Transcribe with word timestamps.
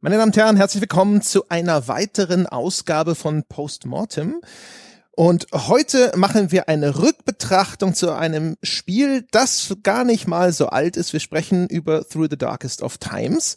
Meine 0.00 0.16
Damen 0.16 0.28
und 0.28 0.36
Herren, 0.36 0.56
herzlich 0.56 0.80
willkommen 0.80 1.22
zu 1.22 1.48
einer 1.48 1.88
weiteren 1.88 2.46
Ausgabe 2.46 3.16
von 3.16 3.42
Postmortem. 3.42 4.40
Und 5.10 5.48
heute 5.52 6.12
machen 6.14 6.52
wir 6.52 6.68
eine 6.68 7.00
Rückbetrachtung 7.00 7.94
zu 7.94 8.14
einem 8.14 8.54
Spiel, 8.62 9.26
das 9.32 9.76
gar 9.82 10.04
nicht 10.04 10.28
mal 10.28 10.52
so 10.52 10.68
alt 10.68 10.96
ist. 10.96 11.12
Wir 11.12 11.18
sprechen 11.18 11.66
über 11.66 12.06
Through 12.06 12.28
the 12.30 12.38
Darkest 12.38 12.82
of 12.82 12.98
Times. 12.98 13.56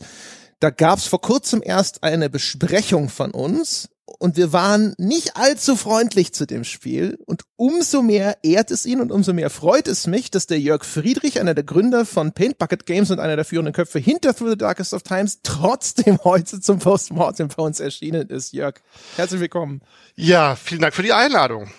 Da 0.60 0.72
gab 0.72 0.98
es 0.98 1.06
vor 1.06 1.22
kurzem 1.22 1.62
erst 1.64 2.02
eine 2.02 2.28
Besprechung 2.28 3.10
von 3.10 3.30
uns 3.30 3.90
und 4.20 4.38
wir 4.38 4.54
waren 4.54 4.94
nicht 4.98 5.38
allzu 5.38 5.76
freundlich 5.76 6.34
zu 6.34 6.46
dem 6.46 6.64
Spiel 6.64 7.18
und 7.26 7.44
umso 7.56 8.02
mehr 8.02 8.38
ehrt 8.44 8.72
es 8.72 8.86
ihn 8.86 9.02
und 9.02 9.12
umso 9.12 9.34
mehr 9.34 9.50
freut 9.50 9.88
es 9.88 10.08
mich, 10.08 10.32
dass 10.32 10.48
der 10.48 10.60
Jörg 10.60 10.84
Friedrich, 10.86 11.40
einer 11.40 11.54
der 11.54 11.64
Gründer 11.64 12.06
von 12.06 12.32
Paint 12.32 12.58
Bucket 12.58 12.86
Games 12.86 13.12
und 13.12 13.20
einer 13.20 13.36
der 13.36 13.46
führenden 13.46 13.74
Köpfe 13.74 14.00
hinter 14.00 14.36
Through 14.36 14.52
the 14.52 14.58
Darkest 14.58 14.94
of 14.94 15.04
Times, 15.04 15.40
trotzdem 15.44 16.20
heute 16.24 16.60
zum 16.60 16.80
Postmortem 16.80 17.50
bei 17.50 17.64
uns 17.64 17.80
erschienen 17.80 18.30
ist. 18.30 18.54
Jörg, 18.54 18.76
herzlich 19.16 19.42
willkommen. 19.42 19.82
Ja, 20.16 20.56
vielen 20.56 20.82
Dank 20.82 20.94
für 20.94 21.04
die 21.04 21.14
Einladung. 21.14 21.72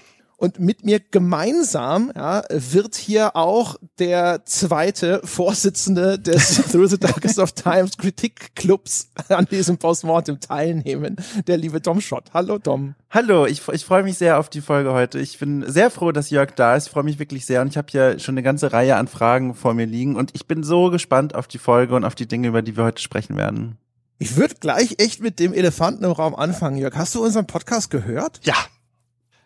Und 0.42 0.59
mit 0.59 0.84
mir 0.84 0.98
gemeinsam 0.98 2.10
ja, 2.16 2.42
wird 2.51 2.96
hier 2.96 3.37
auch 3.37 3.77
der 4.01 4.45
zweite 4.45 5.20
Vorsitzende 5.23 6.18
des 6.18 6.56
Through 6.73 6.88
the 6.88 6.98
Darkest 6.98 7.38
of 7.38 7.52
Times 7.52 7.96
Kritikclubs 7.96 9.12
an 9.28 9.46
diesem 9.48 9.78
Postmortem 9.78 10.41
teilnehmen, 10.41 11.15
der 11.46 11.59
liebe 11.59 11.80
Dom 11.80 12.01
Schott. 12.01 12.24
Hallo 12.34 12.59
Dom. 12.59 12.96
Hallo, 13.09 13.46
ich, 13.46 13.62
ich 13.68 13.84
freue 13.84 14.02
mich 14.02 14.18
sehr 14.18 14.41
auf 14.41 14.51
die 14.51 14.62
Folge 14.62 14.92
heute. 14.92 15.20
Ich 15.20 15.38
bin 15.38 15.65
sehr 15.70 15.92
froh, 15.92 16.10
dass 16.10 16.30
Jörg 16.30 16.51
da 16.56 16.74
ist. 16.74 16.87
Ich 16.87 16.93
freue 16.93 17.04
mich 17.04 17.20
wirklich 17.20 17.46
sehr 17.46 17.62
und 17.62 17.68
ich 17.68 17.77
habe 17.77 17.87
hier 17.88 18.18
schon 18.18 18.34
eine 18.34 18.43
ganze 18.43 18.73
Reihe 18.73 18.96
an 18.96 19.06
Fragen 19.06 19.54
vor 19.54 19.74
mir 19.74 19.87
liegen 19.87 20.16
und 20.16 20.32
ich 20.34 20.48
bin 20.48 20.65
so 20.65 20.90
gespannt 20.90 21.37
auf 21.37 21.46
die 21.46 21.59
Folge 21.59 21.95
und 21.95 22.02
auf 22.02 22.16
die 22.16 22.27
Dinge, 22.27 22.48
über 22.48 22.62
die 22.62 22.77
wir 22.77 22.82
heute 22.82 23.01
sprechen 23.01 23.37
werden. 23.37 23.79
Ich 24.18 24.37
würde 24.37 24.56
gleich 24.59 24.96
echt 24.98 25.20
mit 25.20 25.38
dem 25.38 25.52
Elefanten 25.52 26.02
im 26.02 26.10
Raum 26.10 26.34
anfangen, 26.34 26.79
Jörg. 26.79 26.96
Hast 26.96 27.15
du 27.15 27.24
unseren 27.24 27.46
Podcast 27.46 27.90
gehört? 27.90 28.40
Ja, 28.43 28.57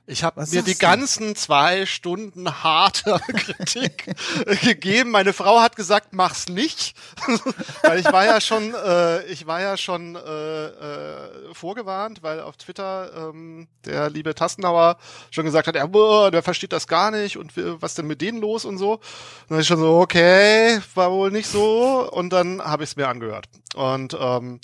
ich 0.09 0.23
habe 0.23 0.41
mir 0.41 0.63
die 0.63 0.75
du? 0.75 0.79
ganzen 0.79 1.35
zwei 1.35 1.85
Stunden 1.85 2.63
harte 2.63 3.21
Kritik 3.37 4.15
gegeben. 4.63 5.11
Meine 5.11 5.33
Frau 5.33 5.61
hat 5.61 5.75
gesagt, 5.75 6.13
mach's 6.13 6.49
nicht, 6.49 6.97
weil 7.83 7.99
ich 7.99 8.07
war 8.07 8.25
ja 8.25 8.41
schon, 8.41 8.73
äh, 8.75 9.25
ich 9.27 9.47
war 9.47 9.61
ja 9.61 9.77
schon 9.77 10.15
äh, 10.15 10.67
äh, 10.67 11.55
vorgewarnt, 11.55 12.23
weil 12.23 12.41
auf 12.41 12.57
Twitter 12.57 13.31
ähm, 13.31 13.67
der 13.85 14.09
liebe 14.09 14.35
Tassenauer 14.35 14.97
schon 15.31 15.45
gesagt 15.45 15.67
hat, 15.67 15.75
ja, 15.75 15.87
boah, 15.87 16.31
der 16.31 16.43
versteht 16.43 16.73
das 16.73 16.87
gar 16.87 17.11
nicht 17.11 17.37
und 17.37 17.53
was 17.57 17.95
denn 17.95 18.07
mit 18.07 18.21
denen 18.21 18.41
los 18.41 18.65
und 18.65 18.79
so. 18.79 18.93
Und 18.95 19.01
dann 19.49 19.61
ich 19.61 19.67
schon 19.67 19.79
so, 19.79 19.99
okay, 19.99 20.81
war 20.95 21.11
wohl 21.11 21.33
nicht 21.33 21.49
so. 21.49 22.09
Und 22.13 22.33
dann 22.33 22.63
habe 22.63 22.85
ich 22.85 22.91
es 22.91 22.97
mir 22.97 23.09
angehört 23.09 23.47
und 23.75 24.17
ähm, 24.19 24.61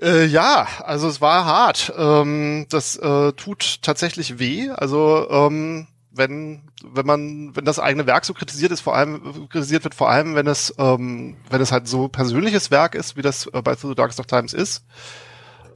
äh, 0.00 0.24
ja, 0.26 0.66
also 0.82 1.08
es 1.08 1.20
war 1.20 1.44
hart. 1.44 1.92
Ähm, 1.96 2.66
das 2.70 2.96
äh, 2.96 3.32
tut 3.32 3.82
tatsächlich 3.82 4.38
weh. 4.38 4.70
Also 4.70 5.28
ähm, 5.30 5.86
wenn 6.10 6.62
wenn 6.84 7.06
man 7.06 7.56
wenn 7.56 7.64
das 7.64 7.78
eigene 7.78 8.06
Werk 8.06 8.24
so 8.24 8.34
kritisiert 8.34 8.72
ist, 8.72 8.80
vor 8.80 8.94
allem 8.96 9.48
kritisiert 9.48 9.84
wird, 9.84 9.94
vor 9.94 10.10
allem 10.10 10.34
wenn 10.34 10.46
es 10.46 10.74
ähm, 10.78 11.36
wenn 11.50 11.60
es 11.60 11.72
halt 11.72 11.88
so 11.88 12.08
persönliches 12.08 12.70
Werk 12.70 12.94
ist, 12.94 13.16
wie 13.16 13.22
das 13.22 13.46
äh, 13.46 13.62
bei 13.62 13.74
The 13.74 13.94
Darkest 13.94 14.20
of 14.20 14.26
Times 14.26 14.52
ist. 14.52 14.84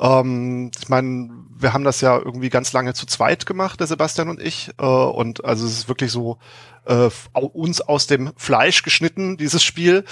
Ähm, 0.00 0.70
ich 0.78 0.88
meine, 0.88 1.30
wir 1.56 1.72
haben 1.72 1.84
das 1.84 2.00
ja 2.00 2.16
irgendwie 2.16 2.50
ganz 2.50 2.72
lange 2.72 2.94
zu 2.94 3.06
zweit 3.06 3.46
gemacht, 3.46 3.80
der 3.80 3.86
Sebastian 3.86 4.28
und 4.28 4.40
ich. 4.40 4.70
Äh, 4.78 4.84
und 4.84 5.44
also 5.44 5.66
es 5.66 5.72
ist 5.72 5.88
wirklich 5.88 6.12
so 6.12 6.38
äh, 6.86 7.10
uns 7.32 7.80
aus 7.80 8.06
dem 8.06 8.32
Fleisch 8.36 8.82
geschnitten, 8.82 9.36
dieses 9.36 9.62
Spiel. 9.62 10.04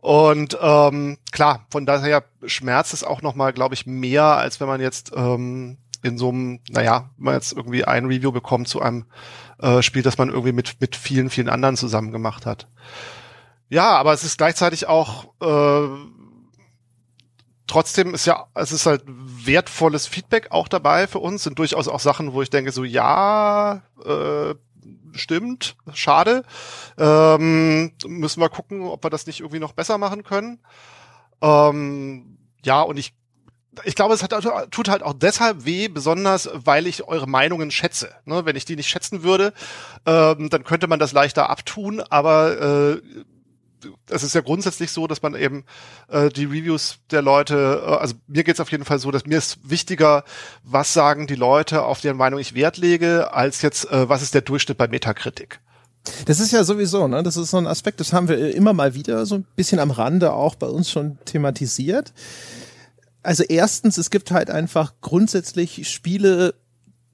Und 0.00 0.56
ähm, 0.60 1.18
klar, 1.30 1.66
von 1.70 1.86
daher 1.86 2.24
schmerzt 2.44 2.94
es 2.94 3.04
auch 3.04 3.22
nochmal, 3.22 3.52
glaube 3.52 3.74
ich, 3.74 3.86
mehr, 3.86 4.24
als 4.24 4.60
wenn 4.60 4.68
man 4.68 4.80
jetzt 4.80 5.12
ähm, 5.14 5.78
in 6.02 6.18
so 6.18 6.30
einem, 6.30 6.60
naja, 6.70 7.10
wenn 7.16 7.24
man 7.24 7.34
jetzt 7.34 7.52
irgendwie 7.52 7.84
ein 7.84 8.06
Review 8.06 8.32
bekommt 8.32 8.68
zu 8.68 8.80
einem 8.80 9.06
äh, 9.58 9.82
Spiel, 9.82 10.02
das 10.02 10.18
man 10.18 10.28
irgendwie 10.28 10.52
mit, 10.52 10.80
mit 10.80 10.96
vielen, 10.96 11.30
vielen 11.30 11.48
anderen 11.48 11.76
zusammen 11.76 12.12
gemacht 12.12 12.46
hat. 12.46 12.66
Ja, 13.68 13.90
aber 13.90 14.12
es 14.12 14.24
ist 14.24 14.36
gleichzeitig 14.36 14.86
auch 14.86 15.32
äh, 15.40 15.88
trotzdem 17.72 18.12
ist 18.12 18.26
ja, 18.26 18.48
es 18.52 18.70
ist 18.70 18.84
halt 18.84 19.02
wertvolles 19.06 20.06
Feedback 20.06 20.48
auch 20.50 20.68
dabei 20.68 21.06
für 21.06 21.20
uns, 21.20 21.42
sind 21.42 21.58
durchaus 21.58 21.88
auch 21.88 22.00
Sachen, 22.00 22.34
wo 22.34 22.42
ich 22.42 22.50
denke, 22.50 22.70
so 22.70 22.84
ja, 22.84 23.80
äh, 24.04 24.54
stimmt, 25.12 25.76
schade. 25.94 26.42
Ähm, 26.98 27.92
müssen 28.06 28.42
wir 28.42 28.50
gucken, 28.50 28.82
ob 28.82 29.02
wir 29.02 29.08
das 29.08 29.26
nicht 29.26 29.40
irgendwie 29.40 29.58
noch 29.58 29.72
besser 29.72 29.96
machen 29.96 30.22
können. 30.22 30.58
Ähm, 31.40 32.36
ja, 32.62 32.82
und 32.82 32.98
ich 32.98 33.14
ich 33.84 33.94
glaube, 33.94 34.12
es 34.12 34.22
hat, 34.22 34.34
tut 34.70 34.90
halt 34.90 35.02
auch 35.02 35.14
deshalb 35.14 35.64
weh, 35.64 35.88
besonders 35.88 36.50
weil 36.52 36.86
ich 36.86 37.08
eure 37.08 37.26
Meinungen 37.26 37.70
schätze. 37.70 38.10
Ne, 38.26 38.44
wenn 38.44 38.54
ich 38.54 38.66
die 38.66 38.76
nicht 38.76 38.90
schätzen 38.90 39.22
würde, 39.22 39.54
ähm, 40.04 40.50
dann 40.50 40.62
könnte 40.64 40.88
man 40.88 40.98
das 40.98 41.12
leichter 41.12 41.48
abtun, 41.48 42.02
aber 42.02 42.60
äh, 42.60 43.02
es 44.08 44.22
ist 44.22 44.34
ja 44.34 44.40
grundsätzlich 44.40 44.90
so, 44.90 45.06
dass 45.06 45.22
man 45.22 45.34
eben 45.34 45.64
äh, 46.08 46.28
die 46.28 46.44
Reviews 46.44 46.98
der 47.10 47.22
Leute, 47.22 47.82
äh, 47.84 47.90
also 47.90 48.14
mir 48.26 48.44
geht's 48.44 48.60
auf 48.60 48.70
jeden 48.70 48.84
Fall 48.84 48.98
so, 48.98 49.10
dass 49.10 49.26
mir 49.26 49.38
ist 49.38 49.58
wichtiger, 49.68 50.24
was 50.62 50.92
sagen 50.92 51.26
die 51.26 51.34
Leute, 51.34 51.84
auf 51.84 52.00
deren 52.00 52.16
Meinung 52.16 52.40
ich 52.40 52.54
Wert 52.54 52.76
lege, 52.76 53.32
als 53.32 53.62
jetzt, 53.62 53.90
äh, 53.90 54.08
was 54.08 54.22
ist 54.22 54.34
der 54.34 54.42
Durchschnitt 54.42 54.78
bei 54.78 54.88
Metakritik. 54.88 55.60
Das 56.26 56.40
ist 56.40 56.52
ja 56.52 56.64
sowieso, 56.64 57.06
ne? 57.06 57.22
Das 57.22 57.36
ist 57.36 57.50
so 57.50 57.58
ein 57.58 57.66
Aspekt, 57.66 58.00
das 58.00 58.12
haben 58.12 58.28
wir 58.28 58.54
immer 58.54 58.72
mal 58.72 58.94
wieder 58.94 59.24
so 59.24 59.36
ein 59.36 59.46
bisschen 59.54 59.78
am 59.78 59.92
Rande 59.92 60.32
auch 60.32 60.56
bei 60.56 60.66
uns 60.66 60.90
schon 60.90 61.18
thematisiert. 61.24 62.12
Also 63.22 63.44
erstens, 63.44 63.98
es 63.98 64.10
gibt 64.10 64.32
halt 64.32 64.50
einfach 64.50 64.94
grundsätzlich 65.00 65.88
Spiele, 65.88 66.54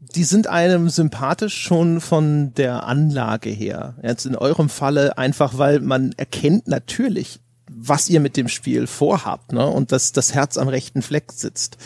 die 0.01 0.25
sind 0.25 0.47
einem 0.47 0.89
sympathisch 0.89 1.57
schon 1.57 2.01
von 2.01 2.55
der 2.55 2.85
Anlage 2.87 3.51
her. 3.51 3.95
Jetzt 4.03 4.27
in 4.27 4.37
eurem 4.37 4.69
Falle 4.69 5.19
einfach, 5.19 5.59
weil 5.59 5.81
man 5.81 6.13
erkennt 6.17 6.69
natürlich, 6.69 7.41
was 7.71 8.09
ihr 8.09 8.21
mit 8.21 8.37
dem 8.37 8.49
Spiel 8.49 8.87
vorhabt, 8.87 9.53
ne? 9.53 9.67
Und 9.67 9.93
dass 9.93 10.13
das 10.13 10.35
Herz 10.35 10.57
am 10.57 10.69
rechten 10.69 11.03
Fleck 11.03 11.33
sitzt. 11.33 11.77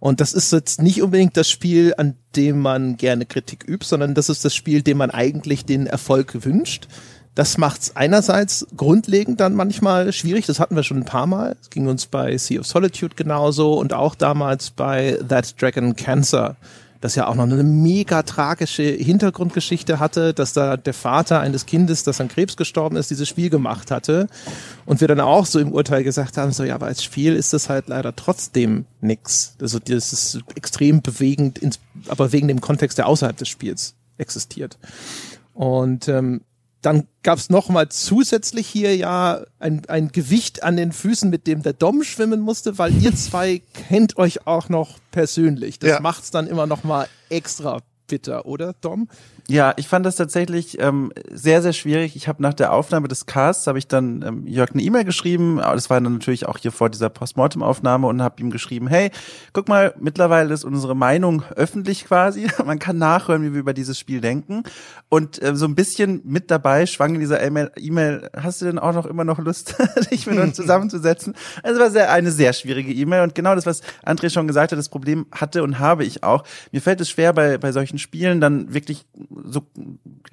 Und 0.00 0.20
das 0.20 0.32
ist 0.32 0.52
jetzt 0.52 0.82
nicht 0.82 1.02
unbedingt 1.02 1.36
das 1.36 1.48
Spiel, 1.48 1.94
an 1.96 2.16
dem 2.34 2.58
man 2.58 2.96
gerne 2.96 3.24
Kritik 3.24 3.64
übt, 3.68 3.86
sondern 3.86 4.14
das 4.14 4.28
ist 4.28 4.44
das 4.44 4.54
Spiel, 4.54 4.82
dem 4.82 4.98
man 4.98 5.12
eigentlich 5.12 5.64
den 5.64 5.86
Erfolg 5.86 6.44
wünscht. 6.44 6.88
Das 7.34 7.56
macht's 7.56 7.94
einerseits 7.94 8.66
grundlegend 8.76 9.40
dann 9.40 9.54
manchmal 9.54 10.12
schwierig. 10.12 10.44
Das 10.46 10.58
hatten 10.58 10.74
wir 10.74 10.82
schon 10.82 10.98
ein 10.98 11.04
paar 11.04 11.26
Mal. 11.26 11.56
Es 11.60 11.70
ging 11.70 11.86
uns 11.86 12.06
bei 12.06 12.36
Sea 12.36 12.60
of 12.60 12.66
Solitude 12.66 13.14
genauso 13.14 13.74
und 13.74 13.92
auch 13.92 14.14
damals 14.14 14.70
bei 14.70 15.18
That 15.28 15.60
Dragon 15.60 15.94
Cancer 15.94 16.56
das 17.02 17.16
ja 17.16 17.26
auch 17.26 17.34
noch 17.34 17.42
eine 17.42 17.64
mega 17.64 18.22
tragische 18.22 18.84
Hintergrundgeschichte 18.84 19.98
hatte, 19.98 20.32
dass 20.32 20.52
da 20.52 20.76
der 20.76 20.94
Vater 20.94 21.40
eines 21.40 21.66
Kindes, 21.66 22.04
das 22.04 22.20
an 22.20 22.28
Krebs 22.28 22.56
gestorben 22.56 22.96
ist, 22.96 23.10
dieses 23.10 23.28
Spiel 23.28 23.50
gemacht 23.50 23.90
hatte. 23.90 24.28
Und 24.86 25.00
wir 25.00 25.08
dann 25.08 25.18
auch 25.18 25.44
so 25.44 25.58
im 25.58 25.72
Urteil 25.72 26.04
gesagt 26.04 26.38
haben, 26.38 26.52
so 26.52 26.62
ja, 26.62 26.76
aber 26.76 26.86
als 26.86 27.02
Spiel 27.02 27.34
ist 27.34 27.52
das 27.52 27.68
halt 27.68 27.88
leider 27.88 28.14
trotzdem 28.14 28.86
nix. 29.00 29.56
Also 29.60 29.80
das 29.80 30.12
ist 30.12 30.38
extrem 30.54 31.02
bewegend, 31.02 31.60
aber 32.06 32.30
wegen 32.30 32.46
dem 32.46 32.60
Kontext, 32.60 32.98
der 32.98 33.08
außerhalb 33.08 33.36
des 33.36 33.48
Spiels 33.48 33.96
existiert. 34.16 34.78
Und 35.54 36.06
ähm, 36.06 36.42
dann 36.82 37.06
gab's 37.22 37.48
noch 37.48 37.68
mal 37.68 37.88
zusätzlich 37.88 38.66
hier 38.66 38.96
ja 38.96 39.44
ein, 39.60 39.82
ein 39.88 40.08
Gewicht 40.08 40.64
an 40.64 40.76
den 40.76 40.92
Füßen, 40.92 41.30
mit 41.30 41.46
dem 41.46 41.62
der 41.62 41.72
Dom 41.72 42.02
schwimmen 42.02 42.40
musste, 42.40 42.76
weil 42.76 42.92
ihr 43.00 43.14
zwei 43.16 43.62
kennt 43.88 44.18
euch 44.18 44.46
auch 44.46 44.68
noch 44.68 44.98
persönlich. 45.12 45.78
Das 45.78 45.90
ja. 45.90 46.00
macht's 46.00 46.32
dann 46.32 46.48
immer 46.48 46.66
noch 46.66 46.84
mal 46.84 47.06
extra 47.30 47.80
bitter, 48.08 48.44
oder 48.44 48.74
Dom? 48.74 49.08
Ja, 49.48 49.74
ich 49.76 49.88
fand 49.88 50.06
das 50.06 50.14
tatsächlich 50.14 50.80
ähm, 50.80 51.12
sehr, 51.30 51.62
sehr 51.62 51.72
schwierig. 51.72 52.14
Ich 52.14 52.28
habe 52.28 52.40
nach 52.40 52.54
der 52.54 52.72
Aufnahme 52.72 53.08
des 53.08 53.26
Casts, 53.26 53.66
habe 53.66 53.78
ich 53.78 53.88
dann 53.88 54.22
ähm, 54.22 54.46
Jörg 54.46 54.70
eine 54.70 54.82
E-Mail 54.82 55.04
geschrieben, 55.04 55.56
das 55.56 55.90
war 55.90 56.00
dann 56.00 56.12
natürlich 56.12 56.46
auch 56.46 56.58
hier 56.58 56.70
vor 56.70 56.90
dieser 56.90 57.08
Postmortem-Aufnahme 57.08 58.06
und 58.06 58.22
habe 58.22 58.40
ihm 58.40 58.50
geschrieben, 58.50 58.86
hey, 58.86 59.10
guck 59.52 59.68
mal, 59.68 59.94
mittlerweile 59.98 60.54
ist 60.54 60.64
unsere 60.64 60.94
Meinung 60.94 61.42
öffentlich 61.56 62.04
quasi. 62.04 62.46
Man 62.64 62.78
kann 62.78 62.98
nachhören, 62.98 63.42
wie 63.42 63.52
wir 63.52 63.60
über 63.60 63.74
dieses 63.74 63.98
Spiel 63.98 64.20
denken. 64.20 64.62
Und 65.08 65.42
äh, 65.42 65.56
so 65.56 65.66
ein 65.66 65.74
bisschen 65.74 66.20
mit 66.24 66.50
dabei 66.50 66.86
schwang 66.86 67.14
in 67.14 67.20
dieser 67.20 67.42
E-Mail, 67.42 68.30
hast 68.36 68.62
du 68.62 68.66
denn 68.66 68.78
auch 68.78 68.94
noch 68.94 69.06
immer 69.06 69.24
noch 69.24 69.40
Lust, 69.40 69.74
dich 70.12 70.26
mit 70.28 70.38
uns 70.38 70.54
zusammenzusetzen? 70.54 71.34
Also 71.64 71.80
war 71.80 71.90
sehr, 71.90 72.12
eine 72.12 72.30
sehr 72.30 72.52
schwierige 72.52 72.92
E-Mail 72.92 73.24
und 73.24 73.34
genau 73.34 73.56
das, 73.56 73.66
was 73.66 73.82
André 74.06 74.30
schon 74.30 74.46
gesagt 74.46 74.70
hat, 74.70 74.78
das 74.78 74.88
Problem 74.88 75.26
hatte 75.32 75.64
und 75.64 75.80
habe 75.80 76.04
ich 76.04 76.22
auch. 76.22 76.44
Mir 76.70 76.80
fällt 76.80 77.00
es 77.00 77.10
schwer, 77.10 77.32
bei, 77.32 77.58
bei 77.58 77.72
solchen 77.72 77.98
Spielen 77.98 78.40
dann 78.40 78.72
wirklich 78.72 79.04
so 79.44 79.66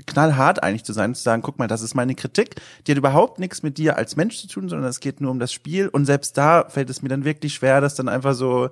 knallhart 0.05 0.63
eigentlich 0.63 0.83
zu 0.83 0.93
sein, 0.93 1.15
zu 1.15 1.21
sagen, 1.21 1.41
guck 1.41 1.59
mal, 1.59 1.67
das 1.67 1.81
ist 1.81 1.95
meine 1.95 2.15
Kritik, 2.15 2.55
die 2.85 2.91
hat 2.91 2.97
überhaupt 2.97 3.39
nichts 3.39 3.63
mit 3.63 3.77
dir 3.77 3.97
als 3.97 4.15
Mensch 4.15 4.37
zu 4.37 4.47
tun, 4.47 4.69
sondern 4.69 4.89
es 4.89 4.99
geht 4.99 5.21
nur 5.21 5.31
um 5.31 5.39
das 5.39 5.53
Spiel. 5.53 5.87
Und 5.87 6.05
selbst 6.05 6.37
da 6.37 6.65
fällt 6.69 6.89
es 6.89 7.01
mir 7.01 7.09
dann 7.09 7.25
wirklich 7.25 7.53
schwer, 7.53 7.81
das 7.81 7.95
dann 7.95 8.09
einfach 8.09 8.33
so 8.33 8.69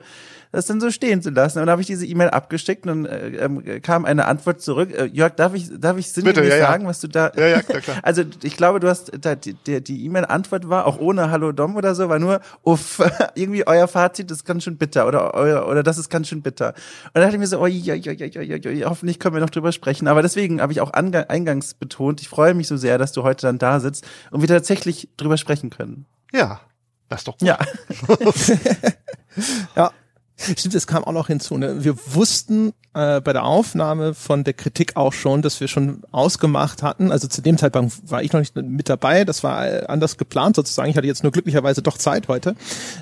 das 0.52 0.66
dann 0.66 0.80
so 0.80 0.92
stehen 0.92 1.22
zu 1.22 1.30
lassen. 1.30 1.60
Und 1.60 1.66
dann 1.66 1.72
habe 1.72 1.82
ich 1.82 1.88
diese 1.88 2.06
E-Mail 2.06 2.30
abgeschickt 2.30 2.86
und 2.88 3.06
äh, 3.06 3.46
äh, 3.46 3.80
kam 3.80 4.06
eine 4.06 4.26
Antwort 4.26 4.62
zurück. 4.62 4.94
Äh, 4.94 5.06
Jörg, 5.06 5.36
darf 5.36 5.54
ich, 5.54 5.70
darf 5.80 5.98
ich 5.98 6.12
sinngemäß 6.12 6.36
Bitte, 6.36 6.50
ja, 6.50 6.68
sagen, 6.68 6.84
ja. 6.84 6.90
was 6.90 7.02
du 7.02 7.08
da. 7.08 7.32
Ja, 7.36 7.48
ja, 7.48 7.62
klar, 7.62 7.82
klar. 7.82 7.98
Also 8.04 8.24
ich 8.44 8.56
glaube, 8.56 8.80
du 8.80 8.88
hast 8.88 9.12
da, 9.20 9.36
die 9.36 9.56
die 9.56 10.06
E-Mail-Antwort 10.06 10.70
war 10.70 10.86
auch 10.86 11.00
ohne 11.00 11.32
Hallo 11.32 11.52
Dom 11.52 11.76
oder 11.76 11.96
so, 11.96 12.10
war 12.10 12.20
nur 12.20 12.42
uff, 12.64 13.02
irgendwie 13.36 13.68
euer 13.68 13.88
Fazit 13.88 14.32
ist 14.32 14.46
ganz 14.46 14.64
schön 14.64 14.78
bitter 14.78 15.08
oder 15.08 15.34
euer, 15.34 15.68
oder 15.68 15.84
das 15.84 15.98
ist 15.98 16.10
ganz 16.10 16.28
schön 16.28 16.42
bitter. 16.42 16.68
Und 16.68 17.16
dann 17.16 17.24
dachte 17.24 17.36
ich 17.36 17.40
mir 17.40 17.48
so, 17.48 17.60
oi, 17.60 17.82
oi, 17.88 18.02
oi, 18.08 18.32
oi, 18.38 18.62
oi, 18.66 18.82
hoffentlich 18.86 19.20
können 19.20 19.36
wir 19.36 19.42
noch 19.42 19.50
drüber 19.50 19.72
sprechen. 19.72 20.08
Aber 20.08 20.22
deswegen 20.22 20.62
habe 20.62 20.72
ich 20.72 20.82
auch 20.82 20.92
eingangs 20.92 21.74
betont, 21.74 22.22
ich 22.22 22.30
freue 22.30 22.54
mich 22.54 22.68
so 22.68 22.78
sehr, 22.78 22.98
dass 22.98 23.12
du 23.12 23.24
heute 23.24 23.48
dann 23.48 23.58
da 23.58 23.80
sitzt 23.80 24.06
und 24.32 24.42
wir 24.42 24.48
tatsächlich 24.48 25.10
drüber 25.18 25.38
sprechen 25.38 25.70
können. 25.70 26.06
Ja, 26.34 26.62
das 27.10 27.22
ist 27.22 27.28
doch 27.28 27.38
gut. 27.38 27.48
Ja. 27.48 27.58
ja, 29.76 29.92
Stimmt, 30.40 30.76
es 30.76 30.86
kam 30.86 31.04
auch 31.04 31.14
noch 31.14 31.28
hinzu. 31.28 31.58
Ne? 31.58 31.84
Wir 31.84 31.98
wussten 32.14 32.74
äh, 32.94 33.22
bei 33.22 33.34
der 33.34 33.44
Aufnahme 33.44 34.14
von 34.14 34.44
der 34.44 34.54
Kritik 34.54 34.96
auch 34.96 35.12
schon, 35.12 35.42
dass 35.42 35.60
wir 35.60 35.68
schon 35.68 36.04
ausgemacht 36.12 36.84
hatten. 36.84 37.12
Also 37.12 37.28
zu 37.28 37.42
dem 37.42 37.58
Zeitpunkt 37.58 37.94
war 38.10 38.22
ich 38.22 38.34
noch 38.34 38.40
nicht 38.40 38.56
mit 38.56 38.88
dabei. 38.88 39.26
Das 39.26 39.44
war 39.44 39.68
äh, 39.68 39.86
anders 39.88 40.18
geplant 40.18 40.56
sozusagen. 40.56 40.92
Ich 40.92 40.96
hatte 40.96 41.08
jetzt 41.08 41.24
nur 41.24 41.32
glücklicherweise 41.32 41.82
doch 41.82 41.98
Zeit 41.98 42.28
heute. 42.28 42.56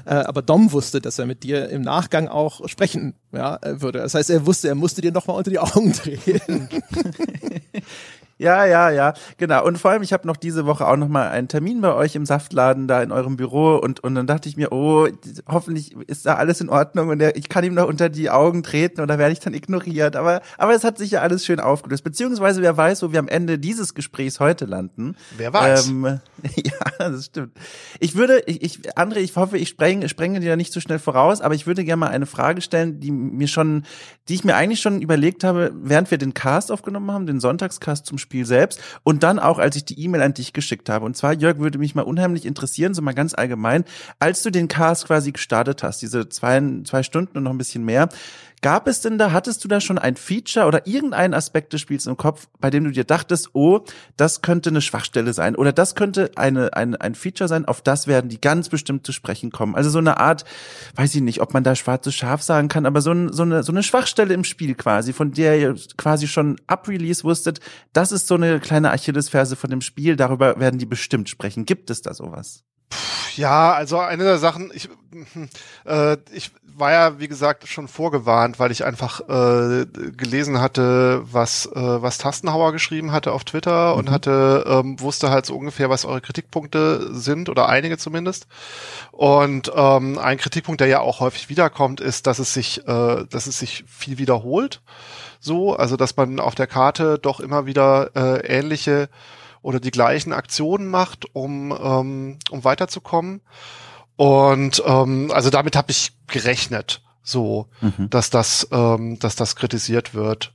Äh, 0.06 0.14
aber 0.14 0.42
Dom 0.42 0.72
wusste, 0.72 1.02
dass 1.02 1.20
er 1.20 1.26
mit 1.26 1.44
dir 1.44 1.70
im 1.70 1.82
Nachgang 1.82 2.30
auch 2.30 2.68
sprechen 2.70 3.16
ja, 3.34 3.58
äh, 3.62 3.82
würde. 3.82 4.00
Das 4.00 4.14
heißt, 4.14 4.30
er 4.30 4.46
wusste, 4.46 4.70
er 4.70 4.76
musste 4.76 5.02
dir 5.02 5.12
noch 5.12 5.28
mal 5.28 5.34
unter 5.34 5.52
die 5.52 5.60
Augen 5.60 5.92
drehen. 6.04 6.70
Ja, 8.38 8.66
ja, 8.66 8.90
ja, 8.90 9.14
genau. 9.38 9.66
Und 9.66 9.78
vor 9.78 9.92
allem, 9.92 10.04
ich 10.04 10.12
habe 10.12 10.28
noch 10.28 10.36
diese 10.36 10.66
Woche 10.66 10.86
auch 10.88 10.98
noch 10.98 11.08
mal 11.08 11.30
einen 11.30 11.48
Termin 11.48 11.80
bei 11.80 11.94
euch 11.94 12.16
im 12.16 12.26
Saftladen 12.26 12.88
da 12.88 13.02
in 13.02 13.14
eurem 13.14 13.38
Büro 13.38 13.78
und 13.78 14.02
und 14.02 14.16
dann 14.16 14.28
dachte 14.28 14.50
ich 14.50 14.58
mir, 14.58 14.74
oh, 14.74 15.08
hoffentlich 15.48 15.96
ist 16.08 16.26
da 16.26 16.36
alles 16.36 16.60
in 16.60 16.68
Ordnung 16.68 17.10
und 17.10 17.20
der, 17.20 17.38
ich 17.38 17.48
kann 17.48 17.64
ihm 17.64 17.74
noch 17.74 17.88
unter 17.88 18.10
die 18.10 18.30
Augen 18.30 18.62
treten 18.62 19.00
oder 19.00 19.18
werde 19.18 19.32
ich 19.32 19.40
dann 19.40 19.54
ignoriert. 19.54 20.18
Aber 20.18 20.42
aber 20.58 20.74
es 20.76 20.84
hat 20.84 20.98
sich 20.98 21.12
ja 21.12 21.22
alles 21.22 21.46
schön 21.46 21.62
aufgelöst. 21.62 22.04
Beziehungsweise 22.04 22.62
wer 22.62 22.76
weiß, 22.76 23.04
wo 23.04 23.14
wir 23.14 23.20
am 23.20 23.30
Ende 23.30 23.58
dieses 23.58 23.94
Gesprächs 23.94 24.42
heute 24.42 24.66
landen. 24.66 25.16
Wer 25.38 25.54
weiß? 25.54 25.88
Ähm, 25.88 26.04
ja, 26.58 26.80
das 26.98 27.28
stimmt. 27.28 27.58
Ich 28.02 28.16
würde, 28.16 28.44
ich, 28.48 28.62
ich 28.62 28.98
André, 28.98 29.18
ich 29.18 29.34
hoffe, 29.38 29.58
ich 29.58 29.70
spreng, 29.70 30.06
sprenge 30.10 30.42
dir 30.42 30.50
da 30.50 30.56
nicht 30.58 30.74
zu 30.74 30.80
so 30.80 30.84
schnell 30.84 31.00
voraus, 31.00 31.40
aber 31.40 31.56
ich 31.56 31.68
würde 31.68 31.86
gerne 31.86 32.02
mal 32.02 32.10
eine 32.10 32.26
Frage 32.26 32.62
stellen, 32.62 33.00
die 33.00 33.12
mir 33.12 33.48
schon, 33.48 33.86
die 34.28 34.36
ich 34.36 34.44
mir 34.44 34.56
eigentlich 34.56 34.82
schon 34.82 35.02
überlegt 35.02 35.46
habe, 35.46 35.72
während 35.74 36.12
wir 36.12 36.18
den 36.18 36.34
Cast 36.34 36.70
aufgenommen 36.70 37.12
haben, 37.12 37.28
den 37.28 37.40
Sonntagscast 37.40 38.06
zum 38.06 38.18
Spiel 38.25 38.45
selbst 38.45 38.81
und 39.04 39.22
dann 39.22 39.38
auch, 39.38 39.60
als 39.60 39.75
ich 39.75 39.86
die 39.86 40.00
E-Mail 40.04 40.24
an 40.24 40.33
dich 40.33 40.51
geschickt 40.51 40.89
habe. 40.89 41.06
Und 41.06 41.16
zwar, 41.16 41.33
Jörg, 41.33 41.60
würde 41.60 41.77
mich 41.77 41.94
mal 41.94 42.01
unheimlich 42.01 42.45
interessieren, 42.45 42.95
so 42.95 43.04
mal 43.04 43.13
ganz 43.13 43.36
allgemein, 43.36 43.86
als 44.18 44.42
du 44.42 44.50
den 44.50 44.68
Cast 44.68 45.06
quasi 45.06 45.31
gestartet 45.31 45.83
hast, 45.83 46.01
diese 46.01 46.27
zwei, 46.30 46.60
zwei 46.86 47.04
Stunden 47.04 47.38
und 47.38 47.44
noch 47.44 47.51
ein 47.51 47.57
bisschen 47.60 47.86
mehr, 47.86 48.10
Gab 48.62 48.88
es 48.88 49.02
denn 49.02 49.18
da, 49.18 49.31
hattest 49.31 49.63
du 49.63 49.68
da 49.68 49.80
schon 49.80 49.98
ein 49.98 50.16
Feature 50.16 50.66
oder 50.66 50.88
irgendeinen 50.88 51.34
Aspekt 51.34 51.74
des 51.74 51.81
Spiels 51.81 52.06
im 52.07 52.18
Kopf, 52.18 52.48
bei 52.60 52.69
dem 52.69 52.84
du 52.84 52.92
dir 52.92 53.04
dachtest, 53.04 53.50
oh, 53.54 53.81
das 54.18 54.42
könnte 54.42 54.69
eine 54.69 54.81
Schwachstelle 54.81 55.34
sein 55.34 55.56
oder 55.56 55.72
das 55.72 55.96
könnte 55.96 56.31
eine, 56.36 56.74
ein, 56.74 56.96
ein 56.96 57.16
Feature 57.16 57.48
sein, 57.48 57.66
auf 57.66 57.81
das 57.81 58.07
werden 58.07 58.30
die 58.30 58.42
ganz 58.42 58.69
bestimmt 58.69 59.06
zu 59.06 59.12
sprechen 59.12 59.52
kommen. 59.52 59.75
Also 59.75 59.90
so 59.90 60.00
eine 60.00 60.18
Art, 60.18 60.46
weiß 60.96 61.13
ich 61.16 61.22
nicht, 61.22 61.42
ob 61.42 61.54
man 61.54 61.63
da 61.63 61.75
schwarzes 61.75 62.16
Schaf 62.16 62.42
sagen 62.42 62.68
kann, 62.68 62.86
aber 62.86 63.02
so, 63.02 63.12
ein, 63.12 63.31
so, 63.31 63.44
eine, 63.44 63.63
so 63.63 63.72
eine 63.72 63.84
Schwachstelle 63.84 64.34
im 64.34 64.44
Spiel 64.44 64.75
quasi, 64.75 65.13
von 65.13 65.31
der 65.31 65.60
ihr 65.60 65.75
quasi 65.98 66.28
schon 66.28 66.60
ab 66.68 66.88
Release 66.88 67.24
wusstet, 67.24 67.60
das 67.94 68.12
ist 68.12 68.28
so 68.28 68.36
eine 68.36 68.60
kleine 68.60 68.92
Achillesferse 68.92 69.56
von 69.56 69.69
dem 69.69 69.81
Spiel, 69.81 70.16
darüber 70.16 70.60
werden 70.60 70.80
die 70.80 70.86
bestimmt 70.86 71.30
sprechen. 71.30 71.66
Gibt 71.66 71.90
es 71.90 72.01
da 72.01 72.13
sowas? 72.13 72.63
Ja, 73.38 73.74
also 73.74 74.00
eine 74.00 74.24
der 74.24 74.38
Sachen, 74.38 74.72
ich, 74.74 74.90
äh, 75.86 76.18
ich 76.32 76.52
war 76.78 76.92
ja, 76.92 77.20
wie 77.20 77.28
gesagt, 77.28 77.68
schon 77.68 77.88
vorgewarnt, 77.88 78.60
weil 78.60 78.72
ich 78.72 78.84
einfach 78.84 79.22
äh, 79.22 79.86
gelesen 79.86 80.60
hatte, 80.60 81.22
was, 81.24 81.68
äh, 81.68 81.72
was 81.76 82.18
Tastenhauer 82.18 82.74
geschrieben 82.74 83.12
hatte 83.12 83.32
auf 83.32 83.46
Twitter 83.46 83.94
mhm. 83.94 84.00
und 84.00 84.12
hatte, 84.12 84.66
ähm, 84.68 85.00
wusste 85.00 85.30
halt 85.30 85.46
so 85.46 85.56
ungefähr, 85.56 85.90
was 85.90 86.06
eure 86.06 86.22
Kritikpunkte 86.22 87.14
sind 87.14 87.48
oder 87.50 87.70
einige 87.70 87.98
zumindest. 87.98 88.48
Und 89.12 89.72
ähm, 89.74 90.18
ein 90.18 90.38
Kritikpunkt, 90.38 90.82
der 90.82 90.88
ja 90.88 91.00
auch 91.00 91.22
häufig 91.22 91.50
wiederkommt, 91.50 92.02
ist, 92.02 92.28
dass 92.28 92.40
es 92.40 92.54
sich, 92.54 92.86
äh, 92.88 93.26
dass 93.30 93.48
es 93.48 93.58
sich 93.58 93.86
viel 93.88 94.18
wiederholt. 94.18 94.82
So, 95.40 95.76
also 95.76 95.96
dass 95.96 96.18
man 96.18 96.40
auf 96.40 96.56
der 96.56 96.68
Karte 96.68 97.20
doch 97.20 97.40
immer 97.40 97.66
wieder 97.66 98.12
äh, 98.16 98.46
ähnliche 98.48 99.10
oder 99.65 99.79
die 99.79 99.89
gleichen 99.89 100.31
Aktionen 100.31 100.88
macht, 100.88 101.25
um, 101.33 101.71
ähm, 101.71 102.38
um 102.51 102.63
weiterzukommen. 102.63 103.41
Und 104.15 104.83
ähm, 104.85 105.31
also 105.33 105.50
damit 105.50 105.75
habe 105.75 105.89
ich 105.89 106.12
gerechnet, 106.27 107.01
so, 107.23 107.65
mhm. 107.81 108.12
dass 108.12 108.29
das, 108.29 108.67
ähm, 108.71 109.17
dass 109.17 109.35
das 109.35 109.56
kritisiert 109.56 110.13
wird. 110.13 110.53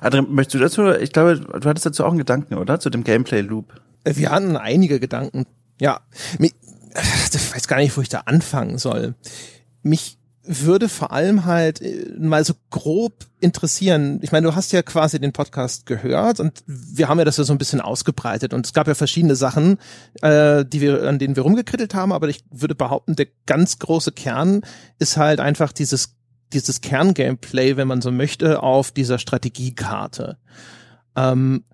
Adrian, 0.00 0.34
möchtest 0.34 0.54
du 0.54 0.58
dazu, 0.58 1.00
ich 1.00 1.12
glaube, 1.12 1.38
du 1.38 1.68
hattest 1.68 1.86
dazu 1.86 2.04
auch 2.04 2.08
einen 2.08 2.18
Gedanken, 2.18 2.54
oder? 2.54 2.80
Zu 2.80 2.90
dem 2.90 3.04
Gameplay-Loop. 3.04 3.80
Wir 4.04 4.30
hatten 4.32 4.56
einige 4.56 4.98
Gedanken. 4.98 5.46
Ja, 5.80 6.00
ich 6.40 6.52
weiß 7.54 7.68
gar 7.68 7.76
nicht, 7.76 7.96
wo 7.96 8.00
ich 8.00 8.08
da 8.08 8.22
anfangen 8.26 8.78
soll. 8.78 9.14
Mich 9.84 10.18
würde 10.58 10.88
vor 10.88 11.12
allem 11.12 11.44
halt 11.44 11.80
äh, 11.80 12.12
mal 12.18 12.44
so 12.44 12.54
grob 12.70 13.26
interessieren. 13.38 14.18
Ich 14.22 14.32
meine, 14.32 14.48
du 14.48 14.56
hast 14.56 14.72
ja 14.72 14.82
quasi 14.82 15.20
den 15.20 15.32
Podcast 15.32 15.86
gehört 15.86 16.40
und 16.40 16.62
wir 16.66 17.08
haben 17.08 17.18
ja 17.18 17.24
das 17.24 17.36
ja 17.36 17.44
so 17.44 17.52
ein 17.52 17.58
bisschen 17.58 17.80
ausgebreitet 17.80 18.52
und 18.52 18.66
es 18.66 18.72
gab 18.72 18.88
ja 18.88 18.94
verschiedene 18.94 19.36
Sachen, 19.36 19.78
äh, 20.22 20.64
die 20.64 20.80
wir, 20.80 21.04
an 21.08 21.20
denen 21.20 21.36
wir 21.36 21.44
rumgekrittelt 21.44 21.94
haben, 21.94 22.12
aber 22.12 22.28
ich 22.28 22.42
würde 22.50 22.74
behaupten, 22.74 23.14
der 23.14 23.28
ganz 23.46 23.78
große 23.78 24.12
Kern 24.12 24.62
ist 24.98 25.16
halt 25.16 25.38
einfach 25.38 25.72
dieses, 25.72 26.16
dieses 26.52 26.80
Kerngameplay, 26.80 27.76
wenn 27.76 27.88
man 27.88 28.02
so 28.02 28.10
möchte, 28.10 28.62
auf 28.62 28.90
dieser 28.90 29.18
Strategiekarte. 29.18 30.36
Ähm, 31.14 31.64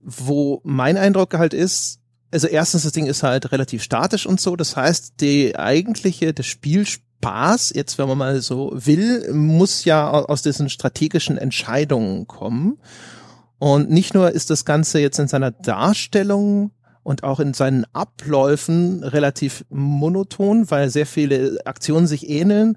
wo 0.00 0.60
mein 0.62 0.98
Eindruck 0.98 1.34
halt 1.34 1.54
ist, 1.54 2.00
also 2.30 2.48
erstens, 2.48 2.82
das 2.82 2.92
Ding 2.92 3.06
ist 3.06 3.22
halt 3.22 3.50
relativ 3.50 3.82
statisch 3.82 4.26
und 4.26 4.40
so. 4.40 4.56
Das 4.56 4.76
heißt, 4.76 5.14
die 5.20 5.56
eigentliche, 5.56 6.34
das 6.34 6.46
Spiel 6.46 6.84
Spaß, 7.20 7.72
jetzt 7.74 7.98
wenn 7.98 8.08
man 8.08 8.18
mal 8.18 8.40
so 8.40 8.72
will, 8.74 9.32
muss 9.32 9.84
ja 9.84 10.10
aus 10.10 10.42
diesen 10.42 10.68
strategischen 10.68 11.38
Entscheidungen 11.38 12.26
kommen. 12.26 12.78
Und 13.58 13.90
nicht 13.90 14.14
nur 14.14 14.30
ist 14.30 14.50
das 14.50 14.64
Ganze 14.64 15.00
jetzt 15.00 15.18
in 15.18 15.26
seiner 15.26 15.50
Darstellung 15.50 16.70
und 17.02 17.24
auch 17.24 17.40
in 17.40 17.54
seinen 17.54 17.84
Abläufen 17.92 19.02
relativ 19.02 19.64
monoton, 19.70 20.70
weil 20.70 20.90
sehr 20.90 21.06
viele 21.06 21.58
Aktionen 21.64 22.06
sich 22.06 22.28
ähneln. 22.28 22.76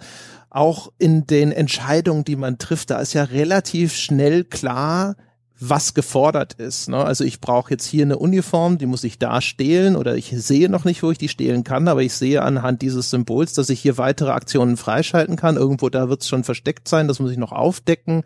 Auch 0.49 0.91
in 0.97 1.27
den 1.27 1.51
Entscheidungen, 1.51 2.23
die 2.23 2.35
man 2.35 2.57
trifft, 2.57 2.89
da 2.89 2.99
ist 2.99 3.13
ja 3.13 3.23
relativ 3.23 3.93
schnell 3.93 4.45
klar, 4.45 5.15
was 5.59 5.93
gefordert 5.93 6.53
ist. 6.53 6.87
Ne? 6.87 6.97
Also 6.97 7.25
ich 7.25 7.41
brauche 7.41 7.71
jetzt 7.71 7.85
hier 7.85 8.05
eine 8.05 8.17
Uniform, 8.17 8.77
die 8.77 8.85
muss 8.85 9.03
ich 9.03 9.19
da 9.19 9.41
stehlen 9.41 9.97
oder 9.97 10.15
ich 10.15 10.33
sehe 10.37 10.69
noch 10.69 10.85
nicht, 10.85 11.03
wo 11.03 11.11
ich 11.11 11.17
die 11.17 11.27
stehlen 11.27 11.65
kann, 11.65 11.89
aber 11.89 12.01
ich 12.01 12.13
sehe 12.13 12.41
anhand 12.41 12.81
dieses 12.81 13.09
Symbols, 13.09 13.53
dass 13.53 13.69
ich 13.69 13.81
hier 13.81 13.97
weitere 13.97 14.31
Aktionen 14.31 14.77
freischalten 14.77 15.35
kann. 15.35 15.57
Irgendwo 15.57 15.89
da 15.89 16.07
wird 16.07 16.21
es 16.21 16.29
schon 16.29 16.45
versteckt 16.45 16.87
sein, 16.87 17.09
das 17.09 17.19
muss 17.19 17.31
ich 17.31 17.37
noch 17.37 17.51
aufdecken. 17.51 18.23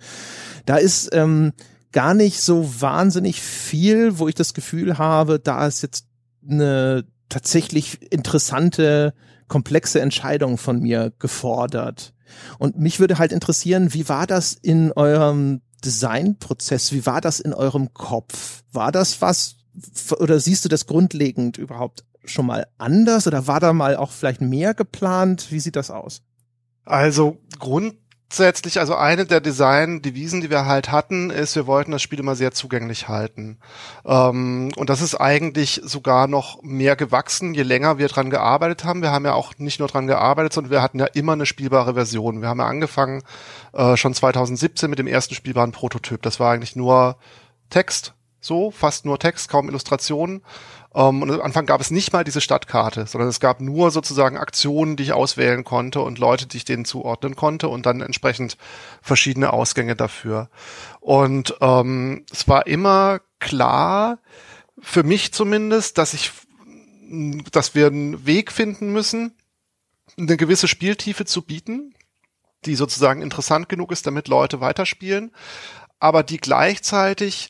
Da 0.67 0.77
ist 0.77 1.09
ähm, 1.11 1.53
gar 1.91 2.13
nicht 2.13 2.39
so 2.41 2.69
wahnsinnig 2.81 3.41
viel, 3.41 4.19
wo 4.19 4.27
ich 4.27 4.35
das 4.35 4.53
Gefühl 4.53 4.99
habe, 4.99 5.39
da 5.39 5.65
ist 5.65 5.81
jetzt 5.81 6.05
eine 6.47 7.05
tatsächlich 7.29 8.11
interessante, 8.11 9.13
komplexe 9.47 10.01
Entscheidung 10.01 10.59
von 10.59 10.81
mir 10.81 11.11
gefordert. 11.17 12.13
Und 12.59 12.77
mich 12.77 12.99
würde 12.99 13.17
halt 13.17 13.31
interessieren, 13.31 13.93
wie 13.93 14.07
war 14.07 14.27
das 14.27 14.53
in 14.53 14.91
eurem 14.91 15.61
Designprozess, 15.83 16.91
wie 16.91 17.05
war 17.05 17.21
das 17.21 17.39
in 17.39 17.53
eurem 17.53 17.93
Kopf? 17.93 18.63
War 18.71 18.91
das 18.91 19.21
was, 19.21 19.57
oder 20.19 20.39
siehst 20.39 20.65
du 20.65 20.69
das 20.69 20.85
grundlegend 20.85 21.57
überhaupt 21.57 22.05
schon 22.25 22.45
mal 22.45 22.67
anders 22.77 23.27
oder 23.27 23.47
war 23.47 23.59
da 23.59 23.73
mal 23.73 23.95
auch 23.95 24.11
vielleicht 24.11 24.41
mehr 24.41 24.73
geplant? 24.73 25.51
Wie 25.51 25.59
sieht 25.59 25.75
das 25.75 25.91
aus? 25.91 26.21
Also 26.85 27.37
grundsätzlich, 28.33 28.79
also 28.79 28.95
eine 28.95 29.27
der 29.27 29.41
Design-Devisen, 29.41 30.41
die 30.41 30.49
wir 30.49 30.65
halt 30.65 30.91
hatten, 30.91 31.29
ist, 31.29 31.55
wir 31.55 31.67
wollten 31.67 31.91
das 31.91 32.01
Spiel 32.01 32.17
immer 32.19 32.35
sehr 32.35 32.51
zugänglich 32.51 33.07
halten. 33.07 33.59
Ähm, 34.05 34.71
und 34.75 34.89
das 34.89 35.01
ist 35.01 35.13
eigentlich 35.13 35.81
sogar 35.83 36.25
noch 36.25 36.63
mehr 36.63 36.95
gewachsen, 36.95 37.53
je 37.53 37.61
länger 37.61 37.99
wir 37.99 38.07
dran 38.07 38.31
gearbeitet 38.31 38.85
haben. 38.85 39.03
Wir 39.03 39.11
haben 39.11 39.25
ja 39.25 39.33
auch 39.33 39.53
nicht 39.59 39.77
nur 39.77 39.87
dran 39.87 40.07
gearbeitet, 40.07 40.51
sondern 40.51 40.71
wir 40.71 40.81
hatten 40.81 40.97
ja 40.97 41.05
immer 41.05 41.33
eine 41.33 41.45
spielbare 41.45 41.93
Version. 41.93 42.41
Wir 42.41 42.49
haben 42.49 42.57
ja 42.59 42.65
angefangen 42.65 43.21
äh, 43.71 43.95
schon 43.97 44.15
2017 44.15 44.89
mit 44.89 44.97
dem 44.97 45.05
ersten 45.05 45.35
spielbaren 45.35 45.71
Prototyp. 45.71 46.23
Das 46.23 46.39
war 46.39 46.53
eigentlich 46.53 46.75
nur 46.75 47.17
Text, 47.69 48.15
so 48.39 48.71
fast 48.71 49.05
nur 49.05 49.19
Text, 49.19 49.47
kaum 49.47 49.69
Illustrationen. 49.69 50.41
Um, 50.95 51.23
und 51.23 51.31
am 51.31 51.41
Anfang 51.41 51.65
gab 51.65 51.81
es 51.81 51.89
nicht 51.89 52.13
mal 52.13 52.23
diese 52.23 52.39
Stadtkarte, 52.39 53.07
sondern 53.07 53.27
es 53.27 53.39
gab 53.39 53.61
nur 53.61 53.89
sozusagen 53.89 54.37
Aktionen, 54.37 54.95
die 54.95 55.01
ich 55.01 55.13
auswählen 55.13 55.63
konnte 55.63 56.01
und 56.01 56.19
Leute, 56.19 56.45
die 56.45 56.57
ich 56.57 56.65
denen 56.65 56.85
zuordnen 56.85 57.35
konnte 57.35 57.67
und 57.67 57.87
dann 57.87 58.01
entsprechend 58.01 58.57
verschiedene 59.01 59.53
Ausgänge 59.53 59.95
dafür. 59.95 60.49
Und 60.99 61.55
ähm, 61.61 62.27
es 62.31 62.47
war 62.47 62.67
immer 62.67 63.21
klar, 63.39 64.19
für 64.79 65.01
mich 65.01 65.33
zumindest, 65.33 65.97
dass 65.97 66.13
ich, 66.13 66.31
dass 67.51 67.73
wir 67.73 67.87
einen 67.87 68.27
Weg 68.27 68.51
finden 68.51 68.93
müssen, 68.93 69.35
eine 70.15 70.37
gewisse 70.37 70.67
Spieltiefe 70.67 71.25
zu 71.25 71.41
bieten, 71.41 71.95
die 72.65 72.75
sozusagen 72.75 73.23
interessant 73.23 73.67
genug 73.67 73.91
ist, 73.91 74.05
damit 74.05 74.27
Leute 74.27 74.61
weiterspielen, 74.61 75.31
aber 75.99 76.21
die 76.21 76.37
gleichzeitig 76.37 77.49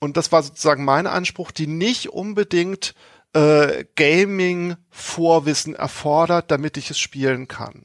und 0.00 0.16
das 0.16 0.32
war 0.32 0.42
sozusagen 0.42 0.84
mein 0.84 1.06
Anspruch, 1.06 1.50
die 1.50 1.66
nicht 1.66 2.10
unbedingt 2.10 2.94
äh, 3.32 3.84
Gaming-Vorwissen 3.96 5.74
erfordert, 5.74 6.50
damit 6.50 6.76
ich 6.76 6.90
es 6.90 6.98
spielen 6.98 7.48
kann. 7.48 7.84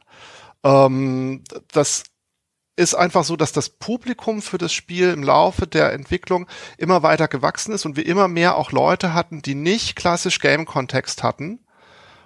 Ähm, 0.63 1.43
das 1.71 2.03
ist 2.75 2.95
einfach 2.95 3.23
so, 3.23 3.35
dass 3.35 3.51
das 3.51 3.69
Publikum 3.69 4.41
für 4.41 4.57
das 4.57 4.73
Spiel 4.73 5.11
im 5.11 5.23
Laufe 5.23 5.67
der 5.67 5.93
Entwicklung 5.93 6.47
immer 6.77 7.03
weiter 7.03 7.27
gewachsen 7.27 7.73
ist 7.73 7.85
und 7.85 7.95
wir 7.95 8.05
immer 8.05 8.27
mehr 8.27 8.55
auch 8.55 8.71
Leute 8.71 9.13
hatten, 9.13 9.41
die 9.41 9.55
nicht 9.55 9.95
klassisch 9.95 10.39
Game-Kontext 10.39 11.21
hatten 11.21 11.59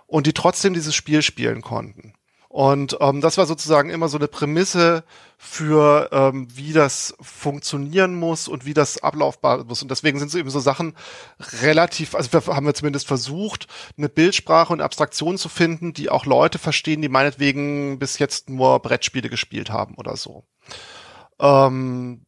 und 0.05 0.25
die 0.25 0.33
trotzdem 0.33 0.73
dieses 0.73 0.95
Spiel 0.95 1.21
spielen 1.21 1.61
konnten. 1.61 2.13
Und 2.49 2.97
ähm, 3.01 3.19
das 3.21 3.37
war 3.37 3.45
sozusagen 3.45 3.89
immer 3.89 4.07
so 4.07 4.17
eine 4.17 4.27
Prämisse 4.27 5.03
für, 5.37 6.09
ähm, 6.11 6.47
wie 6.55 6.73
das 6.73 7.15
funktionieren 7.19 8.15
muss 8.15 8.47
und 8.47 8.65
wie 8.65 8.73
das 8.73 9.03
ablaufbar 9.03 9.65
muss. 9.65 9.81
Und 9.81 9.91
deswegen 9.91 10.17
sind 10.17 10.31
so 10.31 10.37
eben 10.37 10.49
so 10.49 10.59
Sachen 10.59 10.95
relativ, 11.61 12.15
also 12.15 12.31
wir 12.31 12.55
haben 12.55 12.65
wir 12.65 12.73
zumindest 12.73 13.07
versucht, 13.07 13.67
eine 13.97 14.09
Bildsprache 14.09 14.71
und 14.71 14.81
Abstraktion 14.81 15.37
zu 15.37 15.49
finden, 15.49 15.93
die 15.93 16.09
auch 16.09 16.25
Leute 16.25 16.57
verstehen, 16.57 17.01
die 17.01 17.09
meinetwegen 17.09 17.99
bis 17.99 18.17
jetzt 18.17 18.49
nur 18.49 18.79
Brettspiele 18.79 19.29
gespielt 19.29 19.69
haben 19.69 19.95
oder 19.95 20.15
so. 20.15 20.45
Ähm, 21.39 22.25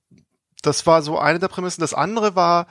das 0.62 0.86
war 0.86 1.02
so 1.02 1.18
eine 1.18 1.40
der 1.40 1.48
Prämissen. 1.48 1.82
Das 1.82 1.94
andere 1.94 2.36
war, 2.36 2.68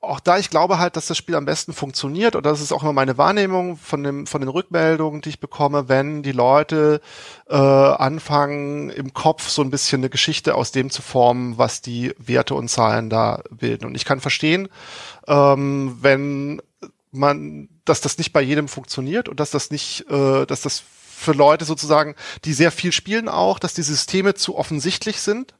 auch 0.00 0.20
da, 0.20 0.38
ich 0.38 0.50
glaube 0.50 0.78
halt, 0.78 0.96
dass 0.96 1.06
das 1.06 1.16
Spiel 1.16 1.34
am 1.34 1.44
besten 1.44 1.72
funktioniert 1.72 2.36
oder 2.36 2.50
das 2.50 2.60
ist 2.60 2.72
auch 2.72 2.82
immer 2.82 2.92
meine 2.92 3.18
Wahrnehmung 3.18 3.76
von 3.76 4.02
dem 4.02 4.26
von 4.26 4.40
den 4.40 4.48
Rückmeldungen, 4.48 5.20
die 5.20 5.30
ich 5.30 5.40
bekomme, 5.40 5.88
wenn 5.88 6.22
die 6.22 6.32
Leute 6.32 7.00
äh, 7.48 7.56
anfangen 7.56 8.90
im 8.90 9.14
Kopf 9.14 9.48
so 9.48 9.62
ein 9.62 9.70
bisschen 9.70 10.00
eine 10.00 10.10
Geschichte 10.10 10.54
aus 10.54 10.72
dem 10.72 10.90
zu 10.90 11.02
formen, 11.02 11.58
was 11.58 11.82
die 11.82 12.14
Werte 12.18 12.54
und 12.54 12.68
Zahlen 12.68 13.10
da 13.10 13.42
bilden. 13.50 13.86
Und 13.86 13.94
ich 13.94 14.04
kann 14.04 14.20
verstehen, 14.20 14.68
ähm, 15.26 15.98
wenn 16.00 16.60
man, 17.10 17.68
dass 17.84 18.00
das 18.00 18.18
nicht 18.18 18.32
bei 18.32 18.42
jedem 18.42 18.68
funktioniert 18.68 19.28
und 19.28 19.40
dass 19.40 19.50
das 19.50 19.70
nicht, 19.70 20.08
äh, 20.10 20.46
dass 20.46 20.62
das 20.62 20.82
für 21.16 21.32
Leute 21.32 21.64
sozusagen, 21.64 22.16
die 22.44 22.52
sehr 22.52 22.70
viel 22.70 22.92
spielen 22.92 23.28
auch, 23.28 23.58
dass 23.58 23.74
die 23.74 23.82
Systeme 23.82 24.34
zu 24.34 24.56
offensichtlich 24.56 25.20
sind 25.20 25.54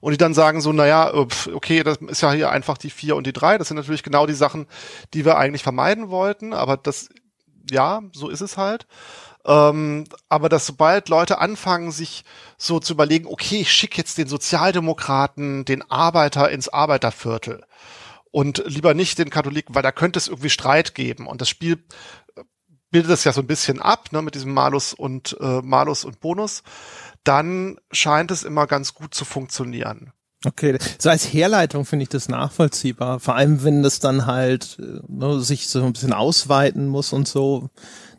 und 0.00 0.12
die 0.12 0.18
dann 0.18 0.34
sagen 0.34 0.60
so, 0.60 0.72
naja, 0.72 1.10
äh, 1.10 1.26
okay, 1.52 1.82
das 1.82 1.98
ist 1.98 2.22
ja 2.22 2.32
hier 2.32 2.50
einfach 2.50 2.78
die 2.78 2.90
vier 2.90 3.16
und 3.16 3.26
die 3.26 3.32
drei. 3.32 3.58
Das 3.58 3.68
sind 3.68 3.76
natürlich 3.76 4.02
genau 4.02 4.26
die 4.26 4.34
Sachen, 4.34 4.66
die 5.14 5.24
wir 5.24 5.36
eigentlich 5.36 5.62
vermeiden 5.62 6.10
wollten, 6.10 6.52
aber 6.52 6.76
das, 6.76 7.08
ja, 7.70 8.02
so 8.12 8.28
ist 8.28 8.40
es 8.40 8.56
halt. 8.56 8.86
Ähm, 9.44 10.04
aber 10.28 10.48
dass 10.48 10.66
sobald 10.66 11.08
Leute 11.08 11.38
anfangen, 11.38 11.90
sich 11.90 12.24
so 12.58 12.80
zu 12.80 12.92
überlegen, 12.92 13.26
okay, 13.26 13.60
ich 13.62 13.72
schicke 13.72 13.96
jetzt 13.96 14.18
den 14.18 14.28
Sozialdemokraten, 14.28 15.64
den 15.64 15.88
Arbeiter 15.90 16.50
ins 16.50 16.68
Arbeiterviertel 16.68 17.64
und 18.30 18.62
lieber 18.66 18.94
nicht 18.94 19.18
den 19.18 19.30
Katholiken, 19.30 19.74
weil 19.74 19.82
da 19.82 19.92
könnte 19.92 20.18
es 20.18 20.28
irgendwie 20.28 20.50
Streit 20.50 20.94
geben. 20.94 21.26
Und 21.26 21.40
das 21.40 21.48
Spiel 21.48 21.82
äh, 22.36 22.42
bildet 22.90 23.10
es 23.10 23.24
ja 23.24 23.32
so 23.32 23.40
ein 23.40 23.46
bisschen 23.46 23.80
ab, 23.80 24.12
ne, 24.12 24.22
mit 24.22 24.34
diesem 24.34 24.52
Malus 24.52 24.92
und 24.92 25.36
äh, 25.40 25.62
Malus 25.62 26.04
und 26.04 26.20
Bonus 26.20 26.62
dann 27.24 27.78
scheint 27.90 28.30
es 28.30 28.42
immer 28.42 28.66
ganz 28.66 28.94
gut 28.94 29.14
zu 29.14 29.24
funktionieren. 29.24 30.12
Okay, 30.44 30.78
so 31.00 31.10
als 31.10 31.32
Herleitung 31.32 31.84
finde 31.84 32.04
ich 32.04 32.10
das 32.10 32.28
nachvollziehbar. 32.28 33.18
Vor 33.18 33.34
allem, 33.34 33.64
wenn 33.64 33.82
das 33.82 33.98
dann 33.98 34.26
halt 34.26 34.78
äh, 34.78 35.00
ne, 35.08 35.40
sich 35.40 35.66
so 35.66 35.82
ein 35.82 35.92
bisschen 35.92 36.12
ausweiten 36.12 36.86
muss 36.86 37.12
und 37.12 37.26
so. 37.26 37.70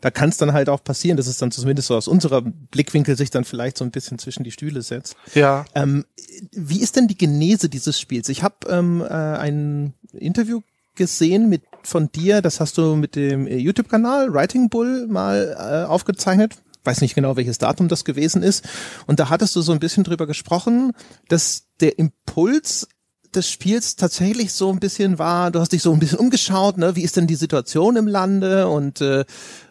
Da 0.02 0.10
kann 0.10 0.28
es 0.28 0.36
dann 0.36 0.52
halt 0.52 0.68
auch 0.68 0.84
passieren, 0.84 1.16
dass 1.16 1.26
es 1.26 1.38
dann 1.38 1.50
zumindest 1.50 1.88
so 1.88 1.96
aus 1.96 2.08
unserer 2.08 2.42
Blickwinkel 2.42 3.16
sich 3.16 3.30
dann 3.30 3.44
vielleicht 3.44 3.78
so 3.78 3.84
ein 3.84 3.90
bisschen 3.90 4.18
zwischen 4.18 4.44
die 4.44 4.50
Stühle 4.50 4.82
setzt. 4.82 5.16
Ja. 5.34 5.64
Ähm, 5.74 6.04
wie 6.52 6.80
ist 6.80 6.96
denn 6.96 7.08
die 7.08 7.16
Genese 7.16 7.70
dieses 7.70 7.98
Spiels? 7.98 8.28
Ich 8.28 8.42
habe 8.42 8.68
ähm, 8.68 9.00
äh, 9.00 9.06
ein 9.06 9.94
Interview 10.12 10.60
gesehen 10.96 11.48
mit 11.48 11.62
von 11.82 12.12
dir, 12.12 12.42
das 12.42 12.60
hast 12.60 12.76
du 12.76 12.96
mit 12.96 13.16
dem 13.16 13.46
äh, 13.46 13.56
YouTube-Kanal 13.56 14.34
Writing 14.34 14.68
Bull 14.68 15.06
mal 15.06 15.56
äh, 15.58 15.88
aufgezeichnet 15.88 16.56
weiß 16.90 17.00
nicht 17.00 17.14
genau, 17.14 17.36
welches 17.36 17.58
Datum 17.58 17.88
das 17.88 18.04
gewesen 18.04 18.42
ist. 18.42 18.68
Und 19.06 19.20
da 19.20 19.28
hattest 19.28 19.54
du 19.54 19.62
so 19.62 19.72
ein 19.72 19.78
bisschen 19.78 20.04
drüber 20.04 20.26
gesprochen, 20.26 20.92
dass 21.28 21.64
der 21.80 21.98
Impuls 21.98 22.88
des 23.34 23.48
Spiels 23.48 23.94
tatsächlich 23.94 24.52
so 24.52 24.70
ein 24.70 24.80
bisschen 24.80 25.18
war, 25.18 25.52
du 25.52 25.60
hast 25.60 25.72
dich 25.72 25.82
so 25.82 25.92
ein 25.92 26.00
bisschen 26.00 26.18
umgeschaut, 26.18 26.78
ne, 26.78 26.96
wie 26.96 27.02
ist 27.02 27.16
denn 27.16 27.28
die 27.28 27.36
Situation 27.36 27.94
im 27.96 28.08
Lande? 28.08 28.66
Und 28.68 29.00
äh, 29.00 29.24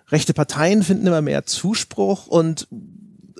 rechte 0.07 0.33
Parteien 0.33 0.81
finden 0.81 1.07
immer 1.07 1.21
mehr 1.21 1.45
Zuspruch. 1.45 2.27
Und 2.27 2.67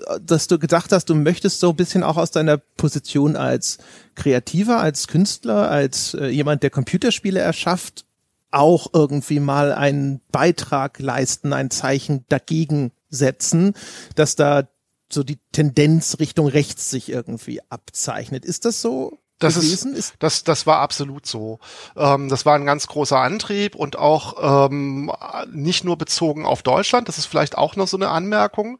äh, 0.06 0.20
dass 0.20 0.46
du 0.46 0.58
gedacht 0.58 0.92
hast, 0.92 1.06
du 1.06 1.14
möchtest 1.14 1.60
so 1.60 1.70
ein 1.70 1.76
bisschen 1.76 2.02
auch 2.02 2.18
aus 2.18 2.32
deiner 2.32 2.58
Position 2.58 3.34
als 3.34 3.78
Kreativer, 4.14 4.80
als 4.80 5.08
Künstler, 5.08 5.70
als 5.70 6.12
äh, 6.12 6.26
jemand, 6.26 6.62
der 6.62 6.70
Computerspiele 6.70 7.40
erschafft, 7.40 8.04
auch 8.50 8.88
irgendwie 8.92 9.40
mal 9.40 9.72
einen 9.72 10.20
Beitrag 10.32 10.98
leisten, 10.98 11.54
ein 11.54 11.70
Zeichen 11.70 12.26
dagegen 12.28 12.92
setzen, 13.10 13.74
dass 14.14 14.36
da 14.36 14.68
so 15.12 15.22
die 15.24 15.40
Tendenz 15.52 16.18
Richtung 16.20 16.46
rechts 16.46 16.90
sich 16.90 17.10
irgendwie 17.10 17.60
abzeichnet. 17.68 18.44
Ist 18.44 18.64
das 18.64 18.80
so? 18.80 19.18
Das 19.40 19.54
gewesen? 19.54 19.94
ist, 19.94 20.16
das, 20.18 20.44
das 20.44 20.66
war 20.66 20.80
absolut 20.80 21.24
so. 21.24 21.60
Ähm, 21.96 22.28
das 22.28 22.44
war 22.44 22.56
ein 22.56 22.66
ganz 22.66 22.86
großer 22.86 23.18
Antrieb 23.18 23.74
und 23.74 23.98
auch 23.98 24.70
ähm, 24.70 25.10
nicht 25.50 25.82
nur 25.82 25.96
bezogen 25.96 26.44
auf 26.44 26.62
Deutschland. 26.62 27.08
Das 27.08 27.16
ist 27.16 27.24
vielleicht 27.24 27.56
auch 27.56 27.74
noch 27.74 27.88
so 27.88 27.96
eine 27.96 28.10
Anmerkung. 28.10 28.78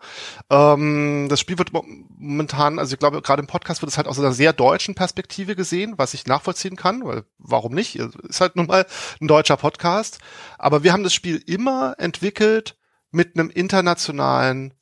Ähm, 0.51 1.29
das 1.31 1.41
Spiel 1.41 1.57
wird 1.57 1.73
momentan, 1.73 2.79
also 2.79 2.93
ich 2.93 2.99
glaube, 2.99 3.23
gerade 3.23 3.41
im 3.41 3.47
Podcast 3.47 3.81
wird 3.81 3.91
es 3.91 3.97
halt 3.97 4.07
aus 4.07 4.19
einer 4.19 4.33
sehr 4.33 4.53
deutschen 4.53 4.95
Perspektive 4.95 5.57
gesehen, 5.57 5.95
was 5.97 6.13
ich 6.13 6.27
nachvollziehen 6.27 6.77
kann, 6.77 7.07
weil 7.07 7.25
warum 7.39 7.73
nicht? 7.73 7.97
Ist 7.97 8.43
halt 8.43 8.57
nun 8.57 8.67
mal 8.67 8.87
ein 9.19 9.29
deutscher 9.29 9.57
Podcast. 9.57 10.19
Aber 10.59 10.83
wir 10.83 10.93
haben 10.93 11.05
das 11.05 11.15
Spiel 11.15 11.43
immer 11.47 11.95
entwickelt 11.97 12.77
mit 13.11 13.37
einem 13.37 13.51
internationalen 13.51 14.75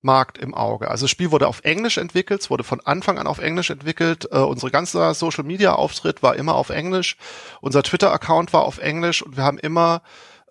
Markt 0.00 0.38
im 0.38 0.54
Auge. 0.54 0.90
Also 0.90 1.04
das 1.04 1.10
Spiel 1.10 1.30
wurde 1.30 1.46
auf 1.46 1.62
Englisch 1.64 1.96
entwickelt, 1.96 2.40
es 2.40 2.50
wurde 2.50 2.64
von 2.64 2.80
Anfang 2.80 3.18
an 3.18 3.28
auf 3.28 3.38
Englisch 3.38 3.70
entwickelt. 3.70 4.28
Äh, 4.32 4.38
unsere 4.38 4.70
ganze 4.72 5.14
Social 5.14 5.44
Media 5.44 5.74
Auftritt 5.74 6.22
war 6.22 6.34
immer 6.36 6.54
auf 6.54 6.70
Englisch. 6.70 7.16
Unser 7.60 7.82
Twitter 7.82 8.12
Account 8.12 8.52
war 8.52 8.62
auf 8.62 8.78
Englisch 8.78 9.22
und 9.22 9.36
wir 9.36 9.44
haben 9.44 9.58
immer 9.58 10.02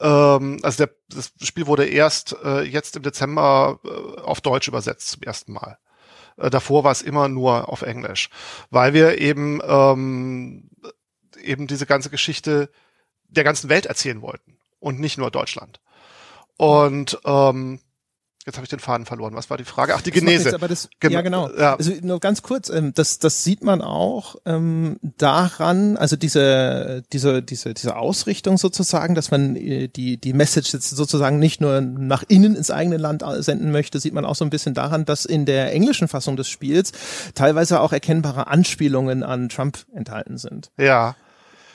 ähm, 0.02 0.60
also 0.64 0.86
der, 0.86 0.96
das 1.10 1.32
Spiel 1.42 1.68
wurde 1.68 1.86
erst 1.86 2.36
äh, 2.44 2.62
jetzt 2.62 2.96
im 2.96 3.04
Dezember 3.04 3.80
äh, 3.84 4.22
auf 4.22 4.42
Deutsch 4.42 4.68
übersetzt 4.68 5.12
zum 5.12 5.24
ersten 5.24 5.54
Mal. 5.54 5.78
Äh, 6.38 6.50
davor 6.50 6.84
war 6.84 6.92
es 6.92 7.02
immer 7.02 7.28
nur 7.28 7.70
auf 7.70 7.84
Englisch, 7.84 8.30
weil 8.70 8.94
wir 8.94 9.20
eben 9.20 9.62
ähm, 9.64 10.70
eben 11.42 11.68
diese 11.68 11.86
ganze 11.86 12.10
Geschichte 12.10 12.70
der 13.28 13.44
ganzen 13.44 13.70
Welt 13.70 13.86
erzählen 13.86 14.22
wollten 14.22 14.58
und 14.80 15.00
nicht 15.00 15.18
nur 15.18 15.32
Deutschland. 15.32 15.80
Und 16.58 17.20
ähm, 17.26 17.80
Jetzt 18.46 18.56
habe 18.56 18.66
ich 18.66 18.70
den 18.70 18.80
Faden 18.80 19.06
verloren. 19.06 19.36
Was 19.36 19.52
war 19.52 19.58
die 19.58 19.66
Frage? 19.66 19.94
Ach, 19.96 20.02
die 20.02 20.10
Genese. 20.10 20.50
Das 20.52 20.68
das, 20.68 20.90
Gen 21.00 21.12
ja, 21.12 21.22
genau. 21.22 21.48
Ja. 21.56 21.76
Also 21.76 21.92
nur 22.02 22.20
ganz 22.20 22.42
kurz, 22.42 22.70
ähm, 22.70 22.92
das, 22.96 23.20
das 23.20 23.44
sieht 23.44 23.64
man 23.64 23.84
auch 23.84 24.36
ähm, 24.46 24.98
daran, 25.18 25.96
also 25.96 26.16
diese, 26.16 27.04
diese, 27.14 27.44
diese, 27.44 27.76
diese 27.76 27.96
Ausrichtung 27.96 28.58
sozusagen, 28.58 29.14
dass 29.14 29.30
man 29.30 29.56
äh, 29.56 29.90
die, 29.90 30.18
die 30.18 30.34
Message 30.34 30.74
jetzt 30.74 30.90
sozusagen 30.90 31.38
nicht 31.38 31.62
nur 31.62 31.82
nach 31.82 32.24
innen 32.28 32.56
ins 32.56 32.72
eigene 32.72 32.98
Land 32.98 33.24
senden 33.38 33.72
möchte, 33.72 34.00
sieht 34.00 34.14
man 34.14 34.26
auch 34.26 34.36
so 34.36 34.44
ein 34.44 34.50
bisschen 34.50 34.74
daran, 34.74 35.06
dass 35.06 35.26
in 35.26 35.46
der 35.46 35.72
englischen 35.72 36.08
Fassung 36.08 36.36
des 36.36 36.50
Spiels 36.50 36.94
teilweise 37.36 37.80
auch 37.80 37.94
erkennbare 37.94 38.48
Anspielungen 38.48 39.22
an 39.22 39.50
Trump 39.50 39.86
enthalten 39.94 40.40
sind. 40.40 40.72
Ja. 40.80 41.16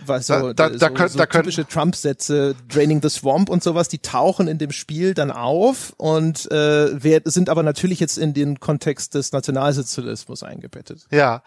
Was 0.05 0.27
so, 0.27 0.53
da, 0.53 0.69
da, 0.69 0.69
da, 0.69 0.79
so, 0.79 0.95
könnt, 0.95 1.11
so 1.13 1.19
da 1.19 1.27
typische 1.27 1.67
Trump-Sätze, 1.67 2.55
Draining 2.69 3.01
the 3.03 3.09
Swamp 3.09 3.49
und 3.49 3.63
sowas, 3.63 3.89
die 3.89 3.99
tauchen 3.99 4.49
in 4.49 4.59
dem 4.59 4.73
Spiel 4.73 5.15
dann 5.15 5.31
auf 5.31 5.95
und 5.97 6.51
äh, 6.51 7.03
wer, 7.03 7.23
sind 7.25 7.49
aber 7.49 7.63
natürlich 7.63 8.01
jetzt 8.01 8.19
in 8.19 8.35
den 8.35 8.61
Kontext 8.61 9.15
des 9.15 9.33
Nationalsozialismus 9.33 10.43
eingebettet. 10.43 11.07
Ja, 11.11 11.43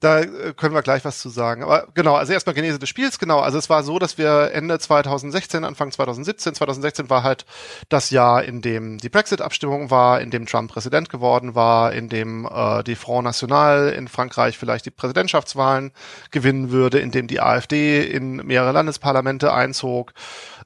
da 0.00 0.20
äh, 0.20 0.52
können 0.56 0.74
wir 0.74 0.82
gleich 0.82 1.04
was 1.04 1.20
zu 1.20 1.28
sagen. 1.28 1.62
Aber 1.62 1.88
genau, 1.94 2.14
also 2.14 2.32
erstmal 2.32 2.54
Genese 2.54 2.78
des 2.78 2.88
Spiels, 2.88 3.18
genau. 3.18 3.40
Also 3.40 3.58
es 3.58 3.70
war 3.70 3.82
so, 3.82 3.98
dass 3.98 4.18
wir 4.18 4.50
Ende 4.52 4.78
2016, 4.78 5.64
Anfang 5.64 5.90
2017, 5.90 6.54
2016 6.54 7.08
war 7.08 7.22
halt 7.22 7.46
das 7.88 8.10
Jahr, 8.10 8.44
in 8.44 8.60
dem 8.60 8.98
die 8.98 9.08
Brexit-Abstimmung 9.08 9.90
war, 9.90 10.20
in 10.20 10.30
dem 10.30 10.46
Trump 10.46 10.70
Präsident 10.70 11.08
geworden 11.08 11.54
war, 11.54 11.92
in 11.92 12.08
dem 12.08 12.46
äh, 12.46 12.82
die 12.82 12.96
Front 12.96 13.24
National 13.24 13.88
in 13.90 14.08
Frankreich 14.08 14.58
vielleicht 14.58 14.86
die 14.86 14.90
Präsidentschaftswahlen 14.90 15.92
gewinnen 16.30 16.70
würde, 16.70 16.98
in 16.98 17.10
dem 17.10 17.26
die 17.26 17.40
AfD 17.40 17.85
In 17.86 18.36
mehrere 18.36 18.72
Landesparlamente 18.72 19.52
einzog, 19.52 20.12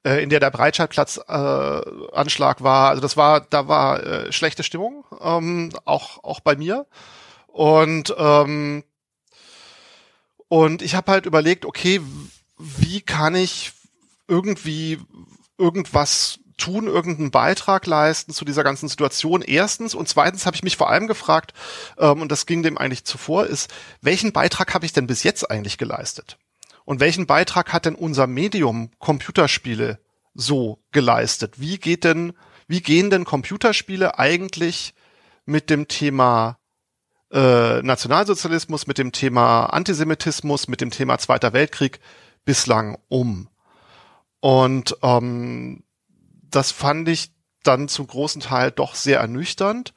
äh, 0.04 0.22
in 0.22 0.30
der 0.30 0.40
der 0.40 0.50
Breitscheidplatz-Anschlag 0.50 2.60
äh, 2.60 2.64
war. 2.64 2.90
Also 2.90 3.02
das 3.02 3.16
war, 3.16 3.40
da 3.40 3.68
war 3.68 4.02
äh, 4.02 4.32
schlechte 4.32 4.62
Stimmung, 4.62 5.04
ähm, 5.20 5.70
auch 5.84 6.22
auch 6.24 6.40
bei 6.40 6.56
mir. 6.56 6.86
Und 7.46 8.14
ähm, 8.16 8.84
und 10.48 10.82
ich 10.82 10.94
habe 10.94 11.12
halt 11.12 11.26
überlegt, 11.26 11.64
okay, 11.64 12.00
wie 12.58 13.00
kann 13.00 13.34
ich 13.34 13.72
irgendwie 14.26 14.98
irgendwas 15.58 16.40
tun, 16.60 16.86
irgendeinen 16.86 17.30
Beitrag 17.30 17.86
leisten 17.86 18.32
zu 18.32 18.44
dieser 18.44 18.62
ganzen 18.62 18.88
Situation. 18.88 19.42
Erstens 19.42 19.94
und 19.94 20.08
zweitens 20.08 20.46
habe 20.46 20.54
ich 20.54 20.62
mich 20.62 20.76
vor 20.76 20.90
allem 20.90 21.08
gefragt, 21.08 21.52
ähm, 21.98 22.20
und 22.20 22.30
das 22.30 22.46
ging 22.46 22.62
dem 22.62 22.78
eigentlich 22.78 23.04
zuvor, 23.04 23.46
ist, 23.46 23.72
welchen 24.00 24.32
Beitrag 24.32 24.72
habe 24.74 24.86
ich 24.86 24.92
denn 24.92 25.06
bis 25.06 25.22
jetzt 25.22 25.50
eigentlich 25.50 25.78
geleistet? 25.78 26.38
Und 26.84 27.00
welchen 27.00 27.26
Beitrag 27.26 27.72
hat 27.72 27.86
denn 27.86 27.94
unser 27.94 28.26
Medium 28.26 28.90
Computerspiele 28.98 29.98
so 30.34 30.82
geleistet? 30.92 31.60
Wie 31.60 31.78
geht 31.78 32.04
denn, 32.04 32.32
wie 32.66 32.80
gehen 32.80 33.10
denn 33.10 33.24
Computerspiele 33.24 34.18
eigentlich 34.18 34.94
mit 35.44 35.70
dem 35.70 35.88
Thema 35.88 36.58
äh, 37.32 37.82
Nationalsozialismus, 37.82 38.86
mit 38.86 38.98
dem 38.98 39.12
Thema 39.12 39.66
Antisemitismus, 39.66 40.68
mit 40.68 40.80
dem 40.80 40.90
Thema 40.90 41.18
Zweiter 41.18 41.52
Weltkrieg 41.52 42.00
bislang 42.44 42.98
um? 43.08 43.48
Und 44.40 44.96
ähm, 45.02 45.84
das 46.50 46.72
fand 46.72 47.08
ich 47.08 47.32
dann 47.62 47.88
zum 47.88 48.06
großen 48.06 48.40
Teil 48.40 48.70
doch 48.70 48.94
sehr 48.94 49.20
ernüchternd. 49.20 49.92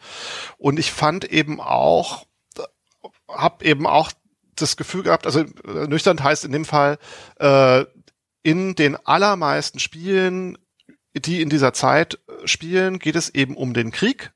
Und 0.57 0.79
ich 0.79 0.91
fand 0.91 1.25
eben 1.25 1.61
auch, 1.61 2.25
habe 3.27 3.65
eben 3.65 3.87
auch 3.87 4.11
das 4.55 4.77
Gefühl 4.77 5.03
gehabt, 5.03 5.25
also 5.25 5.45
ernüchternd 5.65 6.23
heißt 6.23 6.45
in 6.45 6.51
dem 6.51 6.65
Fall, 6.65 6.97
äh, 7.39 7.85
in 8.43 8.75
den 8.75 8.95
allermeisten 9.05 9.79
Spielen, 9.79 10.57
die 11.13 11.41
in 11.41 11.49
dieser 11.49 11.73
Zeit 11.73 12.19
spielen, 12.45 12.99
geht 12.99 13.15
es 13.15 13.29
eben 13.29 13.55
um 13.55 13.73
den 13.73 13.91
Krieg. 13.91 14.31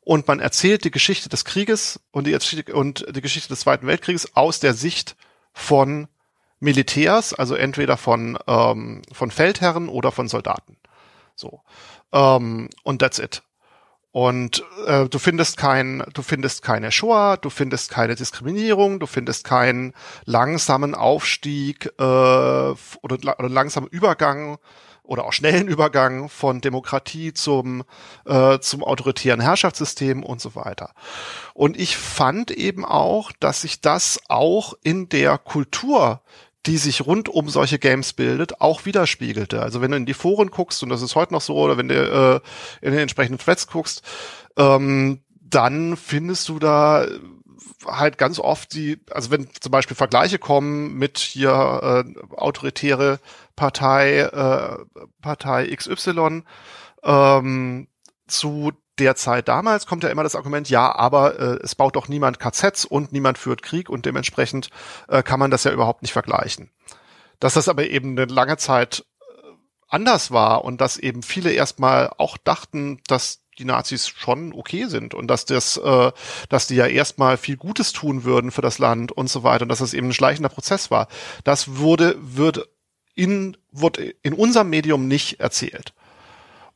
Und 0.00 0.26
man 0.26 0.40
erzählt 0.40 0.84
die 0.84 0.90
Geschichte 0.90 1.28
des 1.28 1.44
Krieges 1.44 2.00
und 2.10 2.26
die, 2.26 2.34
und 2.72 3.06
die 3.14 3.20
Geschichte 3.20 3.48
des 3.48 3.60
Zweiten 3.60 3.86
Weltkrieges 3.86 4.34
aus 4.34 4.60
der 4.60 4.74
Sicht 4.74 5.16
von 5.52 6.08
Militärs, 6.58 7.32
also 7.32 7.54
entweder 7.54 7.96
von, 7.96 8.38
ähm, 8.46 9.02
von 9.12 9.30
Feldherren 9.30 9.88
oder 9.88 10.12
von 10.12 10.28
Soldaten. 10.28 10.76
So. 11.34 11.62
Ähm, 12.12 12.68
und 12.82 12.98
that's 12.98 13.18
it. 13.18 13.42
Und 14.12 14.64
äh, 14.86 15.08
du 15.08 15.18
findest 15.18 15.56
kein, 15.56 16.02
du 16.12 16.22
findest 16.22 16.62
keine 16.62 16.90
Shoah, 16.90 17.36
du 17.36 17.48
findest 17.48 17.90
keine 17.90 18.16
Diskriminierung, 18.16 18.98
du 18.98 19.06
findest 19.06 19.44
keinen 19.44 19.94
langsamen 20.24 20.94
Aufstieg 20.96 21.86
äh, 21.98 22.02
oder, 22.02 22.74
oder 23.02 23.48
langsamen 23.48 23.88
Übergang 23.88 24.58
oder 25.04 25.24
auch 25.24 25.32
schnellen 25.32 25.68
Übergang 25.68 26.28
von 26.28 26.60
Demokratie 26.60 27.32
zum 27.32 27.84
äh, 28.26 28.58
zum 28.60 28.84
autoritären 28.84 29.40
Herrschaftssystem 29.40 30.22
und 30.24 30.40
so 30.40 30.54
weiter. 30.54 30.92
Und 31.54 31.76
ich 31.78 31.96
fand 31.96 32.50
eben 32.50 32.84
auch, 32.84 33.32
dass 33.38 33.62
sich 33.62 33.80
das 33.80 34.20
auch 34.28 34.74
in 34.82 35.08
der 35.08 35.38
Kultur 35.38 36.22
die 36.66 36.76
sich 36.76 37.06
rund 37.06 37.28
um 37.28 37.48
solche 37.48 37.78
Games 37.78 38.12
bildet, 38.12 38.60
auch 38.60 38.84
widerspiegelte. 38.84 39.62
Also 39.62 39.80
wenn 39.80 39.90
du 39.90 39.96
in 39.96 40.06
die 40.06 40.14
Foren 40.14 40.50
guckst, 40.50 40.82
und 40.82 40.90
das 40.90 41.02
ist 41.02 41.16
heute 41.16 41.32
noch 41.32 41.40
so, 41.40 41.56
oder 41.56 41.78
wenn 41.78 41.88
du 41.88 41.94
äh, 41.94 42.84
in 42.86 42.92
den 42.92 43.00
entsprechenden 43.00 43.38
Threads 43.38 43.66
guckst, 43.66 44.02
ähm, 44.56 45.20
dann 45.40 45.96
findest 45.96 46.48
du 46.48 46.58
da 46.58 47.06
halt 47.86 48.18
ganz 48.18 48.38
oft 48.38 48.74
die, 48.74 48.98
also 49.10 49.30
wenn 49.30 49.48
zum 49.58 49.72
Beispiel 49.72 49.96
Vergleiche 49.96 50.38
kommen 50.38 50.94
mit 50.94 51.18
hier 51.18 52.04
äh, 52.06 52.34
autoritäre 52.36 53.20
Partei, 53.56 54.20
äh, 54.20 55.04
Partei 55.22 55.74
XY 55.74 56.42
ähm, 57.02 57.88
zu 58.26 58.72
der 59.00 59.16
Zeit 59.16 59.48
damals 59.48 59.86
kommt 59.86 60.04
ja 60.04 60.10
immer 60.10 60.22
das 60.22 60.36
Argument, 60.36 60.68
ja, 60.68 60.94
aber 60.94 61.38
äh, 61.38 61.58
es 61.62 61.74
baut 61.74 61.96
doch 61.96 62.08
niemand 62.08 62.38
KZs 62.38 62.84
und 62.84 63.12
niemand 63.12 63.38
führt 63.38 63.62
Krieg 63.62 63.88
und 63.88 64.06
dementsprechend 64.06 64.70
äh, 65.08 65.22
kann 65.22 65.40
man 65.40 65.50
das 65.50 65.64
ja 65.64 65.72
überhaupt 65.72 66.02
nicht 66.02 66.12
vergleichen. 66.12 66.70
Dass 67.40 67.54
das 67.54 67.68
aber 67.68 67.88
eben 67.88 68.10
eine 68.10 68.26
lange 68.26 68.58
Zeit 68.58 69.04
äh, 69.20 69.24
anders 69.88 70.30
war 70.30 70.64
und 70.64 70.80
dass 70.80 70.98
eben 70.98 71.22
viele 71.22 71.50
erstmal 71.50 72.12
auch 72.18 72.36
dachten, 72.36 73.00
dass 73.06 73.40
die 73.58 73.64
Nazis 73.64 74.08
schon 74.08 74.52
okay 74.52 74.86
sind 74.86 75.14
und 75.14 75.28
dass 75.28 75.44
das, 75.44 75.76
äh, 75.76 76.12
dass 76.48 76.66
die 76.66 76.76
ja 76.76 76.86
erstmal 76.86 77.36
viel 77.36 77.56
Gutes 77.56 77.92
tun 77.92 78.24
würden 78.24 78.50
für 78.50 78.62
das 78.62 78.78
Land 78.78 79.12
und 79.12 79.28
so 79.28 79.42
weiter 79.42 79.62
und 79.62 79.68
dass 79.68 79.78
das 79.78 79.94
eben 79.94 80.08
ein 80.08 80.14
schleichender 80.14 80.48
Prozess 80.48 80.90
war. 80.90 81.08
Das 81.44 81.76
wurde, 81.76 82.16
wird 82.20 82.68
in, 83.14 83.56
wurde 83.72 84.14
in 84.22 84.34
unserem 84.34 84.70
Medium 84.70 85.08
nicht 85.08 85.40
erzählt. 85.40 85.92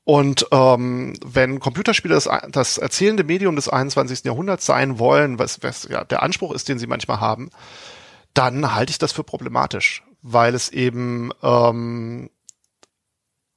Und 0.05 0.47
ähm, 0.51 1.15
wenn 1.25 1.61
Computerspiele 1.61 2.15
das, 2.15 2.29
das 2.51 2.77
erzählende 2.77 3.25
Medium 3.25 3.57
des 3.57 3.71
21. 3.71 4.25
Jahrhunderts 4.25 4.67
sein 4.67 4.99
wollen, 4.99 5.39
was, 5.39 5.63
was 5.63 5.89
ja 5.89 6.05
der 6.05 6.23
Anspruch 6.23 6.53
ist, 6.53 6.69
den 6.69 6.79
sie 6.79 6.87
manchmal 6.87 7.21
haben, 7.21 7.51
dann 8.35 8.75
halte 8.75 8.91
ich 8.91 8.99
das 8.99 9.13
für 9.13 9.25
problematisch, 9.25 10.03
weil 10.21 10.55
es 10.55 10.69
eben, 10.69 11.31
ähm, 11.43 12.29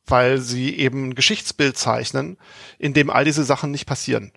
weil 0.05 0.37
sie 0.37 0.77
eben 0.77 1.09
ein 1.09 1.15
Geschichtsbild 1.15 1.77
zeichnen, 1.77 2.37
in 2.79 2.93
dem 2.93 3.09
all 3.09 3.25
diese 3.25 3.43
Sachen 3.43 3.71
nicht 3.71 3.85
passieren. 3.85 4.31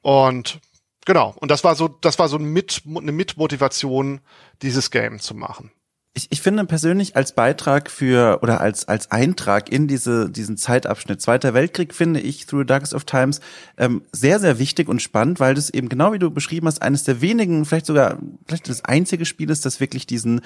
Und 0.00 0.60
genau, 1.04 1.34
und 1.38 1.50
das 1.50 1.62
war 1.62 1.74
so, 1.74 1.88
das 1.88 2.18
war 2.18 2.28
so 2.28 2.38
Mit, 2.38 2.82
eine 2.86 3.12
Mitmotivation, 3.12 4.20
dieses 4.62 4.90
Game 4.90 5.20
zu 5.20 5.34
machen 5.34 5.72
ich, 6.16 6.28
ich 6.30 6.40
finde 6.40 6.64
persönlich 6.64 7.16
als 7.16 7.32
Beitrag 7.32 7.90
für 7.90 8.38
oder 8.40 8.60
als 8.60 8.86
als 8.86 9.10
Eintrag 9.10 9.70
in 9.70 9.88
diese 9.88 10.30
diesen 10.30 10.56
Zeitabschnitt 10.56 11.20
Zweiter 11.20 11.54
Weltkrieg 11.54 11.92
finde 11.92 12.20
ich 12.20 12.46
Through 12.46 12.60
the 12.60 12.66
Darkest 12.66 12.94
of 12.94 13.04
Times 13.04 13.40
ähm, 13.76 14.02
sehr 14.12 14.38
sehr 14.38 14.60
wichtig 14.60 14.88
und 14.88 15.02
spannend, 15.02 15.40
weil 15.40 15.54
das 15.54 15.70
eben 15.70 15.88
genau 15.88 16.12
wie 16.12 16.20
du 16.20 16.30
beschrieben 16.30 16.68
hast 16.68 16.82
eines 16.82 17.02
der 17.02 17.20
wenigen 17.20 17.64
vielleicht 17.64 17.86
sogar 17.86 18.18
vielleicht 18.46 18.68
das 18.68 18.84
einzige 18.84 19.24
Spiel 19.24 19.50
ist, 19.50 19.66
das 19.66 19.80
wirklich 19.80 20.06
diesen 20.06 20.40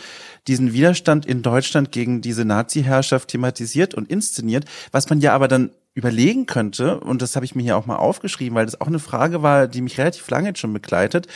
diesen 0.47 0.73
Widerstand 0.73 1.27
in 1.27 1.43
Deutschland 1.43 1.93
gegen 1.93 2.23
diese 2.23 2.47
Nazi-Herrschaft 2.47 3.29
thematisiert 3.29 3.95
und 3.95 4.11
inszeniert, 4.11 4.65
was 4.91 5.11
man 5.11 5.21
ja 5.21 5.35
aber 5.35 5.49
dann 5.49 5.71
überlegen 5.99 6.47
könnte, 6.47 7.01
und 7.01 7.23
das 7.23 7.35
habe 7.35 7.45
ich 7.45 7.57
mir 7.57 7.63
hier 7.65 7.77
auch 7.77 7.87
mal 7.87 7.97
aufgeschrieben, 7.97 8.55
weil 8.55 8.67
das 8.67 8.81
auch 8.81 8.87
eine 8.87 9.01
Frage 9.01 9.43
war, 9.43 9.67
die 9.67 9.83
mich 9.83 9.99
relativ 9.99 10.31
lange 10.31 10.49
jetzt 10.49 10.61
schon 10.61 10.73
begleitet, 10.73 11.27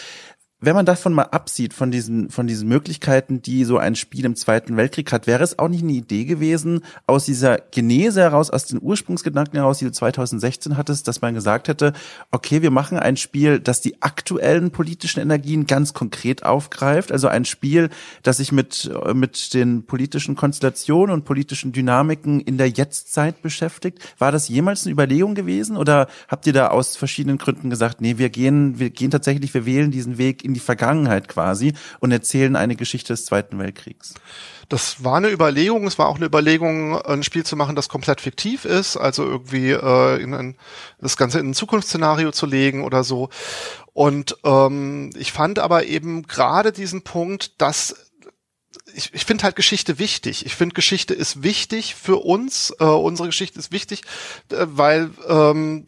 wenn 0.63 0.77
man 0.77 0.87
davon 0.87 1.13
mal 1.13 1.25
absieht, 1.25 1.75
von 1.75 1.91
diesen, 1.91 2.31
von 2.31 2.47
diesen 2.47 2.69
Möglichkeiten, 2.69 3.43
die 3.43 3.65
so 3.65 3.79
ein 3.79 3.97
Spiel 3.97 4.25
im 4.25 4.37
Zweiten 4.37 4.77
Weltkrieg 4.77 5.11
hat, 5.11 5.27
wäre 5.27 5.43
es 5.43 5.59
auch 5.59 5.69
nicht 5.69 5.83
eine 5.83 5.93
Idee 5.93 6.25
gewesen, 6.25 6.85
aus 7.07 7.25
dieser 7.25 7.59
Genese 7.59 8.21
heraus, 8.21 8.49
aus 8.49 8.67
den 8.67 8.81
Ursprungsgedanken 8.81 9.59
heraus, 9.59 9.79
die 9.79 9.87
du 9.87 9.91
2016 9.91 10.77
hattest, 10.77 11.09
dass 11.09 11.21
man 11.21 11.35
gesagt 11.35 11.67
hätte, 11.67 11.93
okay, 12.31 12.63
wir 12.63 12.71
machen 12.71 12.97
ein 12.97 13.17
Spiel, 13.17 13.59
das 13.59 13.81
die 13.81 14.01
aktuellen 14.03 14.71
politischen 14.71 15.19
Energien 15.19 15.67
ganz 15.67 15.95
konkret 15.95 16.45
aufgreift, 16.45 17.11
also 17.11 17.27
ein 17.27 17.45
Spiel, 17.45 17.91
das 18.23 18.37
sich 18.37 18.53
mit, 18.53 18.89
mit 19.15 19.55
den 19.55 19.85
politischen 19.85 20.37
Konstellationen 20.37 21.13
und 21.13 21.25
politischen 21.25 21.73
Dynamiken 21.73 22.39
in 22.39 22.57
der 22.57 22.69
Jetztzeit 22.69 23.43
beschäftigt. 23.43 23.99
War 24.19 24.31
das 24.31 24.49
jemals 24.49 24.87
eine 24.87 24.93
Überlegung 24.93 25.35
gewesen 25.35 25.77
oder 25.77 26.07
habt 26.29 26.47
ihr 26.47 26.53
da 26.53 26.69
aus 26.69 26.97
verschiedenen 26.97 27.39
Gründen 27.39 27.69
gesagt, 27.69 28.01
nee, 28.01 28.17
wir 28.19 28.31
gehen, 28.31 28.79
wir 28.79 28.91
gehen 28.91 29.11
tatsächlich, 29.11 29.53
wir 29.55 29.67
wählen 29.67 29.91
diesen 29.91 30.19
Weg 30.19 30.45
in 30.45 30.52
in 30.53 30.55
die 30.55 30.61
Vergangenheit 30.61 31.29
quasi 31.29 31.73
und 32.01 32.13
erzählen 32.13 32.57
eine 32.57 32.77
Geschichte 32.77 33.15
des 33.15 33.25
Zweiten 33.25 33.59
Weltkriegs. 33.59 34.15
Das 34.69 35.03
war 35.03 35.17
eine 35.17 35.31
Überlegung, 35.31 35.87
es 35.87 35.99
war 35.99 36.09
auch 36.09 36.17
eine 36.17 36.27
Überlegung, 36.27 37.01
ein 37.03 37.23
Spiel 37.23 37.45
zu 37.45 37.57
machen, 37.57 37.75
das 37.75 37.89
komplett 37.89 38.21
fiktiv 38.21 38.65
ist, 38.65 38.97
also 38.97 39.25
irgendwie 39.25 39.71
äh, 39.71 40.23
in 40.23 40.35
ein, 40.35 40.57
das 41.01 41.17
Ganze 41.17 41.41
in 41.41 41.51
ein 41.51 41.55
Zukunftsszenario 41.55 42.33
zu 42.33 42.47
legen 42.47 42.85
oder 42.85 43.03
so. 43.03 43.29
Und 43.93 44.37
ähm, 44.45 45.11
ich 45.17 45.33
fand 45.33 45.59
aber 45.59 45.87
eben 45.87 46.27
gerade 46.27 46.73
diesen 46.73 47.03
Punkt, 47.03 47.61
dass 47.61 47.95
ich, 48.95 49.13
ich 49.15 49.25
finde 49.25 49.45
halt 49.45 49.57
Geschichte 49.57 49.99
wichtig. 49.99 50.45
Ich 50.45 50.55
finde 50.55 50.75
Geschichte 50.75 51.15
ist 51.15 51.43
wichtig 51.43 51.95
für 51.95 52.17
uns. 52.17 52.75
Äh, 52.79 52.85
unsere 52.85 53.29
Geschichte 53.29 53.59
ist 53.59 53.73
wichtig, 53.73 54.03
äh, 54.51 54.67
weil 54.69 55.11
ähm, 55.29 55.87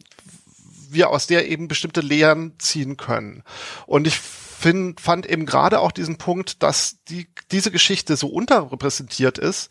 wir 0.89 1.09
aus 1.09 1.27
der 1.27 1.47
eben 1.49 1.67
bestimmte 1.67 2.01
Lehren 2.01 2.53
ziehen 2.57 2.97
können. 2.97 3.43
Und 3.85 4.07
ich 4.07 4.19
find, 4.65 4.99
fand 4.99 5.27
eben 5.27 5.45
gerade 5.45 5.79
auch 5.79 5.91
diesen 5.91 6.17
Punkt, 6.17 6.63
dass 6.63 7.03
die, 7.07 7.27
diese 7.51 7.69
Geschichte 7.69 8.15
so 8.15 8.27
unterrepräsentiert 8.27 9.37
ist, 9.37 9.69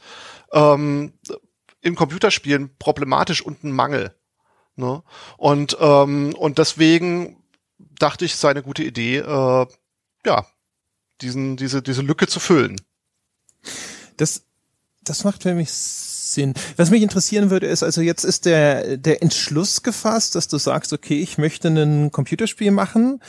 ähm, 0.52 1.14
in 1.80 1.96
Computerspielen 1.96 2.76
problematisch 2.78 3.42
und 3.42 3.64
ein 3.64 3.72
Mangel. 3.72 4.14
Ne? 4.76 5.02
Und, 5.36 5.76
ähm, 5.80 6.34
und 6.38 6.58
deswegen 6.58 7.42
dachte 7.78 8.24
ich, 8.24 8.34
es 8.34 8.40
sei 8.40 8.50
eine 8.50 8.62
gute 8.62 8.84
Idee, 8.84 9.18
äh, 9.18 9.66
ja, 10.24 10.46
diesen, 11.20 11.56
diese, 11.56 11.82
diese 11.82 12.02
Lücke 12.02 12.28
zu 12.28 12.38
füllen. 12.38 12.80
Das, 14.16 14.44
das 15.02 15.24
macht 15.24 15.42
für 15.42 15.54
mich 15.54 15.72
Sinn. 15.72 16.54
Was 16.76 16.90
mich 16.90 17.02
interessieren 17.02 17.50
würde, 17.50 17.66
ist, 17.66 17.82
also 17.82 18.00
jetzt 18.00 18.24
ist 18.24 18.46
der, 18.46 18.96
der 18.96 19.22
Entschluss 19.22 19.82
gefasst, 19.82 20.36
dass 20.36 20.46
du 20.46 20.58
sagst, 20.58 20.92
okay, 20.92 21.20
ich 21.20 21.36
möchte 21.36 21.68
ein 21.68 22.12
Computerspiel 22.12 22.70
machen 22.70 23.20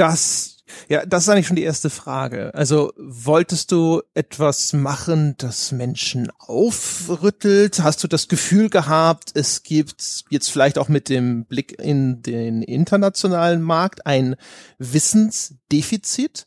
Das 0.00 0.56
ja, 0.88 1.04
das 1.04 1.24
ist 1.24 1.28
eigentlich 1.28 1.46
schon 1.46 1.56
die 1.56 1.62
erste 1.62 1.90
Frage. 1.90 2.54
Also 2.54 2.92
wolltest 2.96 3.72
du 3.72 4.02
etwas 4.14 4.72
machen, 4.72 5.34
das 5.38 5.72
Menschen 5.72 6.30
aufrüttelt? 6.38 7.82
Hast 7.82 8.02
du 8.02 8.08
das 8.08 8.28
Gefühl 8.28 8.70
gehabt, 8.70 9.32
es 9.34 9.62
gibt 9.62 10.24
jetzt 10.30 10.50
vielleicht 10.50 10.78
auch 10.78 10.88
mit 10.88 11.08
dem 11.08 11.44
Blick 11.44 11.78
in 11.80 12.22
den 12.22 12.62
internationalen 12.62 13.62
Markt 13.62 14.06
ein 14.06 14.36
Wissensdefizit? 14.78 16.46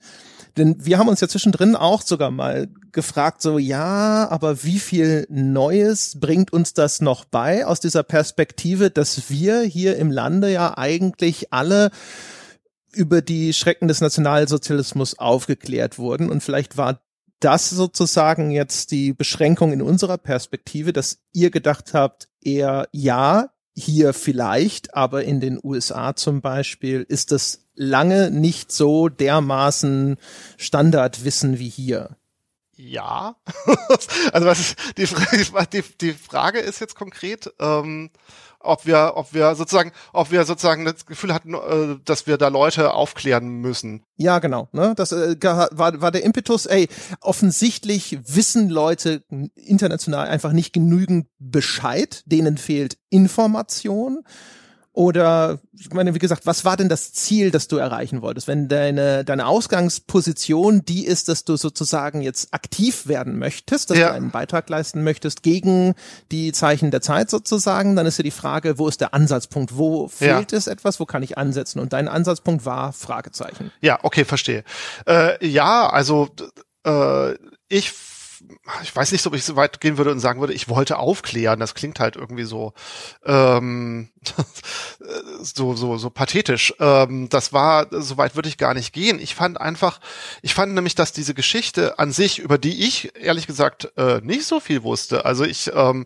Denn 0.58 0.78
wir 0.80 1.00
haben 1.00 1.08
uns 1.08 1.20
ja 1.20 1.28
zwischendrin 1.28 1.76
auch 1.76 2.02
sogar 2.02 2.30
mal 2.30 2.70
gefragt, 2.92 3.42
so 3.42 3.58
ja, 3.58 4.28
aber 4.30 4.63
wie 4.63 4.78
viel 4.78 5.26
Neues 5.30 6.20
bringt 6.20 6.54
uns 6.54 6.74
das 6.74 7.02
noch 7.02 7.26
bei 7.26 7.66
aus 7.66 7.80
dieser 7.80 8.04
Perspektive, 8.04 8.92
dass 8.92 9.30
wir 9.32 9.62
hier 9.62 9.98
im 9.98 10.12
Lande 10.12 10.52
ja 10.52 10.78
eigentlich 10.78 11.52
alle 11.52 11.89
über 12.95 13.21
die 13.21 13.53
Schrecken 13.53 13.88
des 13.88 14.01
Nationalsozialismus 14.01 15.17
aufgeklärt 15.17 15.97
wurden. 15.97 16.29
Und 16.29 16.41
vielleicht 16.41 16.77
war 16.77 17.01
das 17.39 17.69
sozusagen 17.69 18.51
jetzt 18.51 18.91
die 18.91 19.13
Beschränkung 19.13 19.73
in 19.73 19.82
unserer 19.82 20.17
Perspektive, 20.17 20.93
dass 20.93 21.19
ihr 21.34 21.51
gedacht 21.51 21.93
habt, 21.93 22.29
eher 22.41 22.88
ja, 22.91 23.49
hier 23.75 24.13
vielleicht, 24.13 24.93
aber 24.93 25.23
in 25.23 25.39
den 25.39 25.60
USA 25.62 26.15
zum 26.15 26.41
Beispiel 26.41 27.06
ist 27.08 27.32
das 27.32 27.65
lange 27.75 28.29
nicht 28.29 28.71
so 28.71 29.10
dermaßen 29.10 30.17
Standardwissen 30.58 31.58
wie 31.60 31.69
hier. 31.69 32.17
Ja, 32.75 33.36
also 34.32 34.47
was 34.47 34.60
ist, 34.60 34.75
die, 34.97 35.08
die, 35.73 35.84
die 36.01 36.13
Frage 36.13 36.60
ist 36.60 36.79
jetzt 36.79 36.95
konkret, 36.95 37.51
ähm, 37.60 38.10
ob 38.63 38.86
wir, 38.86 39.13
ob 39.15 39.34
wir 39.34 39.56
sozusagen, 39.56 39.91
ob 40.12 40.32
wir 40.32 40.45
sozusagen 40.45 40.86
das 40.86 41.06
Gefühl 41.06 41.34
hatten, 41.34 41.54
äh, 41.54 41.99
dass 42.06 42.28
wir 42.28 42.38
da 42.38 42.47
Leute 42.47 42.93
aufklären 42.93 43.47
müssen. 43.62 44.04
Ja, 44.17 44.39
genau. 44.39 44.69
Ne? 44.71 44.93
Das 44.95 45.12
äh, 45.12 45.36
war, 45.41 46.02
war 46.02 46.12
der 46.12 46.23
Impetus, 46.23 46.65
ey, 46.65 46.88
offensichtlich 47.21 48.19
wissen 48.26 48.69
Leute 48.69 49.23
international 49.56 50.28
einfach 50.28 50.54
nicht 50.54 50.73
genügend 50.73 51.28
Bescheid, 51.39 52.23
denen 52.26 52.58
fehlt 52.58 52.97
Information. 53.10 54.23
Oder, 54.95 55.60
ich 55.75 55.91
meine, 55.91 56.13
wie 56.13 56.19
gesagt, 56.19 56.45
was 56.45 56.65
war 56.65 56.77
denn 56.77 56.88
das 56.88 57.13
Ziel, 57.13 57.49
das 57.49 57.67
du 57.67 57.77
erreichen 57.77 58.21
wolltest? 58.21 58.47
Wenn 58.47 58.67
deine, 58.67 59.25
deine 59.25 59.47
Ausgangsposition 59.47 60.86
die 60.86 61.08
ist, 61.08 61.29
dass 61.29 61.45
du 61.45 61.56
sozusagen 61.56 62.21
jetzt 62.21 62.53
aktiv 62.53 63.08
werden 63.08 63.39
möchtest, 63.39 63.89
dass 63.89 63.97
ja. 63.97 64.10
du 64.10 64.13
einen 64.13 64.29
Beitrag 64.29 64.69
leisten 64.69 65.03
möchtest 65.03 65.41
gegen 65.41 65.95
die 66.32 66.51
Zeichen 66.51 66.91
der 66.91 67.01
Zeit 67.01 67.32
sozusagen, 67.32 67.95
dann 67.95 68.06
ist 68.06 68.19
ja 68.19 68.23
die 68.23 68.29
Frage, 68.29 68.77
wo 68.77 68.88
ist 68.88 69.01
der 69.01 69.15
Ansatzpunkt? 69.15 69.75
Wo 69.77 70.08
fehlt 70.08 70.51
ja. 70.51 70.58
es 70.60 70.67
etwas? 70.67 70.99
Wo 70.99 71.08
kann 71.08 71.23
ich 71.23 71.39
ansetzen? 71.39 71.79
Und 71.79 71.91
dein 71.91 72.08
Ansatzpunkt 72.08 72.63
war 72.63 72.93
Fragezeichen. 72.93 73.71
Ja, 73.82 73.97
okay, 74.03 74.25
verstehe. 74.25 74.63
Äh, 75.08 75.43
ja, 75.43 75.89
also 75.89 76.29
äh, 76.86 77.34
ich 77.67 77.91
ich 78.82 78.95
weiß 78.95 79.12
nicht, 79.12 79.25
ob 79.27 79.36
ich 79.36 79.43
so 79.43 79.56
weit 79.56 79.82
gehen 79.82 79.97
würde 79.97 80.12
und 80.12 80.19
sagen 80.19 80.39
würde, 80.39 80.53
ich 80.53 80.69
wollte 80.69 80.97
aufklären. 80.97 81.60
Das 81.60 81.75
klingt 81.75 81.99
halt 81.99 82.15
irgendwie 82.15 82.43
so, 82.43 82.73
ähm, 83.25 84.10
so, 85.41 85.75
so, 85.75 85.97
so 85.97 86.10
pathetisch. 86.10 86.73
Ähm, 86.79 87.29
das 87.29 87.53
war, 87.53 87.88
so 87.89 88.17
weit 88.17 88.36
würde 88.36 88.49
ich 88.49 88.58
gar 88.58 88.73
nicht 88.73 88.93
gehen. 88.93 89.19
Ich 89.19 89.36
fand 89.36 89.60
einfach, 89.60 89.99
ich 90.41 90.53
fand 90.53 90.73
nämlich, 90.73 90.95
dass 90.95 91.12
diese 91.12 91.34
Geschichte 91.34 91.99
an 91.99 92.12
sich, 92.12 92.39
über 92.39 92.58
die 92.58 92.86
ich 92.86 93.15
ehrlich 93.15 93.47
gesagt 93.47 93.91
äh, 93.97 94.21
nicht 94.21 94.45
so 94.45 94.60
viel 94.60 94.84
wusste. 94.84 95.25
Also 95.25 95.43
ich 95.43 95.71
ähm, 95.73 96.06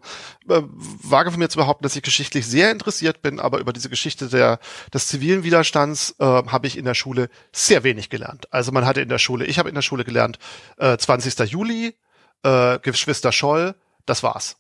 äh, 0.50 0.62
wage 0.64 1.32
von 1.32 1.40
mir 1.40 1.50
zu 1.50 1.58
behaupten, 1.58 1.84
dass 1.84 1.96
ich 1.96 2.02
geschichtlich 2.02 2.46
sehr 2.48 2.72
interessiert 2.72 3.22
bin, 3.22 3.40
aber 3.40 3.60
über 3.60 3.74
diese 3.74 3.90
Geschichte 3.90 4.28
der, 4.28 4.60
des 4.94 5.08
zivilen 5.08 5.44
Widerstands 5.44 6.16
äh, 6.20 6.24
habe 6.26 6.68
ich 6.68 6.78
in 6.78 6.86
der 6.86 6.96
Schule 6.96 7.30
sehr 7.52 7.84
wenig 7.84 8.10
gelernt. 8.10 8.52
Also 8.52 8.72
man 8.72 8.86
hatte 8.86 9.02
in 9.02 9.10
der 9.10 9.20
Schule, 9.20 9.46
ich 9.46 9.60
habe 9.60 9.70
in 9.70 9.76
der 9.76 9.82
Schule 9.82 10.04
gelernt, 10.04 10.40
äh, 10.78 10.98
20. 10.98 11.40
Juli, 11.52 11.96
äh, 12.44 12.80
Geschwister 12.80 13.32
Scholl, 13.32 13.76
das 14.06 14.24
war's. 14.24 14.58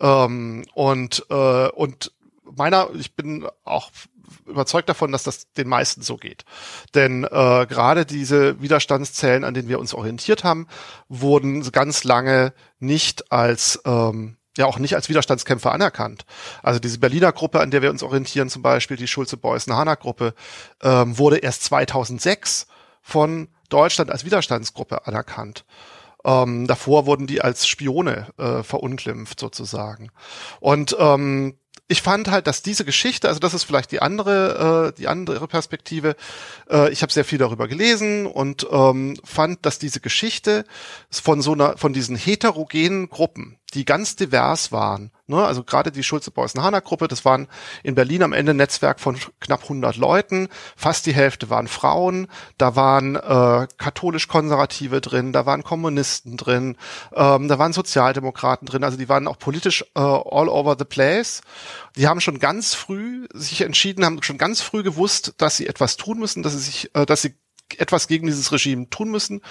Ähm, 0.00 0.64
und, 0.74 1.26
äh, 1.30 1.68
und 1.68 2.12
meiner, 2.44 2.88
ich 2.94 3.14
bin 3.14 3.46
auch 3.64 3.90
überzeugt 4.46 4.88
davon, 4.88 5.12
dass 5.12 5.22
das 5.22 5.52
den 5.52 5.68
meisten 5.68 6.02
so 6.02 6.16
geht. 6.16 6.44
Denn 6.94 7.24
äh, 7.24 7.66
gerade 7.66 8.04
diese 8.04 8.60
Widerstandszellen, 8.60 9.44
an 9.44 9.54
denen 9.54 9.68
wir 9.68 9.78
uns 9.78 9.94
orientiert 9.94 10.44
haben, 10.44 10.66
wurden 11.08 11.62
ganz 11.72 12.04
lange 12.04 12.52
nicht 12.78 13.32
als 13.32 13.80
ähm, 13.84 14.36
ja 14.56 14.66
auch 14.66 14.78
nicht 14.78 14.94
als 14.96 15.08
Widerstandskämpfer 15.08 15.72
anerkannt. 15.72 16.26
Also 16.62 16.80
diese 16.80 16.98
Berliner 16.98 17.32
Gruppe, 17.32 17.60
an 17.60 17.70
der 17.70 17.80
wir 17.80 17.90
uns 17.90 18.02
orientieren, 18.02 18.50
zum 18.50 18.62
Beispiel 18.62 18.96
die 18.96 19.06
Schulze-Beuys-Hahner-Gruppe, 19.06 20.34
ähm, 20.82 21.16
wurde 21.16 21.38
erst 21.38 21.62
2006 21.64 22.66
von 23.00 23.48
Deutschland 23.68 24.10
als 24.10 24.24
Widerstandsgruppe 24.24 25.06
anerkannt. 25.06 25.64
Ähm, 26.24 26.66
davor 26.66 27.06
wurden 27.06 27.26
die 27.26 27.40
als 27.40 27.66
Spione 27.66 28.28
äh, 28.38 28.62
verunglimpft 28.62 29.38
sozusagen. 29.40 30.10
Und 30.60 30.96
ähm, 30.98 31.54
ich 31.88 32.02
fand 32.02 32.30
halt, 32.30 32.46
dass 32.46 32.62
diese 32.62 32.84
Geschichte, 32.84 33.28
also 33.28 33.40
das 33.40 33.54
ist 33.54 33.64
vielleicht 33.64 33.90
die 33.92 34.02
andere, 34.02 34.92
äh, 34.92 34.98
die 34.98 35.08
andere 35.08 35.48
Perspektive. 35.48 36.16
Äh, 36.70 36.90
ich 36.92 37.02
habe 37.02 37.12
sehr 37.12 37.24
viel 37.24 37.38
darüber 37.38 37.66
gelesen 37.66 38.26
und 38.26 38.66
ähm, 38.70 39.18
fand, 39.24 39.64
dass 39.64 39.78
diese 39.78 40.00
Geschichte 40.00 40.64
von 41.10 41.40
so 41.40 41.52
einer, 41.52 41.78
von 41.78 41.94
diesen 41.94 42.16
heterogenen 42.16 43.08
Gruppen, 43.08 43.57
die 43.74 43.84
ganz 43.84 44.16
divers 44.16 44.72
waren. 44.72 45.10
Ne? 45.26 45.44
Also 45.44 45.62
gerade 45.62 45.92
die 45.92 46.02
Schulze-Beuys-Hahner-Gruppe, 46.02 47.06
das 47.06 47.26
waren 47.26 47.48
in 47.82 47.94
Berlin 47.94 48.22
am 48.22 48.32
Ende 48.32 48.54
ein 48.54 48.56
Netzwerk 48.56 48.98
von 48.98 49.18
knapp 49.40 49.64
100 49.64 49.96
Leuten. 49.96 50.48
Fast 50.74 51.04
die 51.04 51.14
Hälfte 51.14 51.50
waren 51.50 51.68
Frauen. 51.68 52.28
Da 52.56 52.76
waren 52.76 53.16
äh, 53.16 53.66
katholisch-Konservative 53.76 55.02
drin, 55.02 55.34
da 55.34 55.44
waren 55.44 55.64
Kommunisten 55.64 56.38
drin, 56.38 56.76
ähm, 57.14 57.48
da 57.48 57.58
waren 57.58 57.74
Sozialdemokraten 57.74 58.66
drin. 58.66 58.84
Also 58.84 58.96
die 58.96 59.10
waren 59.10 59.28
auch 59.28 59.38
politisch 59.38 59.82
äh, 59.94 60.00
all 60.00 60.48
over 60.48 60.76
the 60.78 60.86
place. 60.86 61.42
Die 61.96 62.08
haben 62.08 62.20
schon 62.22 62.38
ganz 62.38 62.74
früh 62.74 63.28
sich 63.34 63.60
entschieden, 63.60 64.04
haben 64.04 64.22
schon 64.22 64.38
ganz 64.38 64.62
früh 64.62 64.82
gewusst, 64.82 65.34
dass 65.36 65.58
sie 65.58 65.66
etwas 65.66 65.98
tun 65.98 66.18
müssen, 66.18 66.42
dass 66.42 66.54
sie 66.54 66.60
sich, 66.60 66.94
äh, 66.94 67.04
dass 67.04 67.20
sie 67.20 67.34
etwas 67.76 68.08
gegen 68.08 68.26
dieses 68.26 68.50
Regime 68.50 68.88
tun 68.88 69.10
müssen 69.10 69.42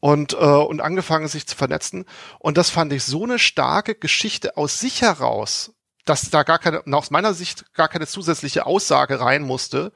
und, 0.00 0.34
äh, 0.34 0.36
und 0.36 0.80
angefangen 0.80 1.28
sich 1.28 1.46
zu 1.46 1.56
vernetzen. 1.56 2.04
Und 2.38 2.56
das 2.56 2.70
fand 2.70 2.92
ich 2.92 3.04
so 3.04 3.24
eine 3.24 3.38
starke 3.38 3.94
Geschichte 3.94 4.56
aus 4.56 4.80
sich 4.80 5.02
heraus, 5.02 5.72
dass 6.04 6.30
da 6.30 6.42
gar 6.42 6.58
keine, 6.58 6.82
aus 6.92 7.10
meiner 7.10 7.34
Sicht 7.34 7.72
gar 7.74 7.88
keine 7.88 8.06
zusätzliche 8.06 8.66
Aussage 8.66 9.20
rein 9.20 9.42
musste, 9.42 9.92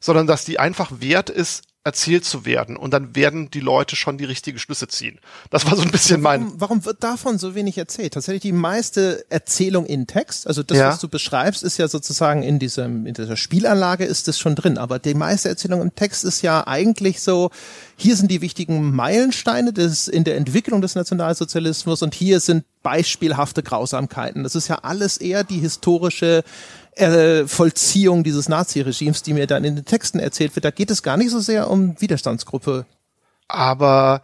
sondern 0.00 0.26
dass 0.26 0.44
die 0.44 0.58
einfach 0.58 0.90
wert 1.00 1.30
ist, 1.30 1.64
erzählt 1.82 2.26
zu 2.26 2.44
werden 2.44 2.76
und 2.76 2.92
dann 2.92 3.16
werden 3.16 3.50
die 3.50 3.60
Leute 3.60 3.96
schon 3.96 4.18
die 4.18 4.26
richtigen 4.26 4.58
Schlüsse 4.58 4.86
ziehen. 4.86 5.18
Das 5.48 5.64
war 5.64 5.76
so 5.76 5.82
ein 5.82 5.90
bisschen 5.90 6.22
warum, 6.22 6.42
mein. 6.48 6.60
Warum 6.60 6.84
wird 6.84 7.02
davon 7.02 7.38
so 7.38 7.54
wenig 7.54 7.78
erzählt? 7.78 8.12
Tatsächlich 8.12 8.42
die 8.42 8.52
meiste 8.52 9.24
Erzählung 9.30 9.86
in 9.86 10.06
Text, 10.06 10.46
also 10.46 10.62
das, 10.62 10.76
ja. 10.76 10.88
was 10.88 11.00
du 11.00 11.08
beschreibst, 11.08 11.62
ist 11.62 11.78
ja 11.78 11.88
sozusagen 11.88 12.42
in 12.42 12.58
diesem 12.58 13.06
in 13.06 13.14
dieser 13.14 13.38
Spielanlage 13.38 14.04
ist 14.04 14.28
es 14.28 14.38
schon 14.38 14.56
drin, 14.56 14.76
aber 14.76 14.98
die 14.98 15.14
meiste 15.14 15.48
Erzählung 15.48 15.80
im 15.80 15.94
Text 15.94 16.24
ist 16.24 16.42
ja 16.42 16.66
eigentlich 16.66 17.22
so, 17.22 17.50
hier 17.96 18.14
sind 18.14 18.30
die 18.30 18.42
wichtigen 18.42 18.94
Meilensteine 18.94 19.72
des 19.72 20.06
in 20.06 20.24
der 20.24 20.36
Entwicklung 20.36 20.82
des 20.82 20.96
Nationalsozialismus 20.96 22.02
und 22.02 22.14
hier 22.14 22.40
sind 22.40 22.64
beispielhafte 22.82 23.62
Grausamkeiten. 23.62 24.42
Das 24.42 24.54
ist 24.54 24.68
ja 24.68 24.76
alles 24.82 25.16
eher 25.16 25.44
die 25.44 25.58
historische 25.58 26.44
äh, 27.00 27.48
Vollziehung 27.48 28.24
dieses 28.24 28.48
Naziregimes, 28.48 29.22
die 29.22 29.32
mir 29.32 29.46
dann 29.46 29.64
in 29.64 29.76
den 29.76 29.84
Texten 29.84 30.18
erzählt 30.18 30.54
wird. 30.54 30.64
Da 30.64 30.70
geht 30.70 30.90
es 30.90 31.02
gar 31.02 31.16
nicht 31.16 31.30
so 31.30 31.40
sehr 31.40 31.70
um 31.70 32.00
Widerstandsgruppe. 32.00 32.86
Aber 33.48 34.22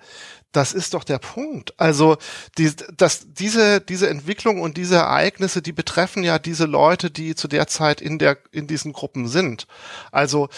das 0.53 0.73
ist 0.73 0.95
doch 0.95 1.05
der 1.05 1.19
Punkt. 1.19 1.75
Also 1.79 2.17
die, 2.57 2.73
das, 2.97 3.27
diese, 3.33 3.81
diese 3.81 4.09
Entwicklung 4.09 4.61
und 4.61 4.77
diese 4.77 4.97
Ereignisse, 4.97 5.61
die 5.61 5.73
betreffen 5.73 6.23
ja 6.23 6.39
diese 6.39 6.65
Leute, 6.65 7.11
die 7.11 7.35
zu 7.35 7.49
der 7.49 7.67
Zeit 7.67 8.01
in 8.01 8.19
der 8.19 8.39
in 8.53 8.67
diesen 8.67 8.93
Gruppen 8.93 9.29
sind. 9.29 9.67
Also 10.13 10.49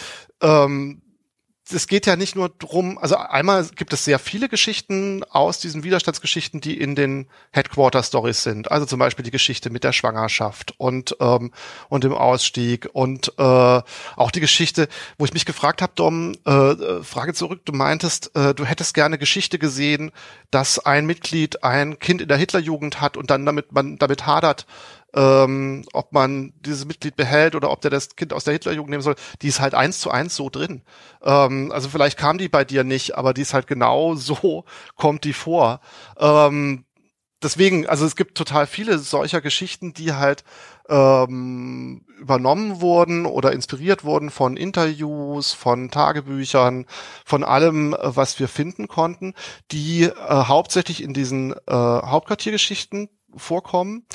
ähm, 0.41 1.01
es 1.71 1.87
geht 1.87 2.05
ja 2.05 2.15
nicht 2.15 2.35
nur 2.35 2.49
drum, 2.49 2.97
also 2.97 3.15
einmal 3.15 3.65
gibt 3.75 3.93
es 3.93 4.05
sehr 4.05 4.19
viele 4.19 4.49
Geschichten 4.49 5.23
aus 5.29 5.59
diesen 5.59 5.83
Widerstandsgeschichten, 5.83 6.61
die 6.61 6.79
in 6.79 6.95
den 6.95 7.27
Headquarter 7.51 8.03
Stories 8.03 8.43
sind. 8.43 8.71
Also 8.71 8.85
zum 8.85 8.99
Beispiel 8.99 9.23
die 9.23 9.31
Geschichte 9.31 9.69
mit 9.69 9.83
der 9.83 9.93
Schwangerschaft 9.93 10.73
und 10.77 11.15
ähm, 11.19 11.51
und 11.89 12.03
dem 12.03 12.13
Ausstieg 12.13 12.89
und 12.93 13.33
äh, 13.37 13.41
auch 13.43 14.31
die 14.31 14.39
Geschichte, 14.39 14.87
wo 15.17 15.25
ich 15.25 15.33
mich 15.33 15.45
gefragt 15.45 15.81
habe, 15.81 15.93
Dom, 15.95 16.33
äh, 16.45 16.51
äh, 16.51 17.03
Frage 17.03 17.33
zurück, 17.33 17.61
du 17.65 17.73
meintest, 17.73 18.35
äh, 18.35 18.53
du 18.53 18.65
hättest 18.65 18.93
gerne 18.93 19.17
Geschichte 19.17 19.59
gesehen, 19.59 20.11
dass 20.51 20.79
ein 20.79 21.05
Mitglied 21.05 21.63
ein 21.63 21.99
Kind 21.99 22.21
in 22.21 22.27
der 22.27 22.37
Hitlerjugend 22.37 23.01
hat 23.01 23.17
und 23.17 23.29
dann 23.29 23.45
damit 23.45 23.71
man 23.71 23.97
damit 23.97 24.25
hadert, 24.25 24.65
ähm, 25.13 25.85
ob 25.93 26.13
man 26.13 26.53
dieses 26.59 26.85
Mitglied 26.85 27.15
behält 27.15 27.55
oder 27.55 27.71
ob 27.71 27.81
der 27.81 27.91
das 27.91 28.15
Kind 28.15 28.33
aus 28.33 28.43
der 28.43 28.53
Hitlerjugend 28.53 28.91
nehmen 28.91 29.03
soll, 29.03 29.15
die 29.41 29.47
ist 29.47 29.59
halt 29.59 29.73
eins 29.73 29.99
zu 29.99 30.11
eins 30.11 30.35
so 30.35 30.49
drin. 30.49 30.83
Ähm, 31.23 31.71
also 31.71 31.89
vielleicht 31.89 32.17
kam 32.17 32.37
die 32.37 32.49
bei 32.49 32.63
dir 32.63 32.83
nicht, 32.83 33.17
aber 33.17 33.33
die 33.33 33.41
ist 33.41 33.53
halt 33.53 33.67
genau 33.67 34.15
so, 34.15 34.65
kommt 34.95 35.23
die 35.23 35.33
vor. 35.33 35.81
Ähm, 36.17 36.85
deswegen, 37.41 37.87
also 37.87 38.05
es 38.05 38.15
gibt 38.15 38.37
total 38.37 38.67
viele 38.67 38.99
solcher 38.99 39.41
Geschichten, 39.41 39.93
die 39.93 40.13
halt 40.13 40.43
ähm, 40.89 42.05
übernommen 42.19 42.81
wurden 42.81 43.25
oder 43.25 43.51
inspiriert 43.51 44.03
wurden 44.03 44.29
von 44.29 44.57
Interviews, 44.57 45.53
von 45.53 45.91
Tagebüchern, 45.91 46.85
von 47.25 47.43
allem, 47.43 47.93
äh, 47.93 48.15
was 48.15 48.39
wir 48.39 48.47
finden 48.47 48.87
konnten, 48.87 49.33
die 49.71 50.03
äh, 50.03 50.13
hauptsächlich 50.27 51.03
in 51.03 51.13
diesen 51.13 51.53
äh, 51.53 51.73
Hauptquartiergeschichten 51.73 53.09
vorkommen. 53.35 54.05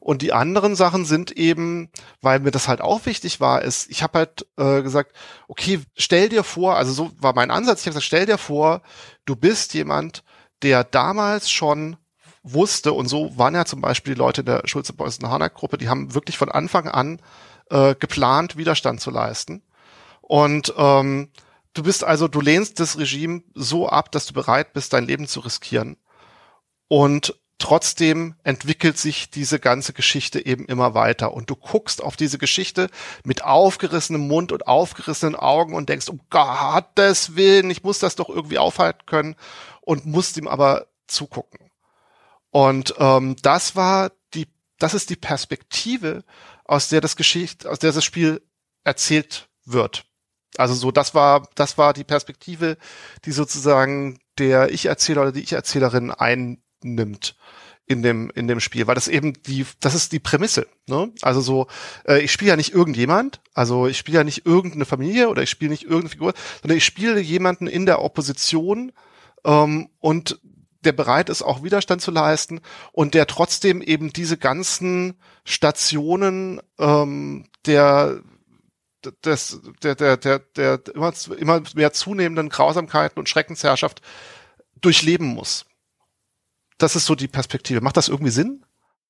Und 0.00 0.22
die 0.22 0.32
anderen 0.32 0.76
Sachen 0.76 1.04
sind 1.04 1.32
eben, 1.32 1.90
weil 2.20 2.40
mir 2.40 2.50
das 2.50 2.68
halt 2.68 2.80
auch 2.80 3.06
wichtig 3.06 3.40
war, 3.40 3.62
ist, 3.62 3.90
ich 3.90 4.02
habe 4.02 4.18
halt 4.18 4.46
äh, 4.56 4.82
gesagt, 4.82 5.12
okay, 5.48 5.80
stell 5.96 6.28
dir 6.28 6.44
vor, 6.44 6.76
also 6.76 6.92
so 6.92 7.10
war 7.18 7.34
mein 7.34 7.50
Ansatz, 7.50 7.80
ich 7.80 7.86
habe 7.86 7.92
gesagt, 7.92 8.06
stell 8.06 8.26
dir 8.26 8.38
vor, 8.38 8.82
du 9.24 9.36
bist 9.36 9.74
jemand, 9.74 10.24
der 10.62 10.84
damals 10.84 11.50
schon 11.50 11.96
wusste, 12.42 12.92
und 12.92 13.08
so 13.08 13.36
waren 13.38 13.54
ja 13.54 13.64
zum 13.64 13.80
Beispiel 13.80 14.14
die 14.14 14.18
Leute 14.18 14.44
der 14.44 14.62
Schulze-Beuys-Hanak-Gruppe, 14.66 15.78
die 15.78 15.88
haben 15.88 16.14
wirklich 16.14 16.36
von 16.36 16.50
Anfang 16.50 16.88
an 16.88 17.20
äh, 17.70 17.94
geplant, 17.94 18.56
Widerstand 18.56 19.00
zu 19.00 19.10
leisten. 19.10 19.62
Und 20.20 20.74
ähm, 20.76 21.30
du 21.72 21.82
bist 21.82 22.04
also, 22.04 22.28
du 22.28 22.40
lehnst 22.40 22.80
das 22.80 22.98
Regime 22.98 23.42
so 23.54 23.88
ab, 23.88 24.12
dass 24.12 24.26
du 24.26 24.34
bereit 24.34 24.72
bist, 24.72 24.92
dein 24.92 25.06
Leben 25.06 25.26
zu 25.26 25.40
riskieren. 25.40 25.96
Und 26.88 27.34
trotzdem 27.64 28.34
entwickelt 28.44 28.98
sich 28.98 29.30
diese 29.30 29.58
ganze 29.58 29.94
Geschichte 29.94 30.44
eben 30.44 30.66
immer 30.66 30.92
weiter. 30.92 31.32
Und 31.32 31.48
du 31.48 31.56
guckst 31.56 32.02
auf 32.02 32.14
diese 32.14 32.36
Geschichte 32.36 32.90
mit 33.24 33.42
aufgerissenem 33.42 34.28
Mund 34.28 34.52
und 34.52 34.66
aufgerissenen 34.66 35.34
Augen 35.34 35.74
und 35.74 35.88
denkst, 35.88 36.10
um 36.10 36.20
Gottes 36.28 37.36
Willen, 37.36 37.70
ich 37.70 37.82
muss 37.82 38.00
das 38.00 38.16
doch 38.16 38.28
irgendwie 38.28 38.58
aufhalten 38.58 39.06
können 39.06 39.34
und 39.80 40.04
musst 40.04 40.36
ihm 40.36 40.46
aber 40.46 40.88
zugucken. 41.06 41.70
Und 42.50 42.96
ähm, 42.98 43.34
das 43.40 43.74
war 43.74 44.12
die, 44.34 44.46
das 44.78 44.92
ist 44.92 45.08
die 45.08 45.16
Perspektive, 45.16 46.22
aus 46.66 46.90
der 46.90 47.00
das 47.00 47.16
Geschicht, 47.16 47.66
aus 47.66 47.78
der 47.78 47.92
das 47.92 48.04
Spiel 48.04 48.42
erzählt 48.84 49.48
wird. 49.64 50.04
Also 50.58 50.74
so, 50.74 50.90
das 50.90 51.14
war, 51.14 51.48
das 51.54 51.78
war 51.78 51.94
die 51.94 52.04
Perspektive, 52.04 52.76
die 53.24 53.32
sozusagen 53.32 54.18
der 54.36 54.70
Ich-Erzähler 54.70 55.22
oder 55.22 55.32
die 55.32 55.42
Ich-Erzählerin 55.42 56.10
einnimmt 56.84 57.36
in 57.86 58.02
dem 58.02 58.30
in 58.34 58.48
dem 58.48 58.60
Spiel, 58.60 58.86
weil 58.86 58.94
das 58.94 59.08
eben 59.08 59.34
die 59.42 59.66
das 59.80 59.94
ist 59.94 60.12
die 60.12 60.18
Prämisse. 60.18 60.66
Ne? 60.86 61.12
Also 61.22 61.40
so, 61.40 61.66
äh, 62.06 62.20
ich 62.20 62.32
spiele 62.32 62.50
ja 62.50 62.56
nicht 62.56 62.72
irgendjemand, 62.72 63.40
also 63.52 63.86
ich 63.86 63.98
spiele 63.98 64.18
ja 64.18 64.24
nicht 64.24 64.46
irgendeine 64.46 64.86
Familie 64.86 65.28
oder 65.28 65.42
ich 65.42 65.50
spiele 65.50 65.70
nicht 65.70 65.82
irgendeine 65.82 66.08
Figur, 66.08 66.34
sondern 66.62 66.78
ich 66.78 66.84
spiele 66.84 67.20
jemanden 67.20 67.66
in 67.66 67.84
der 67.84 68.02
Opposition 68.02 68.92
ähm, 69.44 69.88
und 70.00 70.40
der 70.80 70.92
bereit 70.92 71.28
ist, 71.28 71.42
auch 71.42 71.62
Widerstand 71.62 72.02
zu 72.02 72.10
leisten 72.10 72.60
und 72.92 73.14
der 73.14 73.26
trotzdem 73.26 73.82
eben 73.82 74.12
diese 74.12 74.36
ganzen 74.36 75.18
Stationen 75.44 76.60
ähm, 76.78 77.46
der 77.66 78.22
des, 79.22 79.60
der, 79.82 79.94
der, 79.94 80.16
der, 80.16 80.38
der 80.38 80.80
immer, 80.94 81.12
immer 81.36 81.62
mehr 81.74 81.92
zunehmenden 81.92 82.48
Grausamkeiten 82.48 83.18
und 83.18 83.28
Schreckensherrschaft 83.28 84.00
durchleben 84.80 85.26
muss. 85.26 85.66
Das 86.78 86.96
ist 86.96 87.06
so 87.06 87.14
die 87.14 87.28
Perspektive. 87.28 87.80
Macht 87.80 87.96
das 87.96 88.08
irgendwie 88.08 88.32
Sinn? 88.32 88.64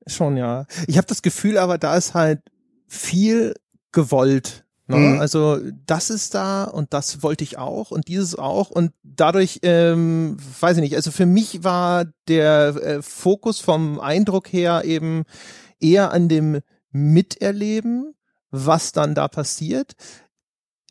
Schon, 0.07 0.37
ja. 0.37 0.67
Ich 0.87 0.97
habe 0.97 1.07
das 1.07 1.23
Gefühl, 1.23 1.59
aber 1.59 1.79
da 1.79 1.97
ist 1.97 2.15
halt 2.15 2.41
viel 2.89 3.55
gewollt 3.93 4.65
Ne? 4.87 4.97
Mhm. 4.97 5.21
Also 5.21 5.61
das 5.87 6.11
ist 6.11 6.35
da 6.35 6.65
und 6.65 6.93
das 6.93 7.23
wollte 7.23 7.43
ich 7.43 7.57
auch 7.57 7.91
und 7.91 8.09
dieses 8.09 8.35
auch 8.37 8.71
und 8.71 8.93
dadurch, 9.03 9.61
ähm, 9.63 10.37
weiß 10.61 10.77
ich 10.77 10.83
nicht, 10.83 10.97
also 10.97 11.11
für 11.11 11.25
mich 11.25 11.65
war 11.65 12.05
der 12.29 12.77
äh, 12.77 13.03
Fokus 13.03 13.61
vom 13.61 13.99
Eindruck 13.99 14.53
her 14.53 14.83
eben 14.85 15.25
eher 15.81 16.13
an 16.13 16.29
dem 16.29 16.61
Miterleben, 16.91 18.15
was 18.51 18.93
dann 18.93 19.15
da 19.15 19.27
passiert. 19.29 19.95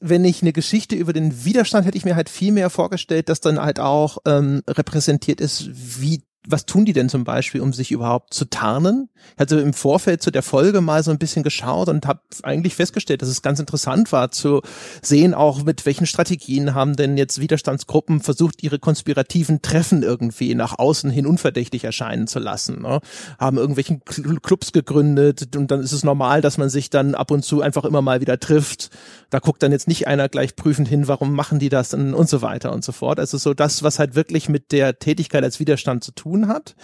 Wenn 0.02 0.26
ich 0.26 0.42
eine 0.42 0.54
Geschichte 0.54 0.96
über 0.96 1.14
den 1.14 1.46
Widerstand 1.46 1.86
hätte 1.86 1.98
ich 1.98 2.04
mir 2.04 2.16
halt 2.16 2.30
viel 2.30 2.52
mehr 2.52 2.72
vorgestellt, 2.72 3.30
dass 3.30 3.42
dann 3.42 3.62
halt 3.62 3.80
auch 3.80 4.18
ähm, 4.26 4.64
repräsentiert 4.68 5.40
ist, 5.40 5.70
wie 5.72 6.24
was 6.48 6.66
tun 6.66 6.84
die 6.84 6.94
denn 6.94 7.08
zum 7.08 7.24
Beispiel, 7.24 7.62
um 7.62 7.72
sich 7.72 7.92
überhaupt 7.92 8.34
zu 8.34 8.46
tarnen? 8.46 9.10
Ich 9.36 9.40
hatte 9.40 9.60
im 9.60 9.74
Vorfeld 9.74 10.22
zu 10.22 10.30
der 10.30 10.44
Folge 10.44 10.82
mal 10.82 11.02
so 11.02 11.12
ein 11.12 11.18
bisschen 11.18 11.44
geschaut 11.44 11.88
und 11.88 12.06
habe 12.06 12.20
eigentlich 12.44 12.76
festgestellt, 12.76 13.22
dass 13.22 13.30
es 13.30 13.42
ganz 13.42 13.60
interessant 13.60 14.12
war 14.12 14.32
zu 14.32 14.62
sehen, 15.02 15.34
auch 15.34 15.64
mit 15.64 15.86
welchen 15.86 16.06
Strategien 16.06 16.76
haben 16.76 16.98
denn 16.98 17.18
jetzt 17.18 17.40
Widerstandsgruppen 17.40 18.20
versucht, 18.20 18.62
ihre 18.62 18.80
konspirativen 18.80 19.62
Treffen 19.62 20.04
irgendwie 20.04 20.54
nach 20.56 20.78
außen 20.78 21.10
hin 21.10 21.26
unverdächtig 21.26 21.86
erscheinen 21.86 22.28
zu 22.28 22.40
lassen. 22.40 22.82
Ne? 22.82 23.00
Haben 23.40 23.58
irgendwelchen 23.58 24.04
Clubs 24.04 24.74
gegründet 24.74 25.56
und 25.56 25.72
dann 25.72 25.80
ist 25.80 25.94
es 25.94 26.04
normal, 26.04 26.42
dass 26.42 26.58
man 26.58 26.70
sich 26.70 26.90
dann 26.90 27.16
ab 27.16 27.32
und 27.32 27.46
zu 27.46 27.62
einfach 27.62 27.86
immer 27.86 28.02
mal 28.02 28.20
wieder 28.20 28.40
trifft. 28.40 28.90
Da 29.30 29.40
guckt 29.40 29.64
dann 29.64 29.72
jetzt 29.72 29.88
nicht 29.88 30.08
einer 30.08 30.28
gleich 30.28 30.58
prüfend 30.58 30.90
hin, 30.90 31.08
warum 31.08 31.34
machen 31.34 31.60
die 31.60 31.70
das 31.70 31.94
und 31.94 32.30
so 32.30 32.42
weiter 32.42 32.74
und 32.74 32.84
so 32.84 32.92
fort. 32.92 33.20
Also 33.20 33.38
so 33.38 33.54
das, 33.54 33.82
was 33.82 33.98
halt 33.98 34.16
wirklich 34.16 34.50
mit 34.50 34.74
der 34.74 35.00
Tätigkeit 35.00 35.44
als 35.44 35.60
Widerstand 35.62 36.04
zu 36.04 36.12
tun 36.12 36.33
tun 36.34 36.48
hat 36.48 36.76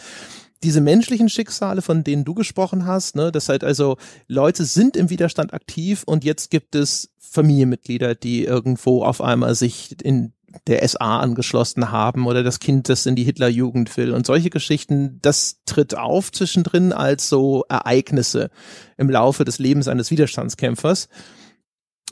diese 0.64 0.82
menschlichen 0.82 1.30
Schicksale, 1.30 1.82
von 1.82 2.04
denen 2.04 2.26
du 2.26 2.34
gesprochen 2.34 2.86
hast, 2.86 3.16
ne, 3.16 3.32
das 3.32 3.50
halt 3.50 3.64
also 3.64 3.98
Leute 4.28 4.66
sind 4.66 4.98
im 4.98 5.10
Widerstand 5.10 5.54
aktiv 5.54 6.04
und 6.06 6.24
jetzt 6.24 6.52
gibt 6.52 6.76
es 6.76 7.14
Familienmitglieder, 7.18 8.16
die 8.16 8.44
irgendwo 8.44 9.04
auf 9.04 9.22
einmal 9.22 9.56
sich 9.56 10.04
in 10.04 10.34
der 10.68 10.86
SA 10.88 11.20
angeschlossen 11.20 11.92
haben 11.92 12.26
oder 12.26 12.44
das 12.44 12.60
Kind, 12.60 12.90
das 12.90 13.06
in 13.06 13.16
die 13.16 13.24
Hitlerjugend 13.24 13.96
will 13.98 14.14
und 14.14 14.26
solche 14.26 14.50
Geschichten, 14.50 15.20
das 15.22 15.62
tritt 15.66 15.96
auf 15.96 16.32
zwischendrin 16.32 16.92
als 16.92 17.30
so 17.30 17.66
Ereignisse 17.70 18.50
im 18.98 19.10
Laufe 19.10 19.46
des 19.46 19.60
Lebens 19.60 19.88
eines 19.88 20.10
Widerstandskämpfers. 20.10 21.08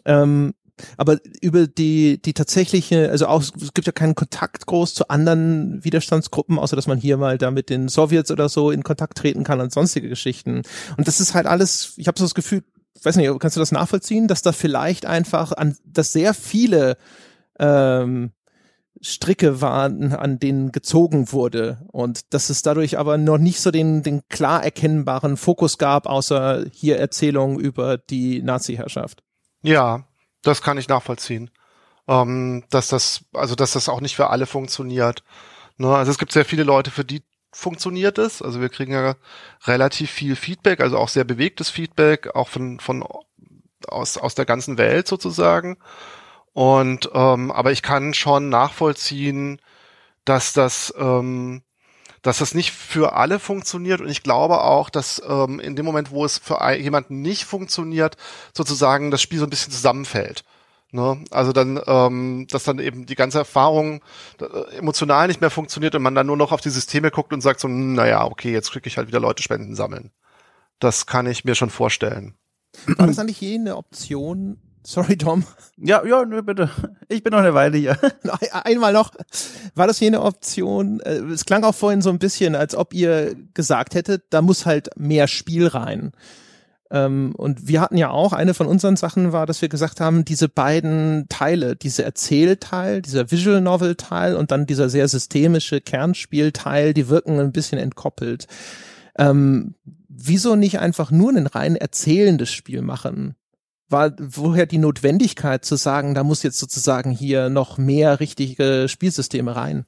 Ähm, 0.06 0.54
aber 0.98 1.18
über 1.42 1.68
die, 1.68 2.22
die 2.22 2.34
tatsächliche, 2.34 3.10
also 3.10 3.28
auch, 3.28 3.42
es 3.42 3.74
gibt 3.74 3.88
ja 3.88 3.94
keinen 3.94 4.16
Kontakt 4.16 4.66
groß 4.66 4.94
zu 4.94 5.10
anderen 5.10 5.84
Widerstandsgruppen, 5.84 6.60
außer 6.60 6.76
dass 6.76 6.88
man 6.88 6.98
hier 6.98 7.18
mal 7.18 7.38
da 7.38 7.52
mit 7.52 7.70
den 7.70 7.90
Sowjets 7.90 8.32
oder 8.32 8.50
so 8.50 8.72
in 8.72 8.84
Kontakt 8.84 9.18
treten 9.18 9.44
kann 9.44 9.62
und 9.62 9.72
sonstige 9.72 10.10
Geschichten. 10.10 10.62
Und 10.98 11.08
das 11.08 11.20
ist 11.20 11.34
halt 11.34 11.48
alles, 11.48 11.94
ich 11.98 12.08
habe 12.08 12.18
so 12.18 12.26
das 12.26 12.36
Gefühl, 12.36 12.63
weiß 13.04 13.16
nicht, 13.16 13.40
kannst 13.40 13.56
du 13.56 13.60
das 13.62 13.72
nachvollziehen, 13.72 14.28
dass 14.28 14.42
da 14.42 14.52
vielleicht 14.52 15.06
einfach 15.06 15.52
an, 15.52 15.76
dass 15.86 16.13
sehr 16.13 16.34
viele 16.34 16.98
ähm, 17.60 18.32
Stricke 19.02 19.62
waren, 19.62 20.13
an 20.13 20.40
denen 20.40 20.72
gezogen 20.72 21.32
wurde 21.32 21.86
und 21.92 22.34
dass 22.34 22.50
es 22.50 22.62
dadurch 22.62 22.98
aber 22.98 23.18
noch 23.18 23.38
nicht 23.38 23.62
so 23.62 23.72
den, 23.72 24.04
den 24.04 24.22
klar 24.30 24.63
erkennbaren 24.63 25.38
Fokus 25.38 25.78
gab, 25.78 26.08
außer 26.08 26.66
hier 26.72 26.98
Erzählungen 26.98 27.60
über 27.60 27.98
die 27.98 28.42
Nazi-Herrschaft. 28.42 29.24
Ja, 29.62 30.07
das 30.48 30.62
kann 30.62 30.78
ich 30.78 30.88
nachvollziehen. 30.88 31.52
Ähm, 32.08 32.64
dass 32.70 32.88
das, 32.88 33.26
also 33.34 33.56
dass 33.56 33.74
das 33.74 33.90
auch 33.90 34.02
nicht 34.02 34.16
für 34.16 34.30
alle 34.30 34.46
funktioniert. 34.46 35.24
Ne? 35.78 35.94
Also 35.94 36.12
es 36.12 36.18
gibt 36.18 36.32
sehr 36.32 36.46
viele 36.46 36.64
Leute, 36.64 36.90
für 36.92 37.04
die 37.04 37.24
funktioniert 37.52 38.18
es. 38.18 38.42
Also 38.42 38.62
wir 38.62 38.70
kriegen 38.70 38.94
ja 38.94 39.16
relativ 39.66 40.12
viel 40.12 40.36
Feedback, 40.36 40.80
also 40.80 40.98
auch 40.98 41.10
sehr 41.10 41.24
bewegtes 41.26 41.70
Feedback, 41.70 42.36
auch 42.36 42.48
von, 42.48 42.80
von 42.80 43.04
aus, 43.88 44.18
aus 44.18 44.36
der 44.36 44.46
ganzen 44.46 44.78
Welt 44.78 45.08
sozusagen. 45.08 45.78
Und 46.54 47.10
ähm, 47.14 47.52
aber 47.52 47.72
ich 47.72 47.82
kann 47.82 48.14
schon 48.14 48.50
nachvollziehen, 48.50 49.62
dass 50.26 50.54
das 50.54 50.94
ähm, 50.98 51.62
dass 52.28 52.40
das 52.40 52.54
nicht 52.54 52.72
für 52.72 53.13
alle 53.13 53.40
funktioniert 53.40 54.02
und 54.02 54.10
ich 54.10 54.22
glaube 54.22 54.62
auch, 54.62 54.90
dass 54.90 55.22
ähm, 55.26 55.62
in 55.62 55.78
dem 55.78 55.86
Moment, 55.86 56.12
wo 56.12 56.26
es 56.26 56.38
für 56.38 56.60
jemanden 56.74 57.22
nicht 57.22 57.46
funktioniert, 57.46 58.18
sozusagen 58.54 59.12
das 59.12 59.22
Spiel 59.22 59.40
so 59.40 59.46
ein 59.46 59.50
bisschen 59.50 59.72
zusammenfällt. 59.72 60.44
Ne? 60.92 61.24
Also 61.32 61.54
dann, 61.54 61.80
ähm, 61.88 62.46
dass 62.50 62.66
dann 62.66 62.80
eben 62.80 63.06
die 63.06 63.16
ganze 63.16 63.38
Erfahrung 63.38 64.02
äh, 64.42 64.76
emotional 64.76 65.30
nicht 65.30 65.40
mehr 65.40 65.50
funktioniert 65.50 65.96
und 65.96 66.02
man 66.02 66.16
dann 66.16 66.28
nur 66.28 66.36
noch 66.36 66.52
auf 66.52 66.60
die 66.60 66.70
Systeme 66.70 67.12
guckt 67.12 67.32
und 67.32 67.40
sagt 67.40 67.62
so, 67.62 67.70
hm, 67.70 67.94
naja, 67.94 68.26
okay, 68.26 68.52
jetzt 68.52 68.72
kriege 68.74 68.88
ich 68.90 68.98
halt 68.98 69.08
wieder 69.08 69.22
Leute 69.22 69.42
Spenden 69.42 69.74
sammeln. 69.74 70.12
Das 70.80 71.06
kann 71.06 71.28
ich 71.28 71.46
mir 71.46 71.56
schon 71.56 71.70
vorstellen. 71.70 72.36
War 72.88 73.08
das 73.08 73.20
eigentlich 73.20 73.40
je 73.40 73.56
eine 73.56 73.78
Option, 73.78 74.60
Sorry, 74.89 75.17
Tom. 75.17 75.43
Ja, 75.76 76.02
ja, 76.06 76.23
bitte. 76.23 76.69
Ich 77.10 77.21
bin 77.21 77.32
noch 77.32 77.39
eine 77.39 77.54
Weile 77.54 77.78
hier. 77.78 77.97
Einmal 78.63 78.93
noch. 78.93 79.12
War 79.76 79.86
das 79.86 80.00
hier 80.00 80.08
eine 80.08 80.21
Option? 80.21 81.02
Äh, 81.02 81.23
es 81.34 81.43
klang 81.43 81.65
auch 81.65 81.76
vorhin 81.76 82.02
so 82.02 82.10
ein 82.10 82.19
bisschen, 82.19 82.56
als 82.56 82.73
ob 82.73 82.93
ihr 82.93 83.36
gesagt 83.54 83.95
hättet, 83.95 84.23
da 84.30 84.41
muss 84.41 84.65
halt 84.65 84.91
mehr 84.95 85.28
Spiel 85.28 85.67
rein. 85.67 86.13
Ähm, 86.89 87.34
und 87.36 87.67
wir 87.67 87.82
hatten 87.82 87.97
ja 87.97 88.12
auch, 88.12 88.32
eine 88.32 88.54
von 88.54 88.65
unseren 88.65 88.95
Sachen 88.95 89.34
war, 89.34 89.45
dass 89.45 89.62
wir 89.62 89.67
gesagt 89.67 90.00
haben, 90.00 90.23
diese 90.23 90.47
beiden 90.47 91.26
Teile, 91.28 91.76
dieser 91.76 92.06
Erzählteil, 92.06 93.02
dieser 93.02 93.30
Visual 93.30 93.60
Novel 93.60 93.95
Teil 93.95 94.38
und 94.38 94.52
dann 94.52 94.67
dieser 94.67 94.88
sehr 94.88 95.10
systemische 95.10 95.82
Kernspielteil, 95.82 96.93
die 96.93 97.10
wirken 97.10 97.41
ein 97.41 97.52
bisschen 97.52 97.78
entkoppelt. 97.78 98.47
Ähm, 99.17 99.76
wieso 100.08 100.56
nicht 100.56 100.80
einfach 100.80 101.12
nur 101.12 101.34
ein 101.34 101.47
rein 101.47 101.76
erzählendes 101.76 102.54
Spiel 102.54 102.82
machen? 102.82 103.36
War 103.89 104.13
woher 104.19 104.65
die 104.65 104.78
Notwendigkeit 104.78 105.63
zu 105.65 105.76
sagen, 105.76 106.13
da 106.13 106.23
muss 106.23 106.43
jetzt 106.43 106.60
sozusagen 106.60 107.12
hier 107.12 107.50
noch 107.50 107.78
mehr 107.78 108.19
richtige 108.19 108.88
Spielsysteme 108.89 109.56
rein? 109.56 109.86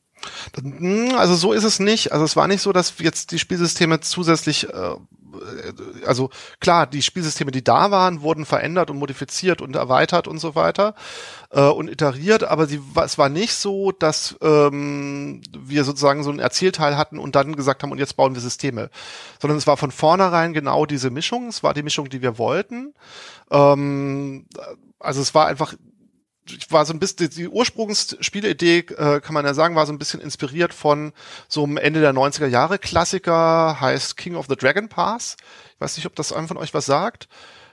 Hm, 0.56 1.14
also 1.16 1.36
so 1.36 1.54
ist 1.54 1.64
es 1.64 1.80
nicht. 1.80 2.12
Also 2.12 2.26
es 2.26 2.36
war 2.36 2.48
nicht 2.48 2.62
so, 2.62 2.72
dass 2.72 2.94
jetzt 3.00 3.32
die 3.32 3.40
Spielsysteme 3.40 4.00
zusätzlich 4.00 4.70
äh, 4.70 4.96
also 6.06 6.30
klar, 6.60 6.88
die 6.88 7.02
Spielsysteme, 7.02 7.52
die 7.52 7.64
da 7.64 7.92
waren, 7.92 8.22
wurden 8.22 8.46
verändert 8.46 8.90
und 8.90 8.98
modifiziert 8.98 9.62
und 9.62 9.76
erweitert 9.76 10.28
und 10.28 10.40
so 10.40 10.56
weiter 10.56 10.96
äh, 11.52 11.62
und 11.62 11.90
iteriert, 11.90 12.44
aber 12.44 12.68
sie, 12.68 12.82
es 13.04 13.18
war 13.18 13.30
nicht 13.30 13.54
so, 13.54 13.92
dass 13.92 14.36
ähm, 14.42 15.42
wir 15.58 15.84
sozusagen 15.84 16.24
so 16.24 16.30
einen 16.30 16.40
Erzählteil 16.40 16.98
hatten 16.98 17.20
und 17.20 17.36
dann 17.36 17.56
gesagt 17.56 17.84
haben, 17.84 17.92
und 17.92 18.00
jetzt 18.00 18.16
bauen 18.16 18.34
wir 18.34 18.42
Systeme, 18.42 18.90
sondern 19.40 19.58
es 19.58 19.68
war 19.68 19.78
von 19.78 19.92
vornherein 19.92 20.54
genau 20.54 20.86
diese 20.86 21.10
Mischung, 21.10 21.48
es 21.48 21.64
war 21.64 21.74
die 21.74 21.84
Mischung, 21.84 22.10
die 22.10 22.22
wir 22.22 22.38
wollten. 22.38 22.94
Ähm, 23.52 24.46
also 25.00 25.22
es 25.22 25.34
war 25.34 25.48
einfach 25.48 25.74
war 26.70 26.86
so 26.86 26.94
ein 26.94 27.00
bisschen, 27.00 27.30
die 27.30 27.48
Ursprungsspieleidee, 27.48 28.80
äh, 28.80 29.20
kann 29.22 29.34
man 29.34 29.46
ja 29.46 29.54
sagen, 29.54 29.76
war 29.76 29.86
so 29.86 29.94
ein 29.94 30.00
bisschen 30.00 30.22
inspiriert 30.22 30.74
von 30.74 31.14
so 31.48 31.64
einem 31.64 31.78
Ende 31.78 32.02
der 32.02 32.14
90er 32.14 32.48
Jahre 32.48 32.80
Klassiker, 32.80 33.80
heißt 33.80 34.18
King 34.18 34.36
of 34.36 34.48
the 34.50 34.56
Dragon 34.56 34.90
Pass. 34.90 35.38
Ich 35.76 35.82
weiß 35.82 35.98
nicht, 35.98 36.06
ob 36.06 36.16
das 36.16 36.34
einem 36.34 36.48
von 36.48 36.58
euch 36.58 36.74
was 36.74 36.86
sagt. 36.86 37.28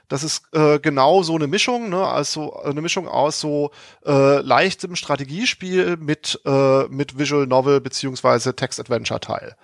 Das 0.09 0.23
ist 0.23 0.43
äh, 0.53 0.79
genau 0.79 1.23
so 1.23 1.35
eine 1.35 1.49
Mischung, 1.49 1.89
ne? 1.89 2.07
also 2.07 2.55
eine 2.63 2.81
Mischung 2.81 3.09
aus 3.09 3.41
so 3.41 3.73
äh, 4.05 4.41
leichtem 4.41 4.95
Strategiespiel 4.95 5.97
mit, 5.97 6.41
äh, 6.45 6.85
mit 6.89 7.19
Visual 7.19 7.47
Novel 7.47 7.81
beziehungsweise 7.81 8.55
Text-Adventure-Teil. 8.55 9.57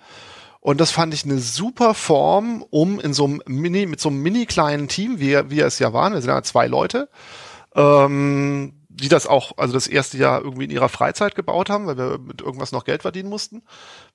Und 0.59 0.79
das 0.79 0.91
fand 0.91 1.13
ich 1.13 1.25
eine 1.25 1.39
super 1.39 1.93
Form, 1.93 2.63
um 2.69 2.99
in 2.99 3.13
so 3.13 3.25
einem 3.25 3.41
Mini, 3.47 3.85
mit 3.85 3.99
so 3.99 4.09
einem 4.09 4.21
mini 4.21 4.45
kleinen 4.45 4.87
Team, 4.87 5.19
wie, 5.19 5.37
wie 5.49 5.59
es 5.59 5.79
ja 5.79 5.91
waren, 5.91 6.13
wir 6.13 6.21
sind 6.21 6.29
ja 6.29 6.41
zwei 6.41 6.67
Leute, 6.67 7.09
ähm, 7.75 8.73
die 8.95 9.09
das 9.09 9.27
auch, 9.27 9.57
also 9.57 9.73
das 9.73 9.87
erste 9.87 10.17
Jahr 10.17 10.41
irgendwie 10.41 10.65
in 10.65 10.71
ihrer 10.71 10.89
Freizeit 10.89 11.35
gebaut 11.35 11.69
haben, 11.69 11.87
weil 11.87 11.97
wir 11.97 12.19
mit 12.19 12.41
irgendwas 12.41 12.71
noch 12.71 12.85
Geld 12.85 13.01
verdienen 13.01 13.29
mussten. 13.29 13.63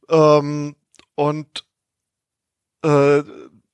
Ähm, 0.09 0.77
und 1.15 1.65
äh, 2.83 3.23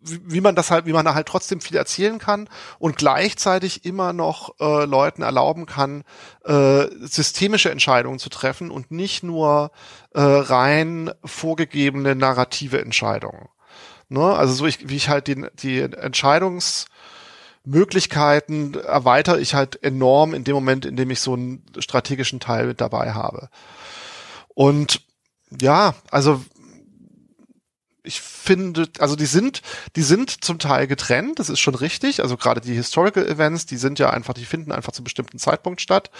wie, 0.00 0.20
wie 0.24 0.40
man 0.40 0.54
das 0.54 0.70
halt, 0.70 0.86
wie 0.86 0.92
man 0.92 1.04
da 1.04 1.14
halt 1.14 1.26
trotzdem 1.26 1.60
viel 1.60 1.76
erzählen 1.76 2.18
kann 2.18 2.48
und 2.78 2.96
gleichzeitig 2.96 3.84
immer 3.84 4.12
noch 4.12 4.54
äh, 4.60 4.84
Leuten 4.84 5.22
erlauben 5.22 5.66
kann, 5.66 6.04
äh, 6.44 6.86
systemische 7.00 7.70
Entscheidungen 7.70 8.18
zu 8.18 8.28
treffen 8.28 8.70
und 8.70 8.90
nicht 8.90 9.22
nur 9.22 9.72
äh, 10.12 10.20
rein 10.20 11.10
vorgegebene 11.24 12.14
narrative 12.14 12.80
Entscheidungen. 12.80 13.48
Ne? 14.08 14.22
Also 14.22 14.54
so 14.54 14.66
ich, 14.66 14.88
wie 14.88 14.96
ich 14.96 15.08
halt 15.08 15.26
die, 15.26 15.46
die 15.54 15.80
Entscheidungs 15.80 16.86
Möglichkeiten 17.64 18.74
erweitere 18.74 19.40
ich 19.40 19.54
halt 19.54 19.82
enorm 19.82 20.34
in 20.34 20.44
dem 20.44 20.54
Moment, 20.54 20.84
in 20.84 20.96
dem 20.96 21.10
ich 21.10 21.20
so 21.20 21.32
einen 21.32 21.64
strategischen 21.78 22.40
Teil 22.40 22.66
mit 22.66 22.80
dabei 22.80 23.12
habe. 23.12 23.48
Und 24.54 25.00
ja, 25.60 25.94
also 26.10 26.42
ich 28.06 28.20
finde, 28.20 28.86
also 28.98 29.16
die 29.16 29.26
sind, 29.26 29.62
die 29.96 30.02
sind 30.02 30.44
zum 30.44 30.58
Teil 30.58 30.86
getrennt, 30.86 31.38
das 31.38 31.48
ist 31.48 31.60
schon 31.60 31.74
richtig. 31.74 32.22
Also 32.22 32.36
gerade 32.36 32.60
die 32.60 32.74
Historical 32.74 33.26
Events, 33.26 33.64
die 33.64 33.78
sind 33.78 33.98
ja 33.98 34.10
einfach, 34.10 34.34
die 34.34 34.44
finden 34.44 34.72
einfach 34.72 34.92
zu 34.92 34.98
einem 34.98 35.04
bestimmten 35.04 35.38
Zeitpunkt 35.38 35.80
statt. 35.80 36.10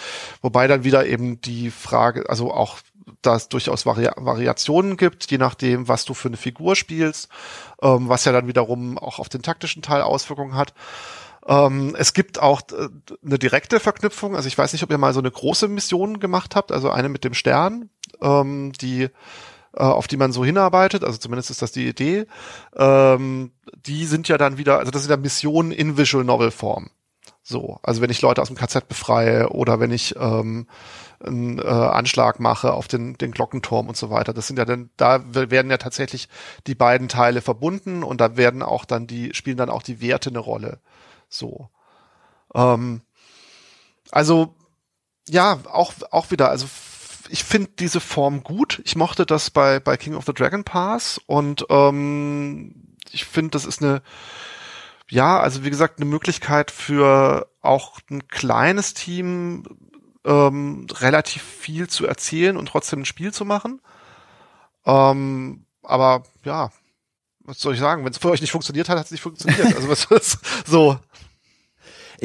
Wobei 0.41 0.67
dann 0.67 0.83
wieder 0.83 1.05
eben 1.05 1.39
die 1.41 1.69
Frage, 1.69 2.27
also 2.27 2.51
auch, 2.51 2.79
da 3.21 3.35
es 3.35 3.49
durchaus 3.49 3.85
Vari 3.85 4.09
Variationen 4.15 4.97
gibt, 4.97 5.29
je 5.29 5.37
nachdem, 5.37 5.87
was 5.87 6.05
du 6.05 6.15
für 6.15 6.27
eine 6.27 6.37
Figur 6.37 6.75
spielst, 6.75 7.29
ähm, 7.83 8.09
was 8.09 8.25
ja 8.25 8.31
dann 8.31 8.47
wiederum 8.47 8.97
auch 8.97 9.19
auf 9.19 9.29
den 9.29 9.43
taktischen 9.43 9.83
Teil 9.83 10.01
Auswirkungen 10.01 10.55
hat. 10.55 10.73
Ähm, 11.47 11.95
es 11.97 12.13
gibt 12.13 12.39
auch 12.39 12.61
äh, 12.71 12.87
eine 13.23 13.39
direkte 13.39 13.79
Verknüpfung. 13.79 14.35
Also 14.35 14.47
ich 14.47 14.57
weiß 14.57 14.73
nicht, 14.73 14.83
ob 14.83 14.91
ihr 14.91 14.97
mal 14.97 15.13
so 15.13 15.19
eine 15.19 15.31
große 15.31 15.67
Mission 15.67 16.19
gemacht 16.19 16.55
habt, 16.55 16.71
also 16.71 16.89
eine 16.89 17.09
mit 17.09 17.23
dem 17.23 17.33
Stern, 17.33 17.89
ähm, 18.21 18.71
die 18.73 19.09
äh, 19.73 19.83
auf 19.83 20.07
die 20.07 20.17
man 20.17 20.31
so 20.31 20.45
hinarbeitet, 20.45 21.03
also 21.03 21.17
zumindest 21.17 21.49
ist 21.49 21.61
das 21.61 21.71
die 21.73 21.87
Idee, 21.87 22.27
ähm, 22.75 23.51
die 23.85 24.05
sind 24.05 24.27
ja 24.27 24.37
dann 24.37 24.57
wieder, 24.57 24.79
also 24.79 24.89
das 24.89 25.03
sind 25.03 25.11
ja 25.11 25.17
Missionen 25.17 25.71
in 25.71 25.97
Visual 25.97 26.23
Novel 26.23 26.51
Form. 26.51 26.89
So, 27.43 27.77
also 27.83 28.01
wenn 28.01 28.09
ich 28.09 28.21
Leute 28.21 28.41
aus 28.41 28.47
dem 28.47 28.57
KZ 28.57 28.87
befreie 28.87 29.49
oder 29.49 29.79
wenn 29.79 29.91
ich 29.91 30.15
ähm, 30.17 30.67
einen 31.23 31.59
äh, 31.59 31.63
Anschlag 31.63 32.39
mache 32.39 32.73
auf 32.73 32.87
den, 32.87 33.17
den 33.17 33.31
Glockenturm 33.31 33.87
und 33.87 33.97
so 33.97 34.09
weiter. 34.09 34.33
Das 34.33 34.47
sind 34.47 34.57
ja 34.57 34.65
dann, 34.65 34.89
da 34.97 35.21
werden 35.33 35.69
ja 35.69 35.77
tatsächlich 35.77 36.27
die 36.67 36.75
beiden 36.75 37.07
Teile 37.07 37.41
verbunden 37.41 38.03
und 38.03 38.21
da 38.21 38.37
werden 38.37 38.63
auch 38.63 38.85
dann 38.85 39.07
die, 39.07 39.33
spielen 39.33 39.57
dann 39.57 39.69
auch 39.69 39.83
die 39.83 40.01
Werte 40.01 40.29
eine 40.29 40.39
Rolle. 40.39 40.79
So. 41.29 41.69
Ähm, 42.53 43.01
also, 44.11 44.55
ja, 45.27 45.59
auch, 45.71 45.93
auch 46.11 46.31
wieder, 46.31 46.49
also 46.49 46.67
ich 47.29 47.43
finde 47.43 47.71
diese 47.79 47.99
Form 47.99 48.43
gut. 48.43 48.81
Ich 48.85 48.95
mochte 48.95 49.25
das 49.25 49.49
bei, 49.49 49.79
bei 49.79 49.97
King 49.97 50.15
of 50.15 50.25
the 50.25 50.33
Dragon 50.33 50.63
Pass 50.63 51.19
und 51.25 51.65
ähm, 51.69 52.95
ich 53.11 53.25
finde, 53.25 53.51
das 53.51 53.65
ist 53.65 53.81
eine, 53.81 54.01
ja, 55.09 55.39
also 55.39 55.63
wie 55.63 55.69
gesagt, 55.69 55.99
eine 55.99 56.09
Möglichkeit 56.09 56.71
für 56.71 57.47
auch 57.61 57.99
ein 58.09 58.27
kleines 58.27 58.93
Team 58.93 59.63
ähm, 60.25 60.87
relativ 60.91 61.43
viel 61.43 61.87
zu 61.87 62.05
erzählen 62.05 62.57
und 62.57 62.67
trotzdem 62.67 63.01
ein 63.01 63.05
Spiel 63.05 63.33
zu 63.33 63.45
machen. 63.45 63.81
Ähm, 64.85 65.65
aber 65.83 66.23
ja, 66.43 66.71
was 67.41 67.59
soll 67.59 67.75
ich 67.75 67.79
sagen? 67.79 68.03
Wenn 68.03 68.11
es 68.11 68.17
für 68.17 68.31
euch 68.31 68.41
nicht 68.41 68.51
funktioniert 68.51 68.89
hat, 68.89 68.97
hat 68.97 69.05
es 69.05 69.11
nicht 69.11 69.21
funktioniert. 69.21 69.75
Also 69.75 69.87
was 69.87 70.05
ist 70.11 70.39
so. 70.65 70.99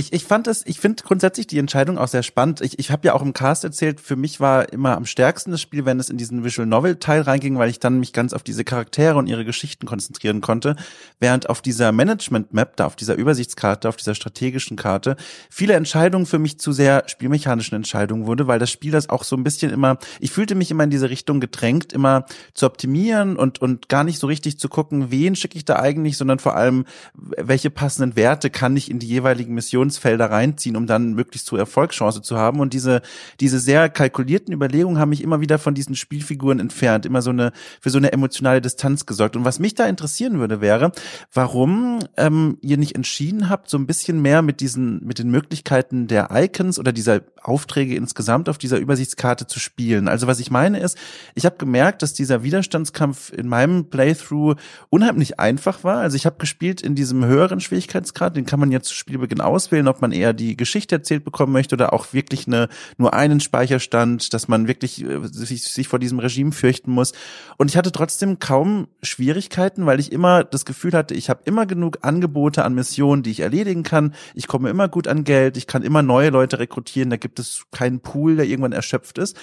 Ich, 0.01 0.15
ich 0.15 0.25
fand 0.25 0.47
es, 0.47 0.65
ich 0.67 0.81
finde 0.81 1.03
grundsätzlich 1.05 1.47
die 1.47 1.59
Entscheidung 1.59 1.99
auch 1.99 2.09
sehr 2.09 2.23
spannend. 2.23 2.63
Ich, 2.63 2.79
ich 2.79 2.91
habe 2.91 3.07
ja 3.07 3.13
auch 3.13 3.21
im 3.21 3.35
Cast 3.35 3.65
erzählt, 3.65 4.01
für 4.01 4.17
mich 4.17 4.41
war 4.41 4.73
immer 4.73 4.97
am 4.97 5.05
stärksten 5.05 5.51
das 5.51 5.61
Spiel, 5.61 5.85
wenn 5.85 6.01
es 6.01 6.09
in 6.09 6.17
diesen 6.17 6.43
Visual 6.43 6.67
Novel 6.67 6.97
Teil 6.97 7.21
reinging, 7.21 7.59
weil 7.59 7.69
ich 7.69 7.81
dann 7.81 8.01
mich 8.01 8.15
ganz 8.15 8.33
auf 8.33 8.43
diese 8.43 8.65
Charaktere 8.65 9.19
und 9.19 9.27
ihre 9.27 9.45
Geschichten 9.45 9.85
konzentrieren 9.85 10.41
konnte, 10.41 10.75
während 11.19 11.51
auf 11.51 11.61
dieser 11.61 11.93
Management 11.93 12.55
Map, 12.55 12.77
da 12.77 12.87
auf 12.87 12.97
dieser 12.97 13.15
Übersichtskarte, 13.15 13.91
auf 13.91 13.97
dieser 13.97 14.15
strategischen 14.15 14.79
Karte, 14.79 15.17
viele 15.51 15.75
Entscheidungen 15.75 16.25
für 16.25 16.39
mich 16.39 16.59
zu 16.59 16.73
sehr 16.73 17.03
spielmechanischen 17.07 17.75
Entscheidungen 17.75 18.25
wurde, 18.25 18.47
weil 18.47 18.59
das 18.59 18.71
Spiel 18.71 18.93
das 18.93 19.11
auch 19.11 19.25
so 19.25 19.37
ein 19.37 19.45
bisschen 19.45 19.71
immer, 19.71 19.99
ich 20.19 20.31
fühlte 20.31 20.55
mich 20.55 20.71
immer 20.71 20.85
in 20.85 20.91
diese 20.91 21.11
Richtung 21.11 21.41
gedrängt, 21.41 21.93
immer 21.93 22.25
zu 22.55 22.65
optimieren 22.65 23.37
und 23.37 23.61
und 23.61 23.91
gar 23.91 24.05
nicht 24.05 24.19
so 24.19 24.29
richtig 24.29 24.59
zu 24.59 24.71
gucken, 24.71 25.11
wen 25.11 25.37
schicke 25.37 25.59
ich 25.59 25.67
da 25.67 25.77
eigentlich, 25.77 26.17
sondern 26.17 26.39
vor 26.39 26.57
allem 26.57 26.87
welche 27.13 27.69
passenden 27.69 28.17
Werte 28.17 28.49
kann 28.49 28.75
ich 28.79 28.91
in 28.91 28.99
die 28.99 29.07
jeweiligen 29.07 29.53
Missionen 29.53 29.90
Positionsfelder 29.91 30.31
reinziehen, 30.31 30.77
um 30.77 30.87
dann 30.87 31.15
möglichst 31.15 31.47
zu 31.47 31.57
Erfolgschance 31.57 32.23
zu 32.23 32.37
haben. 32.37 32.61
Und 32.61 32.73
diese, 32.73 33.03
diese 33.41 33.59
sehr 33.59 33.89
kalkulierten 33.89 34.55
Überlegungen 34.55 34.99
haben 34.99 35.11
mich 35.11 35.23
immer 35.23 35.41
wieder 35.41 35.59
von 35.59 35.75
diesen 35.75 35.97
Spielfiguren 35.97 36.61
entfernt, 36.61 37.07
immer 37.07 37.23
so 37.23 37.31
eine, 37.31 37.53
für 37.81 37.91
so 37.91 37.99
eine 37.99 38.13
emotionale 38.13 38.61
Distanz 38.61 39.07
gesorgt. 39.07 39.37
Und 39.37 39.45
was 39.45 39.59
mich 39.59 39.75
da 39.75 39.87
interessieren 39.87 40.39
würde, 40.39 40.61
wäre, 40.61 40.93
warum 41.33 42.01
ähm, 42.17 42.59
ihr 42.63 42.77
nicht 42.77 42.95
entschieden 42.95 43.49
habt, 43.49 43.69
so 43.69 43.79
ein 43.79 43.87
bisschen 43.87 44.23
mehr 44.23 44.43
mit 44.43 44.61
diesen, 44.61 45.05
mit 45.05 45.19
den 45.19 45.31
Möglichkeiten 45.31 46.07
der 46.07 46.31
Icons 46.33 46.79
oder 46.79 46.93
dieser 46.93 47.23
Aufträge 47.43 47.95
insgesamt 47.95 48.49
auf 48.49 48.59
dieser 48.59 48.79
Übersichtskarte 48.79 49.47
zu 49.47 49.59
spielen. 49.59 50.09
Also 50.09 50.27
was 50.27 50.41
ich 50.41 50.51
meine 50.51 50.79
ist, 50.81 50.99
ich 51.35 51.47
habe 51.47 51.57
gemerkt, 51.57 52.03
dass 52.03 52.13
dieser 52.13 52.43
Widerstandskampf 52.43 53.33
in 53.33 53.49
meinem 53.49 53.87
Playthrough 53.87 54.57
unheimlich 54.91 55.41
einfach 55.41 55.85
war. 55.85 55.99
Also 55.99 56.17
ich 56.17 56.27
habe 56.27 56.37
gespielt 56.39 56.83
in 56.83 56.95
diesem 56.95 57.25
höheren 57.25 57.61
Schwierigkeitsgrad, 57.61 58.37
den 58.37 58.45
kann 58.45 58.61
man 58.61 58.71
jetzt 58.71 58.89
zu 58.89 58.95
Spielbeginn 58.95 59.41
auswählen 59.41 59.70
auswählen, 59.71 59.89
ob 59.89 60.03
man 60.03 60.13
eher 60.13 60.33
die 60.33 60.57
Geschichte 60.57 60.97
erzählt 60.97 61.25
bekommen 61.25 61.53
möchte 61.53 61.77
oder 61.77 61.93
auch 61.93 62.13
wirklich 62.13 62.47
eine, 62.47 62.69
nur 62.99 63.15
einen 63.15 63.41
Speicherstand, 63.41 64.35
dass 64.35 64.49
man 64.49 64.67
wirklich 64.69 65.05
äh, 65.05 65.21
sich, 65.25 65.63
sich 65.65 65.89
vor 65.89 65.99
diesem 65.99 66.19
Regime 66.19 66.53
fürchten 66.53 66.91
muss. 66.91 67.13
Und 67.57 67.71
ich 67.71 67.77
hatte 67.77 67.93
trotzdem 67.93 68.39
kaum 68.39 68.89
Schwierigkeiten, 69.03 69.87
weil 69.87 70.01
ich 70.01 70.13
immer 70.13 70.45
das 70.45 70.65
Gefühl 70.65 70.93
hatte, 70.93 71.15
ich 71.15 71.31
habe 71.31 71.43
immer 71.45 71.67
genug 71.67 71.99
Angebote 72.03 72.65
an 72.65 72.75
Missionen, 72.75 73.23
die 73.23 73.31
ich 73.31 73.41
erledigen 73.41 73.83
kann. 73.83 74.15
Ich 74.35 74.47
komme 74.47 74.71
immer 74.71 74.89
gut 74.89 75.07
an 75.07 75.25
Geld, 75.25 75.57
ich 75.57 75.67
kann 75.67 75.83
immer 75.83 76.03
neue 76.03 76.31
Leute 76.31 76.59
rekrutieren, 76.59 77.11
da 77.11 77.17
gibt 77.17 77.39
es 77.39 77.67
keinen 77.71 78.01
Pool, 78.01 78.37
der 78.37 78.47
irgendwann 78.47 78.73
erschöpft 78.73 79.19
ist. 79.19 79.37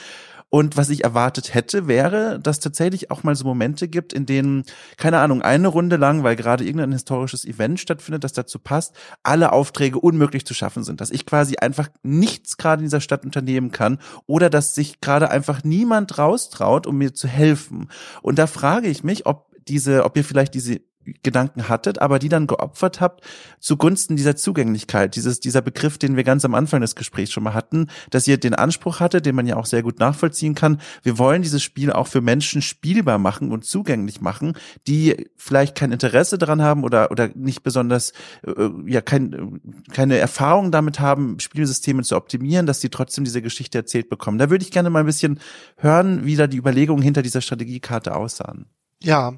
Und 0.50 0.78
was 0.78 0.90
ich 0.90 1.04
erwartet 1.04 1.54
hätte, 1.54 1.88
wäre, 1.88 2.40
dass 2.40 2.60
tatsächlich 2.60 3.12
auch 3.12 3.24
mal 3.24 3.36
so 3.36 3.44
Momente 3.44 3.90
gibt, 3.90 4.14
in 4.14 4.26
denen, 4.26 4.64
keine 4.96 5.20
Ahnung, 5.20 5.42
eine 5.42 5.68
Runde 5.68 5.98
lang, 5.98 6.24
weil 6.24 6.38
gerade 6.38 6.64
irgendein 6.64 6.94
historisches 6.94 7.44
Event 7.44 7.82
stattfindet, 7.82 8.24
das 8.24 8.32
dazu 8.32 8.58
passt, 8.58 8.96
alle 9.24 9.52
Aufträge 9.52 10.00
unmöglich 10.00 10.46
zu 10.46 10.54
schaffen 10.54 10.84
sind. 10.84 11.02
Dass 11.02 11.12
ich 11.12 11.26
quasi 11.26 11.58
einfach 11.58 11.90
nichts 12.02 12.56
gerade 12.58 12.80
in 12.80 12.86
dieser 12.86 13.02
Stadt 13.02 13.26
unternehmen 13.26 13.72
kann 13.72 14.00
oder 14.26 14.50
dass 14.50 14.74
sich 14.74 15.02
gerade 15.02 15.30
einfach 15.30 15.64
niemand 15.66 16.18
raustraut, 16.18 16.88
um 16.88 16.98
mir 16.98 17.14
zu 17.14 17.28
helfen. 17.28 17.90
Und 18.22 18.40
da 18.40 18.48
frage 18.48 18.88
ich 18.88 19.04
mich, 19.04 19.26
ob 19.26 19.48
diese, 19.68 20.06
ob 20.06 20.16
ihr 20.16 20.24
vielleicht 20.24 20.54
diese 20.54 20.80
Gedanken 21.24 21.70
hattet, 21.70 22.00
aber 22.00 22.20
die 22.20 22.30
dann 22.30 22.48
geopfert 22.48 23.02
habt 23.02 23.24
zugunsten 23.60 24.16
dieser 24.16 24.36
Zugänglichkeit, 24.36 25.16
dieses, 25.16 25.40
dieser 25.40 25.62
Begriff, 25.62 25.98
den 25.98 26.16
wir 26.16 26.24
ganz 26.24 26.46
am 26.46 26.56
Anfang 26.56 26.82
des 26.82 26.96
Gesprächs 26.96 27.32
schon 27.32 27.44
mal 27.44 27.54
hatten, 27.54 27.88
dass 28.10 28.28
ihr 28.28 28.38
den 28.38 28.54
Anspruch 28.54 29.00
hattet, 29.00 29.26
den 29.26 29.36
man 29.36 29.48
ja 29.48 29.56
auch 29.56 29.66
sehr 29.66 29.84
gut 29.84 30.00
nachvollziehen 30.00 30.56
kann. 30.56 30.80
Wir 31.04 31.18
wollen 31.18 31.42
dieses 31.42 31.64
Spiel 31.64 31.92
auch 31.92 32.08
für 32.08 32.22
Menschen 32.22 32.62
spielbar 32.62 33.18
machen 33.18 33.52
und 33.52 33.66
zugänglich 33.66 34.22
machen, 34.22 34.54
die 34.88 35.30
vielleicht 35.36 35.76
kein 35.76 35.92
Interesse 35.92 36.38
daran 36.38 36.62
haben 36.62 36.84
oder, 36.84 37.12
oder 37.12 37.30
nicht 37.36 37.64
besonders, 37.64 38.14
äh, 38.46 38.70
ja, 38.86 39.02
kein, 39.02 39.62
keine 39.92 40.18
Erfahrung 40.18 40.72
damit 40.72 41.00
haben, 41.00 41.40
Spielsysteme 41.40 42.04
zu 42.04 42.16
optimieren, 42.16 42.66
dass 42.66 42.80
die 42.80 42.90
trotzdem 42.90 43.24
diese 43.24 43.42
Geschichte 43.42 43.78
erzählt 43.78 44.10
bekommen. 44.10 44.38
Da 44.38 44.50
würde 44.50 44.64
ich 44.64 44.72
gerne 44.72 44.90
mal 44.90 45.00
ein 45.00 45.06
bisschen 45.06 45.40
hören, 45.78 46.26
wie 46.26 46.36
da 46.36 46.48
die 46.48 46.58
Überlegungen 46.58 47.02
hinter 47.02 47.22
dieser 47.22 47.42
Strategiekarte 47.42 48.16
aussahen. 48.16 48.66
Ja, 49.02 49.34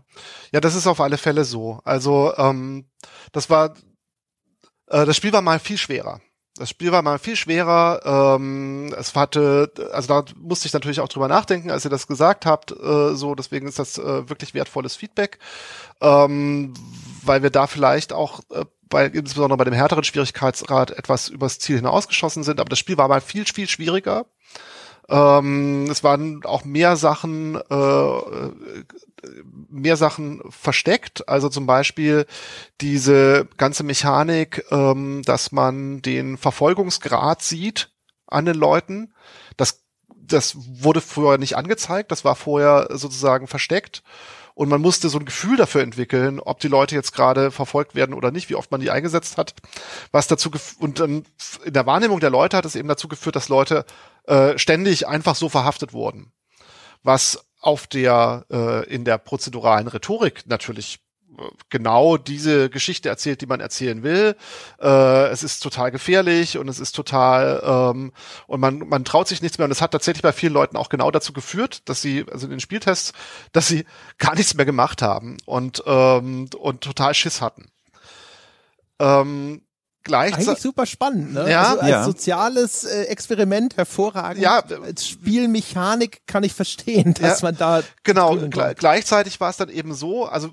ja, 0.52 0.62
das 0.62 0.76
ist 0.76 0.88
auf 0.88 1.02
alle 1.02 1.18
Fälle 1.18 1.44
so. 1.44 1.82
Also 1.84 2.34
ähm, 2.38 2.90
das 3.32 3.50
war, 3.50 3.74
äh, 4.88 5.06
das 5.06 5.16
Spiel 5.18 5.34
war 5.34 5.42
mal 5.42 5.60
viel 5.60 5.78
schwerer. 5.78 6.22
Das 6.56 6.70
Spiel 6.70 6.92
war 6.92 7.02
mal 7.02 7.20
viel 7.20 7.38
schwerer. 7.38 8.36
Ähm, 8.36 8.94
es 8.98 9.16
hatte, 9.16 9.72
also 9.94 10.08
da 10.08 10.26
musste 10.38 10.68
ich 10.68 10.74
natürlich 10.74 11.00
auch 11.00 11.08
drüber 11.08 11.30
nachdenken, 11.30 11.72
als 11.72 11.86
ihr 11.86 11.92
das 11.92 12.08
gesagt 12.08 12.46
habt. 12.46 12.72
Äh, 12.72 13.16
so, 13.16 13.34
deswegen 13.36 13.68
ist 13.68 13.80
das 13.80 13.98
äh, 13.98 14.30
wirklich 14.30 14.54
wertvolles 14.54 14.96
Feedback, 14.96 15.40
ähm, 16.02 16.74
weil 17.24 17.44
wir 17.44 17.50
da 17.50 17.68
vielleicht 17.68 18.12
auch 18.12 18.42
äh, 18.52 18.66
bei, 18.90 19.06
insbesondere 19.06 19.58
bei 19.58 19.64
dem 19.64 19.74
härteren 19.74 20.04
Schwierigkeitsgrad 20.04 20.92
etwas 20.92 21.30
übers 21.30 21.60
Ziel 21.60 21.78
hinausgeschossen 21.78 22.44
sind. 22.44 22.60
Aber 22.60 22.70
das 22.70 22.80
Spiel 22.80 22.98
war 22.98 23.08
mal 23.08 23.22
viel, 23.22 23.46
viel 23.46 23.70
schwieriger. 23.70 24.26
Ähm, 25.10 25.88
es 25.90 26.04
waren 26.04 26.44
auch 26.46 26.66
mehr 26.66 26.96
Sachen, 26.96 27.56
äh, 27.56 28.22
mehr 29.70 29.98
Sachen 29.98 30.42
versteckt. 30.50 31.28
Also 31.28 31.50
zum 31.50 31.66
Beispiel 31.66 32.26
diese 32.82 33.48
ganze 33.58 33.84
Mechanik, 33.84 34.64
ähm, 34.72 35.24
dass 35.24 35.52
man 35.52 36.02
den 36.02 36.38
Verfolgungsgrad 36.38 37.42
sieht 37.42 37.92
an 38.28 38.46
den 38.46 38.56
Leuten. 38.56 39.14
Das, 39.58 39.84
das 40.08 40.56
wurde 40.58 41.02
früher 41.02 41.38
nicht 41.38 41.58
angezeigt. 41.58 42.12
Das 42.12 42.24
war 42.24 42.36
vorher 42.36 42.90
sozusagen 42.92 43.48
versteckt 43.48 44.04
und 44.60 44.68
man 44.68 44.82
musste 44.82 45.08
so 45.08 45.18
ein 45.18 45.24
Gefühl 45.24 45.56
dafür 45.56 45.82
entwickeln, 45.82 46.42
ob 46.42 46.60
die 46.60 46.68
Leute 46.68 46.94
jetzt 46.94 47.14
gerade 47.14 47.50
verfolgt 47.50 47.96
werden 47.96 48.14
oder 48.14 48.30
nicht, 48.30 48.50
wie 48.50 48.56
oft 48.56 48.72
man 48.72 48.82
die 48.82 48.92
eingesetzt 48.92 49.38
hat. 49.38 49.54
Was 50.12 50.28
dazu 50.28 50.52
und 50.80 51.00
dann 51.00 51.24
in 51.64 51.72
der 51.72 51.86
Wahrnehmung 51.86 52.20
der 52.20 52.30
Leute 52.30 52.58
hat 52.58 52.66
es 52.66 52.76
eben 52.76 52.90
dazu 52.90 53.08
geführt, 53.08 53.38
dass 53.38 53.48
Leute 53.48 53.86
äh, 54.26 54.58
ständig 54.58 55.08
einfach 55.08 55.36
so 55.36 55.48
verhaftet 55.48 55.94
wurden. 55.94 56.34
Was 57.04 57.46
auf 57.62 57.88
der 57.88 58.48
äh, 58.52 58.86
in 58.94 59.06
der 59.06 59.18
prozeduralen 59.18 59.88
Rhetorik 59.88 60.44
natürlich 60.46 61.00
genau 61.70 62.18
diese 62.18 62.70
Geschichte 62.70 63.10
erzählt, 63.10 63.42
die 63.42 63.46
man 63.46 63.60
erzählen 63.60 64.04
will. 64.04 64.36
Äh, 64.82 65.28
es 65.28 65.44
ist 65.44 65.62
total 65.62 65.92
gefährlich 65.92 66.58
und 66.58 66.68
es 66.68 66.80
ist 66.80 66.94
total 66.94 67.62
ähm, 67.64 68.12
und 68.48 68.60
man 68.60 68.80
man 68.80 69.06
traut 69.06 69.28
sich 69.28 69.42
nichts 69.42 69.58
mehr 69.58 69.66
und 69.66 69.72
es 69.72 69.82
hat 69.82 69.92
tatsächlich 69.92 70.24
bei 70.24 70.34
vielen 70.34 70.54
Leuten 70.54 70.78
auch 70.78 70.90
genau 70.90 71.12
dazu 71.12 71.34
geführt, 71.34 71.88
dass 71.90 72.02
sie 72.02 72.26
also 72.32 72.46
in 72.46 72.52
den 72.52 72.60
Spieltests, 72.60 73.14
dass 73.52 73.68
sie 73.68 73.86
gar 74.18 74.36
nichts 74.36 74.54
mehr 74.54 74.66
gemacht 74.66 75.02
haben 75.02 75.38
und 75.46 75.84
ähm, 75.86 76.50
und 76.58 76.82
total 76.82 77.14
Schiss 77.14 77.42
hatten. 77.42 77.70
Ähm, 79.00 79.62
Eigentlich 80.12 80.60
super 80.60 80.86
spannend, 80.86 81.34
ne? 81.34 81.50
Ja, 81.50 81.72
also 81.72 81.82
als 81.82 81.90
ja. 81.90 82.04
soziales 82.04 82.84
äh, 82.84 83.04
Experiment 83.04 83.78
hervorragend. 83.78 84.42
Ja, 84.42 84.64
als 84.84 85.08
Spielmechanik 85.08 86.22
kann 86.26 86.44
ich 86.44 86.54
verstehen, 86.54 87.14
dass 87.20 87.42
ja, 87.42 87.48
man 87.48 87.58
da 87.58 87.84
genau. 88.04 88.36
Gleichzeitig 88.38 89.40
war 89.40 89.50
es 89.50 89.58
dann 89.58 89.70
eben 89.70 89.94
so, 89.94 90.26
also 90.26 90.52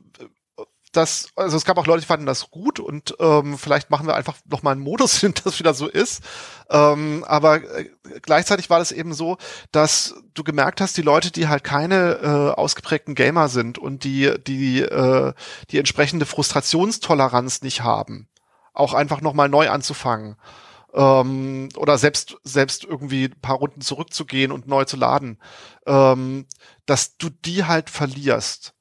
das, 0.97 1.29
also 1.37 1.57
es 1.57 1.65
gab 1.65 1.79
auch 1.79 1.87
Leute, 1.87 2.01
die 2.01 2.07
fanden 2.07 2.27
das 2.27 2.51
gut 2.51 2.81
und 2.81 3.15
ähm, 3.21 3.59
vielleicht 3.59 3.91
machen 3.91 4.07
wir 4.07 4.17
einfach 4.17 4.37
noch 4.47 4.63
mal 4.63 4.73
einen 4.73 4.81
Modus 4.81 5.17
hin, 5.21 5.35
das 5.45 5.59
wieder 5.59 5.75
so 5.75 5.89
ist. 5.89 6.23
Ähm, 6.71 7.25
aber 7.27 7.63
äh, 7.63 7.91
gleichzeitig 8.23 8.71
war 8.71 8.79
das 8.79 8.93
eben 8.93 9.13
so, 9.15 9.37
dass 9.73 10.15
du 10.35 10.43
gemerkt 10.45 10.81
hast, 10.81 10.97
die 10.97 11.03
Leute, 11.03 11.31
die 11.31 11.49
halt 11.49 11.65
keine 11.65 12.19
äh, 12.23 12.59
ausgeprägten 12.59 13.15
Gamer 13.15 13.49
sind 13.49 13.79
und 13.79 14.05
die 14.05 14.33
die 14.47 14.81
äh, 14.81 15.33
die 15.71 15.79
entsprechende 15.79 16.27
Frustrationstoleranz 16.27 17.63
nicht 17.63 17.83
haben, 17.83 18.29
auch 18.73 18.95
einfach 18.95 19.21
noch 19.21 19.35
mal 19.35 19.49
neu 19.49 19.69
anzufangen 19.69 20.37
ähm, 20.95 21.69
oder 21.77 21.99
selbst 21.99 22.37
selbst 22.43 22.85
irgendwie 22.85 23.25
ein 23.25 23.41
paar 23.41 23.57
Runden 23.57 23.81
zurückzugehen 23.83 24.51
und 24.51 24.67
neu 24.67 24.85
zu 24.85 24.97
laden, 24.97 25.39
ähm, 25.87 26.47
dass 26.87 27.17
du 27.19 27.29
die 27.31 27.65
halt 27.65 27.91
verlierst 27.91 28.76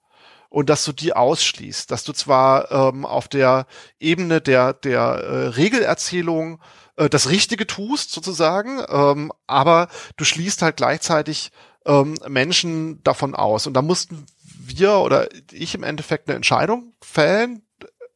und 0.55 0.69
dass 0.69 0.85
du 0.85 0.93
die 0.93 1.13
ausschließt, 1.13 1.91
dass 1.91 2.05
du 2.05 2.13
zwar 2.13 2.71
ähm, 2.71 3.05
auf 3.05 3.27
der 3.27 3.67
Ebene 3.99 4.39
der 4.39 4.71
der 4.71 5.01
äh, 5.01 5.47
Regelerzählung 5.47 6.61
äh, 6.95 7.09
das 7.09 7.29
Richtige 7.29 7.67
tust 7.67 8.13
sozusagen, 8.13 8.81
ähm, 8.87 9.33
aber 9.47 9.89
du 10.15 10.23
schließt 10.23 10.61
halt 10.61 10.77
gleichzeitig 10.77 11.51
ähm, 11.85 12.15
Menschen 12.29 13.03
davon 13.03 13.35
aus 13.35 13.67
und 13.67 13.73
da 13.73 13.81
mussten 13.81 14.27
wir 14.41 14.99
oder 14.99 15.27
ich 15.51 15.75
im 15.75 15.83
Endeffekt 15.83 16.29
eine 16.29 16.37
Entscheidung 16.37 16.93
fällen, 17.01 17.63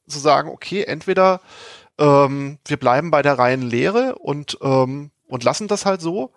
zu 0.07 0.19
sagen, 0.19 0.47
okay, 0.47 0.83
entweder 0.83 1.41
ähm, 1.97 2.57
wir 2.65 2.77
bleiben 2.77 3.11
bei 3.11 3.21
der 3.21 3.37
reinen 3.37 3.69
Lehre 3.69 4.15
und 4.15 4.57
ähm, 4.61 5.11
und 5.27 5.43
lassen 5.43 5.67
das 5.67 5.85
halt 5.85 5.99
so 5.99 6.31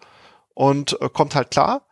und 0.52 1.00
äh, 1.00 1.08
kommt 1.08 1.36
halt 1.36 1.52
klar, 1.52 1.86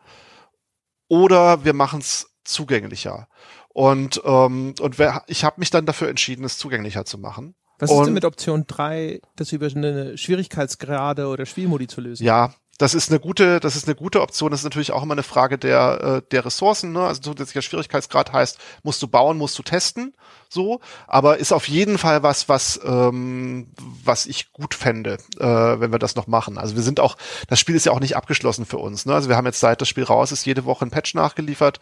oder 1.06 1.64
wir 1.64 1.74
machen 1.74 2.00
es 2.00 2.26
zugänglicher. 2.42 3.28
Und, 3.72 4.20
ähm, 4.24 4.74
und 4.80 4.98
wer, 4.98 5.22
ich 5.26 5.44
habe 5.44 5.56
mich 5.58 5.70
dann 5.70 5.86
dafür 5.86 6.08
entschieden, 6.08 6.44
es 6.44 6.58
zugänglicher 6.58 7.04
zu 7.04 7.18
machen. 7.18 7.54
Was 7.78 7.90
und, 7.90 8.00
ist 8.00 8.06
denn 8.06 8.14
mit 8.14 8.24
Option 8.24 8.64
3, 8.66 9.20
das 9.36 9.52
über 9.52 9.66
eine 9.66 10.18
Schwierigkeitsgrade 10.18 11.28
oder 11.28 11.46
Spielmodi 11.46 11.86
zu 11.86 12.00
lösen? 12.00 12.24
Ja, 12.24 12.52
das 12.80 12.94
ist 12.94 13.10
eine 13.10 13.20
gute, 13.20 13.60
das 13.60 13.76
ist 13.76 13.86
eine 13.86 13.94
gute 13.94 14.22
Option. 14.22 14.50
Das 14.50 14.60
ist 14.60 14.64
natürlich 14.64 14.92
auch 14.92 15.02
immer 15.02 15.12
eine 15.12 15.22
Frage 15.22 15.58
der, 15.58 16.00
äh, 16.02 16.22
der 16.30 16.46
Ressourcen. 16.46 16.92
Ne? 16.92 17.00
Also 17.00 17.20
zusätzlicher 17.20 17.60
Schwierigkeitsgrad 17.60 18.32
heißt, 18.32 18.58
musst 18.82 19.02
du 19.02 19.08
bauen, 19.08 19.36
musst 19.36 19.58
du 19.58 19.62
testen, 19.62 20.14
so. 20.48 20.80
Aber 21.06 21.36
ist 21.36 21.52
auf 21.52 21.68
jeden 21.68 21.98
Fall 21.98 22.22
was, 22.22 22.48
was, 22.48 22.80
ähm, 22.82 23.68
was 23.76 24.24
ich 24.24 24.52
gut 24.52 24.74
fände, 24.74 25.18
äh, 25.38 25.44
wenn 25.44 25.92
wir 25.92 25.98
das 25.98 26.16
noch 26.16 26.26
machen. 26.26 26.56
Also 26.56 26.74
wir 26.74 26.82
sind 26.82 27.00
auch, 27.00 27.16
das 27.48 27.60
Spiel 27.60 27.74
ist 27.74 27.84
ja 27.84 27.92
auch 27.92 28.00
nicht 28.00 28.16
abgeschlossen 28.16 28.64
für 28.64 28.78
uns. 28.78 29.04
Ne? 29.04 29.12
Also 29.12 29.28
wir 29.28 29.36
haben 29.36 29.46
jetzt 29.46 29.60
seit 29.60 29.82
das 29.82 29.88
Spiel 29.88 30.04
raus 30.04 30.32
ist 30.32 30.46
jede 30.46 30.64
Woche 30.64 30.86
ein 30.86 30.90
Patch 30.90 31.12
nachgeliefert 31.12 31.80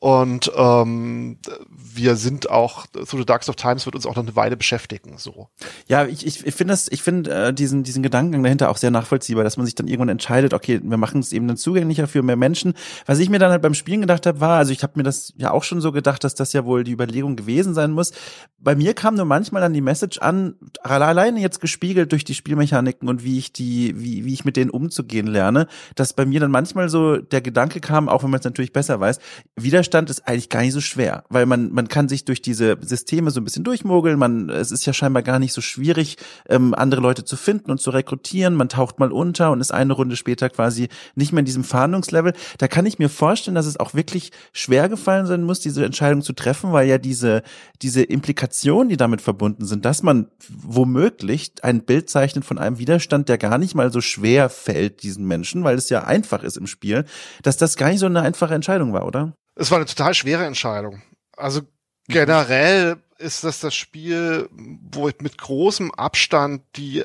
und 0.00 0.50
ähm, 0.56 1.36
wir 1.68 2.16
sind 2.16 2.48
auch, 2.48 2.86
so 3.04 3.18
The 3.18 3.26
Darks 3.26 3.50
of 3.50 3.56
Times 3.56 3.84
wird 3.84 3.94
uns 3.94 4.06
auch 4.06 4.16
noch 4.16 4.22
eine 4.22 4.34
Weile 4.34 4.56
beschäftigen. 4.56 5.18
So. 5.18 5.48
Ja, 5.88 6.06
ich, 6.06 6.26
ich, 6.26 6.46
ich 6.46 6.54
finde 6.54 6.72
das, 6.72 6.88
ich 6.90 7.02
finde 7.02 7.48
äh, 7.48 7.52
diesen, 7.52 7.82
diesen 7.82 8.02
Gedankengang 8.02 8.42
dahinter 8.42 8.70
auch 8.70 8.78
sehr 8.78 8.90
nachvollziehbar, 8.90 9.44
dass 9.44 9.58
man 9.58 9.66
sich 9.66 9.74
dann 9.74 9.88
irgendwann 9.88 10.08
entscheidet, 10.08 10.54
okay, 10.54 10.80
wir 10.82 10.96
machen 10.96 11.20
es 11.20 11.34
eben 11.34 11.46
dann 11.46 11.58
zugänglicher 11.58 12.08
für 12.08 12.22
mehr 12.22 12.36
Menschen. 12.36 12.72
Was 13.04 13.18
ich 13.18 13.28
mir 13.28 13.38
dann 13.38 13.50
halt 13.50 13.60
beim 13.60 13.74
Spielen 13.74 14.00
gedacht 14.00 14.24
habe, 14.24 14.40
war, 14.40 14.56
also 14.56 14.72
ich 14.72 14.82
habe 14.82 14.94
mir 14.96 15.02
das 15.02 15.34
ja 15.36 15.50
auch 15.50 15.64
schon 15.64 15.82
so 15.82 15.92
gedacht, 15.92 16.24
dass 16.24 16.34
das 16.34 16.54
ja 16.54 16.64
wohl 16.64 16.82
die 16.82 16.92
Überlegung 16.92 17.36
gewesen 17.36 17.74
sein 17.74 17.90
muss. 17.90 18.12
Bei 18.58 18.74
mir 18.74 18.94
kam 18.94 19.16
nur 19.16 19.26
manchmal 19.26 19.60
dann 19.60 19.74
die 19.74 19.82
Message 19.82 20.18
an, 20.18 20.54
alleine 20.82 21.40
jetzt 21.40 21.60
gespiegelt 21.60 22.12
durch 22.12 22.24
die 22.24 22.34
Spielmechaniken 22.34 23.06
und 23.06 23.22
wie 23.22 23.36
ich 23.36 23.52
die, 23.52 24.00
wie, 24.00 24.24
wie 24.24 24.32
ich 24.32 24.46
mit 24.46 24.56
denen 24.56 24.70
umzugehen 24.70 25.26
lerne, 25.26 25.66
dass 25.94 26.14
bei 26.14 26.24
mir 26.24 26.40
dann 26.40 26.50
manchmal 26.50 26.88
so 26.88 27.18
der 27.18 27.42
Gedanke 27.42 27.80
kam, 27.80 28.08
auch 28.08 28.22
wenn 28.22 28.30
man 28.30 28.40
es 28.40 28.44
natürlich 28.44 28.72
besser 28.72 28.98
weiß, 28.98 29.18
wieder 29.56 29.82
Widerstand 29.90 30.10
ist 30.10 30.28
eigentlich 30.28 30.48
gar 30.48 30.62
nicht 30.62 30.72
so 30.72 30.80
schwer, 30.80 31.24
weil 31.30 31.46
man 31.46 31.72
man 31.72 31.88
kann 31.88 32.08
sich 32.08 32.24
durch 32.24 32.40
diese 32.40 32.78
Systeme 32.80 33.32
so 33.32 33.40
ein 33.40 33.44
bisschen 33.44 33.64
durchmogeln. 33.64 34.18
Man 34.18 34.48
es 34.48 34.70
ist 34.70 34.86
ja 34.86 34.92
scheinbar 34.92 35.22
gar 35.22 35.40
nicht 35.40 35.52
so 35.52 35.60
schwierig, 35.60 36.16
ähm, 36.48 36.74
andere 36.74 37.00
Leute 37.00 37.24
zu 37.24 37.36
finden 37.36 37.72
und 37.72 37.80
zu 37.80 37.90
rekrutieren. 37.90 38.54
Man 38.54 38.68
taucht 38.68 39.00
mal 39.00 39.10
unter 39.10 39.50
und 39.50 39.60
ist 39.60 39.72
eine 39.72 39.92
Runde 39.92 40.14
später 40.14 40.48
quasi 40.48 40.88
nicht 41.16 41.32
mehr 41.32 41.40
in 41.40 41.44
diesem 41.44 41.64
Fahndungslevel. 41.64 42.34
Da 42.58 42.68
kann 42.68 42.86
ich 42.86 43.00
mir 43.00 43.08
vorstellen, 43.08 43.56
dass 43.56 43.66
es 43.66 43.80
auch 43.80 43.92
wirklich 43.92 44.30
schwer 44.52 44.88
gefallen 44.88 45.26
sein 45.26 45.42
muss, 45.42 45.58
diese 45.58 45.84
Entscheidung 45.84 46.22
zu 46.22 46.34
treffen, 46.34 46.72
weil 46.72 46.88
ja 46.88 46.98
diese 46.98 47.42
diese 47.82 48.04
Implikationen, 48.04 48.90
die 48.90 48.96
damit 48.96 49.20
verbunden 49.20 49.66
sind, 49.66 49.84
dass 49.84 50.04
man 50.04 50.28
womöglich 50.48 51.52
ein 51.62 51.82
Bild 51.82 52.08
zeichnet 52.08 52.44
von 52.44 52.58
einem 52.58 52.78
Widerstand, 52.78 53.28
der 53.28 53.38
gar 53.38 53.58
nicht 53.58 53.74
mal 53.74 53.92
so 53.92 54.00
schwer 54.00 54.50
fällt 54.50 55.02
diesen 55.02 55.26
Menschen, 55.26 55.64
weil 55.64 55.76
es 55.76 55.88
ja 55.88 56.04
einfach 56.04 56.44
ist 56.44 56.56
im 56.56 56.68
Spiel, 56.68 57.04
dass 57.42 57.56
das 57.56 57.76
gar 57.76 57.88
nicht 57.88 57.98
so 57.98 58.06
eine 58.06 58.22
einfache 58.22 58.54
Entscheidung 58.54 58.92
war, 58.92 59.04
oder? 59.04 59.32
Es 59.54 59.70
war 59.70 59.78
eine 59.78 59.86
total 59.86 60.14
schwere 60.14 60.46
Entscheidung. 60.46 61.02
Also 61.36 61.62
generell 62.08 62.96
ist 63.18 63.44
das 63.44 63.60
das 63.60 63.74
Spiel, 63.74 64.48
wo 64.52 65.08
ich 65.08 65.20
mit 65.20 65.38
großem 65.38 65.92
Abstand 65.94 66.62
die 66.76 67.04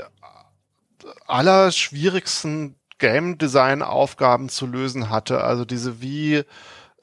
allerschwierigsten 1.28 2.76
Game 2.98 3.38
Design 3.38 3.82
Aufgaben 3.82 4.50
zu 4.50 4.66
lösen 4.66 5.10
hatte. 5.10 5.44
Also 5.44 5.66
diese 5.66 6.02
wie 6.02 6.44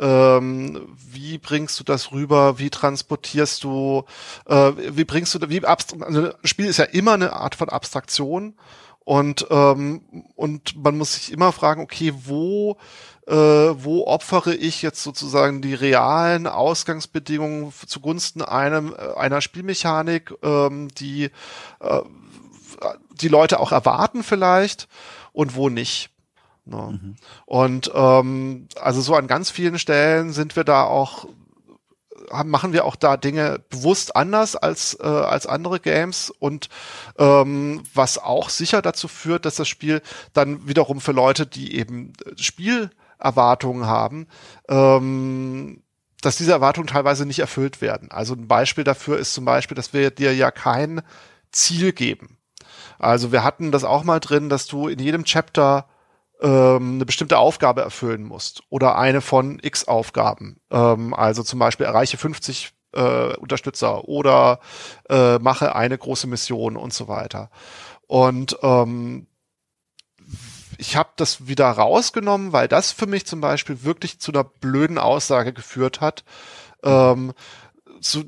ähm, 0.00 0.88
wie 0.96 1.38
bringst 1.38 1.78
du 1.78 1.84
das 1.84 2.12
rüber? 2.12 2.58
Wie 2.58 2.70
transportierst 2.70 3.62
du? 3.62 4.04
Äh, 4.46 4.72
wie 4.76 5.04
bringst 5.04 5.34
du? 5.34 5.48
Wie 5.48 5.64
abstrakt? 5.64 6.02
Also 6.02 6.32
Spiel 6.44 6.66
ist 6.66 6.78
ja 6.78 6.86
immer 6.86 7.12
eine 7.12 7.34
Art 7.34 7.54
von 7.54 7.68
Abstraktion 7.68 8.56
und 9.04 9.46
ähm, 9.50 10.02
und 10.36 10.82
man 10.82 10.96
muss 10.96 11.14
sich 11.14 11.32
immer 11.32 11.52
fragen, 11.52 11.82
okay, 11.82 12.12
wo 12.24 12.76
äh, 13.26 13.34
wo 13.34 14.06
opfere 14.06 14.54
ich 14.54 14.82
jetzt 14.82 15.02
sozusagen 15.02 15.62
die 15.62 15.74
realen 15.74 16.46
Ausgangsbedingungen 16.46 17.72
zugunsten 17.86 18.42
einem 18.42 18.94
äh, 18.94 19.14
einer 19.16 19.40
Spielmechanik, 19.40 20.34
ähm, 20.42 20.88
die 20.98 21.30
äh, 21.80 22.00
die 23.20 23.28
Leute 23.28 23.60
auch 23.60 23.72
erwarten 23.72 24.22
vielleicht 24.22 24.88
und 25.32 25.54
wo 25.54 25.68
nicht. 25.68 26.10
Ne? 26.64 26.98
Mhm. 27.00 27.16
Und 27.46 27.90
ähm, 27.94 28.68
also 28.80 29.00
so 29.00 29.14
an 29.14 29.26
ganz 29.26 29.50
vielen 29.50 29.78
Stellen 29.78 30.32
sind 30.32 30.56
wir 30.56 30.64
da 30.64 30.84
auch 30.84 31.26
haben, 32.32 32.50
machen 32.50 32.72
wir 32.72 32.84
auch 32.84 32.96
da 32.96 33.16
Dinge 33.16 33.60
bewusst 33.70 34.16
anders 34.16 34.56
als 34.56 34.98
äh, 35.00 35.06
als 35.06 35.46
andere 35.46 35.80
Games 35.80 36.30
und 36.30 36.68
ähm, 37.18 37.82
was 37.94 38.18
auch 38.18 38.48
sicher 38.48 38.82
dazu 38.82 39.08
führt, 39.08 39.44
dass 39.44 39.56
das 39.56 39.68
Spiel 39.68 40.02
dann 40.32 40.66
wiederum 40.66 41.00
für 41.00 41.12
Leute, 41.12 41.46
die 41.46 41.76
eben 41.76 42.12
Spiel 42.36 42.90
Erwartungen 43.18 43.86
haben, 43.86 44.26
ähm, 44.68 45.82
dass 46.20 46.36
diese 46.36 46.52
Erwartungen 46.52 46.86
teilweise 46.86 47.26
nicht 47.26 47.38
erfüllt 47.38 47.80
werden. 47.80 48.10
Also 48.10 48.34
ein 48.34 48.48
Beispiel 48.48 48.84
dafür 48.84 49.18
ist 49.18 49.34
zum 49.34 49.44
Beispiel, 49.44 49.74
dass 49.74 49.92
wir 49.92 50.10
dir 50.10 50.34
ja 50.34 50.50
kein 50.50 51.02
Ziel 51.50 51.92
geben. 51.92 52.38
Also 52.98 53.32
wir 53.32 53.42
hatten 53.42 53.72
das 53.72 53.84
auch 53.84 54.04
mal 54.04 54.20
drin, 54.20 54.48
dass 54.48 54.66
du 54.66 54.88
in 54.88 54.98
jedem 54.98 55.24
Chapter 55.24 55.86
ähm, 56.42 56.94
eine 56.96 57.06
bestimmte 57.06 57.38
Aufgabe 57.38 57.82
erfüllen 57.82 58.24
musst 58.24 58.62
oder 58.68 58.98
eine 58.98 59.20
von 59.20 59.58
x 59.62 59.84
Aufgaben. 59.84 60.60
Ähm, 60.70 61.14
also 61.14 61.42
zum 61.42 61.58
Beispiel 61.58 61.86
erreiche 61.86 62.18
50 62.18 62.72
äh, 62.92 63.36
Unterstützer 63.36 64.08
oder 64.08 64.60
äh, 65.08 65.38
mache 65.38 65.74
eine 65.74 65.96
große 65.96 66.26
Mission 66.26 66.76
und 66.76 66.92
so 66.92 67.08
weiter. 67.08 67.50
Und 68.06 68.58
ähm, 68.62 69.26
ich 70.78 70.96
habe 70.96 71.10
das 71.16 71.46
wieder 71.46 71.70
rausgenommen, 71.70 72.52
weil 72.52 72.66
das 72.66 72.90
für 72.90 73.06
mich 73.06 73.24
zum 73.24 73.40
Beispiel 73.40 73.84
wirklich 73.84 74.18
zu 74.18 74.32
einer 74.32 74.44
blöden 74.44 74.98
Aussage 74.98 75.52
geführt 75.52 76.00
hat. 76.00 76.24
Ähm, 76.82 77.32
so, 78.00 78.24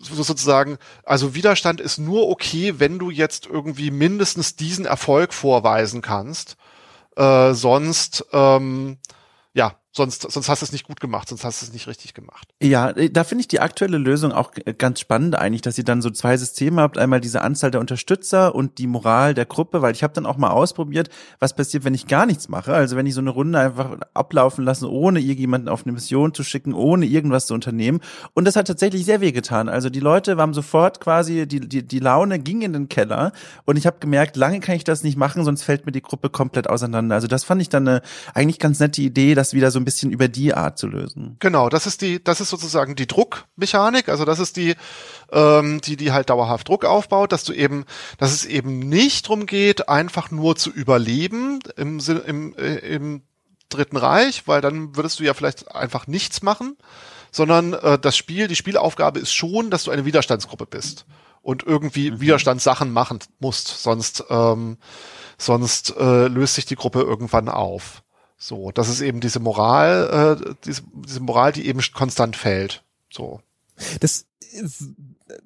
so 0.00 0.22
sozusagen, 0.22 0.78
also 1.04 1.36
Widerstand 1.36 1.80
ist 1.80 1.98
nur 1.98 2.28
okay, 2.28 2.74
wenn 2.78 2.98
du 2.98 3.10
jetzt 3.10 3.46
irgendwie 3.46 3.92
mindestens 3.92 4.56
diesen 4.56 4.84
Erfolg 4.84 5.32
vorweisen 5.32 6.02
kannst. 6.02 6.56
Äh, 7.16 7.52
sonst, 7.54 8.24
ähm, 8.32 8.98
sonst, 9.92 10.22
sonst 10.30 10.48
hast 10.48 10.62
du 10.62 10.64
es 10.64 10.72
nicht 10.72 10.86
gut 10.86 11.00
gemacht, 11.00 11.28
sonst 11.28 11.44
hast 11.44 11.60
du 11.60 11.66
es 11.66 11.72
nicht 11.72 11.86
richtig 11.86 12.14
gemacht. 12.14 12.48
Ja, 12.62 12.90
äh, 12.90 13.10
da 13.10 13.24
finde 13.24 13.42
ich 13.42 13.48
die 13.48 13.60
aktuelle 13.60 13.98
Lösung 13.98 14.32
auch 14.32 14.52
ganz 14.78 15.00
spannend 15.00 15.36
eigentlich, 15.36 15.60
dass 15.60 15.76
ihr 15.76 15.84
dann 15.84 16.00
so 16.00 16.10
zwei 16.10 16.36
Systeme 16.36 16.80
habt, 16.80 16.96
einmal 16.96 17.20
diese 17.20 17.42
Anzahl 17.42 17.70
der 17.70 17.80
Unterstützer 17.80 18.54
und 18.54 18.78
die 18.78 18.86
Moral 18.86 19.34
der 19.34 19.44
Gruppe, 19.44 19.82
weil 19.82 19.92
ich 19.92 20.02
habe 20.02 20.14
dann 20.14 20.24
auch 20.24 20.38
mal 20.38 20.50
ausprobiert, 20.50 21.10
was 21.38 21.54
passiert, 21.54 21.84
wenn 21.84 21.94
ich 21.94 22.06
gar 22.06 22.24
nichts 22.24 22.48
mache. 22.48 22.72
Also 22.72 22.96
wenn 22.96 23.06
ich 23.06 23.14
so 23.14 23.20
eine 23.20 23.30
Runde 23.30 23.58
einfach 23.58 23.98
ablaufen 24.14 24.64
lasse, 24.64 24.90
ohne 24.90 25.20
irgendjemanden 25.20 25.68
auf 25.68 25.84
eine 25.84 25.92
Mission 25.92 26.32
zu 26.32 26.42
schicken, 26.42 26.72
ohne 26.72 27.04
irgendwas 27.04 27.46
zu 27.46 27.54
unternehmen. 27.54 28.00
Und 28.32 28.46
das 28.46 28.56
hat 28.56 28.66
tatsächlich 28.66 29.04
sehr 29.04 29.20
weh 29.20 29.32
getan. 29.32 29.68
Also 29.68 29.90
die 29.90 30.00
Leute 30.00 30.38
waren 30.38 30.54
sofort 30.54 31.00
quasi, 31.00 31.46
die, 31.46 31.60
die, 31.60 31.86
die 31.86 31.98
Laune 31.98 32.38
ging 32.38 32.62
in 32.62 32.72
den 32.72 32.88
Keller 32.88 33.32
und 33.64 33.76
ich 33.76 33.86
habe 33.86 33.98
gemerkt, 34.00 34.36
lange 34.36 34.60
kann 34.60 34.74
ich 34.74 34.84
das 34.84 35.02
nicht 35.02 35.18
machen, 35.18 35.44
sonst 35.44 35.62
fällt 35.62 35.84
mir 35.84 35.92
die 35.92 36.02
Gruppe 36.02 36.30
komplett 36.30 36.68
auseinander. 36.68 37.14
Also 37.14 37.26
das 37.26 37.44
fand 37.44 37.60
ich 37.60 37.68
dann 37.68 37.86
eine 37.86 38.02
eigentlich 38.32 38.58
ganz 38.58 38.80
nette 38.80 39.02
Idee, 39.02 39.34
das 39.34 39.52
wieder 39.52 39.70
so 39.70 39.81
ein 39.82 39.84
bisschen 39.84 40.10
über 40.10 40.28
die 40.28 40.54
Art 40.54 40.78
zu 40.78 40.86
lösen. 40.86 41.36
Genau, 41.38 41.68
das 41.68 41.86
ist 41.86 42.00
die, 42.02 42.22
das 42.22 42.40
ist 42.40 42.50
sozusagen 42.50 42.96
die 42.96 43.06
Druckmechanik, 43.06 44.08
also 44.08 44.24
das 44.24 44.38
ist 44.38 44.56
die, 44.56 44.74
ähm, 45.30 45.80
die, 45.80 45.96
die 45.96 46.12
halt 46.12 46.30
dauerhaft 46.30 46.68
Druck 46.68 46.84
aufbaut, 46.84 47.32
dass 47.32 47.44
du 47.44 47.52
eben, 47.52 47.84
dass 48.18 48.32
es 48.32 48.44
eben 48.44 48.78
nicht 48.78 49.28
drum 49.28 49.46
geht, 49.46 49.88
einfach 49.88 50.30
nur 50.30 50.56
zu 50.56 50.70
überleben 50.70 51.60
im, 51.76 52.00
im, 52.26 52.56
äh, 52.56 52.76
im 52.76 53.22
Dritten 53.68 53.96
Reich, 53.96 54.46
weil 54.46 54.60
dann 54.60 54.96
würdest 54.96 55.20
du 55.20 55.24
ja 55.24 55.34
vielleicht 55.34 55.74
einfach 55.74 56.06
nichts 56.06 56.42
machen, 56.42 56.76
sondern 57.30 57.72
äh, 57.72 57.98
das 57.98 58.16
Spiel, 58.16 58.48
die 58.48 58.56
Spielaufgabe 58.56 59.18
ist 59.18 59.32
schon, 59.32 59.70
dass 59.70 59.84
du 59.84 59.90
eine 59.90 60.04
Widerstandsgruppe 60.04 60.66
bist 60.66 61.06
und 61.40 61.64
irgendwie 61.64 62.10
mhm. 62.10 62.20
Widerstandssachen 62.20 62.92
machen 62.92 63.18
musst, 63.40 63.82
sonst 63.82 64.24
ähm, 64.30 64.78
sonst 65.42 65.94
äh, 65.96 66.28
löst 66.28 66.54
sich 66.54 66.66
die 66.66 66.76
Gruppe 66.76 67.00
irgendwann 67.00 67.48
auf. 67.48 68.01
So, 68.42 68.72
das 68.72 68.88
ist 68.88 69.00
eben 69.02 69.20
diese 69.20 69.38
Moral, 69.38 70.36
äh, 70.40 70.54
diese, 70.64 70.82
diese 71.06 71.20
Moral, 71.20 71.52
die 71.52 71.64
eben 71.64 71.80
konstant 71.94 72.34
fällt. 72.34 72.82
So. 73.08 73.40
Das, 74.00 74.26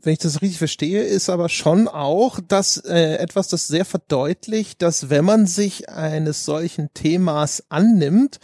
wenn 0.00 0.14
ich 0.14 0.18
das 0.18 0.40
richtig 0.40 0.56
verstehe, 0.56 1.02
ist 1.02 1.28
aber 1.28 1.50
schon 1.50 1.88
auch 1.88 2.40
das 2.48 2.78
äh, 2.78 3.16
etwas, 3.16 3.48
das 3.48 3.66
sehr 3.68 3.84
verdeutlicht, 3.84 4.80
dass 4.80 5.10
wenn 5.10 5.26
man 5.26 5.46
sich 5.46 5.90
eines 5.90 6.46
solchen 6.46 6.88
Themas 6.94 7.64
annimmt, 7.68 8.40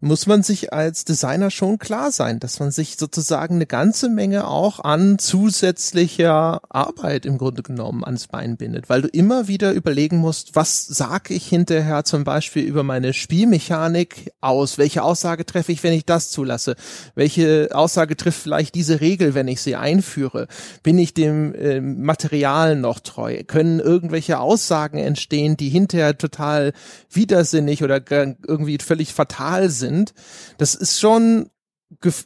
muss 0.00 0.26
man 0.26 0.42
sich 0.42 0.72
als 0.72 1.04
Designer 1.04 1.50
schon 1.50 1.78
klar 1.78 2.10
sein, 2.10 2.40
dass 2.40 2.58
man 2.58 2.70
sich 2.70 2.96
sozusagen 2.96 3.56
eine 3.56 3.66
ganze 3.66 4.08
Menge 4.08 4.48
auch 4.48 4.80
an 4.80 5.18
zusätzlicher 5.18 6.62
Arbeit 6.70 7.26
im 7.26 7.36
Grunde 7.36 7.62
genommen 7.62 8.02
ans 8.04 8.26
Bein 8.26 8.56
bindet, 8.56 8.88
weil 8.88 9.02
du 9.02 9.08
immer 9.08 9.46
wieder 9.46 9.72
überlegen 9.72 10.16
musst, 10.16 10.56
was 10.56 10.86
sage 10.86 11.34
ich 11.34 11.46
hinterher 11.46 12.04
zum 12.04 12.24
Beispiel 12.24 12.64
über 12.64 12.82
meine 12.82 13.12
Spielmechanik 13.12 14.32
aus? 14.40 14.78
Welche 14.78 15.02
Aussage 15.02 15.44
treffe 15.44 15.72
ich, 15.72 15.82
wenn 15.82 15.92
ich 15.92 16.06
das 16.06 16.30
zulasse? 16.30 16.76
Welche 17.14 17.68
Aussage 17.72 18.16
trifft 18.16 18.42
vielleicht 18.42 18.74
diese 18.74 19.02
Regel, 19.02 19.34
wenn 19.34 19.48
ich 19.48 19.60
sie 19.60 19.76
einführe? 19.76 20.48
Bin 20.82 20.98
ich 20.98 21.12
dem 21.12 21.54
äh, 21.54 21.80
Material 21.80 22.74
noch 22.74 23.00
treu? 23.00 23.42
Können 23.46 23.80
irgendwelche 23.80 24.40
Aussagen 24.40 24.98
entstehen, 24.98 25.58
die 25.58 25.68
hinterher 25.68 26.16
total 26.16 26.72
widersinnig 27.10 27.84
oder 27.84 28.00
irgendwie 28.06 28.78
völlig 28.78 29.12
fatal 29.12 29.68
sind? 29.68 29.89
Sind. 29.90 30.14
Das 30.58 30.74
ist 30.74 31.00
schon 31.00 31.50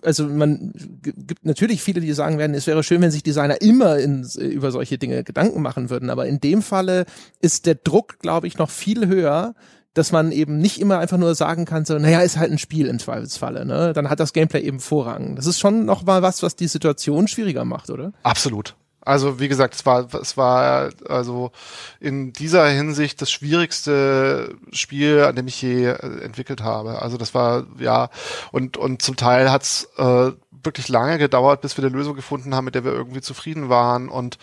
also 0.03 0.27
man 0.27 0.73
gibt 1.03 1.47
natürlich 1.47 1.83
viele, 1.83 2.03
die 2.03 2.13
sagen 2.13 2.37
werden, 2.37 2.55
es 2.55 2.67
wäre 2.67 2.83
schön, 2.83 3.01
wenn 3.01 3.11
sich 3.11 3.23
Designer 3.23 3.63
immer 3.63 3.99
in, 3.99 4.29
über 4.39 4.71
solche 4.71 4.99
Dinge 4.99 5.25
Gedanken 5.25 5.63
machen 5.63 5.89
würden, 5.89 6.11
aber 6.11 6.27
in 6.27 6.39
dem 6.39 6.61
Falle 6.61 7.07
ist 7.41 7.65
der 7.65 7.75
Druck, 7.75 8.19
glaube 8.19 8.47
ich, 8.47 8.59
noch 8.59 8.69
viel 8.69 9.07
höher, 9.07 9.55
dass 9.95 10.13
man 10.13 10.33
eben 10.33 10.59
nicht 10.59 10.81
immer 10.81 10.99
einfach 10.99 11.17
nur 11.17 11.35
sagen 11.35 11.65
kann, 11.65 11.85
so, 11.85 11.99
naja, 11.99 12.21
ist 12.21 12.37
halt 12.37 12.51
ein 12.51 12.59
Spiel 12.59 12.89
im 12.89 12.99
Zweifelsfalle, 12.99 13.65
ne? 13.65 13.93
Dann 13.95 14.11
hat 14.11 14.21
das 14.21 14.33
Gameplay 14.33 14.61
eben 14.61 14.81
Vorrang. 14.81 15.37
Das 15.37 15.47
ist 15.47 15.61
schon 15.61 15.85
noch 15.87 16.05
mal 16.05 16.21
was, 16.21 16.43
was 16.43 16.57
die 16.57 16.67
Situation 16.67 17.29
schwieriger 17.29 17.65
macht, 17.65 17.91
oder? 17.91 18.13
Absolut. 18.25 18.75
Also 19.05 19.39
wie 19.39 19.49
gesagt, 19.49 19.75
es 19.75 19.85
war, 19.85 20.13
es 20.15 20.37
war 20.37 20.91
also 21.09 21.53
in 22.01 22.33
dieser 22.33 22.67
Hinsicht 22.69 23.21
das 23.21 23.31
schwierigste 23.31 24.57
Spiel, 24.73 25.25
an 25.25 25.37
dem 25.37 25.47
ich 25.47 25.61
je 25.61 25.87
äh, 25.87 26.25
entwickelt 26.25 26.63
habe. 26.63 27.03
Also 27.03 27.17
das 27.17 27.35
war 27.35 27.67
ja 27.79 28.09
und 28.53 28.77
und 28.77 29.03
zum 29.03 29.17
Teil 29.17 29.51
hat's 29.51 29.89
äh, 29.99 30.31
wirklich 30.51 30.89
lange 30.89 31.19
gedauert, 31.19 31.61
bis 31.61 31.77
wir 31.77 31.85
eine 31.85 31.95
Lösung 31.95 32.17
gefunden 32.17 32.55
haben, 32.55 32.65
mit 32.65 32.75
der 32.75 32.85
wir 32.85 32.93
irgendwie 32.93 33.21
zufrieden 33.21 33.69
waren 33.69 34.09
und 34.09 34.39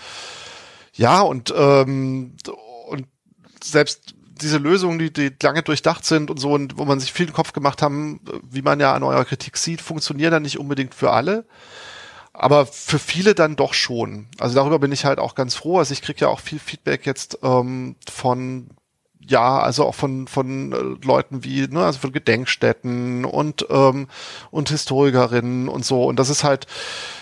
ja 0.93 1.22
und 1.22 1.53
ähm, 1.57 2.36
und 2.88 3.07
selbst 3.64 4.14
diese 4.41 4.57
Lösungen, 4.57 4.99
die, 4.99 5.14
die 5.14 5.32
lange 5.41 5.62
durchdacht 5.64 6.05
sind 6.05 6.32
und 6.32 6.38
so 6.38 6.51
und 6.51 6.78
wo 6.78 6.86
man 6.86 6.99
sich 6.99 7.14
viel 7.14 7.28
den 7.28 7.34
Kopf 7.34 7.53
gemacht 7.53 7.82
haben, 7.82 8.20
wie 8.49 8.62
man 8.62 8.80
ja 8.80 8.93
an 8.93 9.03
eurer 9.03 9.26
Kritik 9.26 9.57
sieht, 9.57 9.82
funktionieren 9.82 10.32
dann 10.32 10.43
nicht 10.43 10.59
unbedingt 10.59 10.95
für 10.95 11.12
alle 11.12 11.45
aber 12.34 12.66
für 12.66 13.00
viele 13.00 13.36
dann 13.36 13.56
doch 13.56 13.74
schon. 13.74 14.28
Also 14.40 14.56
darüber 14.56 14.80
bin 14.80 14.92
ich 14.92 15.06
halt 15.06 15.20
auch 15.20 15.36
ganz 15.36 15.56
froh. 15.56 15.80
Also 15.80 15.94
ich 15.94 16.02
kriege 16.02 16.22
ja 16.22 16.28
auch 16.30 16.40
viel 16.40 16.60
Feedback 16.60 17.06
jetzt 17.06 17.40
ähm, 17.44 17.96
von 18.10 18.70
ja, 19.28 19.60
also 19.60 19.86
auch 19.86 19.96
von 19.96 20.28
von 20.28 20.72
äh, 20.74 21.06
Leuten 21.06 21.44
wie, 21.44 21.68
ne, 21.68 21.86
also 21.86 22.00
von 22.00 22.12
Gedenkstätten 22.12 23.26
und 23.26 23.66
ähm, 23.70 24.08
und 24.50 24.70
Historikerinnen 24.70 25.70
und 25.70 25.86
so. 25.86 26.06
Und 26.06 26.18
das 26.18 26.30
ist 26.30 26.44
halt, 26.44 26.68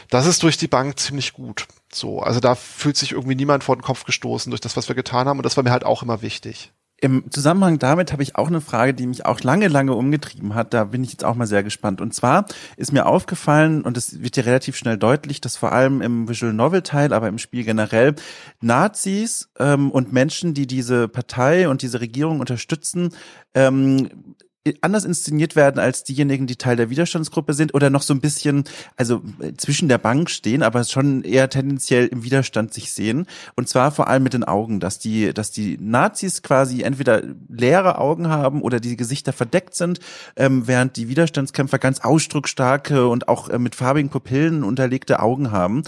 das 0.10 0.26
ist 0.26 0.44
durch 0.44 0.58
die 0.58 0.68
Bank 0.68 1.00
ziemlich 1.00 1.34
gut. 1.34 1.68
So, 1.92 2.22
also 2.22 2.40
da 2.40 2.56
fühlt 2.56 2.98
sich 2.98 3.12
irgendwie 3.14 3.36
niemand 3.36 3.64
vor 3.64 3.76
den 3.76 3.82
Kopf 3.82 4.06
gestoßen 4.06 4.50
durch 4.52 4.62
das, 4.62 4.78
was 4.78 4.88
wir 4.88 4.96
getan 4.96 5.28
haben. 5.28 5.40
Und 5.40 5.46
das 5.46 5.58
war 5.58 5.64
mir 5.64 5.72
halt 5.72 5.86
auch 5.86 6.04
immer 6.04 6.22
wichtig. 6.22 6.72
Im 7.02 7.32
Zusammenhang 7.32 7.80
damit 7.80 8.12
habe 8.12 8.24
ich 8.24 8.36
auch 8.36 8.48
eine 8.48 8.62
Frage, 8.62 8.94
die 8.94 9.08
mich 9.08 9.26
auch 9.26 9.40
lange, 9.42 9.68
lange 9.68 9.94
umgetrieben 9.94 10.56
hat. 10.56 10.74
Da 10.74 10.86
bin 10.86 11.04
ich 11.04 11.12
jetzt 11.12 11.24
auch 11.24 11.36
mal 11.36 11.48
sehr 11.48 11.64
gespannt. 11.64 12.02
Und 12.02 12.14
zwar 12.14 12.46
ist 12.76 12.92
mir 12.92 13.06
aufgefallen, 13.06 13.84
und 13.84 13.96
es 13.96 14.22
wird 14.22 14.36
ja 14.38 14.44
relativ 14.44 14.76
schnell 14.76 14.98
deutlich, 14.98 15.40
dass 15.40 15.56
vor 15.56 15.72
allem 15.72 16.02
im 16.02 16.28
Visual 16.28 16.54
Novel 16.54 16.82
Teil, 16.82 17.14
aber 17.14 17.28
im 17.28 17.38
Spiel 17.38 17.64
generell, 17.64 18.16
Nazis 18.60 19.50
ähm, 19.60 19.92
und 19.92 20.12
Menschen, 20.12 20.54
die 20.54 20.68
diese 20.68 21.08
Partei 21.08 21.70
und 21.70 21.82
diese 21.82 22.02
Regierung 22.02 22.40
unterstützen, 22.40 23.14
ähm, 23.54 24.36
anders 24.82 25.06
inszeniert 25.06 25.56
werden 25.56 25.80
als 25.80 26.04
diejenigen, 26.04 26.48
die 26.48 26.56
Teil 26.56 26.76
der 26.76 26.90
Widerstandsgruppe 26.90 27.54
sind 27.54 27.74
oder 27.74 27.90
noch 27.90 28.02
so 28.02 28.14
ein 28.14 28.22
bisschen, 28.22 28.64
also 28.96 29.22
äh, 29.40 29.54
zwischen 29.58 29.90
der 29.90 29.98
Bank 29.98 30.30
stehen, 30.30 30.64
aber 30.64 30.84
schon 30.84 31.24
eher 31.24 31.50
tendenziell 31.50 32.08
im 32.08 32.24
Widerstand 32.24 32.74
sich 32.74 32.92
sehen. 32.92 33.26
Und 33.56 33.70
zwar 33.70 33.92
vor 33.92 34.08
allem 34.08 34.24
mit 34.24 34.34
den 34.34 34.44
Augen, 34.44 34.80
dass 34.80 35.00
die, 35.00 35.34
dass 35.34 35.52
die 35.52 35.78
Nazis 35.80 36.42
quasi 36.42 36.82
entweder 36.82 37.24
leere 37.50 37.98
Augen 37.98 38.30
haben 38.30 38.62
oder 38.62 38.80
die 38.80 38.98
Gesichter 38.98 39.34
verdeckt 39.34 39.76
sind, 39.76 40.00
ähm, 40.36 40.68
während 40.68 40.96
die 40.96 41.10
Widerstandskämpfer 41.10 41.80
ganz 41.80 42.00
ausdrucksstarke 42.00 43.08
und 43.08 43.28
auch 43.28 43.50
äh, 43.50 43.60
mit 43.60 43.76
farbigen 43.76 44.10
Pupillen 44.10 44.64
unterlegte 44.64 45.20
Augen 45.20 45.52
haben. 45.52 45.84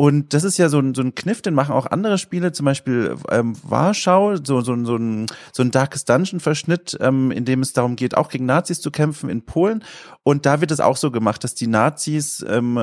Und 0.00 0.32
das 0.32 0.44
ist 0.44 0.56
ja 0.56 0.70
so 0.70 0.78
ein, 0.78 0.94
so 0.94 1.02
ein 1.02 1.14
Kniff, 1.14 1.42
den 1.42 1.52
machen 1.52 1.74
auch 1.74 1.84
andere 1.84 2.16
Spiele, 2.16 2.52
zum 2.52 2.64
Beispiel 2.64 3.16
ähm, 3.30 3.54
Warschau, 3.62 4.36
so, 4.36 4.62
so, 4.62 4.82
so, 4.82 4.96
ein, 4.96 5.26
so 5.52 5.62
ein 5.62 5.70
Darkest 5.72 6.08
Dungeon-Verschnitt, 6.08 6.96
ähm, 7.02 7.30
in 7.30 7.44
dem 7.44 7.60
es 7.60 7.74
darum 7.74 7.96
geht, 7.96 8.16
auch 8.16 8.30
gegen 8.30 8.46
Nazis 8.46 8.80
zu 8.80 8.90
kämpfen 8.90 9.28
in 9.28 9.42
Polen. 9.42 9.84
Und 10.22 10.46
da 10.46 10.62
wird 10.62 10.70
es 10.70 10.80
auch 10.80 10.96
so 10.96 11.10
gemacht, 11.10 11.44
dass 11.44 11.54
die 11.54 11.66
Nazis 11.66 12.42
ähm, 12.48 12.78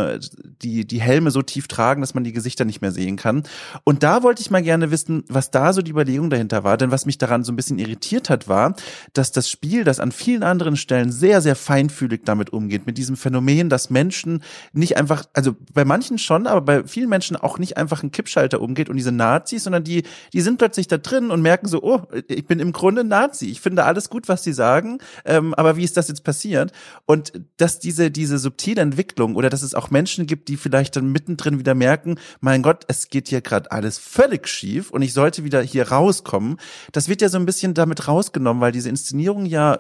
die, 0.62 0.86
die 0.86 1.02
Helme 1.02 1.32
so 1.32 1.42
tief 1.42 1.68
tragen, 1.68 2.02
dass 2.02 2.14
man 2.14 2.24
die 2.24 2.34
Gesichter 2.34 2.66
nicht 2.66 2.82
mehr 2.82 2.92
sehen 2.92 3.16
kann. 3.16 3.42
Und 3.84 4.04
da 4.04 4.22
wollte 4.22 4.44
ich 4.44 4.52
mal 4.52 4.62
gerne 4.62 4.92
wissen, 4.92 5.24
was 5.28 5.50
da 5.50 5.74
so 5.74 5.82
die 5.82 5.92
Überlegung 5.92 6.30
dahinter 6.30 6.64
war. 6.64 6.78
Denn 6.78 6.92
was 6.92 7.08
mich 7.08 7.18
daran 7.18 7.44
so 7.44 7.52
ein 7.52 7.56
bisschen 7.56 7.80
irritiert 7.80 8.30
hat, 8.30 8.48
war, 8.48 8.76
dass 9.14 9.32
das 9.32 9.50
Spiel, 9.50 9.84
das 9.84 10.00
an 10.00 10.12
vielen 10.12 10.44
anderen 10.44 10.78
Stellen 10.78 11.12
sehr, 11.12 11.42
sehr 11.42 11.56
feinfühlig 11.56 12.22
damit 12.26 12.52
umgeht, 12.52 12.86
mit 12.86 13.00
diesem 13.00 13.18
Phänomen, 13.18 13.70
dass 13.70 13.90
Menschen 13.90 14.44
nicht 14.74 14.98
einfach, 14.98 15.26
also 15.34 15.56
bei 15.74 15.84
manchen 15.84 16.20
schon, 16.20 16.46
aber 16.46 16.62
bei 16.62 16.84
vielen 16.84 17.07
vielen 17.08 17.10
Menschen 17.10 17.38
auch 17.38 17.58
nicht 17.58 17.78
einfach 17.78 18.04
ein 18.04 18.12
Kippschalter 18.12 18.62
umgeht 18.62 18.90
und 18.90 18.98
diese 18.98 19.12
Nazis, 19.12 19.64
sondern 19.64 19.84
die, 19.84 20.04
die 20.34 20.42
sind 20.42 20.58
plötzlich 20.58 20.88
da 20.88 20.98
drin 20.98 21.32
und 21.32 21.42
merken 21.42 21.68
so, 21.68 21.82
oh, 21.82 22.02
ich 22.28 22.46
bin 22.46 22.60
im 22.60 22.74
Grunde 22.74 23.04
Nazi. 23.04 23.50
Ich 23.50 23.62
finde 23.62 23.86
alles 23.86 24.10
gut, 24.10 24.28
was 24.28 24.44
sie 24.44 24.54
sagen, 24.54 25.00
ähm, 25.26 25.54
aber 25.54 25.78
wie 25.78 25.84
ist 25.84 25.98
das 25.98 26.10
jetzt 26.10 26.24
passiert? 26.24 26.72
Und 27.06 27.34
dass 27.58 27.80
diese, 27.80 28.12
diese 28.12 28.38
subtile 28.38 28.82
Entwicklung 28.82 29.36
oder 29.36 29.50
dass 29.50 29.64
es 29.64 29.74
auch 29.74 29.90
Menschen 29.90 30.26
gibt, 30.26 30.50
die 30.50 30.58
vielleicht 30.58 30.96
dann 30.96 31.12
mittendrin 31.12 31.60
wieder 31.60 31.76
merken, 31.76 32.20
mein 32.42 32.62
Gott, 32.62 32.84
es 32.88 33.10
geht 33.10 33.30
hier 33.30 33.42
gerade 33.42 33.72
alles 33.72 33.98
völlig 33.98 34.48
schief 34.48 34.92
und 34.92 35.02
ich 35.02 35.14
sollte 35.14 35.44
wieder 35.44 35.62
hier 35.62 35.90
rauskommen. 35.90 36.58
Das 36.92 37.08
wird 37.08 37.22
ja 37.22 37.30
so 37.30 37.38
ein 37.38 37.46
bisschen 37.46 37.74
damit 37.74 38.08
rausgenommen, 38.08 38.62
weil 38.62 38.72
diese 38.72 38.90
Inszenierung 38.90 39.46
ja, 39.46 39.78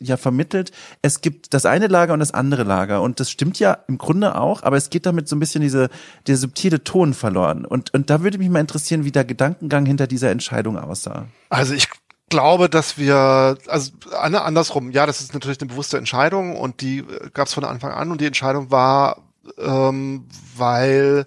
ja 0.00 0.16
vermittelt, 0.16 0.72
es 1.02 1.20
gibt 1.20 1.54
das 1.54 1.64
eine 1.64 1.86
Lager 1.86 2.12
und 2.12 2.20
das 2.20 2.34
andere 2.34 2.64
Lager. 2.64 3.02
Und 3.02 3.20
das 3.20 3.30
stimmt 3.30 3.58
ja 3.58 3.78
im 3.88 3.98
Grunde 3.98 4.36
auch, 4.36 4.62
aber 4.62 4.76
es 4.76 4.90
geht 4.90 5.06
damit 5.06 5.28
so 5.28 5.36
ein 5.36 5.40
bisschen 5.40 5.62
diese, 5.62 5.88
der 6.26 6.36
subtile 6.36 6.65
Ton 6.70 7.14
verloren. 7.14 7.64
Und, 7.64 7.92
und 7.94 8.10
da 8.10 8.22
würde 8.22 8.38
mich 8.38 8.48
mal 8.48 8.60
interessieren, 8.60 9.04
wie 9.04 9.12
der 9.12 9.24
Gedankengang 9.24 9.86
hinter 9.86 10.06
dieser 10.06 10.30
Entscheidung 10.30 10.78
aussah. 10.78 11.26
Also 11.48 11.74
ich 11.74 11.88
glaube, 12.28 12.68
dass 12.68 12.98
wir, 12.98 13.56
also 13.66 13.92
andersrum, 14.12 14.90
ja, 14.90 15.06
das 15.06 15.20
ist 15.20 15.34
natürlich 15.34 15.60
eine 15.60 15.68
bewusste 15.68 15.98
Entscheidung 15.98 16.56
und 16.56 16.80
die 16.80 17.04
gab 17.34 17.46
es 17.46 17.54
von 17.54 17.64
Anfang 17.64 17.92
an 17.92 18.10
und 18.10 18.20
die 18.20 18.26
Entscheidung 18.26 18.70
war, 18.70 19.22
ähm, 19.58 20.26
weil 20.56 21.26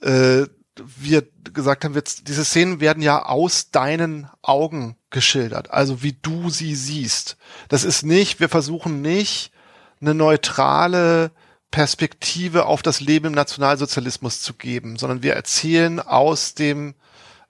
äh, 0.00 0.44
wir 0.76 1.22
gesagt 1.52 1.84
haben, 1.84 1.94
wir, 1.94 2.02
diese 2.02 2.44
Szenen 2.44 2.80
werden 2.80 3.02
ja 3.02 3.26
aus 3.26 3.70
deinen 3.70 4.28
Augen 4.42 4.96
geschildert, 5.10 5.70
also 5.70 6.02
wie 6.02 6.16
du 6.20 6.50
sie 6.50 6.74
siehst. 6.74 7.36
Das 7.68 7.84
ist 7.84 8.04
nicht, 8.04 8.40
wir 8.40 8.48
versuchen 8.48 9.02
nicht 9.02 9.52
eine 10.00 10.14
neutrale 10.14 11.30
Perspektive 11.74 12.66
auf 12.66 12.82
das 12.82 13.00
Leben 13.00 13.26
im 13.26 13.32
Nationalsozialismus 13.32 14.40
zu 14.40 14.54
geben, 14.54 14.96
sondern 14.96 15.24
wir 15.24 15.32
erzählen 15.32 15.98
aus 15.98 16.54
dem 16.54 16.94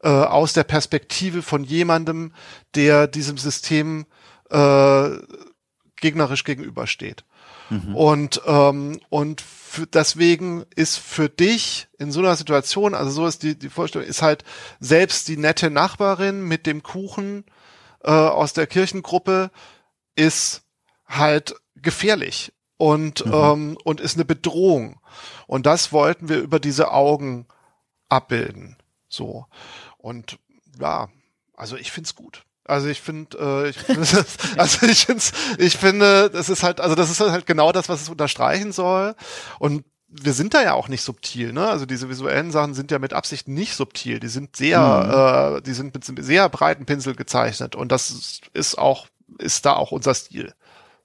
äh, 0.03 0.09
aus 0.09 0.55
der 0.55 0.65
Perspektive 0.65 1.43
von 1.43 1.63
jemandem, 1.63 2.33
der 2.75 3.07
diesem 3.07 3.37
System 3.37 4.07
äh, 4.49 5.11
gegnerisch 5.97 6.45
gegenübersteht. 6.45 7.27
Mhm. 7.69 7.95
Und 7.95 8.41
ähm, 8.47 8.99
und 9.11 9.43
für, 9.43 9.87
deswegen 9.87 10.65
ist 10.75 10.97
für 10.97 11.29
dich 11.29 11.89
in 11.99 12.11
so 12.11 12.21
einer 12.21 12.37
Situation, 12.37 12.95
also 12.95 13.11
so 13.11 13.27
ist 13.27 13.43
die 13.43 13.59
die 13.59 13.69
Vorstellung, 13.69 14.09
ist 14.09 14.23
halt 14.23 14.43
selbst 14.81 15.29
die 15.29 15.37
nette 15.37 15.69
Nachbarin 15.69 16.49
mit 16.49 16.65
dem 16.65 16.83
Kuchen 16.83 17.45
äh, 18.03 18.11
aus 18.11 18.55
der 18.55 18.67
Kirchengruppe 18.67 19.51
ist 20.17 20.63
halt 21.07 21.57
gefährlich 21.77 22.54
und, 22.77 23.25
mhm. 23.25 23.33
ähm, 23.33 23.79
und 23.85 24.01
ist 24.01 24.17
eine 24.17 24.25
Bedrohung. 24.25 25.01
Und 25.47 25.67
das 25.67 25.93
wollten 25.93 26.29
wir 26.29 26.39
über 26.39 26.59
diese 26.59 26.91
Augen 26.93 27.47
abbilden. 28.09 28.77
So. 29.09 29.47
Und 29.99 30.39
ja, 30.81 31.09
also 31.57 31.77
ich 31.77 31.93
find's 31.93 32.15
gut. 32.15 32.45
Also 32.65 32.89
ich 32.89 33.01
finde, 33.01 33.39
äh, 33.39 33.69
ich 33.69 33.79
find, 33.79 33.99
also 34.59 34.87
ich 34.87 35.07
finde, 35.07 35.25
ich 35.59 35.77
finde, 35.77 36.31
das 36.31 36.49
ist 36.49 36.63
halt, 36.63 36.81
also 36.81 36.95
das 36.95 37.11
ist 37.11 37.21
halt 37.21 37.47
genau 37.47 37.73
das, 37.73 37.89
was 37.89 38.03
es 38.03 38.09
unterstreichen 38.09 38.73
soll. 38.73 39.15
Und 39.59 39.85
wir 40.09 40.33
sind 40.33 40.55
da 40.55 40.63
ja 40.63 40.75
auch 40.75 40.89
nicht 40.89 41.03
subtil, 41.03 41.53
ne? 41.53 41.69
Also 41.69 41.87
diese 41.87 42.09
visuellen 42.09 42.53
Sachen 42.53 42.75
sind 42.75 42.91
ja 42.91 42.99
mit 42.99 43.13
Absicht 43.13 43.49
nicht 43.49 43.75
subtil. 43.75 44.21
Die 44.21 44.29
sind 44.29 44.57
sehr, 44.57 45.55
mhm. 45.55 45.59
äh, 45.59 45.63
die 45.63 45.75
sind 45.75 45.93
mit 45.93 46.05
sehr 46.25 46.49
breiten 46.49 46.87
Pinsel 46.87 47.17
gezeichnet 47.17 47.75
und 47.75 47.91
das 47.91 48.41
ist 48.53 48.79
auch, 48.79 49.09
ist 49.39 49.67
da 49.67 49.75
auch 49.75 49.91
unser 49.91 50.15
Stil. 50.15 50.55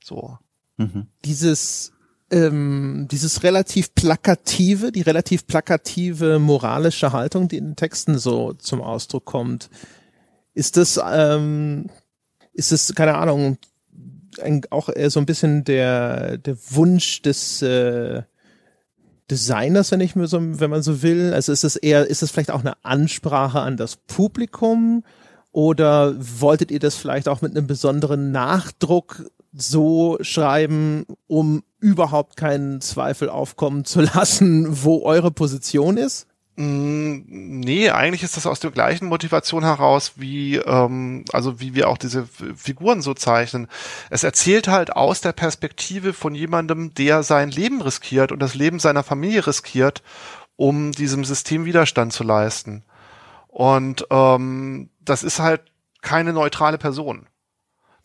So. 0.04 0.38
Mhm. 0.80 1.08
Dieses 1.26 1.92
ähm, 2.32 3.08
dieses 3.12 3.44
relativ 3.44 3.94
plakative, 3.96 4.92
die 4.92 5.02
relativ 5.02 5.48
plakative 5.48 6.40
moralische 6.40 7.12
Haltung, 7.12 7.48
die 7.48 7.58
in 7.58 7.70
den 7.70 7.76
Texten 7.76 8.18
so 8.18 8.54
zum 8.54 8.82
Ausdruck 8.82 9.26
kommt, 9.26 9.70
ist 10.54 10.78
das, 10.78 11.00
ähm, 11.04 11.90
ist 12.54 12.72
es, 12.72 12.94
keine 12.94 13.16
Ahnung, 13.16 13.58
ein, 14.42 14.62
auch 14.70 14.90
eher 14.90 15.10
so 15.10 15.20
ein 15.20 15.26
bisschen 15.26 15.64
der, 15.64 16.38
der 16.38 16.58
Wunsch 16.72 17.22
des 17.22 17.62
äh, 17.62 18.24
Designers, 19.32 19.92
wenn 19.92 20.02
ich 20.02 20.16
mir 20.16 20.28
so, 20.28 20.40
wenn 20.42 20.70
man 20.70 20.82
so 20.82 21.02
will? 21.02 21.34
Also 21.34 21.52
ist 21.52 21.64
es 21.64 21.76
eher, 21.76 22.08
ist 22.08 22.24
es 22.24 22.32
vielleicht 22.32 22.52
auch 22.52 22.62
eine 22.62 22.84
Ansprache 22.84 23.60
an 23.60 23.78
das 23.78 23.96
Publikum? 23.96 25.04
Oder 25.52 26.16
wolltet 26.20 26.70
ihr 26.70 26.80
das 26.80 26.96
vielleicht 26.96 27.28
auch 27.28 27.42
mit 27.42 27.56
einem 27.56 27.66
besonderen 27.66 28.32
Nachdruck 28.32 29.30
so 29.54 30.18
schreiben, 30.22 31.06
um 31.28 31.64
überhaupt 31.80 32.38
keinen 32.38 32.82
Zweifel 32.82 33.30
aufkommen 33.30 33.86
zu 33.86 34.02
lassen, 34.02 34.84
wo 34.84 35.04
eure 35.04 35.32
Position 35.32 35.98
ist? 35.98 36.28
Mm, 36.60 37.24
nee, 37.26 37.90
eigentlich 37.90 38.22
ist 38.22 38.36
das 38.36 38.46
aus 38.46 38.60
der 38.60 38.72
gleichen 38.72 39.08
Motivation 39.08 39.64
heraus, 39.64 40.14
wie, 40.18 40.58
ähm, 40.58 41.24
also 41.32 41.62
wie 41.62 41.74
wir 41.74 41.88
auch 41.88 41.98
diese 41.98 42.28
Figuren 42.28 43.02
so 43.02 43.14
zeichnen. 43.14 43.68
Es 44.10 44.26
erzählt 44.26 44.68
halt 44.68 44.94
aus 44.94 45.22
der 45.22 45.32
Perspektive 45.32 46.12
von 46.12 46.36
jemandem, 46.36 46.94
der 46.94 47.24
sein 47.24 47.50
Leben 47.50 47.82
riskiert 47.82 48.34
und 48.34 48.40
das 48.40 48.56
Leben 48.56 48.80
seiner 48.80 49.04
Familie 49.04 49.48
riskiert, 49.48 50.04
um 50.58 50.92
diesem 50.92 51.24
System 51.24 51.64
Widerstand 51.64 52.12
zu 52.12 52.26
leisten. 52.26 52.84
Und 53.48 54.06
ähm, 54.10 54.90
das 55.00 55.24
ist 55.24 55.40
halt 55.40 55.62
keine 56.02 56.34
neutrale 56.34 56.78
Person. 56.78 57.29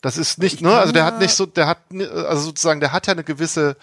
Das 0.05 0.19
ist 0.19 0.37
nicht, 0.37 0.61
ne, 0.61 0.71
also 0.71 0.93
der 0.93 1.03
hat 1.03 1.17
nicht 1.17 1.33
so, 1.33 1.47
der 1.47 1.65
hat, 1.65 1.79
also 1.91 2.43
sozusagen, 2.43 2.79
der 2.79 2.91
hat 2.91 3.07
ja 3.07 3.13
eine 3.13 3.23
gewisse, 3.23 3.75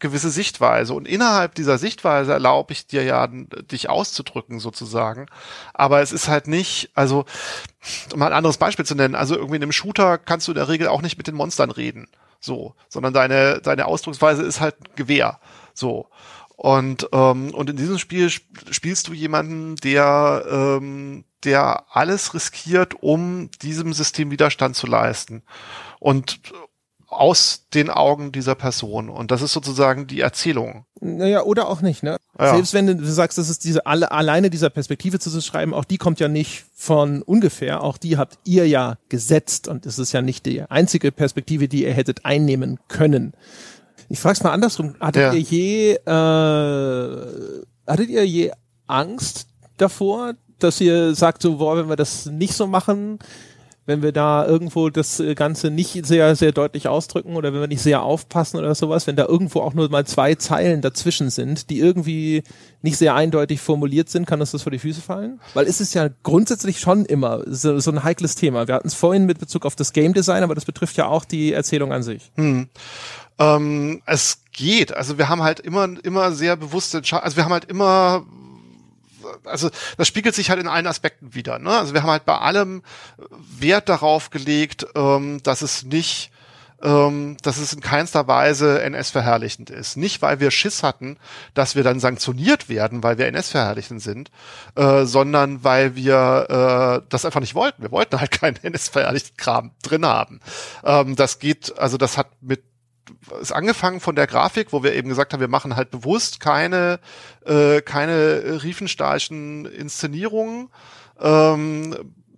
gewisse 0.00 0.28
Sichtweise 0.28 0.92
und 0.92 1.06
innerhalb 1.06 1.54
dieser 1.54 1.78
Sichtweise 1.78 2.32
erlaube 2.32 2.72
ich 2.72 2.88
dir 2.88 3.04
ja, 3.04 3.28
dich 3.28 3.88
auszudrücken 3.88 4.58
sozusagen. 4.58 5.26
Aber 5.74 6.00
es 6.00 6.10
ist 6.10 6.26
halt 6.26 6.48
nicht, 6.48 6.90
also, 6.94 7.26
um 8.12 8.18
mal 8.18 8.26
ein 8.26 8.32
anderes 8.32 8.56
Beispiel 8.56 8.84
zu 8.84 8.96
nennen, 8.96 9.14
also 9.14 9.36
irgendwie 9.36 9.54
in 9.54 9.62
einem 9.62 9.70
Shooter 9.70 10.18
kannst 10.18 10.48
du 10.48 10.50
in 10.50 10.56
der 10.56 10.66
Regel 10.66 10.88
auch 10.88 11.00
nicht 11.00 11.16
mit 11.16 11.28
den 11.28 11.36
Monstern 11.36 11.70
reden. 11.70 12.08
So, 12.40 12.74
sondern 12.88 13.14
deine, 13.14 13.60
deine 13.60 13.86
Ausdrucksweise 13.86 14.42
ist 14.42 14.60
halt 14.60 14.74
Gewehr. 14.96 15.38
So. 15.74 16.08
Und, 16.56 17.08
ähm, 17.12 17.54
und 17.54 17.70
in 17.70 17.76
diesem 17.76 17.98
Spiel 17.98 18.30
spielst 18.30 19.06
du 19.06 19.12
jemanden, 19.12 19.76
der, 19.76 20.44
ähm, 20.50 21.22
der 21.44 21.84
alles 21.90 22.34
riskiert, 22.34 22.94
um 23.02 23.50
diesem 23.62 23.92
System 23.92 24.30
Widerstand 24.30 24.76
zu 24.76 24.86
leisten. 24.86 25.42
Und 26.00 26.40
aus 27.08 27.64
den 27.72 27.88
Augen 27.88 28.32
dieser 28.32 28.54
Person. 28.54 29.08
Und 29.08 29.30
das 29.30 29.40
ist 29.40 29.54
sozusagen 29.54 30.06
die 30.06 30.20
Erzählung. 30.20 30.84
Naja, 31.00 31.42
oder 31.42 31.68
auch 31.68 31.80
nicht, 31.80 32.02
ne? 32.02 32.18
Ja. 32.38 32.54
Selbst 32.54 32.74
wenn 32.74 32.86
du 32.86 33.04
sagst, 33.06 33.38
das 33.38 33.48
ist 33.48 33.64
diese 33.64 33.86
alle, 33.86 34.12
alleine 34.12 34.50
dieser 34.50 34.68
Perspektive 34.68 35.18
zu 35.18 35.40
schreiben, 35.40 35.72
auch 35.72 35.84
die 35.84 35.96
kommt 35.96 36.20
ja 36.20 36.28
nicht 36.28 36.66
von 36.74 37.22
ungefähr. 37.22 37.82
Auch 37.82 37.96
die 37.96 38.18
habt 38.18 38.38
ihr 38.44 38.68
ja 38.68 38.98
gesetzt. 39.08 39.68
Und 39.68 39.86
es 39.86 39.98
ist 39.98 40.12
ja 40.12 40.20
nicht 40.20 40.44
die 40.44 40.62
einzige 40.62 41.10
Perspektive, 41.10 41.66
die 41.66 41.84
ihr 41.84 41.94
hättet 41.94 42.26
einnehmen 42.26 42.78
können. 42.88 43.32
Ich 44.10 44.20
frage 44.20 44.34
es 44.34 44.42
mal 44.42 44.52
andersrum. 44.52 44.94
Hattet 45.00 45.22
ja. 45.22 45.32
ihr 45.32 45.40
je, 45.40 45.92
äh, 45.94 47.64
hattet 47.86 48.10
ihr 48.10 48.26
je 48.26 48.52
Angst 48.86 49.48
davor, 49.78 50.34
dass 50.58 50.80
ihr 50.80 51.14
sagt, 51.14 51.42
so, 51.42 51.56
boah, 51.56 51.76
wenn 51.76 51.88
wir 51.88 51.96
das 51.96 52.26
nicht 52.26 52.54
so 52.54 52.66
machen, 52.66 53.18
wenn 53.88 54.02
wir 54.02 54.12
da 54.12 54.46
irgendwo 54.46 54.90
das 54.90 55.22
Ganze 55.34 55.70
nicht 55.70 56.04
sehr, 56.04 56.36
sehr 56.36 56.52
deutlich 56.52 56.88
ausdrücken 56.88 57.36
oder 57.36 57.54
wenn 57.54 57.60
wir 57.60 57.68
nicht 57.68 57.80
sehr 57.80 58.02
aufpassen 58.02 58.58
oder 58.58 58.74
sowas, 58.74 59.06
wenn 59.06 59.16
da 59.16 59.24
irgendwo 59.24 59.62
auch 59.62 59.72
nur 59.72 59.88
mal 59.88 60.06
zwei 60.06 60.34
Zeilen 60.34 60.82
dazwischen 60.82 61.30
sind, 61.30 61.70
die 61.70 61.78
irgendwie 61.78 62.42
nicht 62.82 62.98
sehr 62.98 63.14
eindeutig 63.14 63.62
formuliert 63.62 64.10
sind, 64.10 64.26
kann 64.26 64.40
uns 64.40 64.50
das 64.50 64.62
vor 64.62 64.72
die 64.72 64.78
Füße 64.78 65.00
fallen? 65.00 65.40
Weil 65.54 65.66
es 65.66 65.80
ist 65.80 65.94
ja 65.94 66.10
grundsätzlich 66.22 66.80
schon 66.80 67.06
immer 67.06 67.40
so, 67.46 67.80
so 67.80 67.90
ein 67.90 68.04
heikles 68.04 68.34
Thema. 68.34 68.68
Wir 68.68 68.74
hatten 68.74 68.88
es 68.88 68.94
vorhin 68.94 69.24
mit 69.24 69.38
Bezug 69.38 69.64
auf 69.64 69.74
das 69.74 69.94
Game 69.94 70.12
Design, 70.12 70.42
aber 70.42 70.54
das 70.54 70.66
betrifft 70.66 70.98
ja 70.98 71.06
auch 71.06 71.24
die 71.24 71.54
Erzählung 71.54 71.90
an 71.90 72.02
sich. 72.02 72.30
Hm. 72.34 72.68
Ähm, 73.38 74.02
es 74.04 74.42
geht. 74.52 74.94
Also 74.94 75.16
wir 75.16 75.30
haben 75.30 75.42
halt 75.42 75.60
immer, 75.60 75.88
immer 76.02 76.32
sehr 76.32 76.56
bewusste 76.56 76.98
Entscheidungen, 76.98 77.24
also 77.24 77.36
wir 77.38 77.44
haben 77.46 77.52
halt 77.52 77.64
immer 77.64 78.26
also 79.44 79.70
das 79.96 80.08
spiegelt 80.08 80.34
sich 80.34 80.50
halt 80.50 80.60
in 80.60 80.68
allen 80.68 80.86
Aspekten 80.86 81.34
wieder. 81.34 81.58
Ne? 81.58 81.70
Also 81.70 81.94
wir 81.94 82.02
haben 82.02 82.10
halt 82.10 82.24
bei 82.24 82.38
allem 82.38 82.82
Wert 83.58 83.88
darauf 83.88 84.30
gelegt, 84.30 84.86
ähm, 84.94 85.42
dass 85.42 85.62
es 85.62 85.84
nicht 85.84 86.30
ähm, 86.82 87.36
dass 87.42 87.58
es 87.58 87.72
in 87.72 87.80
keinster 87.80 88.28
Weise 88.28 88.80
NS-verherrlichend 88.82 89.70
ist. 89.70 89.96
Nicht, 89.96 90.22
weil 90.22 90.40
wir 90.40 90.50
Schiss 90.50 90.82
hatten, 90.82 91.16
dass 91.54 91.74
wir 91.74 91.82
dann 91.82 92.00
sanktioniert 92.00 92.68
werden, 92.68 93.02
weil 93.02 93.18
wir 93.18 93.26
NS-verherrlichend 93.26 94.00
sind, 94.00 94.30
äh, 94.76 95.04
sondern 95.04 95.64
weil 95.64 95.96
wir 95.96 97.00
äh, 97.02 97.06
das 97.08 97.24
einfach 97.24 97.40
nicht 97.40 97.54
wollten. 97.54 97.82
Wir 97.82 97.90
wollten 97.90 98.20
halt 98.20 98.30
keinen 98.30 98.56
NS-verherrlichten 98.62 99.36
Kram 99.36 99.72
drin 99.82 100.06
haben. 100.06 100.40
Ähm, 100.84 101.16
das 101.16 101.38
geht, 101.38 101.76
also 101.78 101.96
das 101.96 102.16
hat 102.16 102.28
mit 102.40 102.62
ist 103.40 103.52
angefangen 103.52 104.00
von 104.00 104.16
der 104.16 104.26
Grafik, 104.26 104.72
wo 104.72 104.82
wir 104.82 104.94
eben 104.94 105.08
gesagt 105.08 105.32
haben, 105.32 105.40
wir 105.40 105.48
machen 105.48 105.76
halt 105.76 105.90
bewusst 105.90 106.40
keine, 106.40 107.00
äh, 107.44 107.80
keine 107.82 108.62
Riefenstahlchen 108.62 109.66
Inszenierungen. 109.66 110.70
Ähm, 111.20 111.90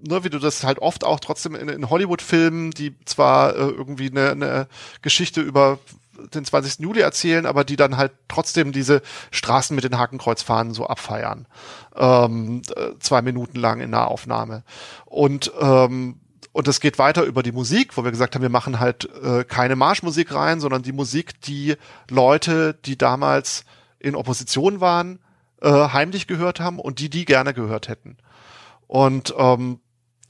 ne, 0.07 0.24
wie 0.24 0.31
du 0.31 0.39
das 0.39 0.64
halt 0.64 0.78
oft 0.78 1.05
auch 1.05 1.20
trotzdem 1.20 1.55
in, 1.55 1.68
in 1.68 1.91
Hollywood-Filmen, 1.91 2.70
die 2.70 2.95
zwar 3.05 3.55
äh, 3.55 3.59
irgendwie 3.59 4.11
eine, 4.11 4.31
eine 4.31 4.68
Geschichte 5.03 5.41
über 5.41 5.78
den 6.35 6.45
20. 6.45 6.81
Juli 6.81 7.01
erzählen, 7.01 7.47
aber 7.47 7.64
die 7.64 7.76
dann 7.76 7.97
halt 7.97 8.12
trotzdem 8.28 8.72
diese 8.72 9.03
Straßen 9.31 9.74
mit 9.74 9.85
den 9.85 9.99
Hakenkreuzfahnen 9.99 10.74
so 10.74 10.87
abfeiern. 10.87 11.47
Ähm, 11.97 12.62
äh, 12.76 12.91
zwei 12.99 13.22
Minuten 13.22 13.59
lang 13.59 13.81
in 13.81 13.91
der 13.91 14.09
Aufnahme. 14.09 14.62
Und 15.07 15.53
ähm, 15.61 16.20
und 16.53 16.66
es 16.66 16.80
geht 16.80 16.98
weiter 16.98 17.22
über 17.24 17.42
die 17.42 17.53
Musik, 17.53 17.96
wo 17.96 18.05
wir 18.05 18.11
gesagt 18.11 18.34
haben, 18.34 18.42
wir 18.42 18.48
machen 18.48 18.80
halt 18.80 19.09
äh, 19.22 19.44
keine 19.44 19.76
Marschmusik 19.76 20.34
rein, 20.34 20.61
sondern 20.61 20.82
die 20.82 20.92
Musik, 20.92 21.40
die 21.42 21.76
Leute, 22.09 22.74
die 22.84 22.98
damals 22.98 23.64
in 23.98 24.16
Opposition 24.16 24.80
waren, 24.80 25.20
äh, 25.61 25.70
heimlich 25.70 26.26
gehört 26.26 26.59
haben 26.59 26.80
und 26.80 26.98
die 26.98 27.11
die 27.11 27.24
gerne 27.24 27.55
gehört 27.55 27.88
hätten. 27.88 28.16
Und 28.88 29.34
ähm, 29.38 29.80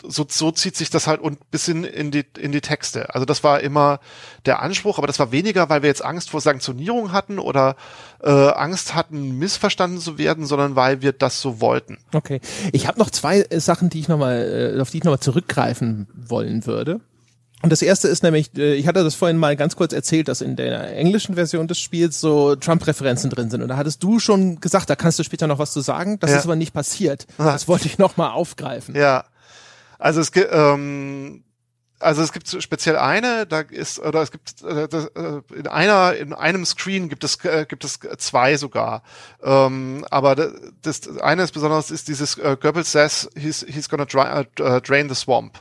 so, 0.07 0.27
so 0.29 0.51
zieht 0.51 0.77
sich 0.77 0.91
das 0.91 1.07
halt 1.07 1.21
und 1.21 1.51
bis 1.51 1.69
in, 1.69 1.85
in, 1.85 2.11
die, 2.11 2.25
in 2.39 2.53
die 2.53 2.61
Texte. 2.61 3.15
Also 3.15 3.25
das 3.25 3.45
war 3.45 3.61
immer 3.61 4.01
der 4.47 4.63
Anspruch, 4.63 4.99
aber 4.99 5.07
das 5.07 5.19
war 5.19 5.33
weniger, 5.33 5.69
weil 5.69 5.83
wir 5.83 5.89
jetzt 5.89 6.05
Angst 6.05 6.31
vor 6.31 6.41
Sanktionierung 6.41 7.13
hatten 7.13 7.39
oder 7.39 7.77
äh, 8.23 8.31
Angst 8.31 8.95
hatten, 8.95 9.39
missverstanden 9.39 10.01
zu 10.01 10.19
werden, 10.19 10.47
sondern 10.47 10.77
weil 10.77 11.03
wir 11.03 11.13
das 11.13 11.41
so 11.41 11.61
wollten. 11.61 11.99
Okay. 12.13 12.41
Ich 12.73 12.87
habe 12.87 12.99
noch 12.99 13.11
zwei 13.11 13.41
äh, 13.43 13.61
Sachen, 13.61 13.91
die 13.91 14.01
ich 14.01 14.09
noch 14.09 14.19
mal, 14.19 14.75
äh, 14.77 14.81
auf 14.81 14.91
die 14.91 14.99
ich 14.99 15.05
nochmal 15.05 15.21
zurückgreifen 15.21 16.09
wollen 16.15 16.67
würde. 16.67 17.01
Und 17.63 17.71
das 17.71 17.83
erste 17.83 18.09
ist 18.09 18.23
nämlich, 18.23 18.57
äh, 18.57 18.75
ich 18.75 18.87
hatte 18.87 19.05
das 19.05 19.15
vorhin 19.15 19.37
mal 19.37 19.55
ganz 19.57 19.77
kurz 19.77 19.93
erzählt, 19.93 20.29
dass 20.29 20.41
in 20.41 20.57
der 20.57 20.97
englischen 20.97 21.35
Version 21.35 21.69
des 21.69 21.79
Spiels 21.79 22.21
so 22.21 22.57
Trump-Referenzen 22.57 23.29
drin 23.29 23.51
sind. 23.51 23.63
Und 23.63 23.69
da 23.69 23.77
hattest 23.77 24.03
du 24.03 24.19
schon 24.19 24.61
gesagt, 24.61 24.89
da 24.89 24.97
kannst 24.97 25.19
du 25.19 25.25
später 25.25 25.47
noch 25.47 25.59
was 25.59 25.73
zu 25.73 25.81
sagen. 25.81 26.19
Das 26.21 26.31
ja. 26.31 26.39
ist 26.39 26.45
aber 26.45 26.57
nicht 26.57 26.73
passiert. 26.73 27.27
Das 27.37 27.69
wollte 27.69 27.87
ich 27.87 27.99
noch 27.99 28.17
mal 28.17 28.31
aufgreifen. 28.31 28.95
Ja. 28.95 29.25
Also 30.01 30.21
es 30.23 30.33
gibt, 30.33 30.49
ähm, 30.51 31.45
also 31.99 32.23
es 32.23 32.33
gibt 32.33 32.49
speziell 32.63 32.97
eine, 32.97 33.47
da 33.47 33.61
ist 33.61 33.99
oder 33.99 34.23
es 34.23 34.31
gibt 34.33 34.63
äh, 34.63 34.85
äh, 34.85 35.43
in 35.55 35.67
einer 35.67 36.15
in 36.15 36.33
einem 36.33 36.65
Screen 36.65 37.11
gibt 37.11 37.23
es 37.23 37.45
äh, 37.45 37.67
gibt 37.69 37.85
es 37.85 38.01
zwei 38.17 38.57
sogar, 38.57 39.03
ähm, 39.43 40.07
aber 40.11 40.35
das, 40.35 41.03
das 41.03 41.19
eine 41.19 41.43
ist 41.43 41.53
besonders 41.53 41.91
ist 41.91 42.09
dieses 42.09 42.39
äh, 42.39 42.57
Goebbels 42.59 42.91
says 42.91 43.29
he's 43.37 43.65
he's 43.69 43.91
gonna 43.91 44.07
dry, 44.07 44.47
uh, 44.61 44.81
drain 44.81 45.11
the 45.11 45.15
swamp. 45.15 45.59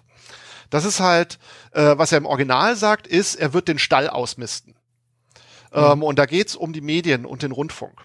Das 0.69 0.85
ist 0.85 1.01
halt, 1.01 1.37
äh, 1.71 1.97
was 1.97 2.13
er 2.13 2.19
im 2.19 2.25
Original 2.25 2.77
sagt, 2.77 3.07
ist, 3.07 3.35
er 3.35 3.53
wird 3.53 3.67
den 3.67 3.79
Stall 3.79 4.07
ausmisten. 4.07 4.75
Mhm. 5.73 5.77
Ähm, 5.77 6.03
und 6.03 6.17
da 6.17 6.25
geht's 6.25 6.55
um 6.55 6.71
die 6.71 6.81
Medien 6.81 7.25
und 7.25 7.41
den 7.43 7.51
Rundfunk. 7.51 8.03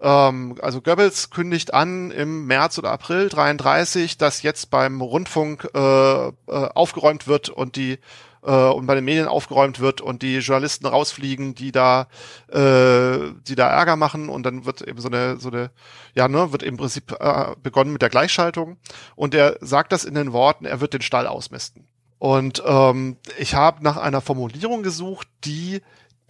Ähm, 0.00 0.56
also 0.62 0.80
Goebbels 0.80 1.30
kündigt 1.30 1.74
an 1.74 2.10
im 2.10 2.46
März 2.46 2.78
oder 2.78 2.90
April 2.90 3.28
33, 3.28 4.16
dass 4.18 4.42
jetzt 4.42 4.70
beim 4.70 5.00
Rundfunk 5.00 5.68
äh, 5.74 5.78
äh, 5.78 6.32
aufgeräumt 6.46 7.26
wird 7.26 7.48
und 7.50 7.76
die 7.76 7.98
äh, 8.42 8.50
und 8.50 8.86
bei 8.86 8.94
den 8.94 9.04
Medien 9.04 9.28
aufgeräumt 9.28 9.80
wird 9.80 10.00
und 10.00 10.22
die 10.22 10.38
Journalisten 10.38 10.86
rausfliegen, 10.86 11.54
die 11.54 11.72
da, 11.72 12.08
äh, 12.48 13.32
die 13.46 13.54
da 13.54 13.68
Ärger 13.68 13.96
machen 13.96 14.28
und 14.28 14.44
dann 14.44 14.64
wird 14.64 14.82
eben 14.82 15.00
so 15.00 15.08
eine, 15.08 15.38
so 15.38 15.50
eine, 15.50 15.70
ja, 16.14 16.28
ne, 16.28 16.52
wird 16.52 16.62
im 16.62 16.76
Prinzip 16.76 17.12
äh, 17.20 17.54
begonnen 17.62 17.92
mit 17.92 18.02
der 18.02 18.08
Gleichschaltung 18.08 18.78
und 19.16 19.34
er 19.34 19.58
sagt 19.60 19.92
das 19.92 20.04
in 20.04 20.14
den 20.14 20.32
Worten, 20.32 20.64
er 20.64 20.80
wird 20.80 20.94
den 20.94 21.02
Stall 21.02 21.26
ausmisten. 21.26 21.86
Und 22.18 22.62
ähm, 22.66 23.16
ich 23.38 23.54
habe 23.54 23.82
nach 23.82 23.96
einer 23.96 24.20
Formulierung 24.20 24.82
gesucht, 24.82 25.26
die 25.44 25.80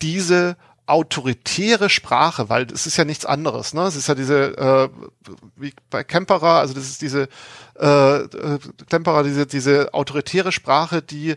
diese 0.03 0.57
autoritäre 0.91 1.89
Sprache, 1.89 2.49
weil 2.49 2.67
es 2.73 2.87
ist 2.87 2.97
ja 2.97 3.05
nichts 3.05 3.25
anderes, 3.25 3.75
ne? 3.75 3.83
Es 3.83 3.97
ist 3.97 4.09
ja 4.09 4.15
diese, 4.15 4.57
äh, 4.59 4.89
wie 5.57 5.73
bei 5.89 6.05
Kemperer, 6.05 6.59
also 6.61 6.75
das 6.75 6.85
ist 6.85 7.03
diese 7.03 7.29
äh, 7.79 8.17
äh, 8.23 8.59
Kemperer, 8.89 9.23
diese, 9.23 9.47
diese 9.47 9.95
autoritäre 9.95 10.53
Sprache, 10.53 11.03
die 11.03 11.37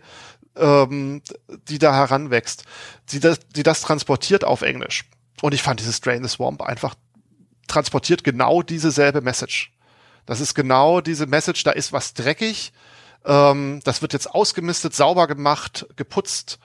ähm, 0.56 1.22
die 1.68 1.80
da 1.80 1.94
heranwächst, 1.94 2.64
die 3.10 3.20
das, 3.20 3.40
die 3.56 3.64
das 3.64 3.82
transportiert 3.82 4.44
auf 4.44 4.62
Englisch. 4.62 5.06
Und 5.42 5.54
ich 5.54 5.64
fand 5.64 5.80
dieses 5.80 6.02
Drain 6.02 6.24
the 6.24 6.30
Swamp 6.30 6.62
einfach 6.62 6.96
transportiert 7.68 8.24
genau 8.24 8.62
diese 8.62 8.92
selbe 8.92 9.22
Message. 9.22 9.72
Das 10.26 10.40
ist 10.40 10.54
genau 10.54 11.02
diese 11.02 11.26
Message, 11.26 11.64
da 11.64 11.72
ist 11.72 11.92
was 11.92 12.14
dreckig, 12.14 12.72
ähm, 13.26 13.82
das 13.84 14.02
wird 14.02 14.14
jetzt 14.14 14.34
ausgemistet, 14.34 14.94
sauber 14.94 15.28
gemacht, 15.28 15.86
geputzt 15.96 16.60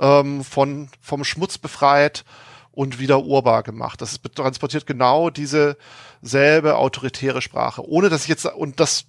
ähm, 0.00 0.42
von, 0.42 0.88
vom 1.00 1.22
Schmutz 1.24 1.58
befreit 1.58 2.24
und 2.72 2.98
wieder 2.98 3.22
urbar 3.22 3.62
gemacht. 3.62 4.00
Das 4.00 4.20
transportiert 4.34 4.86
genau 4.86 5.30
diese 5.30 5.76
selbe 6.22 6.76
autoritäre 6.76 7.42
Sprache. 7.42 7.86
Ohne 7.86 8.08
dass 8.08 8.22
ich 8.22 8.28
jetzt, 8.28 8.46
und 8.46 8.80
das, 8.80 9.06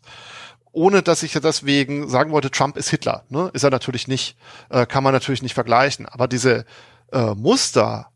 ohne 0.71 1.01
dass 1.01 1.23
ich 1.23 1.33
deswegen 1.33 2.09
sagen 2.09 2.31
wollte, 2.31 2.51
Trump 2.51 2.77
ist 2.77 2.89
Hitler. 2.89 3.23
Ne? 3.29 3.49
Ist 3.53 3.63
er 3.63 3.69
natürlich 3.69 4.07
nicht. 4.07 4.35
Äh, 4.69 4.85
kann 4.85 5.03
man 5.03 5.13
natürlich 5.13 5.41
nicht 5.41 5.53
vergleichen. 5.53 6.05
Aber 6.05 6.27
diese 6.27 6.65
äh, 7.11 7.33
Muster, 7.35 8.07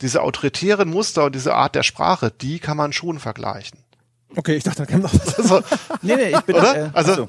diese 0.00 0.22
autoritären 0.22 0.90
Muster 0.90 1.24
und 1.24 1.34
diese 1.34 1.54
Art 1.54 1.74
der 1.74 1.82
Sprache, 1.82 2.30
die 2.30 2.58
kann 2.58 2.76
man 2.76 2.92
schon 2.92 3.18
vergleichen. 3.18 3.78
Okay, 4.36 4.56
ich 4.56 4.64
dachte, 4.64 4.78
da 4.78 4.86
kam 4.86 5.00
noch 5.00 5.14
was. 5.14 5.38
Also, 5.38 5.60
nee, 6.02 6.16
nee, 6.16 6.30
ich 6.30 6.40
bin, 6.40 6.56
Oder? 6.56 6.86
Äh, 6.86 6.90
also, 6.92 7.28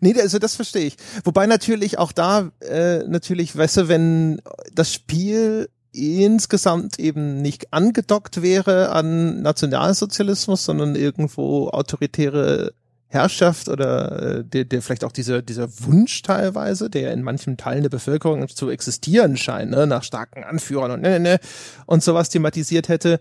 Nee, 0.00 0.14
also 0.20 0.38
das 0.38 0.56
verstehe 0.56 0.86
ich. 0.86 0.96
Wobei 1.24 1.46
natürlich 1.46 1.98
auch 1.98 2.12
da, 2.12 2.50
äh, 2.60 2.98
natürlich, 3.04 3.56
weißt 3.56 3.76
du, 3.78 3.88
wenn 3.88 4.40
das 4.74 4.92
Spiel 4.92 5.68
insgesamt 5.92 6.98
eben 6.98 7.42
nicht 7.42 7.72
angedockt 7.72 8.42
wäre 8.42 8.90
an 8.90 9.42
Nationalsozialismus, 9.42 10.64
sondern 10.64 10.94
irgendwo 10.94 11.68
autoritäre 11.68 12.72
Herrschaft 13.08 13.68
oder 13.68 14.38
äh, 14.38 14.44
der, 14.44 14.64
der 14.64 14.82
vielleicht 14.82 15.04
auch 15.04 15.10
dieser 15.10 15.42
dieser 15.42 15.68
Wunsch 15.80 16.22
teilweise, 16.22 16.88
der 16.88 17.12
in 17.12 17.22
manchen 17.22 17.56
Teilen 17.56 17.82
der 17.82 17.90
Bevölkerung 17.90 18.46
zu 18.46 18.70
existieren 18.70 19.36
scheint, 19.36 19.72
ne, 19.72 19.88
nach 19.88 20.04
starken 20.04 20.44
Anführern 20.44 20.92
und 20.92 21.02
ne, 21.02 21.18
ne, 21.18 21.20
ne, 21.20 21.40
und 21.86 22.04
sowas 22.04 22.28
thematisiert 22.28 22.88
hätte, 22.88 23.18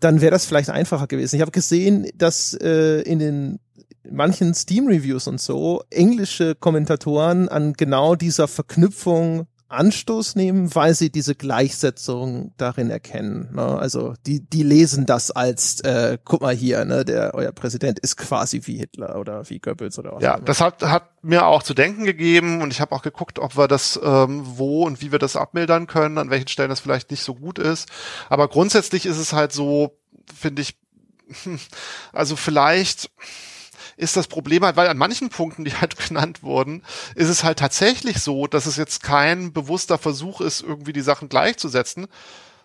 dann 0.00 0.22
wäre 0.22 0.30
das 0.30 0.46
vielleicht 0.46 0.70
einfacher 0.70 1.06
gewesen. 1.06 1.36
Ich 1.36 1.42
habe 1.42 1.50
gesehen, 1.50 2.08
dass 2.16 2.54
äh, 2.54 3.02
in 3.02 3.18
den 3.18 3.60
manchen 4.08 4.54
Steam-Reviews 4.54 5.26
und 5.26 5.40
so 5.40 5.82
englische 5.90 6.54
Kommentatoren 6.54 7.48
an 7.48 7.74
genau 7.74 8.14
dieser 8.14 8.48
Verknüpfung 8.48 9.46
Anstoß 9.70 10.34
nehmen, 10.34 10.74
weil 10.74 10.94
sie 10.94 11.10
diese 11.10 11.36
Gleichsetzung 11.36 12.52
darin 12.56 12.90
erkennen. 12.90 13.50
Ne? 13.54 13.62
Also 13.62 14.14
die, 14.26 14.40
die 14.40 14.64
lesen 14.64 15.06
das 15.06 15.30
als, 15.30 15.80
äh, 15.82 16.18
guck 16.24 16.42
mal 16.42 16.54
hier, 16.54 16.84
ne, 16.84 17.04
der 17.04 17.34
euer 17.34 17.52
Präsident 17.52 18.00
ist 18.00 18.16
quasi 18.16 18.62
wie 18.64 18.78
Hitler 18.78 19.16
oder 19.16 19.48
wie 19.48 19.60
Goebbels 19.60 19.98
oder 20.00 20.12
was. 20.12 20.22
Ja, 20.22 20.34
immer. 20.34 20.44
das 20.44 20.60
hat, 20.60 20.82
hat 20.82 21.08
mir 21.22 21.46
auch 21.46 21.62
zu 21.62 21.74
denken 21.74 22.04
gegeben 22.04 22.62
und 22.62 22.72
ich 22.72 22.80
habe 22.80 22.92
auch 22.94 23.02
geguckt, 23.02 23.38
ob 23.38 23.56
wir 23.56 23.68
das 23.68 23.98
ähm, 24.02 24.42
wo 24.44 24.84
und 24.84 25.02
wie 25.02 25.12
wir 25.12 25.20
das 25.20 25.36
abmildern 25.36 25.86
können, 25.86 26.18
an 26.18 26.30
welchen 26.30 26.48
Stellen 26.48 26.70
das 26.70 26.80
vielleicht 26.80 27.12
nicht 27.12 27.22
so 27.22 27.36
gut 27.36 27.60
ist. 27.60 27.88
Aber 28.28 28.48
grundsätzlich 28.48 29.06
ist 29.06 29.18
es 29.18 29.32
halt 29.32 29.52
so, 29.52 29.96
finde 30.34 30.62
ich, 30.62 30.76
also 32.12 32.34
vielleicht 32.34 33.08
ist 34.00 34.16
das 34.16 34.26
Problem 34.26 34.64
halt, 34.64 34.76
weil 34.76 34.88
an 34.88 34.96
manchen 34.96 35.28
Punkten, 35.28 35.64
die 35.64 35.74
halt 35.74 35.96
genannt 36.08 36.42
wurden, 36.42 36.82
ist 37.14 37.28
es 37.28 37.44
halt 37.44 37.58
tatsächlich 37.58 38.20
so, 38.20 38.46
dass 38.46 38.66
es 38.66 38.76
jetzt 38.76 39.02
kein 39.02 39.52
bewusster 39.52 39.98
Versuch 39.98 40.40
ist, 40.40 40.62
irgendwie 40.62 40.92
die 40.92 41.00
Sachen 41.00 41.28
gleichzusetzen, 41.28 42.06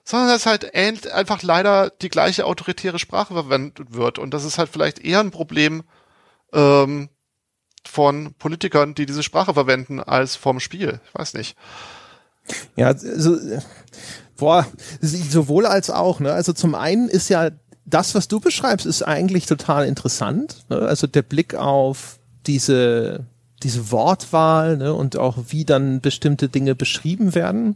sondern 0.03 0.29
dass 0.29 0.45
halt 0.45 0.73
einfach 0.73 1.41
leider 1.43 1.89
die 1.89 2.09
gleiche 2.09 2.45
autoritäre 2.45 2.99
Sprache 2.99 3.33
verwendet 3.33 3.93
wird. 3.93 4.19
Und 4.19 4.33
das 4.33 4.45
ist 4.45 4.57
halt 4.57 4.69
vielleicht 4.69 4.99
eher 4.99 5.19
ein 5.19 5.31
Problem 5.31 5.83
ähm, 6.53 7.09
von 7.83 8.33
Politikern, 8.35 8.95
die 8.95 9.05
diese 9.05 9.23
Sprache 9.23 9.53
verwenden, 9.53 9.99
als 9.99 10.35
vom 10.35 10.59
Spiel. 10.59 11.01
Ich 11.07 11.15
weiß 11.19 11.33
nicht. 11.33 11.57
Ja, 12.75 12.95
so, 12.95 13.37
boah, 14.37 14.67
sowohl 15.01 15.65
als 15.65 15.89
auch, 15.89 16.19
ne? 16.19 16.33
Also 16.33 16.53
zum 16.53 16.75
einen 16.75 17.09
ist 17.09 17.29
ja 17.29 17.49
das, 17.85 18.15
was 18.15 18.27
du 18.27 18.39
beschreibst, 18.39 18.85
ist 18.85 19.03
eigentlich 19.03 19.45
total 19.45 19.85
interessant. 19.85 20.65
Ne? 20.69 20.79
Also 20.79 21.07
der 21.07 21.21
Blick 21.21 21.55
auf 21.55 22.19
diese, 22.47 23.25
diese 23.63 23.91
Wortwahl 23.91 24.77
ne? 24.77 24.93
und 24.93 25.17
auch 25.17 25.37
wie 25.49 25.65
dann 25.65 26.01
bestimmte 26.01 26.49
Dinge 26.49 26.75
beschrieben 26.75 27.35
werden. 27.35 27.75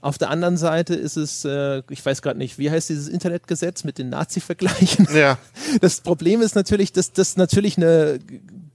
Auf 0.00 0.18
der 0.18 0.28
anderen 0.28 0.58
Seite 0.58 0.94
ist 0.94 1.16
es, 1.16 1.46
äh, 1.46 1.82
ich 1.88 2.04
weiß 2.04 2.20
gerade 2.20 2.38
nicht, 2.38 2.58
wie 2.58 2.70
heißt 2.70 2.90
dieses 2.90 3.08
Internetgesetz 3.08 3.84
mit 3.84 3.96
den 3.96 4.10
Nazi-Vergleichen? 4.10 5.08
Ja. 5.14 5.38
Das 5.80 6.02
Problem 6.02 6.42
ist 6.42 6.54
natürlich, 6.54 6.92
dass 6.92 7.12
das 7.12 7.36
natürlich 7.36 7.78
eine 7.78 8.18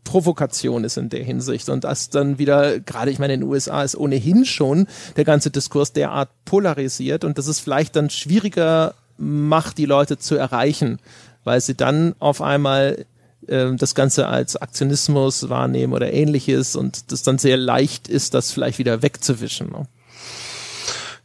Provokation 0.04 0.84
ist 0.84 0.98
in 0.98 1.10
der 1.10 1.24
Hinsicht 1.24 1.70
und 1.70 1.84
das 1.84 2.10
dann 2.10 2.40
wieder, 2.40 2.80
gerade 2.80 3.12
ich 3.12 3.20
meine, 3.20 3.36
in 3.36 3.42
den 3.42 3.50
USA 3.50 3.84
ist 3.84 3.96
ohnehin 3.96 4.44
schon 4.44 4.88
der 5.18 5.24
ganze 5.24 5.52
Diskurs 5.52 5.94
derart 5.94 6.30
polarisiert 6.46 7.24
und 7.24 7.38
das 7.38 7.46
ist 7.46 7.60
vielleicht 7.60 7.96
dann 7.96 8.10
schwieriger 8.10 8.96
macht, 9.20 9.78
die 9.78 9.86
Leute 9.86 10.18
zu 10.18 10.36
erreichen, 10.36 11.00
weil 11.44 11.62
sie 11.62 11.76
dann 11.76 12.16
auf 12.20 12.42
einmal 12.42 13.06
äh, 13.48 13.76
das 13.76 13.96
Ganze 13.96 14.28
als 14.28 14.56
Aktionismus 14.56 15.50
wahrnehmen 15.50 15.94
oder 15.94 16.12
ähnliches 16.14 16.76
und 16.76 17.12
das 17.12 17.24
dann 17.24 17.38
sehr 17.38 17.58
leicht 17.58 18.08
ist, 18.08 18.34
das 18.34 18.52
vielleicht 18.52 18.80
wieder 18.80 19.02
wegzuwischen. 19.02 19.70
Ne? 19.70 19.88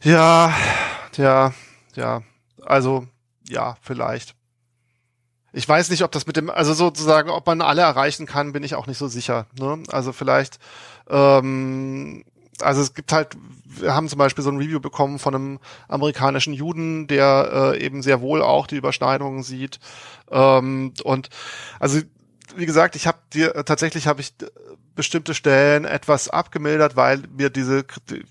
Ja, 0.03 0.53
ja, 1.17 1.53
ja. 1.95 2.21
Also, 2.63 3.07
ja, 3.47 3.77
vielleicht. 3.81 4.35
Ich 5.53 5.69
weiß 5.69 5.89
nicht, 5.89 6.03
ob 6.03 6.11
das 6.11 6.27
mit 6.27 6.35
dem, 6.35 6.49
also 6.49 6.73
sozusagen, 6.73 7.29
ob 7.29 7.47
man 7.47 7.61
alle 7.61 7.81
erreichen 7.81 8.25
kann, 8.25 8.51
bin 8.51 8.63
ich 8.63 8.75
auch 8.75 8.87
nicht 8.87 8.97
so 8.97 9.07
sicher. 9.07 9.45
Ne? 9.57 9.83
Also 9.89 10.11
vielleicht, 10.11 10.59
ähm, 11.09 12.25
also 12.61 12.81
es 12.81 12.93
gibt 12.93 13.11
halt, 13.11 13.35
wir 13.65 13.93
haben 13.93 14.07
zum 14.07 14.19
Beispiel 14.19 14.43
so 14.43 14.49
ein 14.49 14.57
Review 14.57 14.79
bekommen 14.79 15.19
von 15.19 15.35
einem 15.35 15.59
amerikanischen 15.87 16.53
Juden, 16.53 17.07
der 17.07 17.73
äh, 17.75 17.83
eben 17.83 18.01
sehr 18.01 18.21
wohl 18.21 18.41
auch 18.41 18.67
die 18.67 18.77
Überschneidungen 18.77 19.43
sieht. 19.43 19.79
Ähm, 20.31 20.93
und 21.03 21.29
also 21.79 21.99
wie 22.55 22.65
gesagt, 22.65 22.95
ich 22.95 23.07
habe 23.07 23.17
dir 23.33 23.53
tatsächlich 23.65 24.07
habe 24.07 24.21
ich 24.21 24.33
bestimmte 24.95 25.33
Stellen 25.33 25.83
etwas 25.83 26.29
abgemildert, 26.29 26.95
weil 26.95 27.21
mir 27.35 27.49
diese 27.49 27.85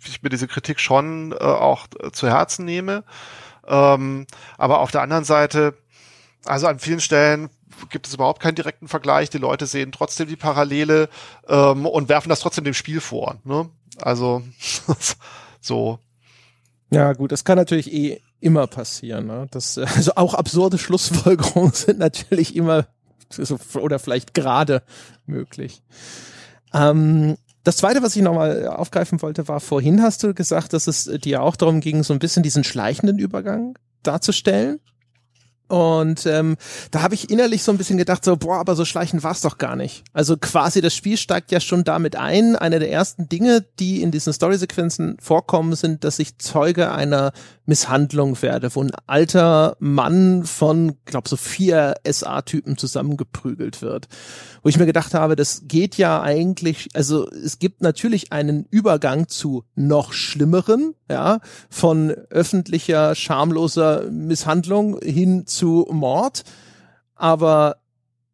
ich 0.07 0.22
mir 0.22 0.31
diese 0.31 0.49
Kritik 0.49 0.81
schon 0.81 1.33
äh, 1.33 1.37
auch 1.37 1.87
zu 2.12 2.29
Herzen 2.29 2.64
nehme. 2.64 3.05
Ähm, 3.66 4.27
aber 4.57 4.81
auf 4.81 4.91
der 4.91 5.03
anderen 5.03 5.25
Seite, 5.25 5.75
also 6.45 6.66
an 6.66 6.79
vielen 6.79 7.01
Stellen 7.01 7.51
gibt 7.91 8.07
es 8.07 8.14
überhaupt 8.14 8.41
keinen 8.41 8.55
direkten 8.55 8.89
Vergleich. 8.89 9.31
Die 9.31 9.39
Leute 9.39 9.66
sehen 9.66 9.93
trotzdem 9.93 10.29
die 10.29 10.37
Parallele 10.37 11.09
ähm, 11.49 11.87
und 11.87 12.09
werfen 12.09 12.29
das 12.29 12.41
trotzdem 12.41 12.64
dem 12.64 12.75
Spiel 12.75 13.01
vor. 13.01 13.37
Ne? 13.45 13.68
Also 14.01 14.42
so. 15.61 15.99
Ja, 16.90 17.12
gut, 17.12 17.32
das 17.32 17.45
kann 17.45 17.57
natürlich 17.57 17.92
eh 17.92 18.20
immer 18.40 18.66
passieren. 18.66 19.26
Ne? 19.26 19.47
Das, 19.51 19.78
also 19.78 20.12
auch 20.16 20.34
absurde 20.34 20.78
Schlussfolgerungen 20.78 21.72
sind 21.74 21.99
natürlich 21.99 22.55
immer 22.55 22.86
oder 23.80 23.99
vielleicht 23.99 24.34
gerade 24.34 24.82
möglich. 25.26 25.82
Ähm, 26.72 27.36
das 27.64 27.78
zweite, 27.78 28.03
was 28.03 28.14
ich 28.14 28.22
nochmal 28.22 28.68
aufgreifen 28.68 29.22
wollte, 29.22 29.49
war 29.49 29.59
vorhin 29.61 30.03
hast 30.03 30.22
du 30.22 30.34
gesagt, 30.34 30.74
dass 30.74 30.86
es 30.86 31.05
dir 31.22 31.42
auch 31.42 31.57
darum 31.57 31.80
ging, 31.80 32.03
so 32.03 32.12
ein 32.12 32.18
bisschen 32.18 32.42
diesen 32.42 32.62
schleichenden 32.62 33.18
Übergang 33.18 33.78
darzustellen. 34.03 34.80
Und 35.69 36.27
ähm, 36.27 36.57
da 36.91 37.03
habe 37.03 37.15
ich 37.15 37.31
innerlich 37.31 37.62
so 37.62 37.73
ein 37.73 37.79
bisschen 37.79 37.97
gedacht, 37.97 38.25
so, 38.25 38.37
boah, 38.37 38.59
aber 38.59 38.77
so 38.77 38.85
schleichend 38.85 39.23
war 39.23 39.33
es 39.33 39.41
doch 39.41 39.57
gar 39.57 39.77
nicht. 39.77 40.05
Also 40.12 40.37
quasi 40.37 40.81
das 40.83 40.95
Spiel 40.95 41.17
steigt 41.17 41.51
ja 41.53 41.61
schon 41.61 41.85
damit 41.85 42.17
ein. 42.17 42.55
Eine 42.55 42.79
der 42.79 42.91
ersten 42.91 43.29
Dinge, 43.29 43.65
die 43.79 44.03
in 44.03 44.11
diesen 44.11 44.33
Storysequenzen 44.33 45.17
vorkommen, 45.21 45.75
sind, 45.75 46.05
dass 46.05 46.19
ich 46.19 46.39
Zeuge 46.39 46.93
einer 46.93 47.33
Misshandlung 47.67 48.41
werde, 48.43 48.75
wo 48.75 48.83
ein 48.83 48.93
alter 49.07 49.77
Mann 49.79 50.45
von, 50.45 50.97
glaub 51.07 51.29
so 51.29 51.37
vier 51.37 51.95
SA-Typen 52.07 52.77
zusammengeprügelt 52.77 53.81
wird. 53.81 54.09
Wo 54.62 54.69
ich 54.69 54.79
mir 54.79 54.87
gedacht 54.87 55.15
habe, 55.15 55.35
das 55.35 55.62
geht 55.65 55.97
ja 55.97 56.21
eigentlich, 56.21 56.89
also 56.95 57.29
es 57.31 57.59
gibt 57.59 57.81
natürlich 57.81 58.33
einen 58.33 58.67
Übergang 58.71 59.29
zu 59.29 59.65
noch 59.75 60.12
schlimmeren, 60.12 60.95
ja, 61.11 61.41
von 61.71 62.11
öffentlicher, 62.11 63.15
schamloser 63.15 64.11
Misshandlung 64.11 64.99
hin 65.03 65.47
zu 65.55 65.87
Mord. 65.91 66.45
Aber 67.15 67.77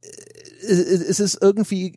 äh, 0.02 0.66
es 0.66 1.20
ist 1.20 1.38
irgendwie 1.40 1.96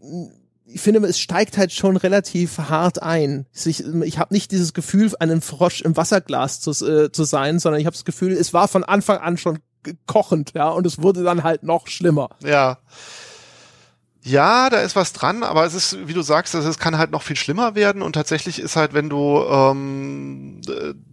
ich 0.74 0.82
finde, 0.82 1.08
es 1.08 1.20
steigt 1.20 1.58
halt 1.58 1.72
schon 1.72 1.98
relativ 1.98 2.58
hart 2.58 3.02
ein. 3.02 3.46
Ich, 3.54 3.84
ich 3.86 4.18
habe 4.18 4.34
nicht 4.34 4.52
dieses 4.52 4.74
Gefühl, 4.74 5.12
einen 5.20 5.42
Frosch 5.42 5.82
im 5.82 5.96
Wasserglas 5.96 6.62
zu, 6.62 6.72
äh, 6.72 7.12
zu 7.12 7.26
sein, 7.26 7.60
sondern 7.60 7.80
ich 7.80 7.86
habe 7.86 7.96
das 7.96 8.06
Gefühl, 8.06 8.32
es 8.32 8.54
war 8.54 8.68
von 8.68 8.84
Anfang 8.84 9.20
an 9.20 9.38
schon 9.38 9.60
kochend, 10.08 10.54
ja, 10.56 10.70
und 10.70 10.88
es 10.88 11.02
wurde 11.02 11.24
dann 11.24 11.44
halt 11.44 11.64
noch 11.64 11.88
schlimmer. 11.88 12.30
Ja. 12.44 12.80
Ja, 14.24 14.70
da 14.70 14.80
ist 14.80 14.96
was 14.96 15.12
dran, 15.12 15.44
aber 15.44 15.66
es 15.66 15.74
ist, 15.74 16.08
wie 16.08 16.14
du 16.14 16.22
sagst, 16.22 16.56
es 16.56 16.80
kann 16.80 16.98
halt 16.98 17.12
noch 17.12 17.24
viel 17.24 17.36
schlimmer 17.36 17.76
werden 17.76 18.02
und 18.02 18.14
tatsächlich 18.14 18.60
ist 18.60 18.78
halt, 18.78 18.94
wenn 18.94 19.10
du 19.10 19.44
ähm, 19.44 20.62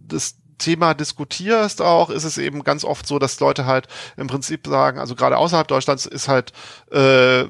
das 0.07 0.35
Thema 0.61 0.93
diskutierst 0.93 1.81
auch, 1.81 2.09
ist 2.09 2.23
es 2.23 2.37
eben 2.37 2.63
ganz 2.63 2.85
oft 2.85 3.05
so, 3.05 3.19
dass 3.19 3.39
Leute 3.39 3.65
halt 3.65 3.87
im 4.15 4.27
Prinzip 4.27 4.67
sagen, 4.67 4.99
also 4.99 5.15
gerade 5.15 5.37
außerhalb 5.37 5.67
Deutschlands 5.67 6.05
ist 6.05 6.27
halt, 6.29 6.53
äh, 6.91 7.43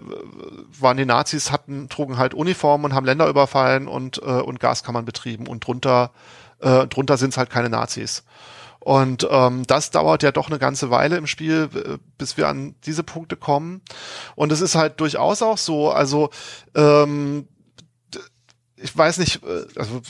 waren 0.80 0.97
die 0.97 1.05
Nazis, 1.05 1.51
hatten, 1.51 1.89
trugen 1.89 2.18
halt 2.18 2.34
Uniformen 2.34 2.86
und 2.86 2.95
haben 2.95 3.05
Länder 3.05 3.28
überfallen 3.28 3.88
und, 3.88 4.18
äh, 4.20 4.41
und 4.41 4.59
Gaskammern 4.59 5.05
betrieben 5.05 5.47
und 5.47 5.66
drunter, 5.66 6.12
äh, 6.59 6.88
drunter 6.88 7.18
sind 7.18 7.30
es 7.30 7.38
halt 7.38 7.49
keine 7.49 7.70
Nazis. 7.70 8.24
Und 8.80 9.28
ähm, 9.30 9.68
das 9.68 9.91
dauert 9.91 10.24
ja 10.24 10.32
doch 10.32 10.47
eine 10.47 10.57
ganze 10.57 10.89
Weile 10.89 11.16
im 11.18 11.28
Spiel, 11.28 11.70
äh, 11.76 11.97
bis 12.18 12.36
wir 12.38 12.47
an 12.47 12.74
diese 12.86 13.03
Punkte 13.03 13.36
kommen. 13.36 13.82
Und 14.36 14.51
es 14.51 14.59
ist 14.59 14.74
halt 14.74 14.99
durchaus 14.99 15.43
auch 15.43 15.59
so, 15.59 15.91
also 15.91 16.32
ähm, 16.74 17.47
ich 18.82 18.97
weiß 18.97 19.17
nicht, 19.17 19.43
äh, 19.43 19.65
also 19.75 20.01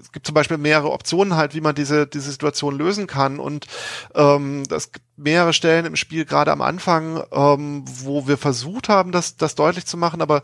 es 0.00 0.12
gibt 0.12 0.26
zum 0.26 0.34
Beispiel 0.34 0.58
mehrere 0.58 0.90
Optionen 0.90 1.36
halt, 1.36 1.54
wie 1.54 1.60
man 1.60 1.74
diese, 1.74 2.06
diese 2.06 2.30
Situation 2.30 2.76
lösen 2.76 3.06
kann. 3.06 3.38
Und 3.38 3.66
ähm, 4.14 4.64
es 4.70 4.92
gibt 4.92 5.04
mehrere 5.16 5.52
Stellen 5.52 5.86
im 5.86 5.96
Spiel, 5.96 6.24
gerade 6.24 6.52
am 6.52 6.60
Anfang, 6.60 7.22
ähm, 7.32 7.84
wo 7.86 8.26
wir 8.26 8.38
versucht 8.38 8.88
haben, 8.88 9.12
das, 9.12 9.36
das 9.36 9.54
deutlich 9.54 9.86
zu 9.86 9.96
machen, 9.96 10.22
aber 10.22 10.42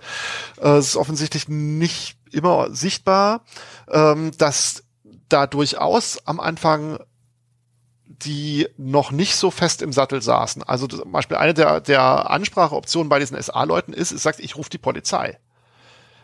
äh, 0.61 0.77
es 0.77 0.89
ist 0.89 0.97
offensichtlich 0.97 1.49
nicht 1.49 2.17
immer 2.31 2.73
sichtbar, 2.75 3.43
ähm, 3.91 4.31
dass 4.39 4.85
da 5.29 5.47
durchaus 5.47 6.19
am 6.27 6.41
Anfang 6.41 6.99
die 8.25 8.69
noch 8.77 9.13
nicht 9.13 9.37
so 9.37 9.51
fest 9.51 9.81
im 9.81 9.93
Sattel 9.93 10.21
saßen. 10.21 10.63
Also 10.63 10.87
zum 10.87 11.11
Beispiel 11.11 11.39
eine 11.39 11.55
der, 11.55 11.81
der 11.81 12.31
Anspracheoptionen 12.31 13.09
bei 13.09 13.19
diesen 13.19 13.41
SA-Leuten 13.41 13.95
ist, 13.95 14.13
es 14.13 14.23
sagt, 14.23 14.41
ich 14.41 14.57
rufe 14.57 14.69
die 14.69 14.79
Polizei. 14.79 15.39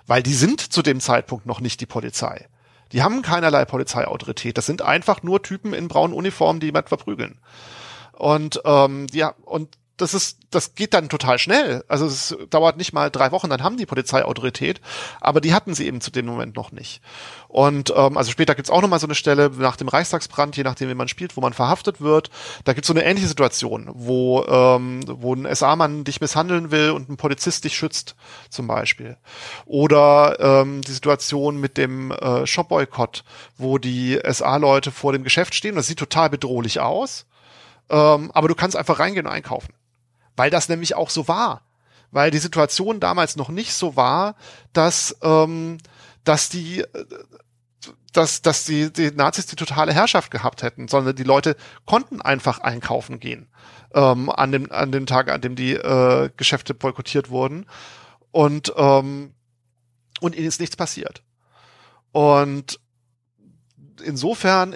Weil 0.07 0.22
die 0.22 0.34
sind 0.34 0.61
zu 0.61 0.82
dem 0.82 1.00
Zeitpunkt 1.00 1.46
noch 1.46 1.61
nicht 1.61 1.80
die 1.80 1.86
Polizei. 1.86 2.46
Die 2.92 3.02
haben 3.02 3.22
keinerlei 3.22 3.64
Polizeiautorität. 3.64 4.57
Das 4.57 4.66
sind 4.66 4.82
einfach 4.82 5.22
nur 5.22 5.42
Typen 5.42 5.74
in 5.74 5.88
braunen 5.88 6.14
Uniformen, 6.14 6.61
die 6.61 6.66
jemand 6.66 6.88
verprügeln. 6.88 7.38
Und 8.12 8.61
ähm, 8.64 9.09
ja, 9.12 9.34
und 9.44 9.76
das 9.97 10.12
ist, 10.12 10.38
das 10.51 10.74
geht 10.74 10.92
dann 10.94 11.09
total 11.09 11.38
schnell. 11.38 11.84
Also 11.88 12.07
es 12.07 12.36
dauert 12.51 12.76
nicht 12.76 12.92
mal 12.92 13.11
drei 13.11 13.32
Wochen, 13.32 13.49
dann 13.49 13.62
haben 13.62 13.78
die 13.78 13.86
Polizeiautorität, 13.86 14.80
aber 15.20 15.40
die 15.40 15.55
hatten 15.55 15.74
sie 15.74 15.86
eben 15.86 16.01
zu 16.01 16.11
dem 16.11 16.26
Moment 16.26 16.57
noch 16.57 16.70
nicht. 16.70 17.01
Und 17.49 17.92
ähm, 17.97 18.18
also 18.18 18.30
später 18.30 18.55
gibt's 18.55 18.70
auch 18.70 18.82
nochmal 18.82 19.01
so 19.01 19.07
eine 19.07 19.14
Stelle 19.14 19.51
nach 19.57 19.76
dem 19.76 19.88
Reichstagsbrand, 19.88 20.57
je 20.57 20.64
nachdem, 20.64 20.90
wie 20.90 20.94
man 20.94 21.09
spielt, 21.09 21.36
wo 21.36 21.40
man 21.40 21.55
verhaftet 21.55 22.01
wird. 22.01 22.30
Da 22.64 22.74
gibt's 22.74 22.88
so 22.88 22.94
eine 22.94 23.05
ähnliche 23.05 23.28
Situation, 23.28 23.90
wo, 23.94 24.44
ähm, 24.44 25.01
wo 25.07 25.34
ein 25.34 25.47
SA-Mann 25.55 26.05
dich 26.05 26.20
misshandeln 26.20 26.70
will 26.70 26.90
und 26.90 27.09
ein 27.09 27.16
Polizist 27.16 27.64
dich 27.64 27.76
schützt, 27.76 28.16
zum 28.51 28.66
Beispiel. 28.66 29.16
Oder 29.64 30.36
ähm, 30.40 30.82
die 30.82 30.92
Situation 30.92 31.59
mit 31.59 31.78
dem 31.78 32.11
äh, 32.11 32.47
Shop-Boykott, 32.47 33.24
wo 33.57 33.78
die 33.78 34.20
SA-Leute 34.30 34.90
vor 34.90 35.12
dem 35.12 35.24
Geschäft 35.24 35.55
stehen. 35.55 35.76
Das 35.76 35.86
sieht 35.86 35.99
total 35.99 36.28
bedrohlich 36.28 36.80
aus. 36.80 37.24
Ähm, 37.88 38.30
aber 38.32 38.49
du 38.49 38.55
kannst 38.55 38.76
einfach 38.76 38.99
reingehen 38.99 39.26
und 39.26 39.32
einkaufen 39.32 39.72
weil 40.37 40.51
das 40.51 40.68
nämlich 40.68 40.95
auch 40.95 41.11
so 41.11 41.28
war. 41.28 41.62
Weil 42.11 42.30
die 42.30 42.39
Situation 42.39 43.01
damals 43.01 43.37
noch 43.37 43.49
nicht 43.49 43.72
so 43.74 43.97
war, 43.97 44.37
dass, 44.72 45.16
ähm, 45.22 45.78
dass 46.24 46.49
die, 46.49 46.84
dass, 48.12 48.43
dass 48.43 48.64
die, 48.64 48.93
die 48.93 49.11
Nazis 49.11 49.47
die 49.47 49.57
totale 49.57 49.93
Herrschaft 49.93 50.30
gehabt 50.30 50.62
hätten, 50.62 50.89
sondern 50.89 51.16
die 51.16 51.24
Leute 51.24 51.57
konnten 51.84 52.22
einfach 52.22 52.61
einkaufen 52.61 53.20
gehen 53.20 53.49
ähm, 53.95 54.30
an, 54.30 54.53
dem, 54.53 54.70
an 54.70 54.93
dem 54.93 55.07
Tag, 55.07 55.30
an 55.30 55.41
dem 55.41 55.57
die 55.57 55.74
äh, 55.74 56.30
Geschäfte 56.37 56.74
boykottiert 56.74 57.30
wurden. 57.30 57.66
Und, 58.30 58.72
ähm, 58.76 59.34
und 60.20 60.34
ihnen 60.34 60.47
ist 60.47 60.61
nichts 60.61 60.76
passiert. 60.76 61.22
Und 62.12 62.80
insofern 64.05 64.74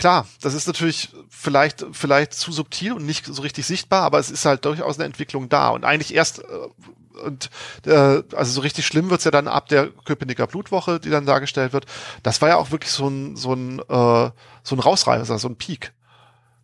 klar, 0.00 0.26
das 0.40 0.54
ist 0.54 0.66
natürlich 0.66 1.10
vielleicht, 1.28 1.86
vielleicht 1.92 2.32
zu 2.32 2.50
subtil 2.50 2.94
und 2.94 3.06
nicht 3.06 3.26
so 3.26 3.42
richtig 3.42 3.66
sichtbar, 3.66 4.02
aber 4.02 4.18
es 4.18 4.30
ist 4.30 4.44
halt 4.44 4.64
durchaus 4.64 4.96
eine 4.96 5.04
Entwicklung 5.04 5.48
da. 5.48 5.68
Und 5.68 5.84
eigentlich 5.84 6.14
erst, 6.14 6.40
äh, 6.40 7.22
und 7.22 7.50
äh, 7.86 8.22
also 8.34 8.52
so 8.52 8.62
richtig 8.62 8.86
schlimm 8.86 9.10
wird's 9.10 9.24
ja 9.24 9.30
dann 9.30 9.46
ab 9.46 9.68
der 9.68 9.88
Köpenicker 9.88 10.46
Blutwoche, 10.46 10.98
die 10.98 11.10
dann 11.10 11.26
dargestellt 11.26 11.72
wird. 11.72 11.84
Das 12.22 12.40
war 12.40 12.48
ja 12.48 12.56
auch 12.56 12.70
wirklich 12.70 12.90
so 12.90 13.08
ein, 13.08 13.36
so 13.36 13.52
ein, 13.52 13.78
äh, 13.78 14.30
so 14.62 14.76
ein 14.76 14.80
Rausreißer, 14.80 15.38
so 15.38 15.48
ein 15.48 15.56
Peak. 15.56 15.92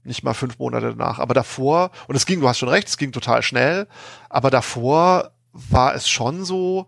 Nicht 0.03 0.23
mal 0.23 0.35
fünf 0.35 0.59
Monate 0.59 0.95
danach. 0.97 1.19
Aber 1.19 1.35
davor, 1.35 1.91
und 2.09 2.17
es 2.17 2.27
ging, 2.27 2.41
du 2.41 2.49
hast 2.49 2.59
schon 2.59 2.69
recht, 2.69 2.89
es 2.89 2.97
ging 2.97 3.13
total 3.13 3.43
schnell, 3.43 3.87
aber 4.31 4.51
davor 4.51 5.33
war 5.53 5.95
es 5.95 6.09
schon 6.09 6.45
so, 6.45 6.87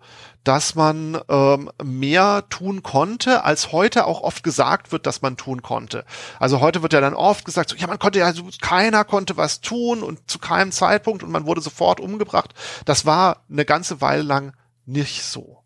dass 0.49 0.75
man 0.75 1.21
ähm, 1.29 1.71
mehr 1.85 2.43
tun 2.49 2.83
konnte, 2.83 3.45
als 3.45 3.71
heute 3.71 4.07
auch 4.07 4.23
oft 4.23 4.43
gesagt 4.43 4.93
wird, 4.93 5.05
dass 5.05 5.21
man 5.21 5.37
tun 5.37 5.61
konnte. 5.61 6.07
Also 6.41 6.63
heute 6.63 6.81
wird 6.81 6.95
ja 6.95 7.03
dann 7.03 7.13
oft 7.13 7.45
gesagt, 7.45 7.69
so, 7.69 7.77
ja, 7.77 7.87
man 7.87 7.99
konnte 7.99 8.19
ja, 8.19 8.33
keiner 8.63 9.05
konnte 9.05 9.37
was 9.37 9.61
tun 9.61 10.03
und 10.03 10.31
zu 10.31 10.39
keinem 10.39 10.73
Zeitpunkt 10.73 11.23
und 11.23 11.31
man 11.31 11.45
wurde 11.45 11.61
sofort 11.61 12.01
umgebracht. 12.01 12.55
Das 12.87 13.05
war 13.05 13.43
eine 13.51 13.67
ganze 13.67 14.01
Weile 14.01 14.23
lang 14.23 14.55
nicht 14.87 15.23
so. 15.23 15.65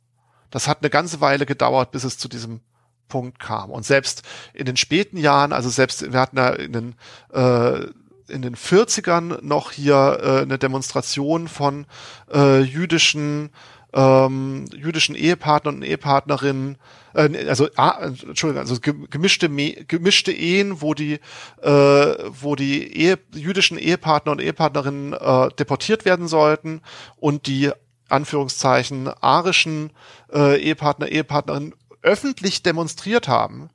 Das 0.51 0.66
hat 0.66 0.78
eine 0.80 0.91
ganze 0.91 1.20
Weile 1.20 1.47
gedauert, 1.47 1.93
bis 1.93 2.03
es 2.03 2.18
zu 2.18 2.26
diesem 2.26 2.61
Punkt 3.07 3.39
kam. 3.39 3.70
Und 3.70 3.87
selbst 3.87 4.22
in 4.53 4.66
den 4.66 4.76
späten 4.76 5.16
Jahren, 5.16 5.53
also 5.53 5.70
selbst, 5.70 6.12
wir 6.12 6.18
hatten 6.18 6.39
ja 6.39 6.49
in 6.49 6.72
den 6.72 6.95
äh, 7.33 7.87
in 8.28 8.43
den 8.43 8.57
40ern 8.57 9.43
noch 9.43 9.70
hier 9.70 10.18
äh, 10.22 10.43
eine 10.43 10.59
Demonstration 10.59 11.47
von 11.47 11.87
äh, 12.33 12.62
jüdischen 12.62 13.51
ähm, 13.93 14.64
jüdischen 14.74 15.14
Ehepartner 15.14 15.70
und 15.70 15.82
Ehepartnerinnen, 15.82 16.78
äh, 17.14 17.47
also 17.47 17.68
ah, 17.76 17.99
Entschuldigung, 18.03 18.61
also 18.61 18.78
gemischte 18.80 19.49
gemischte 19.49 20.32
Ehen, 20.32 20.80
wo 20.80 20.95
die 20.95 21.20
äh, 21.62 21.68
wo 21.68 22.57
die 22.57 22.97
Ehe, 22.97 23.18
jüdischen 23.34 23.78
Ehepartner 23.78 24.32
und 24.32 24.40
Ehepartnerinnen 24.40 25.12
äh, 25.12 25.49
deportiert 25.59 26.05
werden 26.05 26.28
sollten 26.28 26.80
und 27.16 27.47
die 27.47 27.70
Anführungszeichen 28.09 29.09
arischen 29.09 29.90
äh, 30.32 30.61
Ehepartner 30.61 31.09
Ehepartnerinnen 31.09 31.74
öffentlich 32.03 32.62
demonstriert 32.62 33.28
haben, 33.28 33.70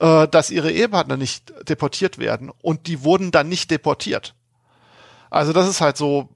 äh, 0.00 0.28
dass 0.28 0.50
ihre 0.50 0.70
Ehepartner 0.70 1.16
nicht 1.16 1.52
deportiert 1.68 2.18
werden 2.18 2.50
und 2.62 2.86
die 2.86 3.02
wurden 3.02 3.30
dann 3.30 3.48
nicht 3.48 3.70
deportiert. 3.70 4.34
Also 5.30 5.52
das 5.52 5.68
ist 5.68 5.80
halt 5.80 5.96
so, 5.96 6.28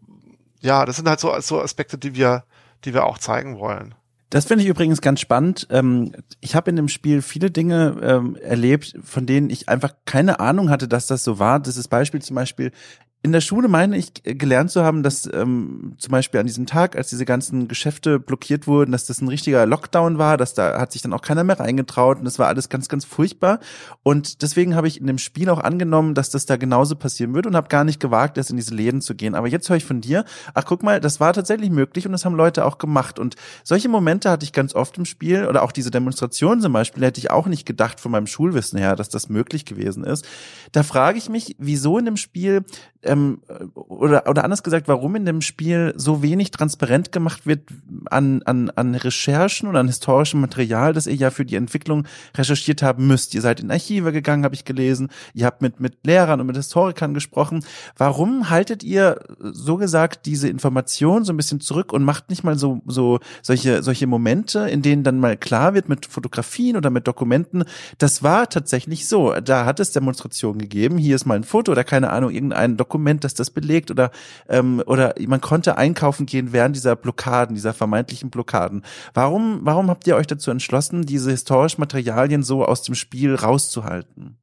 ja, 0.61 0.85
das 0.85 0.97
sind 0.97 1.09
halt 1.09 1.21
so, 1.21 1.39
so 1.41 1.61
Aspekte, 1.61 1.99
die 1.99 2.15
wir, 2.15 2.45
die 2.85 2.95
wir 2.95 3.05
auch 3.05 3.19
zeigen 3.19 3.59
wollen. 3.59 3.95
Das 4.31 4.47
finde 4.47 4.65
ich 4.65 4.71
übrigens 4.71 5.03
ganz 5.03 5.21
spannend. 5.21 5.67
Ähm, 5.71 6.13
ich 6.41 6.55
habe 6.55 6.71
in 6.71 6.77
dem 6.77 6.89
Spiel 6.89 7.21
viele 7.21 7.51
Dinge 7.51 7.99
ähm, 8.03 8.37
erlebt, 8.37 8.95
von 9.05 9.27
denen 9.27 9.51
ich 9.51 9.69
einfach 9.69 9.93
keine 10.07 10.41
Ahnung 10.41 10.71
hatte, 10.71 10.89
dass 10.89 11.07
das 11.07 11.23
so 11.23 11.39
war. 11.39 11.61
Das 11.61 11.77
ist 11.77 11.89
Beispiel 11.89 12.23
zum 12.23 12.37
Beispiel 12.37 12.73
in 13.25 13.31
der 13.31 13.41
Schule 13.41 13.69
meine 13.69 13.97
ich 13.97 14.13
gelernt 14.25 14.73
zu 14.73 14.83
haben, 14.83 15.05
dass 15.05 15.31
ähm, 15.33 15.95
zum 15.99 16.11
Beispiel 16.11 16.41
an 16.41 16.47
diesem 16.47 16.67
Tag, 16.67 16.97
als 16.97 17.09
diese 17.09 17.25
ganzen 17.25 17.69
Geschäfte 17.69 18.19
blockiert 18.19 18.67
wurden, 18.67 18.91
dass 18.91 19.07
das 19.07 19.21
ein 19.21 19.29
richtiger 19.29 19.65
Lockdown 19.65 20.19
war, 20.19 20.37
dass 20.37 20.55
da 20.55 20.81
hat 20.81 20.91
sich 20.91 21.03
dann 21.03 21.13
auch 21.13 21.23
keiner 21.23 21.45
mehr 21.45 21.61
reingetraut 21.61 22.19
und 22.19 22.25
das 22.25 22.41
war 22.41 22.49
alles 22.49 22.69
ganz, 22.69 22.89
ganz 22.89 23.05
furchtbar. 23.05 23.61
Und 24.03 24.43
deswegen 24.43 24.75
habe 24.75 24.89
ich 24.89 25.01
in 25.01 25.07
dem 25.07 25.19
Spiel 25.19 25.51
auch 25.51 25.61
angenommen, 25.61 26.15
dass 26.15 26.31
das 26.31 26.47
da 26.47 26.57
genauso 26.57 26.97
passieren 26.97 27.33
würde 27.33 27.49
und 27.49 27.55
habe 27.55 27.69
gar 27.69 27.85
nicht 27.85 28.01
gewagt, 28.01 28.39
erst 28.39 28.51
in 28.51 28.57
diese 28.57 28.75
Läden 28.75 29.01
zu 29.01 29.15
gehen. 29.15 29.37
Aber 29.37 29.47
jetzt 29.47 29.69
höre 29.69 29.77
ich 29.77 29.85
von 29.85 30.01
dir, 30.01 30.25
ach 30.55 30.65
guck 30.65 30.83
mal, 30.83 30.99
das 30.99 31.21
war 31.21 31.33
tatsächlich 31.33 31.71
möglich 31.71 32.07
und 32.07 32.13
das 32.13 32.25
haben 32.25 32.35
Leute 32.35 32.65
auch 32.65 32.79
gemacht. 32.79 33.21
Und 33.21 33.37
solche 33.63 33.89
Momente 33.89 34.31
hatte 34.31 34.45
ich 34.45 34.53
ganz 34.53 34.75
oft 34.75 34.99
im 34.99 35.05
Spiel 35.05 35.47
oder 35.47 35.63
auch 35.63 35.71
diese 35.71 35.93
Demonstration 35.93 36.61
zum 36.61 36.73
Beispiel, 36.73 37.05
hätte 37.05 37.21
ich 37.21 37.31
auch 37.31 37.47
nicht 37.47 37.67
gedacht 37.67 38.01
von 38.01 38.11
meinem 38.11 38.27
Schulwissen 38.27 38.81
her, 38.81 38.97
dass 38.97 39.11
das 39.11 39.29
möglich 39.29 39.65
gewesen 39.65 40.03
ist. 40.03 40.27
Da 40.73 40.83
frage 40.83 41.19
ich 41.19 41.29
mich, 41.29 41.55
wieso 41.61 41.99
in 41.99 42.05
dem 42.05 42.17
Spiel 42.17 42.65
ähm, 43.05 43.41
oder, 43.75 44.29
oder 44.29 44.45
anders 44.45 44.63
gesagt, 44.63 44.89
warum 44.89 45.17
in 45.17 45.27
dem 45.27 45.41
Spiel 45.41 45.93
so 45.97 46.23
wenig 46.23 46.51
transparent 46.51 47.11
gemacht 47.13 47.47
wird 47.47 47.69
an, 48.07 48.43
an, 48.45 48.71
an 48.71 48.95
Recherchen 48.95 49.69
und 49.69 49.77
an 49.77 49.89
historischem 49.89 50.41
Material, 50.41 50.93
das 50.93 51.07
ihr 51.07 51.15
ja 51.15 51.31
für 51.31 51.45
die 51.45 51.57
Entwicklung 51.57 52.07
recherchiert 52.37 52.83
haben 52.83 53.07
müsst. 53.07 53.35
Ihr 53.35 53.41
seid 53.41 53.61
in 53.61 53.71
Archive 53.71 54.13
gegangen, 54.13 54.45
habe 54.45 54.55
ich 54.55 54.65
gelesen. 54.65 55.09
Ihr 55.35 55.47
habt 55.47 55.63
mit, 55.63 55.81
mit 55.81 56.07
Lehrern 56.07 56.41
und 56.41 56.47
mit 56.47 56.57
Historikern 56.57 57.15
gesprochen. 57.15 57.65
Warum 57.97 58.51
haltet 58.51 58.85
ihr 58.85 59.21
so 59.41 59.77
gesagt 59.77 60.27
diese 60.27 60.49
Information 60.49 61.25
so 61.25 61.33
ein 61.33 61.37
bisschen 61.37 61.61
zurück 61.61 61.93
und 61.93 62.05
macht 62.05 62.31
nicht 62.31 62.45
mal 62.45 62.57
so, 62.57 62.83
so 62.87 63.19
solche, 63.43 63.83
solche 63.83 64.07
Momente, 64.07 64.69
in 64.69 64.83
denen 64.83 65.03
dann 65.03 65.19
mal 65.19 65.37
klar 65.37 65.75
wird 65.75 65.89
mit 65.89 66.07
Fotografien 66.07 66.77
oder 66.77 66.91
mit 66.91 67.09
Dokumenten, 67.09 67.65
das 67.99 68.23
war 68.23 68.49
tatsächlich 68.49 69.09
so. 69.09 69.35
Da 69.41 69.65
hat 69.65 69.81
es 69.81 69.91
Demonstrationen 69.91 70.61
gegeben. 70.61 70.99
Hier 70.99 71.17
ist 71.17 71.27
mal 71.27 71.35
ein 71.35 71.45
Foto 71.45 71.73
oder 71.73 71.85
keine 71.85 72.11
Ahnung, 72.11 72.31
irgendein 72.31 72.77
Dokument 72.77 72.92
Dokument, 72.93 73.25
das 73.25 73.33
das 73.33 73.49
belegt 73.51 73.91
oder 73.91 74.11
ähm, 74.51 74.83
oder 74.85 75.15
man 75.27 75.41
konnte 75.41 75.79
einkaufen 75.79 76.27
gehen 76.27 76.53
während 76.53 76.77
dieser 76.77 76.95
Blockaden, 76.95 77.55
dieser 77.55 77.73
vermeintlichen 77.73 78.29
Blockaden. 78.29 78.85
Warum 79.15 79.61
warum 79.63 79.89
habt 79.89 80.07
ihr 80.07 80.15
euch 80.17 80.27
dazu 80.27 80.51
entschlossen, 80.51 81.07
diese 81.07 81.31
historischen 81.31 81.81
Materialien 81.81 82.43
so 82.43 82.67
aus 82.67 82.83
dem 82.83 82.95
Spiel 82.95 83.35
rauszuhalten? 83.35 84.37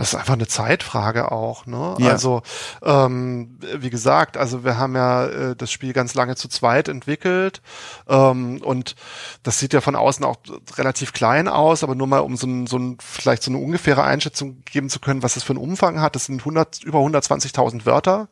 Das 0.00 0.14
ist 0.14 0.18
einfach 0.18 0.32
eine 0.32 0.46
Zeitfrage 0.46 1.30
auch. 1.30 1.66
Ne? 1.66 1.94
Ja. 1.98 2.08
Also 2.08 2.40
ähm, 2.82 3.58
wie 3.76 3.90
gesagt, 3.90 4.38
also 4.38 4.64
wir 4.64 4.78
haben 4.78 4.96
ja 4.96 5.26
äh, 5.26 5.54
das 5.54 5.70
Spiel 5.70 5.92
ganz 5.92 6.14
lange 6.14 6.36
zu 6.36 6.48
zweit 6.48 6.88
entwickelt 6.88 7.60
ähm, 8.08 8.62
und 8.62 8.96
das 9.42 9.58
sieht 9.58 9.74
ja 9.74 9.82
von 9.82 9.96
außen 9.96 10.24
auch 10.24 10.36
relativ 10.78 11.12
klein 11.12 11.48
aus, 11.48 11.84
aber 11.84 11.94
nur 11.94 12.06
mal 12.06 12.20
um 12.20 12.38
so 12.38 12.46
ein, 12.46 12.66
so 12.66 12.78
ein 12.78 12.96
vielleicht 12.98 13.42
so 13.42 13.50
eine 13.50 13.58
ungefähre 13.58 14.02
Einschätzung 14.02 14.62
geben 14.64 14.88
zu 14.88 15.00
können, 15.00 15.22
was 15.22 15.34
das 15.34 15.42
für 15.42 15.52
einen 15.52 15.62
Umfang 15.62 16.00
hat. 16.00 16.14
Das 16.14 16.24
sind 16.24 16.40
100 16.40 16.82
über 16.82 17.00
120.000 17.00 17.84
Wörter. 17.84 18.30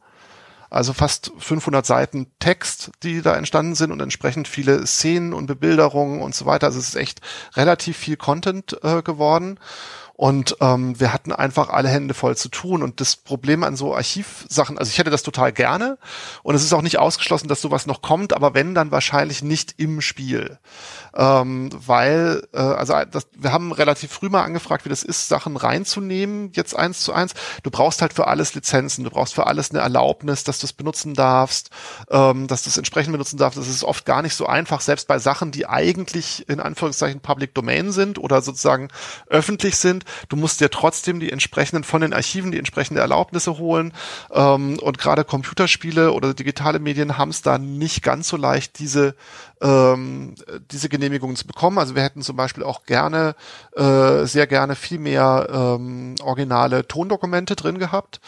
Also 0.71 0.95
fast 0.95 1.33
500 1.37 1.85
Seiten 1.85 2.29
Text, 2.39 2.93
die 3.03 3.21
da 3.21 3.35
entstanden 3.35 3.75
sind 3.75 3.93
und 3.93 4.01
entsprechend 4.01 4.49
viele 4.49 4.87
Szenen 4.87 5.35
und 5.35 5.47
Bebilderungen 5.47 6.23
und 6.23 6.35
so 6.35 6.47
weiter. 6.47 6.67
Also 6.67 6.79
es 6.79 6.89
ist 6.89 6.97
echt 6.97 7.21
relativ 7.57 7.99
viel 7.99 8.17
Content 8.17 8.79
äh, 8.83 9.03
geworden. 9.03 9.59
Und 10.19 10.57
ähm, 10.61 10.99
wir 10.99 11.13
hatten 11.13 11.31
einfach 11.31 11.69
alle 11.69 11.89
Hände 11.89 12.13
voll 12.13 12.37
zu 12.37 12.49
tun. 12.49 12.83
Und 12.83 13.01
das 13.01 13.15
Problem 13.15 13.63
an 13.63 13.77
so 13.77 13.95
Archivsachen, 13.95 14.77
also 14.77 14.91
ich 14.91 14.99
hätte 14.99 15.11
das 15.11 15.23
total 15.23 15.53
gerne. 15.53 15.97
Und 16.43 16.57
es 16.57 16.65
ist 16.65 16.73
auch 16.73 16.83
nicht 16.83 16.99
ausgeschlossen, 16.99 17.47
dass 17.47 17.61
sowas 17.61 17.87
noch 17.87 18.03
kommt, 18.03 18.33
aber 18.33 18.53
wenn, 18.53 18.75
dann 18.75 18.91
wahrscheinlich 18.91 19.45
nicht 19.45 19.75
im 19.77 20.01
Spiel 20.01 20.59
ähm, 21.19 21.71
weil, 21.73 22.47
äh, 22.53 22.59
also 22.59 22.95
das, 23.11 23.27
wir 23.37 23.53
haben 23.53 23.73
relativ 23.73 24.13
früh 24.13 24.29
mal 24.29 24.45
angefragt, 24.45 24.85
wie 24.85 24.89
das 24.89 25.03
ist, 25.03 25.29
Sachen 25.29 25.57
reinzunehmen, 25.57 26.53
jetzt 26.55 26.77
eins 26.77 27.01
zu 27.01 27.13
eins. 27.13 27.35
Du 27.65 27.71
brauchst 27.71 28.03
halt 28.03 28.13
für 28.13 28.29
alles 28.29 28.55
Lizenzen, 28.55 29.05
du 29.05 29.11
brauchst 29.11 29.35
für 29.35 29.47
alles 29.47 29.71
eine 29.71 29.81
Erlaubnis, 29.81 30.45
dass 30.45 30.61
du 30.61 30.67
es 30.67 30.73
benutzen 30.73 31.15
darfst, 31.15 31.71
ähm, 32.11 32.47
dass 32.47 32.63
du 32.63 32.71
es 32.71 32.77
entsprechend 32.77 33.13
benutzen 33.13 33.37
darfst. 33.37 33.59
Das 33.59 33.69
ist 33.69 33.83
oft 33.83 34.05
gar 34.05 34.23
nicht 34.23 34.35
so 34.35 34.47
einfach, 34.47 34.81
selbst 34.81 35.09
bei 35.09 35.19
Sachen, 35.19 35.51
die 35.51 35.67
eigentlich 35.67 36.49
in 36.49 36.61
Anführungszeichen 36.61 37.21
Public 37.21 37.53
Domain 37.53 37.91
sind 37.91 38.19
oder 38.19 38.41
sozusagen 38.41 38.89
öffentlich 39.27 39.77
sind. 39.77 40.05
Du 40.29 40.37
musst 40.37 40.61
dir 40.61 40.71
trotzdem 40.71 41.21
die 41.21 41.33
entsprechenden 41.33 41.85
von 41.85 42.01
den 42.01 42.13
Archiven 42.13 42.53
die 42.53 42.59
entsprechende 42.59 43.01
Erlaubnisse 43.01 43.59
holen. 43.59 43.93
Ähm, 44.33 44.79
und 44.79 44.99
gerade 44.99 45.25
Computerspiele 45.25 46.13
oder 46.13 46.35
digitale 46.35 46.79
Medien 46.79 47.19
haben 47.19 47.31
es 47.31 47.43
da 47.43 47.59
nicht 47.59 48.03
ganz 48.03 48.29
so 48.29 48.37
leicht, 48.37 48.79
diese 48.79 49.15
ähm, 49.61 50.35
diese 50.71 50.89
Genehmigungen 50.89 51.37
zu 51.37 51.47
bekommen. 51.47 51.79
Also 51.79 51.95
wir 51.95 52.03
hätten 52.03 52.23
zum 52.23 52.37
Beispiel 52.37 52.63
auch 52.65 52.85
gerne, 52.85 53.35
äh, 53.77 54.25
sehr 54.25 54.47
gerne 54.47 54.75
viel 54.75 54.99
mehr 54.99 55.49
ähm, 55.51 56.15
originale 56.23 56.87
Tondokumente 56.87 57.57
drin 57.57 57.79
gehabt 57.79 58.21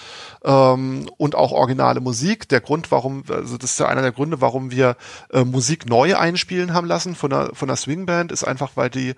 ähm, 0.44 1.08
und 1.16 1.34
auch 1.34 1.52
originale 1.52 2.00
Musik. 2.00 2.48
Der 2.48 2.60
Grund, 2.60 2.90
warum, 2.90 3.24
also 3.28 3.56
das 3.56 3.72
ist 3.72 3.80
ja 3.80 3.86
einer 3.86 4.02
der 4.02 4.12
Gründe, 4.12 4.40
warum 4.40 4.70
wir 4.70 4.96
äh, 5.32 5.44
Musik 5.44 5.88
neu 5.88 6.16
einspielen 6.16 6.72
haben 6.72 6.86
lassen 6.86 7.14
von 7.14 7.30
der, 7.30 7.50
von 7.54 7.68
der 7.68 7.76
Swingband, 7.76 8.32
ist 8.32 8.44
einfach, 8.44 8.72
weil 8.74 8.90
die 8.90 9.14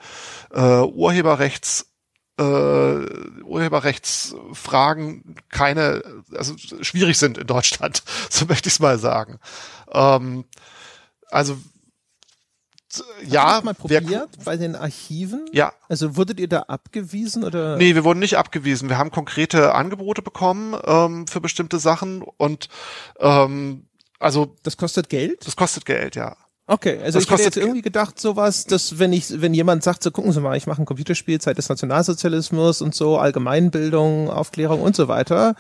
äh, 0.53 0.81
Urheberrechts 0.81 1.92
äh, 2.43 3.43
Urheberrechtsfragen 3.43 5.37
keine, 5.49 6.03
also 6.35 6.55
schwierig 6.59 7.19
sind 7.19 7.39
in 7.39 7.47
Deutschland, 7.47 8.03
so 8.31 8.47
möchte 8.47 8.69
ich 8.69 8.75
es 8.75 8.81
mal 8.81 8.99
sagen. 8.99 9.39
Ähm, 9.93 10.45
also 11.31 11.57
ja. 13.25 13.55
Hast 13.55 13.65
mal 13.65 13.75
probiert 13.75 14.31
bei 14.45 14.57
den 14.57 14.77
Archiven? 14.77 15.47
Ja. 15.53 15.73
Also 15.89 16.17
wurdet 16.17 16.39
ihr 16.39 16.49
da 16.49 16.61
abgewiesen 16.63 17.45
oder? 17.45 17.77
Nee, 17.77 17.95
wir 17.95 18.05
wurden 18.05 18.19
nicht 18.19 18.37
abgewiesen. 18.37 18.89
Wir 18.89 18.99
haben 18.99 19.11
konkrete 19.11 19.75
Angebote 19.75 20.23
bekommen 20.23 20.77
ähm, 20.85 21.27
für 21.27 21.41
bestimmte 21.41 21.79
Sachen 21.79 22.23
und 22.23 22.69
ähm, 23.19 23.87
also. 24.19 24.57
Das 24.63 24.77
kostet 24.77 25.09
Geld? 25.09 25.47
Das 25.47 25.57
kostet 25.57 25.85
Geld, 25.85 26.17
ja. 26.17 26.37
Okay, 26.69 26.99
also 27.03 27.19
das 27.19 27.25
ich 27.25 27.31
hätte 27.31 27.43
jetzt 27.43 27.57
irgendwie 27.57 27.83
gedacht, 27.83 28.21
sowas, 28.21 28.65
dass 28.65 28.99
wenn 28.99 29.13
ich, 29.13 29.41
wenn 29.41 29.53
jemand 29.53 29.83
sagt, 29.83 30.03
so 30.03 30.11
gucken 30.11 30.33
Sie 30.33 30.41
mal, 30.41 30.57
ich 30.57 30.67
mache 30.67 30.81
ein 30.81 30.87
Computerspiel, 30.87 31.41
Zeit 31.41 31.59
des 31.59 31.69
Nationalsozialismus 31.69 32.83
und 32.83 32.95
so, 32.95 33.19
Allgemeinbildung, 33.19 34.31
Aufklärung 34.31 34.81
und 34.81 34.95
so 34.95 35.09
weiter, 35.09 35.57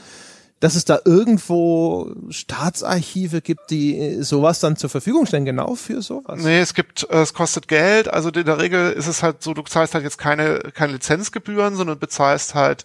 dass 0.62 0.76
es 0.76 0.84
da 0.84 1.00
irgendwo 1.04 2.14
Staatsarchive 2.30 3.40
gibt, 3.40 3.70
die 3.70 4.22
sowas 4.22 4.60
dann 4.60 4.76
zur 4.76 4.90
Verfügung 4.90 5.26
stellen, 5.26 5.44
genau 5.44 5.74
für 5.74 6.02
sowas? 6.02 6.40
Nee, 6.40 6.60
es 6.60 6.72
gibt, 6.72 7.02
äh, 7.10 7.22
es 7.22 7.34
kostet 7.34 7.66
Geld. 7.66 8.06
Also 8.06 8.28
in 8.30 8.44
der 8.44 8.60
Regel 8.60 8.92
ist 8.92 9.08
es 9.08 9.24
halt 9.24 9.42
so, 9.42 9.54
du 9.54 9.62
zahlst 9.62 9.94
halt 9.94 10.04
jetzt 10.04 10.18
keine, 10.18 10.60
keine 10.72 10.92
Lizenzgebühren, 10.92 11.74
sondern 11.74 11.98
bezahlst 11.98 12.54
halt 12.54 12.84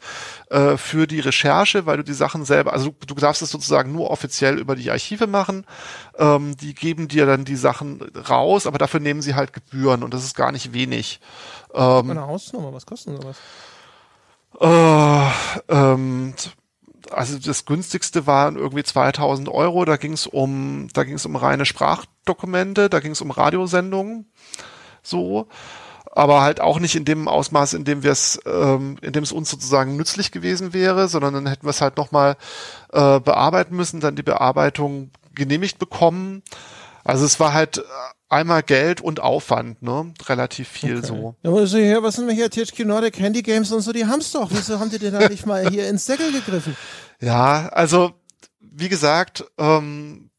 äh, 0.49 0.75
für 0.75 1.05
die 1.05 1.19
Recherche, 1.19 1.86
weil 1.86 1.97
du 1.97 2.03
die 2.03 2.15
Sachen 2.15 2.45
selber, 2.45 2.73
also 2.73 2.95
du, 2.99 3.05
du 3.05 3.13
darfst 3.13 3.43
es 3.43 3.51
sozusagen 3.51 3.91
nur 3.91 4.09
offiziell 4.09 4.57
über 4.57 4.75
die 4.75 4.89
Archive 4.89 5.28
machen. 5.28 5.63
Ähm, 6.17 6.57
die 6.57 6.73
geben 6.73 7.07
dir 7.07 7.28
dann 7.28 7.45
die 7.45 7.55
Sachen 7.55 8.01
raus, 8.28 8.65
aber 8.65 8.80
dafür 8.80 9.01
nehmen 9.01 9.21
sie 9.21 9.36
halt 9.36 9.53
Gebühren 9.53 10.01
und 10.01 10.15
das 10.15 10.23
ist 10.23 10.36
gar 10.36 10.51
nicht 10.51 10.73
wenig. 10.73 11.19
Ähm, 11.75 12.09
Eine 12.09 12.25
Hausnummer, 12.25 12.73
was 12.73 12.88
kostet 12.88 13.21
sowas? 13.21 13.38
Äh, 14.59 15.71
ähm, 15.71 16.34
also 17.12 17.38
das 17.39 17.66
günstigste 17.66 18.28
waren 18.28 18.55
irgendwie 18.55 18.84
2000 18.84 19.49
Euro. 19.49 19.86
Da 19.86 19.97
ging 19.97 20.14
es 20.14 20.28
um, 20.28 20.88
da 20.93 21.03
ging 21.03 21.16
es 21.16 21.26
um 21.26 21.36
reine 21.36 21.66
Sprachdokumente, 21.66 22.89
da 22.89 22.99
ging 22.99 23.12
es 23.12 23.22
um 23.22 23.32
Radiosendungen, 23.32 24.32
so, 25.03 25.47
aber 26.12 26.41
halt 26.41 26.62
auch 26.62 26.80
nicht 26.80 26.95
in 26.95 27.05
dem 27.05 27.28
Ausmaß, 27.28 27.74
in 27.74 27.86
dem 27.86 28.03
wir 28.03 28.12
es, 28.12 28.39
ähm, 28.45 28.97
in 29.01 29.14
dem 29.14 29.24
es 29.24 29.32
uns 29.32 29.49
sozusagen 29.49 29.97
nützlich 29.97 30.32
gewesen 30.32 30.74
wäre, 30.74 31.08
sondern 31.08 31.34
dann 31.34 31.47
hätten 31.47 31.66
wir 31.66 31.72
es 31.72 31.82
halt 31.82 31.97
nochmal 31.97 32.38
äh, 32.91 33.20
bearbeiten 33.20 33.76
müssen, 33.76 33.99
dann 33.99 34.16
die 34.16 34.24
Bearbeitung 34.24 35.12
genehmigt 35.36 35.78
bekommen. 35.78 36.41
Also 37.03 37.24
es 37.24 37.39
war 37.39 37.53
halt 37.53 37.84
einmal 38.30 38.63
Geld 38.63 39.01
und 39.01 39.19
Aufwand, 39.19 39.82
ne? 39.82 40.13
Relativ 40.28 40.67
viel 40.67 40.97
okay. 40.97 41.07
so. 41.07 41.36
Ja, 41.43 41.51
also 41.53 41.78
hier, 41.78 42.03
was 42.03 42.15
sind 42.15 42.28
wir 42.28 42.34
hier? 42.34 42.49
THQ 42.49 42.80
Nordic 42.86 43.19
Handy 43.19 43.41
Games 43.41 43.71
und 43.71 43.82
so, 43.82 43.91
die 43.91 44.05
haben's 44.05 44.32
doch. 44.32 44.49
Wieso 44.51 44.80
haben 44.80 44.89
die 44.89 44.99
denn 44.99 45.13
da 45.13 45.28
nicht 45.30 45.45
mal 45.45 45.69
hier 45.69 45.88
ins 45.89 46.05
Deckel 46.05 46.32
gegriffen? 46.32 46.75
Ja, 47.19 47.69
also, 47.69 48.13
wie 48.59 48.89
gesagt, 48.89 49.45
ähm, 49.57 50.30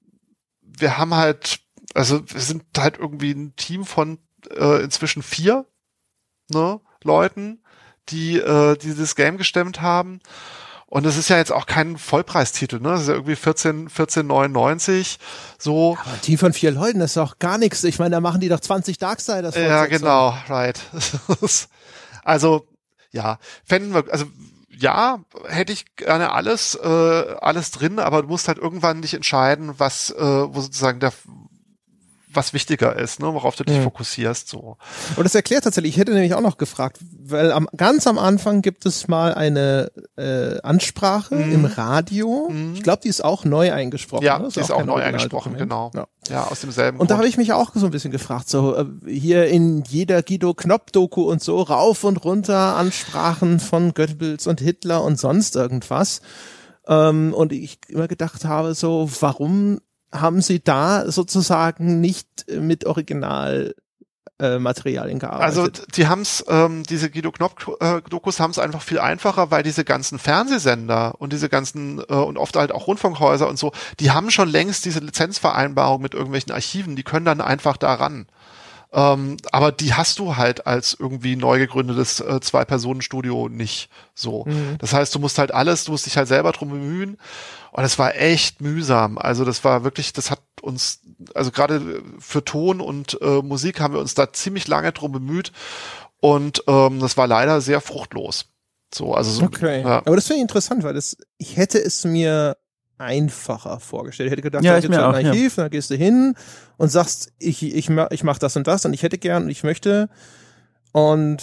wir 0.61 0.99
haben 0.99 1.15
halt, 1.15 1.61
also 1.95 2.21
wir 2.31 2.41
sind 2.41 2.65
halt 2.77 2.99
irgendwie 2.99 3.33
ein 3.33 3.57
Team 3.57 3.85
von 3.85 4.19
äh, 4.51 4.83
inzwischen 4.83 5.23
vier 5.23 5.67
ne, 6.51 6.81
Leuten, 7.03 7.63
die 8.11 8.39
äh, 8.39 8.77
dieses 8.77 9.17
Game 9.17 9.39
gestemmt 9.39 9.81
haben. 9.81 10.21
Und 10.91 11.05
es 11.05 11.19
ist 11.19 11.29
ja 11.29 11.37
jetzt 11.37 11.53
auch 11.53 11.67
kein 11.67 11.99
Vollpreistitel, 11.99 12.81
ne? 12.81 12.91
Das 12.91 13.03
ist 13.03 13.09
ja 13.09 13.15
irgendwie 13.15 13.37
14, 13.37 13.91
14,99. 13.91 15.19
So. 15.59 15.99
Aber 16.01 16.13
ein 16.13 16.21
Team 16.23 16.39
von 16.39 16.55
vier 16.55 16.71
Leuten 16.71 16.99
das 16.99 17.11
ist 17.11 17.19
doch 17.19 17.39
gar 17.39 17.59
nichts. 17.59 17.85
Ich 17.85 17.99
meine, 17.99 18.13
da 18.17 18.21
machen 18.21 18.41
die 18.41 18.49
doch 18.49 18.61
20 18.61 18.97
Darksiders. 18.97 19.55
Ja, 19.55 19.85
genau, 19.85 20.35
right. 20.49 20.81
also, 22.25 22.67
ja, 23.11 23.39
fänden 23.65 23.93
wir, 23.93 24.05
also 24.11 24.25
ja, 24.71 25.19
hätte 25.49 25.73
ich 25.73 25.97
gerne 25.97 26.33
alles, 26.33 26.75
äh, 26.77 27.35
alles 27.41 27.71
drin, 27.73 27.99
aber 27.99 28.23
du 28.23 28.29
musst 28.29 28.49
halt 28.49 28.59
irgendwann 28.59 29.03
dich 29.03 29.13
entscheiden, 29.13 29.75
was, 29.79 30.11
äh, 30.11 30.23
wo 30.23 30.61
sozusagen 30.61 31.01
der, 31.01 31.13
was 32.33 32.53
wichtiger 32.53 32.97
ist, 32.97 33.21
ne, 33.21 33.33
worauf 33.33 33.57
du 33.57 33.65
dich 33.65 33.77
ja. 33.77 33.83
fokussierst. 33.83 34.49
So. 34.49 34.77
Und 35.17 35.25
das 35.25 35.35
erklärt 35.35 35.65
tatsächlich, 35.65 35.95
ich 35.95 36.01
hätte 36.01 36.13
nämlich 36.13 36.35
auch 36.35 36.41
noch 36.41 36.59
gefragt, 36.59 36.99
weil 37.21 37.53
am, 37.53 37.69
ganz 37.77 38.07
am 38.07 38.19
Anfang 38.19 38.63
gibt 38.63 38.85
es 38.87 39.09
mal 39.09 39.35
eine 39.35 39.91
äh, 40.17 40.61
Ansprache 40.63 41.35
mhm. 41.35 41.53
im 41.53 41.65
Radio. 41.65 42.49
Mhm. 42.51 42.75
Ich 42.75 42.83
glaube, 42.83 43.01
die 43.03 43.09
ist 43.09 43.25
auch 43.25 43.45
neu 43.45 43.73
eingesprochen. 43.73 44.25
Ja, 44.25 44.39
ne? 44.39 44.49
die 44.49 44.61
ist 44.61 44.71
auch, 44.71 44.81
auch 44.81 44.85
neu 44.85 45.03
eingesprochen, 45.03 45.57
genau. 45.57 45.91
Ja. 45.95 46.07
ja. 46.29 46.47
aus 46.47 46.61
demselben 46.61 46.97
Und 46.97 47.07
Grund. 47.07 47.11
da 47.11 47.17
habe 47.17 47.29
ich 47.29 47.39
mich 47.39 47.53
auch 47.53 47.71
so 47.75 47.87
ein 47.87 47.93
bisschen 47.93 48.13
gefragt, 48.13 48.49
so 48.49 48.77
äh, 48.77 48.85
hier 49.07 49.47
in 49.47 49.83
jeder 49.85 50.23
Guido 50.23 50.55
Knopp-Doku 50.55 51.23
und 51.23 51.43
so, 51.43 51.63
rauf 51.63 52.05
und 52.05 52.25
runter 52.25 52.77
Ansprachen 52.77 53.61
von 53.61 53.95
Goebbels 53.95 54.47
und 54.47 54.61
Hitler 54.61 55.03
und 55.03 55.19
sonst 55.19 55.57
irgendwas. 55.57 56.21
Ähm, 56.87 57.33
und 57.35 57.53
ich 57.53 57.79
immer 57.89 58.09
gedacht 58.09 58.45
habe, 58.45 58.75
so, 58.75 59.09
warum 59.21 59.81
haben 60.13 60.41
sie 60.41 60.63
da 60.63 61.11
sozusagen 61.11 62.01
nicht 62.01 62.47
mit 62.49 62.87
Original 62.87 63.75
äh, 64.41 64.59
Materialien 64.59 65.19
gearbeitet. 65.19 65.59
Also 65.59 65.69
die 65.97 66.07
haben's, 66.07 66.45
ähm, 66.49 66.85
diese 66.85 67.11
Guido 67.11 67.33
Knopf-Dokus 67.33 68.39
haben 68.39 68.53
es 68.53 68.59
einfach 68.59 68.83
viel 68.83 69.01
einfacher, 69.01 69.51
weil 69.51 69.65
diese 69.65 69.85
ganzen 69.85 70.19
Fernsehsender 70.21 71.17
und 71.19 71.33
diese 71.33 71.49
ganzen 71.49 71.99
äh, 72.09 72.15
und 72.15 72.39
oft 72.39 72.55
halt 72.57 72.71
auch 72.71 72.87
Rundfunkhäuser 72.87 73.49
und 73.49 73.59
so, 73.59 73.73
die 73.99 74.13
haben 74.13 74.31
schon 74.31 74.49
längst 74.49 74.85
diese 74.85 75.01
Lizenzvereinbarung 75.01 76.01
mit 76.01 76.15
irgendwelchen 76.15 76.53
Archiven, 76.53 76.95
die 76.95 77.03
können 77.03 77.25
dann 77.25 77.41
einfach 77.41 77.77
daran. 77.77 78.27
Ähm, 78.91 79.37
aber 79.53 79.71
die 79.71 79.93
hast 79.95 80.19
du 80.19 80.37
halt 80.37 80.67
als 80.67 80.97
irgendwie 80.99 81.37
neu 81.37 81.59
gegründetes 81.59 82.21
äh, 82.21 82.41
Zwei-Personen-Studio 82.41 83.49
nicht 83.49 83.91
so. 84.15 84.45
Mhm. 84.47 84.77
Das 84.79 84.95
heißt, 84.95 85.15
du 85.15 85.19
musst 85.19 85.39
halt 85.39 85.53
alles, 85.53 85.85
du 85.85 85.93
musst 85.93 86.07
dich 86.07 86.17
halt 86.17 86.29
selber 86.29 86.53
drum 86.53 86.71
bemühen. 86.71 87.19
Und 87.73 87.85
es 87.85 87.99
war 87.99 88.15
echt 88.17 88.61
mühsam. 88.61 89.19
Also 89.19 89.45
das 89.45 89.65
war 89.65 89.85
wirklich, 89.85 90.13
das 90.13 90.31
hat 90.31 90.41
uns, 90.63 91.01
also 91.35 91.51
gerade 91.51 92.03
für 92.19 92.45
Ton 92.45 92.81
und 92.81 93.19
äh, 93.21 93.43
Musik 93.43 93.81
haben 93.81 93.95
wir 93.95 94.01
uns 94.01 94.15
da 94.15 94.33
ziemlich 94.33 94.69
lange 94.69 94.93
drum 94.93 95.13
bemüht. 95.13 95.53
Und 96.21 96.65
ähm, 96.67 97.01
das 97.01 97.17
war 97.17 97.27
leider 97.27 97.61
sehr 97.61 97.81
fruchtlos. 97.81 98.47
So, 98.93 99.15
also 99.15 99.31
so, 99.31 99.45
okay. 99.45 99.83
Ja. 99.83 99.99
Aber 99.99 100.17
das 100.17 100.27
finde 100.27 100.39
ich 100.39 100.43
interessant, 100.43 100.83
weil 100.83 100.95
das, 100.95 101.17
ich 101.37 101.57
hätte 101.57 101.79
es 101.79 102.05
mir 102.05 102.57
einfacher 102.97 103.81
vorgestellt. 103.81 104.29
Ich 104.29 104.33
hätte 104.33 104.43
gedacht, 104.43 104.65
ja, 104.65 104.73
da 104.73 104.79
ist 104.79 104.87
ein 104.87 104.95
Archiv, 104.95 105.57
ja. 105.57 105.65
dann 105.65 105.71
gehst 105.71 105.91
du 105.91 105.95
hin 105.95 106.35
und 106.77 106.89
sagst, 106.89 107.33
ich, 107.39 107.63
ich, 107.63 107.91
ich 107.91 108.25
mach 108.25 108.39
das 108.39 108.57
und 108.57 108.67
das 108.67 108.85
und 108.85 108.93
ich 108.93 109.03
hätte 109.03 109.19
gern 109.19 109.45
und 109.45 109.51
ich 109.51 109.63
möchte 109.63 110.09
und 110.93 111.43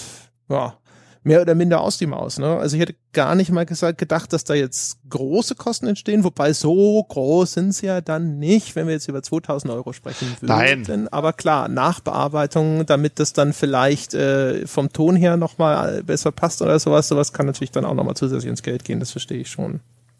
ja, 0.49 0.77
mehr 1.25 1.41
oder 1.41 1.55
minder 1.55 1.81
aus 1.81 1.97
die 1.97 2.05
Maus. 2.05 2.37
Ne? 2.37 2.57
Also 2.57 2.75
ich 2.75 2.81
hätte 2.81 2.95
gar 3.11 3.33
nicht 3.33 3.51
mal 3.51 3.65
gesagt, 3.65 3.97
gedacht, 3.97 4.31
dass 4.31 4.43
da 4.43 4.53
jetzt 4.53 4.99
große 5.09 5.55
Kosten 5.55 5.87
entstehen, 5.87 6.23
wobei 6.23 6.53
so 6.53 7.03
groß 7.03 7.53
sind 7.53 7.73
sie 7.73 7.87
ja 7.87 7.99
dann 7.99 8.37
nicht, 8.37 8.75
wenn 8.75 8.85
wir 8.85 8.93
jetzt 8.93 9.07
über 9.07 9.23
2000 9.23 9.73
Euro 9.73 9.91
sprechen 9.91 10.27
würden. 10.39 10.83
Nein. 10.87 11.07
Aber 11.09 11.33
klar, 11.33 11.67
Nachbearbeitung, 11.67 12.85
damit 12.85 13.19
das 13.19 13.33
dann 13.33 13.53
vielleicht 13.53 14.13
äh, 14.13 14.67
vom 14.67 14.93
Ton 14.93 15.15
her 15.15 15.35
nochmal 15.35 16.03
besser 16.03 16.31
passt 16.31 16.61
oder 16.61 16.77
sowas, 16.77 17.07
sowas 17.07 17.33
kann 17.33 17.47
natürlich 17.47 17.71
dann 17.71 17.85
auch 17.85 17.95
nochmal 17.95 18.15
zusätzlich 18.15 18.49
ins 18.49 18.61
Geld 18.61 18.85
gehen, 18.85 18.99
das 18.99 19.09
verstehe 19.09 19.39
ich 19.39 19.49
schon. 19.49 19.79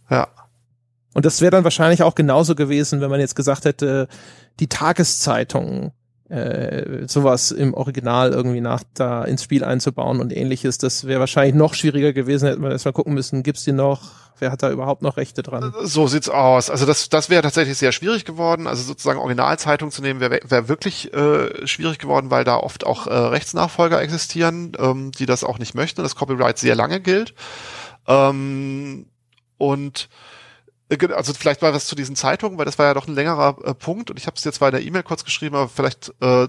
Ja. 0.09 0.27
Und 1.13 1.25
das 1.25 1.39
wäre 1.39 1.51
dann 1.51 1.63
wahrscheinlich 1.63 2.01
auch 2.01 2.15
genauso 2.15 2.55
gewesen, 2.55 2.99
wenn 2.99 3.11
man 3.11 3.19
jetzt 3.19 3.35
gesagt 3.35 3.65
hätte, 3.65 4.07
die 4.59 4.67
Tageszeitung 4.67 5.91
äh, 6.35 7.07
sowas 7.07 7.51
im 7.51 7.73
Original 7.73 8.31
irgendwie 8.31 8.61
nach 8.61 8.83
da 8.93 9.23
ins 9.23 9.43
Spiel 9.43 9.63
einzubauen 9.63 10.19
und 10.19 10.35
ähnliches. 10.35 10.77
Das 10.77 11.07
wäre 11.07 11.19
wahrscheinlich 11.19 11.55
noch 11.55 11.73
schwieriger 11.73 12.13
gewesen, 12.13 12.47
hätten 12.47 12.61
wir 12.61 12.71
erstmal 12.71 12.93
gucken 12.93 13.13
müssen, 13.13 13.41
gibt's 13.41 13.63
die 13.63 13.71
noch? 13.71 14.01
Wer 14.37 14.51
hat 14.51 14.63
da 14.63 14.69
überhaupt 14.69 15.01
noch 15.01 15.15
Rechte 15.15 15.43
dran? 15.43 15.73
So 15.83 16.07
sieht's 16.07 16.27
aus. 16.27 16.69
Also 16.69 16.85
das, 16.85 17.07
das 17.07 17.29
wäre 17.29 17.41
tatsächlich 17.41 17.77
sehr 17.77 17.93
schwierig 17.93 18.25
geworden. 18.25 18.67
Also 18.67 18.83
sozusagen 18.83 19.19
Originalzeitung 19.19 19.91
zu 19.91 20.01
nehmen, 20.01 20.19
wäre 20.19 20.41
wär 20.43 20.67
wirklich 20.67 21.13
äh, 21.13 21.65
schwierig 21.65 21.99
geworden, 21.99 22.31
weil 22.31 22.43
da 22.43 22.57
oft 22.57 22.85
auch 22.85 23.07
äh, 23.07 23.13
Rechtsnachfolger 23.13 24.01
existieren, 24.01 24.73
ähm, 24.77 25.11
die 25.13 25.25
das 25.25 25.45
auch 25.45 25.57
nicht 25.57 25.73
möchten. 25.73 26.03
Das 26.03 26.17
Copyright 26.17 26.57
sehr 26.57 26.75
lange 26.75 26.99
gilt. 26.99 27.33
Ähm, 28.07 29.05
und 29.57 30.09
also 31.15 31.33
vielleicht 31.33 31.61
mal 31.61 31.73
was 31.73 31.87
zu 31.87 31.95
diesen 31.95 32.15
Zeitungen, 32.15 32.57
weil 32.57 32.65
das 32.65 32.77
war 32.77 32.85
ja 32.85 32.93
doch 32.93 33.07
ein 33.07 33.15
längerer 33.15 33.57
äh, 33.63 33.73
Punkt 33.73 34.11
und 34.11 34.17
ich 34.17 34.27
habe 34.27 34.37
es 34.37 34.43
jetzt 34.43 34.59
bei 34.59 34.69
der 34.69 34.83
E-Mail 34.83 35.03
kurz 35.03 35.23
geschrieben, 35.23 35.55
aber 35.55 35.67
vielleicht 35.67 36.09
äh, 36.21 36.47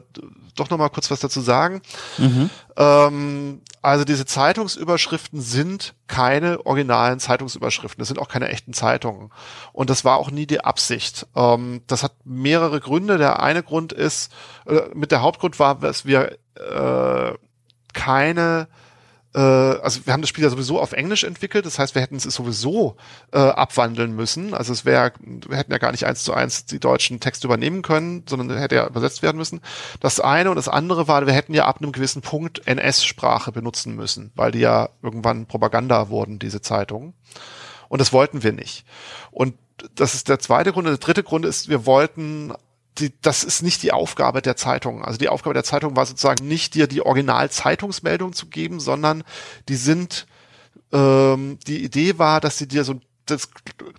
doch 0.54 0.68
noch 0.68 0.76
mal 0.76 0.90
kurz 0.90 1.10
was 1.10 1.20
dazu 1.20 1.40
sagen. 1.40 1.80
Mhm. 2.18 2.50
Ähm, 2.76 3.62
also 3.80 4.04
diese 4.04 4.26
Zeitungsüberschriften 4.26 5.40
sind 5.40 5.94
keine 6.06 6.66
originalen 6.66 7.18
Zeitungsüberschriften, 7.18 8.00
das 8.00 8.08
sind 8.08 8.18
auch 8.18 8.28
keine 8.28 8.48
echten 8.48 8.74
Zeitungen 8.74 9.30
und 9.72 9.88
das 9.88 10.04
war 10.04 10.18
auch 10.18 10.30
nie 10.30 10.46
die 10.46 10.60
Absicht. 10.60 11.26
Ähm, 11.34 11.80
das 11.86 12.02
hat 12.02 12.12
mehrere 12.24 12.80
Gründe. 12.80 13.16
Der 13.16 13.42
eine 13.42 13.62
Grund 13.62 13.94
ist, 13.94 14.30
äh, 14.66 14.82
mit 14.94 15.12
der 15.12 15.22
Hauptgrund 15.22 15.58
war, 15.58 15.76
dass 15.76 16.04
wir 16.04 16.36
äh, 16.56 17.34
keine 17.94 18.68
äh, 19.36 19.38
also 19.38 20.06
wir 20.06 20.14
haben 20.14 20.22
das 20.22 20.30
Spiel 20.30 20.44
ja 20.44 20.50
sowieso 20.50 20.80
auf 20.80 20.92
Englisch 20.92 21.22
entwickelt, 21.22 21.66
das 21.66 21.78
heißt, 21.78 21.94
wir 21.94 22.00
hätten 22.00 22.16
es 22.16 22.22
sowieso 22.22 22.96
äh, 23.32 23.38
abwandeln 23.38 24.16
müssen. 24.16 24.54
Also 24.54 24.72
es 24.72 24.86
wäre, 24.86 25.12
wir 25.20 25.58
hätten 25.58 25.72
ja 25.72 25.78
gar 25.78 25.92
nicht 25.92 26.06
eins 26.06 26.24
zu 26.24 26.32
eins 26.32 26.64
die 26.64 26.80
deutschen 26.80 27.20
Texte 27.20 27.46
übernehmen 27.46 27.82
können, 27.82 28.24
sondern 28.26 28.56
hätte 28.56 28.76
ja 28.76 28.86
übersetzt 28.86 29.22
werden 29.22 29.36
müssen. 29.36 29.60
Das 30.00 30.20
eine 30.20 30.48
und 30.48 30.56
das 30.56 30.68
andere 30.68 31.06
war, 31.06 31.26
wir 31.26 31.34
hätten 31.34 31.52
ja 31.52 31.66
ab 31.66 31.82
einem 31.82 31.92
gewissen 31.92 32.22
Punkt 32.22 32.66
NS-Sprache 32.66 33.52
benutzen 33.52 33.94
müssen, 33.94 34.32
weil 34.34 34.52
die 34.52 34.60
ja 34.60 34.88
irgendwann 35.02 35.44
Propaganda 35.44 36.08
wurden, 36.08 36.38
diese 36.38 36.62
Zeitungen. 36.62 37.12
Und 37.88 38.00
das 38.00 38.14
wollten 38.14 38.42
wir 38.42 38.52
nicht. 38.52 38.86
Und 39.30 39.54
das 39.94 40.14
ist 40.14 40.30
der 40.30 40.38
zweite 40.38 40.72
Grund. 40.72 40.86
Und 40.86 40.92
der 40.92 41.06
dritte 41.06 41.22
Grund 41.22 41.44
ist, 41.44 41.68
wir 41.68 41.84
wollten 41.84 42.52
die, 42.98 43.12
das 43.20 43.44
ist 43.44 43.62
nicht 43.62 43.82
die 43.82 43.92
Aufgabe 43.92 44.42
der 44.42 44.56
Zeitung. 44.56 45.04
Also 45.04 45.18
die 45.18 45.28
Aufgabe 45.28 45.54
der 45.54 45.64
Zeitung 45.64 45.96
war 45.96 46.06
sozusagen 46.06 46.46
nicht 46.46 46.74
dir 46.74 46.86
die 46.86 47.02
Original-Zeitungsmeldung 47.02 48.32
zu 48.32 48.46
geben, 48.46 48.80
sondern 48.80 49.24
die 49.68 49.76
sind, 49.76 50.26
ähm, 50.92 51.58
die 51.66 51.84
Idee 51.84 52.18
war, 52.18 52.40
dass 52.40 52.58
sie 52.58 52.68
dir 52.68 52.84
so 52.84 53.00
das, 53.26 53.48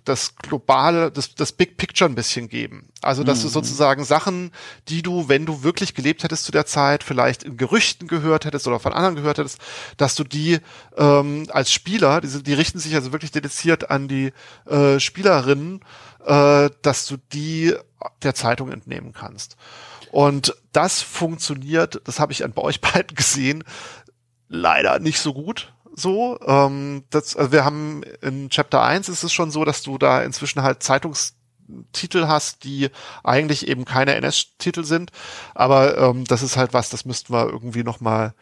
das 0.04 0.36
globale, 0.36 1.10
das, 1.10 1.34
das 1.34 1.52
Big 1.52 1.76
Picture 1.76 2.10
ein 2.10 2.14
bisschen 2.14 2.48
geben. 2.48 2.88
Also, 3.02 3.24
dass 3.24 3.40
mhm. 3.40 3.42
du 3.42 3.48
sozusagen 3.48 4.04
Sachen, 4.04 4.52
die 4.88 5.02
du, 5.02 5.28
wenn 5.28 5.44
du 5.44 5.62
wirklich 5.62 5.94
gelebt 5.94 6.24
hättest 6.24 6.44
zu 6.44 6.52
der 6.52 6.66
Zeit, 6.66 7.04
vielleicht 7.04 7.42
in 7.42 7.56
Gerüchten 7.58 8.08
gehört 8.08 8.46
hättest 8.46 8.66
oder 8.66 8.80
von 8.80 8.94
anderen 8.94 9.16
gehört 9.16 9.38
hättest, 9.38 9.58
dass 9.98 10.14
du 10.14 10.24
die 10.24 10.58
ähm, 10.96 11.46
als 11.50 11.72
Spieler, 11.72 12.22
die, 12.22 12.42
die 12.42 12.54
richten 12.54 12.78
sich 12.78 12.94
also 12.94 13.12
wirklich 13.12 13.30
dediziert 13.30 13.90
an 13.90 14.08
die 14.08 14.32
äh, 14.66 14.98
Spielerinnen, 14.98 15.80
äh, 16.24 16.70
dass 16.82 17.06
du 17.06 17.18
die 17.32 17.74
der 18.22 18.34
Zeitung 18.34 18.70
entnehmen 18.70 19.12
kannst. 19.12 19.56
Und 20.10 20.56
das 20.72 21.02
funktioniert, 21.02 22.00
das 22.04 22.20
habe 22.20 22.32
ich 22.32 22.44
an 22.44 22.52
bei 22.52 22.62
euch 22.62 22.80
beiden 22.80 23.14
gesehen, 23.14 23.64
leider 24.48 24.98
nicht 24.98 25.20
so 25.20 25.34
gut 25.34 25.72
so. 25.98 26.38
Ähm, 26.46 27.04
das, 27.10 27.36
also 27.36 27.52
wir 27.52 27.64
haben 27.64 28.02
in 28.22 28.50
Chapter 28.50 28.82
1 28.82 29.08
ist 29.08 29.24
es 29.24 29.32
schon 29.32 29.50
so, 29.50 29.64
dass 29.64 29.82
du 29.82 29.98
da 29.98 30.22
inzwischen 30.22 30.62
halt 30.62 30.82
Zeitungstitel 30.82 32.26
hast, 32.26 32.64
die 32.64 32.90
eigentlich 33.24 33.68
eben 33.68 33.84
keine 33.84 34.14
NS-Titel 34.14 34.84
sind. 34.84 35.10
Aber 35.54 35.98
ähm, 35.98 36.24
das 36.24 36.42
ist 36.42 36.56
halt 36.56 36.72
was, 36.74 36.90
das 36.90 37.04
müssten 37.04 37.32
wir 37.32 37.46
irgendwie 37.46 37.84
nochmal 37.84 38.34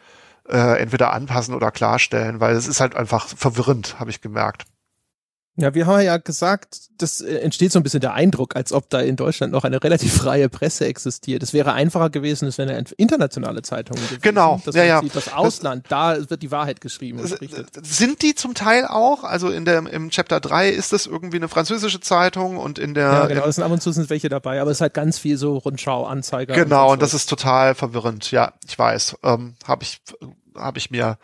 äh, 0.47 0.79
entweder 0.79 1.13
anpassen 1.13 1.53
oder 1.53 1.71
klarstellen, 1.71 2.39
weil 2.39 2.55
es 2.55 2.67
ist 2.67 2.79
halt 2.79 2.95
einfach 2.95 3.27
verwirrend, 3.27 3.99
habe 3.99 4.09
ich 4.09 4.21
gemerkt. 4.21 4.65
Ja, 5.59 5.73
wir 5.73 5.87
haben 5.87 6.01
ja 6.01 6.17
gesagt, 6.17 6.77
das 6.99 7.19
äh, 7.19 7.39
entsteht 7.39 7.71
so 7.71 7.79
ein 7.79 7.83
bisschen 7.83 7.99
der 7.99 8.13
Eindruck, 8.13 8.55
als 8.55 8.71
ob 8.71 8.91
da 8.91 8.99
in 8.99 9.15
Deutschland 9.15 9.51
noch 9.51 9.63
eine 9.63 9.83
relativ 9.83 10.13
freie 10.13 10.49
Presse 10.49 10.85
existiert. 10.85 11.41
Es 11.41 11.51
wäre 11.51 11.73
einfacher 11.73 12.11
gewesen, 12.11 12.47
es 12.47 12.59
wäre 12.59 12.69
eine 12.75 12.85
internationale 12.97 13.63
Zeitung 13.63 13.97
gewesen. 13.97 14.19
Genau, 14.21 14.61
das 14.63 14.75
ja, 14.75 14.83
ja. 14.83 15.01
Das 15.01 15.33
Ausland, 15.33 15.85
das, 15.89 16.19
da 16.19 16.29
wird 16.29 16.43
die 16.43 16.51
Wahrheit 16.51 16.79
geschrieben. 16.79 17.19
Sind 17.81 18.21
die 18.21 18.35
zum 18.35 18.53
Teil 18.53 18.85
auch? 18.85 19.23
Also 19.23 19.49
in 19.49 19.65
der, 19.65 19.79
im 19.91 20.11
Chapter 20.11 20.39
3 20.39 20.69
ist 20.69 20.93
das 20.93 21.07
irgendwie 21.07 21.37
eine 21.37 21.47
französische 21.47 22.01
Zeitung 22.01 22.57
und 22.57 22.77
in 22.77 22.93
der... 22.93 23.11
Ja, 23.11 23.25
genau, 23.25 23.45
es 23.47 23.55
sind 23.55 23.63
ab 23.63 23.71
und 23.71 23.81
zu 23.81 23.91
sind 23.91 24.11
welche 24.11 24.29
dabei, 24.29 24.61
aber 24.61 24.69
es 24.69 24.77
ist 24.77 24.81
halt 24.81 24.93
ganz 24.93 25.17
viel 25.17 25.37
so 25.37 25.57
Rundschau, 25.57 26.05
Anzeiger. 26.05 26.53
Genau, 26.53 26.87
und, 26.87 26.93
und 26.93 27.01
das 27.01 27.15
ist 27.15 27.27
total 27.27 27.73
verwirrend. 27.73 28.29
Ja, 28.29 28.53
ich 28.67 28.77
weiß. 28.77 29.17
Ähm, 29.23 29.55
Habe 29.67 29.81
ich, 29.81 30.01
hab 30.53 30.77
ich 30.77 30.91
mir 30.91 31.17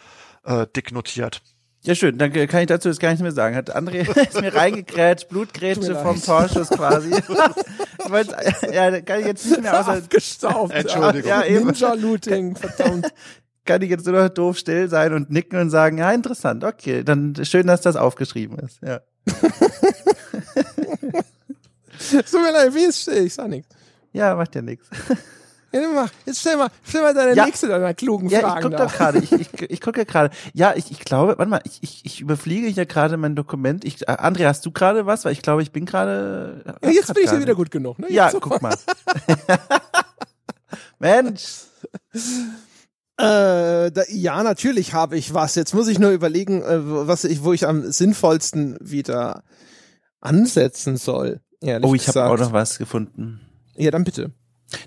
äh, 0.43 0.65
dick 0.75 0.91
notiert. 0.91 1.43
Ja, 1.85 1.95
schön. 1.95 2.17
Dann 2.17 2.31
kann 2.31 2.61
ich 2.61 2.67
dazu 2.67 2.87
jetzt 2.87 2.99
gar 2.99 3.09
nichts 3.09 3.21
mehr 3.21 3.33
sagen. 3.33 3.55
Hat 3.55 3.75
André 3.75 4.07
ist 4.27 4.39
mir 4.39 4.55
reingekrätscht, 4.55 5.27
Blutgrätsche 5.27 5.95
vom 5.95 6.21
Torschuss 6.21 6.69
quasi. 6.69 7.11
ja, 8.71 8.91
da 8.91 9.01
kann 9.01 9.19
ich 9.19 9.25
jetzt 9.25 9.45
nicht 9.45 9.61
mehr 9.61 9.79
außer... 9.79 9.93
Abgestaubt. 9.93 10.73
Entschuldigung. 10.73 11.29
Ja, 11.29 11.43
eben. 11.43 11.67
Ninja-Looting, 11.67 12.55
verdammt. 12.55 13.13
kann 13.65 13.81
ich 13.81 13.89
jetzt 13.89 14.05
nur 14.05 14.21
noch 14.21 14.29
doof 14.29 14.57
still 14.57 14.89
sein 14.89 15.13
und 15.13 15.29
nicken 15.29 15.59
und 15.59 15.69
sagen, 15.69 15.97
ja, 15.97 16.11
interessant, 16.11 16.63
okay, 16.63 17.03
dann 17.03 17.33
schön, 17.43 17.67
dass 17.67 17.81
das 17.81 17.95
aufgeschrieben 17.95 18.59
ist, 18.59 18.79
ja. 18.81 18.99
Tut 22.09 22.41
mir 22.41 22.51
leid, 22.51 22.75
wie 22.75 22.83
ist 22.83 23.01
still? 23.01 23.25
Ich 23.25 23.33
sag 23.33 23.47
nichts. 23.47 23.73
Ja, 24.11 24.35
macht 24.35 24.53
ja 24.55 24.61
nichts. 24.61 24.89
Ja, 25.73 25.81
mach. 25.91 26.11
Jetzt 26.25 26.41
stell 26.41 26.57
mal, 26.57 26.69
stell 26.83 27.01
mal 27.01 27.13
deine 27.15 27.35
ja. 27.35 27.45
nächste 27.45 27.67
deiner 27.67 27.93
klugen 27.95 28.29
ja, 28.29 28.41
Fragen. 28.41 28.53
Ja, 28.53 28.57
ich 28.57 28.63
gucke 28.63 28.75
doch 28.77 28.93
gerade. 28.93 29.17
Ich, 29.19 29.31
ich, 29.31 29.61
ich 29.71 29.81
gucke 29.81 29.99
ja 30.01 30.03
gerade. 30.05 30.29
Ja, 30.53 30.73
ich, 30.75 30.91
ich 30.91 30.99
glaube, 30.99 31.35
warte 31.37 31.49
mal, 31.49 31.61
ich, 31.63 31.79
ich, 31.81 32.05
ich 32.05 32.21
überfliege 32.21 32.67
hier 32.67 32.85
gerade 32.85 33.17
mein 33.17 33.35
Dokument. 33.35 33.83
Ich, 33.83 34.03
äh, 34.03 34.11
André, 34.11 34.45
hast 34.45 34.65
du 34.65 34.71
gerade 34.71 35.07
was? 35.07 35.25
Weil 35.25 35.31
ich 35.31 35.41
glaube, 35.41 35.63
ich 35.63 35.71
bin 35.71 35.85
gerade. 35.85 36.63
Ja, 36.83 36.91
jetzt 36.91 37.11
bin 37.13 37.23
ich 37.23 37.31
ja 37.31 37.39
wieder 37.39 37.55
gut 37.55 37.71
genug. 37.71 37.97
Ne? 37.97 38.11
Ja, 38.11 38.31
guck 38.31 38.61
mal. 38.61 38.75
Mensch. 40.99 41.63
Äh, 43.17 43.91
da, 43.91 44.03
ja, 44.09 44.43
natürlich 44.43 44.93
habe 44.93 45.17
ich 45.17 45.33
was. 45.33 45.55
Jetzt 45.55 45.73
muss 45.73 45.87
ich 45.87 45.97
nur 45.97 46.11
überlegen, 46.11 46.61
äh, 46.61 47.07
was 47.07 47.23
ich, 47.23 47.43
wo 47.43 47.51
ich 47.51 47.67
am 47.67 47.91
sinnvollsten 47.91 48.77
wieder 48.79 49.43
ansetzen 50.21 50.97
soll. 50.97 51.41
Oh, 51.81 51.95
ich 51.95 52.07
habe 52.09 52.25
auch 52.25 52.37
noch 52.37 52.53
was 52.53 52.77
gefunden. 52.77 53.41
Ja, 53.75 53.89
dann 53.89 54.03
bitte. 54.03 54.31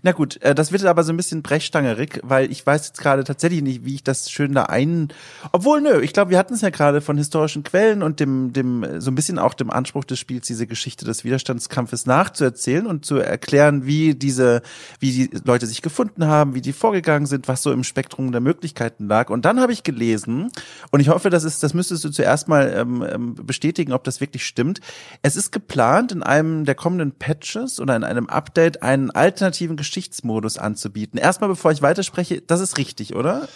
Na 0.02 0.12
gut, 0.12 0.40
äh, 0.42 0.54
das 0.54 0.72
wird 0.72 0.84
aber 0.84 1.04
so 1.04 1.12
ein 1.12 1.16
bisschen 1.16 1.42
brechstangerig, 1.42 2.20
weil 2.22 2.50
ich 2.50 2.66
weiß 2.66 2.88
jetzt 2.88 2.98
gerade 2.98 3.24
tatsächlich 3.24 3.62
nicht, 3.62 3.84
wie 3.84 3.94
ich 3.94 4.04
das 4.04 4.30
schön 4.30 4.52
da 4.52 4.64
ein. 4.64 5.08
Obwohl, 5.52 5.80
nö, 5.80 6.00
ich 6.00 6.12
glaube, 6.12 6.30
wir 6.30 6.38
hatten 6.38 6.54
es 6.54 6.60
ja 6.60 6.70
gerade 6.70 7.00
von 7.00 7.16
historischen 7.16 7.62
Quellen 7.62 8.02
und 8.02 8.20
dem, 8.20 8.52
dem, 8.52 9.00
so 9.00 9.10
ein 9.10 9.14
bisschen 9.14 9.38
auch 9.38 9.54
dem 9.54 9.70
Anspruch 9.70 10.04
des 10.04 10.18
Spiels, 10.18 10.46
diese 10.46 10.66
Geschichte 10.66 11.04
des 11.04 11.24
Widerstandskampfes 11.24 12.06
nachzuerzählen 12.06 12.86
und 12.86 13.04
zu 13.04 13.16
erklären, 13.16 13.86
wie 13.86 14.14
diese, 14.14 14.62
wie 15.00 15.12
die 15.12 15.30
Leute 15.44 15.66
sich 15.66 15.82
gefunden 15.82 16.26
haben, 16.26 16.54
wie 16.54 16.60
die 16.60 16.72
vorgegangen 16.72 17.26
sind, 17.26 17.48
was 17.48 17.62
so 17.62 17.72
im 17.72 17.84
Spektrum 17.84 18.32
der 18.32 18.40
Möglichkeiten 18.40 19.08
lag. 19.08 19.30
Und 19.30 19.44
dann 19.44 19.60
habe 19.60 19.72
ich 19.72 19.82
gelesen, 19.82 20.50
und 20.90 21.00
ich 21.00 21.08
hoffe, 21.08 21.30
das 21.30 21.44
ist, 21.44 21.62
das 21.62 21.74
müsstest 21.74 22.04
du 22.04 22.10
zuerst 22.10 22.48
mal 22.48 22.72
ähm, 22.76 23.04
ähm 23.08 23.34
bestätigen, 23.34 23.92
ob 23.92 24.04
das 24.04 24.20
wirklich 24.20 24.44
stimmt. 24.44 24.80
Es 25.22 25.36
ist 25.36 25.52
geplant, 25.52 26.12
in 26.12 26.22
einem 26.22 26.64
der 26.64 26.74
kommenden 26.74 27.12
Patches 27.12 27.80
oder 27.80 27.96
in 27.96 28.04
einem 28.04 28.28
Update 28.28 28.82
einen 28.82 29.10
alternativen 29.10 29.75
Geschichtsmodus 29.76 30.58
anzubieten. 30.58 31.18
Erstmal, 31.18 31.48
bevor 31.48 31.72
ich 31.72 31.82
weiterspreche, 31.82 32.40
das 32.40 32.60
ist 32.60 32.78
richtig, 32.78 33.14
oder? 33.14 33.48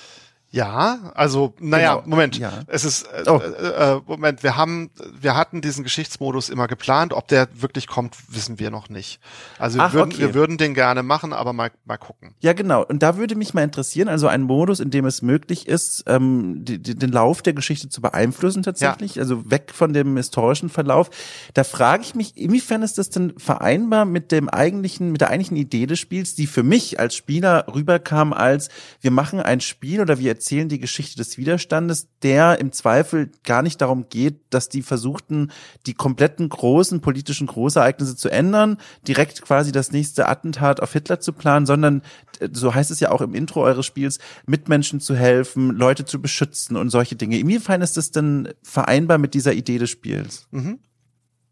Ja, 0.53 1.13
also 1.15 1.55
naja, 1.61 1.95
genau. 1.95 2.09
Moment. 2.09 2.37
Ja. 2.37 2.53
Es 2.67 2.85
ist 2.85 3.05
äh, 3.05 3.25
oh. 3.29 3.39
äh, 3.39 3.95
äh, 3.95 4.01
Moment. 4.07 4.43
Wir 4.43 4.57
haben, 4.57 4.91
wir 5.21 5.37
hatten 5.37 5.61
diesen 5.61 5.85
Geschichtsmodus 5.85 6.49
immer 6.49 6.67
geplant. 6.67 7.13
Ob 7.13 7.29
der 7.29 7.49
wirklich 7.55 7.87
kommt, 7.87 8.17
wissen 8.29 8.59
wir 8.59 8.71
noch 8.71 8.89
nicht. 8.89 9.21
Also 9.59 9.79
wir, 9.79 9.85
Ach, 9.85 9.93
würden, 9.93 10.13
okay. 10.13 10.21
wir 10.21 10.35
würden 10.35 10.59
den 10.59 10.75
gerne 10.75 11.05
machen, 11.05 11.33
aber 11.33 11.53
mal 11.53 11.71
mal 11.85 11.99
gucken. 11.99 12.35
Ja, 12.41 12.53
genau. 12.53 12.85
Und 12.85 13.03
da 13.03 13.17
würde 13.17 13.37
mich 13.37 13.55
mal 13.55 13.63
interessieren, 13.63 14.09
also 14.09 14.27
ein 14.27 14.43
Modus, 14.43 14.81
in 14.81 14.91
dem 14.91 15.05
es 15.05 15.23
möglich 15.23 15.69
ist, 15.69 16.05
ähm, 16.09 16.65
die, 16.65 16.83
die, 16.83 16.97
den 16.97 17.13
Lauf 17.13 17.43
der 17.43 17.53
Geschichte 17.53 17.89
zu 17.89 18.01
beeinflussen 18.01 18.65
tatsächlich, 18.65 19.17
ja. 19.17 19.23
also 19.23 19.51
weg 19.51 19.71
von 19.73 19.93
dem 19.93 20.17
historischen 20.17 20.69
Verlauf. 20.69 21.11
Da 21.55 21.63
frage 21.63 22.03
ich 22.03 22.17
mich, 22.17 22.37
inwiefern 22.37 22.83
ist 22.83 22.99
das 22.99 23.11
denn 23.11 23.35
vereinbar 23.39 24.05
mit 24.05 24.33
dem 24.33 24.49
eigentlichen, 24.49 25.13
mit 25.13 25.21
der 25.21 25.31
eigentlichen 25.31 25.57
Idee 25.57 25.87
des 25.87 26.01
Spiels, 26.01 26.35
die 26.35 26.49
für 26.49 26.65
mich 26.65 26.99
als 26.99 27.15
Spieler 27.15 27.67
rüberkam 27.73 28.33
als 28.33 28.69
wir 29.01 29.11
machen 29.13 29.41
ein 29.41 29.61
Spiel 29.61 30.01
oder 30.01 30.19
wir 30.19 30.40
erzählen 30.41 30.71
die 30.71 30.81
Geschichte 30.81 31.19
des 31.19 31.37
Widerstandes, 31.37 32.09
der 32.23 32.61
im 32.61 32.73
Zweifel 32.73 33.31
gar 33.45 33.61
nicht 33.61 33.79
darum 33.83 34.09
geht, 34.09 34.41
dass 34.49 34.71
die 34.71 34.81
versuchten, 34.81 35.53
die 35.85 35.93
kompletten 35.93 36.49
großen 36.49 37.03
politischen 37.03 37.47
Großereignisse 37.47 38.17
zu 38.17 38.31
ändern, 38.31 38.79
direkt 39.07 39.43
quasi 39.43 39.71
das 39.71 39.93
nächste 39.93 40.29
Attentat 40.29 40.81
auf 40.81 40.95
Hitler 40.95 41.21
zu 41.21 41.35
planen, 41.35 41.67
sondern, 41.67 42.01
äh, 42.39 42.49
so 42.51 42.75
heißt 42.75 42.91
es 42.91 43.01
ja 43.01 43.11
auch 43.11 43.21
im 43.21 43.35
Intro 43.35 43.63
eures 43.63 43.85
Spiels, 43.85 44.19
Mitmenschen 44.47 44.99
zu 44.99 45.15
helfen, 45.15 45.73
Leute 45.73 46.07
zu 46.07 46.23
beschützen 46.23 46.79
und 46.79 46.89
solche 46.89 47.17
Dinge. 47.17 47.39
Inwiefern 47.39 47.83
ist 47.83 47.99
das 47.99 48.11
denn 48.11 48.49
vereinbar 48.63 49.19
mit 49.19 49.35
dieser 49.35 49.53
Idee 49.53 49.77
des 49.77 49.91
Spiels? 49.91 50.47
Mhm. 50.53 50.79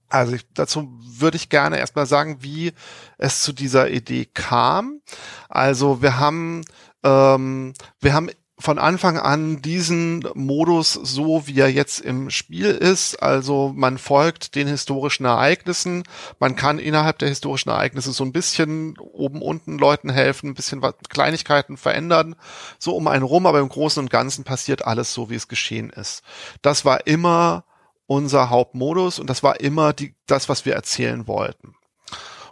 Also 0.08 0.32
ich, 0.32 0.46
dazu 0.54 0.88
würde 1.02 1.36
ich 1.36 1.50
gerne 1.50 1.78
erstmal 1.78 2.06
sagen, 2.06 2.38
wie 2.40 2.72
es 3.18 3.42
zu 3.42 3.52
dieser 3.52 3.90
Idee 3.90 4.24
kam. 4.24 5.02
Also 5.50 6.00
wir 6.00 6.18
haben 6.18 6.62
ähm, 7.02 7.74
wir 8.00 8.14
haben 8.14 8.30
von 8.60 8.78
Anfang 8.78 9.18
an 9.18 9.62
diesen 9.62 10.28
Modus 10.34 10.92
so, 10.92 11.46
wie 11.46 11.60
er 11.60 11.70
jetzt 11.70 12.00
im 12.00 12.28
Spiel 12.28 12.66
ist. 12.66 13.22
Also 13.22 13.72
man 13.74 13.98
folgt 13.98 14.56
den 14.56 14.66
historischen 14.66 15.24
Ereignissen. 15.24 16.02
Man 16.40 16.56
kann 16.56 16.80
innerhalb 16.80 17.18
der 17.18 17.28
historischen 17.28 17.70
Ereignisse 17.70 18.12
so 18.12 18.24
ein 18.24 18.32
bisschen 18.32 18.98
oben 18.98 19.42
unten 19.42 19.78
Leuten 19.78 20.10
helfen, 20.10 20.50
ein 20.50 20.54
bisschen 20.54 20.82
was, 20.82 20.94
Kleinigkeiten 21.08 21.76
verändern, 21.76 22.34
so 22.80 22.96
um 22.96 23.06
einen 23.06 23.22
rum. 23.22 23.46
Aber 23.46 23.60
im 23.60 23.68
Großen 23.68 24.02
und 24.02 24.10
Ganzen 24.10 24.42
passiert 24.42 24.84
alles 24.84 25.14
so, 25.14 25.30
wie 25.30 25.36
es 25.36 25.46
geschehen 25.46 25.90
ist. 25.90 26.22
Das 26.60 26.84
war 26.84 27.06
immer 27.06 27.64
unser 28.06 28.50
Hauptmodus 28.50 29.20
und 29.20 29.30
das 29.30 29.42
war 29.44 29.60
immer 29.60 29.92
die, 29.92 30.14
das, 30.26 30.48
was 30.48 30.64
wir 30.64 30.74
erzählen 30.74 31.28
wollten. 31.28 31.74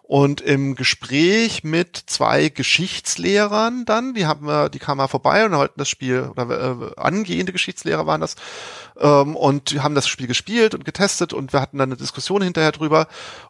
Und 0.09 0.41
im 0.41 0.77
Gespräch 0.77 1.65
mit 1.65 2.01
zwei 2.07 2.49
Geschichtslehrern 2.49 3.85
dann, 3.87 4.15
die 4.15 4.27
haben 4.27 4.47
wir, 4.47 4.69
die 4.69 4.79
kamen 4.79 4.99
mal 4.99 5.09
vorbei 5.09 5.45
und 5.45 5.51
wollten 5.53 5.81
das 5.81 5.89
Spiel, 5.89 6.31
oder 6.31 6.49
äh, 6.49 6.93
angehende 6.97 7.51
Geschichtslehrer 7.51 8.07
waren 8.07 8.21
das, 8.21 8.37
ähm, 9.01 9.35
und 9.35 9.73
die 9.73 9.81
haben 9.81 9.97
das 9.97 10.07
Spiel 10.07 10.29
gespielt 10.29 10.77
und 10.77 10.85
getestet 10.85 11.33
und 11.33 11.53
wir 11.53 11.61
hatten 11.61 11.79
dann 11.79 11.89
eine 11.89 11.97
Diskussion 11.97 12.41
hinterher 12.41 12.71
drüber. 12.71 13.09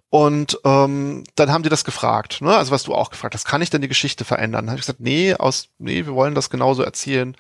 Und 0.08 0.58
ähm, 0.64 1.24
dann 1.34 1.52
haben 1.52 1.62
die 1.62 1.68
das 1.68 1.84
gefragt, 1.84 2.40
ne? 2.40 2.56
Also 2.56 2.70
was 2.70 2.84
du 2.84 2.94
auch 2.94 3.10
gefragt 3.10 3.34
hast, 3.34 3.44
kann 3.44 3.60
ich 3.60 3.68
denn 3.68 3.82
die 3.82 3.88
Geschichte 3.88 4.24
verändern? 4.24 4.64
Dann 4.64 4.70
habe 4.70 4.78
ich 4.78 4.86
gesagt, 4.86 5.00
nee, 5.00 5.34
aus, 5.34 5.68
nee, 5.76 6.06
wir 6.06 6.14
wollen 6.14 6.34
das 6.34 6.48
genauso 6.48 6.82
erzählen, 6.82 7.36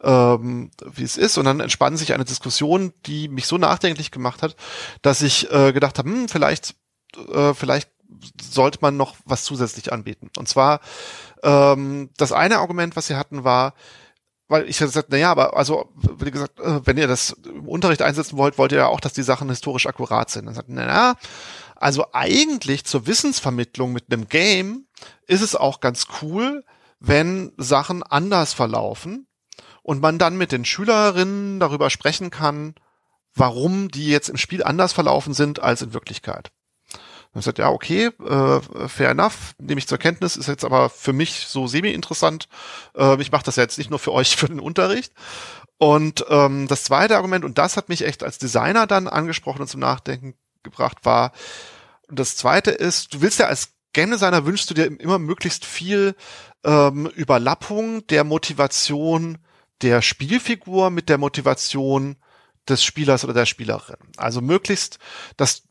ähm, 0.00 0.70
wie 0.84 1.02
es 1.02 1.16
ist. 1.16 1.38
Und 1.38 1.46
dann 1.46 1.58
entspann 1.58 1.96
sich 1.96 2.14
eine 2.14 2.24
Diskussion, 2.24 2.92
die 3.06 3.28
mich 3.28 3.46
so 3.46 3.58
nachdenklich 3.58 4.12
gemacht 4.12 4.42
hat, 4.42 4.54
dass 5.02 5.22
ich 5.22 5.50
äh, 5.50 5.72
gedacht 5.72 5.98
habe, 5.98 6.08
hm, 6.08 6.28
vielleicht, 6.28 6.76
äh, 7.32 7.52
vielleicht 7.52 7.88
sollte 8.40 8.78
man 8.80 8.96
noch 8.96 9.16
was 9.24 9.44
zusätzlich 9.44 9.92
anbieten. 9.92 10.30
Und 10.36 10.48
zwar 10.48 10.80
ähm, 11.42 12.10
das 12.16 12.32
eine 12.32 12.58
Argument, 12.58 12.96
was 12.96 13.06
sie 13.06 13.16
hatten, 13.16 13.44
war, 13.44 13.74
weil 14.48 14.68
ich 14.68 14.78
gesagt, 14.78 15.10
naja, 15.10 15.30
aber 15.30 15.56
also, 15.56 15.92
wie 16.18 16.30
gesagt, 16.30 16.58
äh, 16.58 16.84
wenn 16.84 16.98
ihr 16.98 17.06
das 17.06 17.30
im 17.44 17.68
Unterricht 17.68 18.02
einsetzen 18.02 18.36
wollt, 18.36 18.58
wollt 18.58 18.72
ihr 18.72 18.78
ja 18.78 18.86
auch, 18.88 19.00
dass 19.00 19.12
die 19.12 19.22
Sachen 19.22 19.48
historisch 19.48 19.86
akkurat 19.86 20.28
sind. 20.28 20.46
Dann 20.46 20.54
sagt, 20.54 20.68
naja, 20.68 21.14
also 21.76 22.06
eigentlich 22.12 22.84
zur 22.84 23.06
Wissensvermittlung 23.06 23.92
mit 23.92 24.06
einem 24.10 24.28
Game 24.28 24.86
ist 25.26 25.40
es 25.40 25.54
auch 25.54 25.80
ganz 25.80 26.06
cool, 26.20 26.64
wenn 26.98 27.52
Sachen 27.56 28.02
anders 28.02 28.52
verlaufen 28.52 29.28
und 29.82 30.02
man 30.02 30.18
dann 30.18 30.36
mit 30.36 30.52
den 30.52 30.64
Schülerinnen 30.64 31.60
darüber 31.60 31.88
sprechen 31.88 32.30
kann, 32.30 32.74
warum 33.34 33.88
die 33.88 34.08
jetzt 34.08 34.28
im 34.28 34.36
Spiel 34.36 34.62
anders 34.62 34.92
verlaufen 34.92 35.32
sind 35.32 35.60
als 35.60 35.80
in 35.82 35.94
Wirklichkeit. 35.94 36.50
Dann 37.32 37.42
sagt 37.42 37.58
ja, 37.58 37.68
okay, 37.70 38.06
äh, 38.06 38.88
fair 38.88 39.10
enough, 39.10 39.54
nehme 39.58 39.78
ich 39.78 39.86
zur 39.86 39.98
Kenntnis, 39.98 40.36
ist 40.36 40.48
jetzt 40.48 40.64
aber 40.64 40.90
für 40.90 41.12
mich 41.12 41.46
so 41.46 41.68
semi-interessant. 41.68 42.48
Äh, 42.96 43.20
ich 43.22 43.30
mache 43.30 43.44
das 43.44 43.56
ja 43.56 43.62
jetzt 43.62 43.78
nicht 43.78 43.90
nur 43.90 44.00
für 44.00 44.12
euch 44.12 44.36
für 44.36 44.48
den 44.48 44.60
Unterricht. 44.60 45.12
Und 45.78 46.24
ähm, 46.28 46.66
das 46.68 46.84
zweite 46.84 47.16
Argument, 47.16 47.44
und 47.44 47.56
das 47.56 47.76
hat 47.76 47.88
mich 47.88 48.04
echt 48.04 48.22
als 48.22 48.38
Designer 48.38 48.86
dann 48.86 49.08
angesprochen 49.08 49.62
und 49.62 49.68
zum 49.68 49.80
Nachdenken 49.80 50.34
gebracht, 50.62 50.98
war, 51.04 51.32
und 52.08 52.18
das 52.18 52.36
zweite 52.36 52.72
ist, 52.72 53.14
du 53.14 53.22
willst 53.22 53.38
ja 53.38 53.46
als 53.46 53.74
Game 53.92 54.10
Designer 54.10 54.44
wünschst 54.44 54.70
du 54.70 54.74
dir 54.74 54.86
immer 54.86 55.18
möglichst 55.18 55.64
viel 55.64 56.14
ähm, 56.64 57.06
Überlappung 57.06 58.06
der 58.08 58.24
Motivation 58.24 59.38
der 59.82 60.02
Spielfigur 60.02 60.90
mit 60.90 61.08
der 61.08 61.18
Motivation 61.18 62.16
des 62.68 62.84
Spielers 62.84 63.24
oder 63.24 63.32
der 63.32 63.46
Spielerin. 63.46 63.96
Also 64.16 64.40
möglichst, 64.40 64.98
dass 65.36 65.62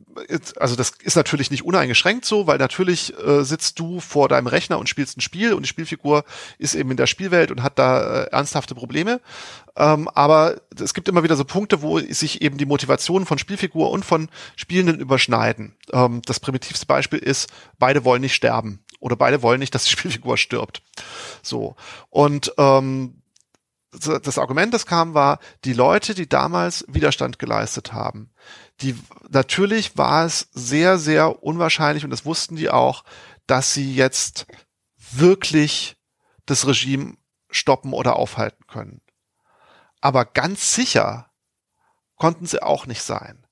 also 0.58 0.76
das 0.76 0.92
ist 1.02 1.16
natürlich 1.16 1.52
nicht 1.52 1.64
uneingeschränkt 1.64 2.26
so, 2.26 2.48
weil 2.48 2.58
natürlich 2.58 3.14
äh, 3.18 3.44
sitzt 3.44 3.80
du 3.80 4.00
vor 4.00 4.28
deinem 4.28 4.48
Rechner 4.48 4.80
und 4.80 4.90
spielst 4.90 5.18
ein 5.18 5.22
Spiel 5.22 5.54
und 5.54 5.64
die 5.64 5.70
Spielfigur 5.70 6.24
ist 6.58 6.76
eben 6.76 6.92
in 6.92 6.98
der 6.98 7.08
Spielwelt 7.08 7.52
und 7.52 7.64
hat 7.64 7.80
da 7.80 8.24
äh, 8.24 8.30
ernsthafte 8.32 8.76
Probleme. 8.76 9.22
Ähm, 9.76 10.10
aber 10.10 10.62
es 10.80 10.94
gibt 10.94 11.08
immer 11.08 11.24
wieder 11.24 11.36
so 11.36 11.46
Punkte, 11.46 11.82
wo 11.82 12.00
sich 12.00 12.42
eben 12.42 12.58
die 12.58 12.66
Motivationen 12.66 13.26
von 13.26 13.38
Spielfigur 13.38 13.92
und 13.92 14.06
von 14.06 14.30
Spielenden 14.56 15.00
überschneiden. 15.00 15.76
Ähm, 15.92 16.22
das 16.26 16.40
primitivste 16.40 16.86
Beispiel 16.86 17.20
ist, 17.20 17.50
beide 17.78 18.04
wollen 18.04 18.22
nicht 18.22 18.36
sterben 18.36 18.84
oder 19.00 19.16
beide 19.16 19.42
wollen 19.42 19.60
nicht, 19.60 19.74
dass 19.76 19.86
die 19.86 19.92
Spielfigur 19.92 20.38
stirbt. 20.38 20.82
So 21.42 21.76
und 22.10 22.54
ähm, 22.58 23.16
das 23.92 24.38
Argument, 24.38 24.74
das 24.74 24.86
kam, 24.86 25.14
war, 25.16 25.40
die 25.66 25.74
Leute, 25.74 26.14
die 26.14 26.30
damals 26.30 26.86
Widerstand 26.88 27.40
geleistet 27.40 27.92
haben, 27.92 28.30
die, 28.82 28.96
natürlich 29.30 29.98
war 29.98 30.26
es 30.26 30.50
sehr, 30.52 30.98
sehr 30.98 31.44
unwahrscheinlich 31.44 32.04
und 32.04 32.10
das 32.10 32.26
wussten 32.26 32.56
die 32.56 32.70
auch, 32.70 33.04
dass 33.48 33.74
sie 33.74 33.94
jetzt 33.94 34.46
wirklich 35.12 35.98
das 36.46 36.68
Regime 36.68 37.18
stoppen 37.50 37.94
oder 37.94 38.16
aufhalten 38.16 38.66
können. 38.68 39.02
Aber 40.02 40.26
ganz 40.26 40.74
sicher 40.74 41.32
konnten 42.16 42.46
sie 42.46 42.62
auch 42.62 42.86
nicht 42.86 43.02
sein. 43.02 43.46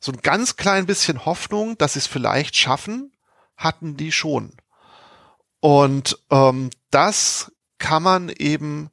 So 0.00 0.12
ein 0.12 0.20
ganz 0.20 0.56
klein 0.56 0.86
bisschen 0.86 1.24
Hoffnung, 1.24 1.76
dass 1.78 1.94
sie 1.94 2.00
es 2.00 2.06
vielleicht 2.06 2.56
schaffen, 2.56 3.12
hatten 3.56 3.96
die 3.96 4.12
schon. 4.12 4.56
Und 5.60 6.18
ähm, 6.30 6.70
das 6.90 7.52
kann 7.78 8.02
man 8.02 8.28
eben 8.28 8.90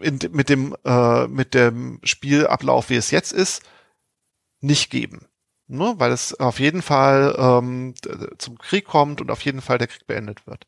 in, 0.00 0.18
mit 0.32 0.48
dem 0.48 0.74
äh, 0.84 1.26
mit 1.28 1.54
dem 1.54 2.00
Spielablauf, 2.02 2.90
wie 2.90 2.96
es 2.96 3.10
jetzt 3.10 3.32
ist, 3.32 3.62
nicht 4.64 4.90
geben 4.90 5.26
ne, 5.66 5.94
weil 5.96 6.12
es 6.12 6.38
auf 6.38 6.60
jeden 6.60 6.82
Fall 6.82 7.34
ähm, 7.38 7.94
zum 8.38 8.58
Krieg 8.58 8.84
kommt 8.84 9.20
und 9.20 9.30
auf 9.30 9.40
jeden 9.42 9.60
Fall 9.60 9.78
der 9.78 9.86
Krieg 9.86 10.06
beendet 10.06 10.46
wird. 10.46 10.66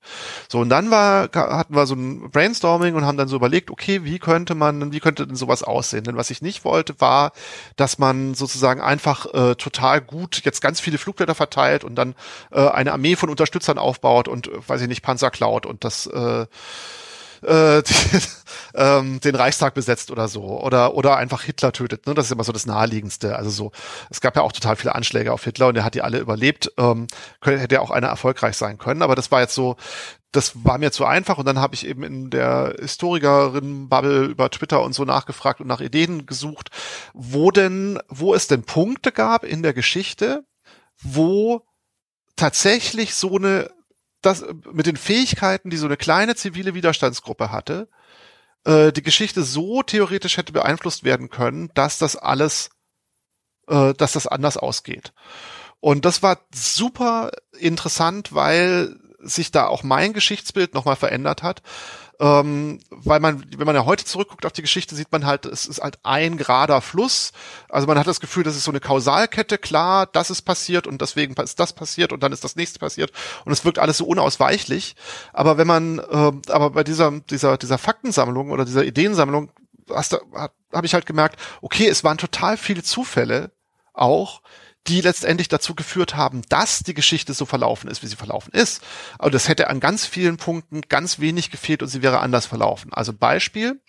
So 0.48 0.60
und 0.60 0.68
dann 0.68 0.90
war 0.90 1.28
hatten 1.34 1.74
wir 1.74 1.86
so 1.86 1.94
ein 1.94 2.30
Brainstorming 2.30 2.94
und 2.94 3.04
haben 3.04 3.18
dann 3.18 3.28
so 3.28 3.36
überlegt, 3.36 3.70
okay, 3.70 4.04
wie 4.04 4.18
könnte 4.18 4.54
man, 4.54 4.92
wie 4.92 5.00
könnte 5.00 5.26
denn 5.26 5.36
sowas 5.36 5.62
aussehen? 5.62 6.04
Denn 6.04 6.16
was 6.16 6.30
ich 6.30 6.42
nicht 6.42 6.64
wollte, 6.64 7.00
war, 7.00 7.32
dass 7.76 7.98
man 7.98 8.34
sozusagen 8.34 8.80
einfach 8.80 9.26
äh, 9.34 9.54
total 9.56 10.00
gut 10.00 10.42
jetzt 10.44 10.60
ganz 10.60 10.80
viele 10.80 10.98
Flugblätter 10.98 11.34
verteilt 11.34 11.84
und 11.84 11.94
dann 11.96 12.14
äh, 12.50 12.66
eine 12.66 12.92
Armee 12.92 13.16
von 13.16 13.30
Unterstützern 13.30 13.78
aufbaut 13.78 14.28
und 14.28 14.48
äh, 14.48 14.68
weiß 14.68 14.80
ich 14.80 14.88
nicht 14.88 15.02
Panzer 15.02 15.30
klaut 15.30 15.66
und 15.66 15.84
das 15.84 16.06
äh, 16.06 16.46
äh, 17.42 17.82
die, 17.86 18.20
ähm, 18.74 19.20
den 19.20 19.34
Reichstag 19.34 19.74
besetzt 19.74 20.10
oder 20.10 20.28
so 20.28 20.42
oder 20.60 20.94
oder 20.94 21.16
einfach 21.16 21.42
Hitler 21.42 21.72
tötet. 21.72 22.06
Ne? 22.06 22.14
Das 22.14 22.26
ist 22.26 22.32
immer 22.32 22.44
so 22.44 22.52
das 22.52 22.66
naheliegendste. 22.66 23.36
Also 23.36 23.50
so, 23.50 23.72
es 24.10 24.20
gab 24.20 24.36
ja 24.36 24.42
auch 24.42 24.52
total 24.52 24.76
viele 24.76 24.94
Anschläge 24.94 25.32
auf 25.32 25.44
Hitler 25.44 25.68
und 25.68 25.76
er 25.76 25.84
hat 25.84 25.94
die 25.94 26.02
alle 26.02 26.18
überlebt. 26.18 26.72
Ähm, 26.78 27.06
könnte, 27.40 27.60
hätte 27.60 27.80
auch 27.80 27.90
einer 27.90 28.08
erfolgreich 28.08 28.56
sein 28.56 28.78
können, 28.78 29.02
aber 29.02 29.14
das 29.14 29.30
war 29.30 29.40
jetzt 29.40 29.54
so, 29.54 29.76
das 30.32 30.64
war 30.64 30.78
mir 30.78 30.92
zu 30.92 31.04
einfach 31.04 31.38
und 31.38 31.46
dann 31.46 31.60
habe 31.60 31.74
ich 31.74 31.86
eben 31.86 32.02
in 32.02 32.30
der 32.30 32.74
Historikerin-Bubble 32.78 34.24
über 34.26 34.50
Twitter 34.50 34.82
und 34.82 34.92
so 34.92 35.04
nachgefragt 35.04 35.60
und 35.60 35.66
nach 35.66 35.80
Ideen 35.80 36.26
gesucht, 36.26 36.70
wo 37.14 37.50
denn, 37.50 37.98
wo 38.08 38.34
es 38.34 38.46
denn 38.46 38.62
Punkte 38.62 39.12
gab 39.12 39.44
in 39.44 39.62
der 39.62 39.72
Geschichte, 39.72 40.44
wo 41.02 41.62
tatsächlich 42.36 43.14
so 43.14 43.36
eine 43.36 43.70
das 44.26 44.44
mit 44.72 44.86
den 44.86 44.96
Fähigkeiten, 44.96 45.70
die 45.70 45.76
so 45.76 45.86
eine 45.86 45.96
kleine 45.96 46.34
zivile 46.34 46.74
Widerstandsgruppe 46.74 47.50
hatte, 47.50 47.88
äh, 48.64 48.92
die 48.92 49.02
Geschichte 49.02 49.42
so 49.42 49.82
theoretisch 49.82 50.36
hätte 50.36 50.52
beeinflusst 50.52 51.04
werden 51.04 51.30
können, 51.30 51.70
dass 51.74 51.98
das 51.98 52.16
alles, 52.16 52.70
äh, 53.68 53.94
dass 53.94 54.12
das 54.12 54.26
anders 54.26 54.56
ausgeht. 54.56 55.12
Und 55.80 56.04
das 56.04 56.22
war 56.22 56.40
super 56.52 57.30
interessant, 57.58 58.34
weil 58.34 58.98
sich 59.28 59.50
da 59.50 59.66
auch 59.66 59.82
mein 59.82 60.12
Geschichtsbild 60.12 60.74
nochmal 60.74 60.96
verändert 60.96 61.42
hat 61.42 61.62
ähm, 62.18 62.80
weil 62.90 63.20
man, 63.20 63.44
wenn 63.56 63.66
man 63.66 63.74
ja 63.74 63.84
heute 63.84 64.04
zurückguckt 64.04 64.46
auf 64.46 64.52
die 64.52 64.62
Geschichte, 64.62 64.94
sieht 64.94 65.12
man 65.12 65.26
halt, 65.26 65.44
es 65.44 65.66
ist 65.66 65.82
halt 65.82 65.98
ein 66.02 66.36
gerader 66.36 66.80
Fluss. 66.80 67.32
Also 67.68 67.86
man 67.86 67.98
hat 67.98 68.06
das 68.06 68.20
Gefühl, 68.20 68.44
das 68.44 68.56
ist 68.56 68.64
so 68.64 68.70
eine 68.70 68.80
Kausalkette, 68.80 69.58
klar, 69.58 70.06
das 70.06 70.30
ist 70.30 70.42
passiert 70.42 70.86
und 70.86 71.00
deswegen 71.02 71.34
ist 71.34 71.60
das 71.60 71.72
passiert 71.72 72.12
und 72.12 72.22
dann 72.22 72.32
ist 72.32 72.44
das 72.44 72.56
nächste 72.56 72.78
passiert 72.78 73.12
und 73.44 73.52
es 73.52 73.64
wirkt 73.64 73.78
alles 73.78 73.98
so 73.98 74.06
unausweichlich. 74.06 74.96
Aber 75.32 75.58
wenn 75.58 75.66
man, 75.66 75.98
äh, 75.98 76.32
aber 76.50 76.70
bei 76.70 76.84
dieser, 76.84 77.10
dieser, 77.30 77.58
dieser 77.58 77.78
Faktensammlung 77.78 78.50
oder 78.50 78.64
dieser 78.64 78.84
Ideensammlung 78.84 79.50
hast 79.90 80.18
habe 80.72 80.86
ich 80.86 80.94
halt 80.94 81.06
gemerkt, 81.06 81.38
okay, 81.62 81.86
es 81.86 82.02
waren 82.02 82.18
total 82.18 82.56
viele 82.56 82.82
Zufälle 82.82 83.52
auch, 83.92 84.42
die 84.88 85.00
letztendlich 85.00 85.48
dazu 85.48 85.74
geführt 85.74 86.16
haben, 86.16 86.42
dass 86.48 86.80
die 86.80 86.94
Geschichte 86.94 87.34
so 87.34 87.44
verlaufen 87.44 87.90
ist, 87.90 88.02
wie 88.02 88.06
sie 88.06 88.16
verlaufen 88.16 88.52
ist. 88.52 88.82
Aber 89.18 89.30
das 89.30 89.48
hätte 89.48 89.68
an 89.68 89.80
ganz 89.80 90.06
vielen 90.06 90.36
Punkten 90.36 90.82
ganz 90.88 91.18
wenig 91.18 91.50
gefehlt 91.50 91.82
und 91.82 91.88
sie 91.88 92.02
wäre 92.02 92.20
anders 92.20 92.46
verlaufen. 92.46 92.92
Also 92.92 93.12
Beispiel, 93.12 93.80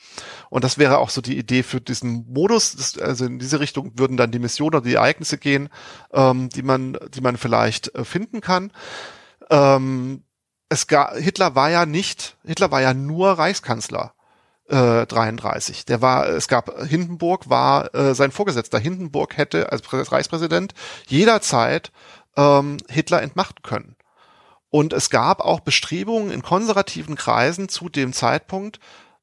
und 0.50 0.64
das 0.64 0.78
wäre 0.78 0.98
auch 0.98 1.10
so 1.10 1.22
die 1.22 1.38
Idee 1.38 1.64
für 1.64 1.82
diesen 1.82 2.26
Modus, 2.32 2.76
das, 2.76 2.98
also 2.98 3.26
in 3.26 3.40
diese 3.40 3.60
Richtung 3.60 3.94
würden 3.98 4.18
dann 4.18 4.32
die 4.32 4.40
Missionen 4.40 4.76
oder 4.76 4.86
die 4.86 4.96
Ereignisse 4.96 5.38
gehen, 5.38 5.70
ähm, 6.12 6.50
die 6.50 6.64
man, 6.64 6.98
die 7.14 7.22
man 7.22 7.38
vielleicht 7.38 7.94
äh, 7.96 8.04
finden 8.04 8.42
kann. 8.42 8.72
Ähm, 9.50 10.24
es 10.70 10.88
gab, 10.88 11.16
Hitler 11.16 11.56
war 11.56 11.70
ja 11.70 11.86
nicht, 11.86 12.38
Hitler 12.46 12.72
war 12.72 12.82
ja 12.82 12.94
nur 12.94 13.32
Reichskanzler 13.32 14.14
äh, 14.70 15.06
33. 15.06 15.86
Der 15.86 16.02
war, 16.02 16.28
es 16.28 16.48
gab 16.48 16.82
Hindenburg 16.84 17.50
war 17.50 17.94
äh, 17.96 18.14
sein 18.14 18.32
Vorgesetzter. 18.32 18.80
Hindenburg 18.80 19.38
hätte 19.38 19.72
als 19.72 19.82
Reichspräsident 20.12 20.74
jederzeit 21.08 21.92
ähm, 22.36 22.78
Hitler 22.90 23.22
entmachten 23.22 23.64
können. 23.64 23.96
Und 24.70 24.94
es 24.94 25.10
gab 25.10 25.40
auch 25.42 25.62
Bestrebungen 25.62 26.32
in 26.32 26.42
konservativen 26.42 27.16
Kreisen 27.16 27.70
zu 27.70 27.90
dem 27.90 28.14
Zeitpunkt, 28.14 28.80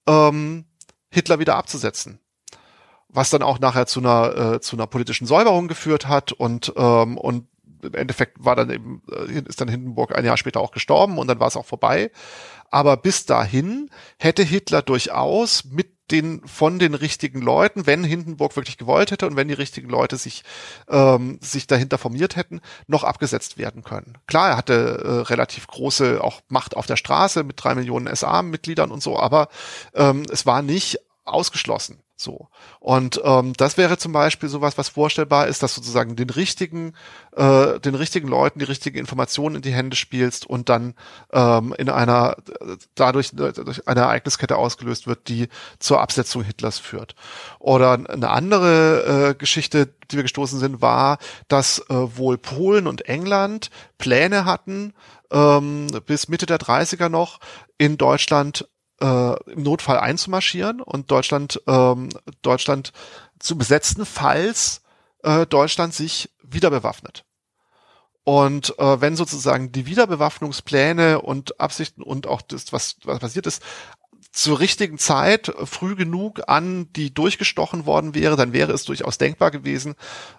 ähm, 0.07 0.65
Hitler 1.11 1.39
wieder 1.39 1.57
abzusetzen. 1.57 2.19
Was 3.09 3.31
dann 3.31 3.43
auch 3.43 3.61
nachher 3.61 3.87
zu 3.87 4.01
einer, 4.01 4.55
äh, 4.55 4.61
zu 4.61 4.77
einer 4.77 4.87
politischen 4.87 5.27
Säuberung 5.27 5.69
geführt 5.69 6.09
hat 6.09 6.33
und, 6.33 6.73
ähm, 6.77 7.19
und 7.19 7.47
im 7.83 7.95
Endeffekt 7.95 8.43
war 8.45 8.57
dann 8.57 8.71
eben, 8.71 9.03
äh, 9.11 9.41
ist 9.47 9.61
dann 9.61 9.69
Hindenburg 9.69 10.16
ein 10.16 10.25
Jahr 10.25 10.37
später 10.37 10.61
auch 10.61 10.73
gestorben 10.73 11.19
und 11.19 11.29
dann 11.29 11.39
war 11.39 11.49
es 11.49 11.57
auch 11.57 11.66
vorbei. 11.66 12.11
Aber 12.70 12.97
bis 12.97 13.27
dahin 13.27 13.91
hätte 14.19 14.43
Hitler 14.43 14.82
durchaus 14.82 15.65
mit 15.65 15.95
den 16.11 16.47
von 16.47 16.78
den 16.78 16.95
richtigen 16.95 17.41
Leuten, 17.41 17.86
wenn 17.86 18.05
Hindenburg 18.05 18.57
wirklich 18.57 18.77
gewollt 18.77 19.11
hätte 19.11 19.27
und 19.27 19.36
wenn 19.36 19.49
die 19.49 19.55
richtigen 19.55 19.89
Leute 19.89 20.16
sich 20.16 20.45
ähm, 20.89 21.39
sich 21.41 21.66
dahinter 21.66 21.97
formiert 21.97 22.36
hätten, 22.36 22.61
noch 22.86 23.05
abgesetzt 23.05 23.57
werden 23.57 23.82
können. 23.82 24.19
Klar, 24.27 24.51
er 24.51 24.57
hatte 24.57 24.74
äh, 25.03 25.11
relativ 25.31 25.66
große 25.66 26.23
auch 26.23 26.43
Macht 26.49 26.77
auf 26.77 26.86
der 26.86 26.97
Straße 26.97 27.43
mit 27.43 27.62
drei 27.62 27.74
Millionen 27.74 28.15
SA-Mitgliedern 28.15 28.91
und 28.91 29.03
so, 29.03 29.19
aber 29.19 29.49
ähm, 29.95 30.27
es 30.31 30.45
war 30.45 30.61
nicht 30.61 30.99
ausgeschlossen. 31.24 32.04
So. 32.16 32.49
Und 32.78 33.20
ähm, 33.24 33.55
das 33.57 33.77
wäre 33.77 33.99
zum 33.99 34.12
Beispiel 34.12 34.49
sowas, 34.49 34.78
was 34.78 34.89
vorstellbar 34.89 35.49
ist, 35.49 35.65
dass 35.65 35.74
sozusagen 35.74 36.15
den 36.15 36.31
richtigen, 36.31 36.95
äh, 37.32 37.81
den 37.81 37.97
richtigen 37.97 38.28
Leuten 38.28 38.61
die 38.61 38.65
richtigen 38.65 38.99
Informationen 38.99 39.57
in 39.57 39.62
die 39.62 39.73
Hände 39.73 39.97
spielst 39.97 40.47
und 40.47 40.69
dann 40.69 40.95
ähm, 41.32 41.74
in 41.77 41.89
einer 41.89 42.36
dadurch 42.95 43.31
durch 43.32 43.89
eine 43.89 44.01
Ereigniskette 44.01 44.57
ausgelöst 44.57 45.09
wird, 45.09 45.28
die 45.28 45.49
zur 45.81 46.01
Absetzung 46.01 46.45
Hitlers 46.45 46.78
führt. 46.78 47.16
Oder 47.59 47.93
eine 47.93 48.31
andere 48.31 49.31
äh, 49.31 49.35
Geschichte, 49.35 49.93
die 50.11 50.16
wir 50.16 50.23
gestoßen 50.23 50.61
sind, 50.61 50.81
war, 50.81 51.19
dass 51.49 51.81
äh, 51.91 52.16
wohl 52.16 52.39
Polen 52.39 52.86
und 52.86 53.09
England 53.09 53.70
Pläne 53.99 54.45
hatten, 54.45 54.95
ähm, 55.32 55.89
bis 56.07 56.28
Mitte 56.28 56.47
der 56.47 56.59
30er 56.59 57.09
noch 57.09 57.41
in 57.77 57.97
Deutschland 57.99 58.69
äh, 59.05 59.53
im 59.53 59.63
Notfall 59.63 59.99
einzumarschieren 59.99 60.81
und 60.81 61.11
Deutschland, 61.11 61.61
ähm, 61.67 62.09
Deutschland 62.41 62.93
zu 63.39 63.59
besetzen, 63.59 64.07
falls 64.07 64.81
äh, 65.23 65.47
Deutschland 65.47 65.93
sich 65.93 66.31
wieder 66.43 66.71
bewaffnet. 66.71 67.25
Und 68.25 68.79
äh, 68.79 69.01
wenn 69.03 69.17
sozusagen 69.17 69.71
die 69.71 69.85
Wiederbewaffnungspläne 69.85 71.21
und 71.21 71.61
Absichten 71.61 72.03
und 72.03 72.27
auch 72.27 72.41
das, 72.41 72.73
was, 72.73 72.97
was 73.05 73.19
passiert 73.19 73.47
ist, 73.47 73.63
zur 74.35 74.59
richtigen 74.59 74.98
Zeit 74.98 75.52
früh 75.65 75.94
genug 75.94 76.43
an 76.48 76.89
die 76.97 77.15
durchgestochen 77.15 77.86
worden 77.86 78.16
wäre, 78.16 78.35
dann 78.35 78.52
wäre 78.52 78.73
es 78.73 78.85
durchaus 78.85 79.16
denkbar 79.16 79.52
gewesen, 79.52 79.94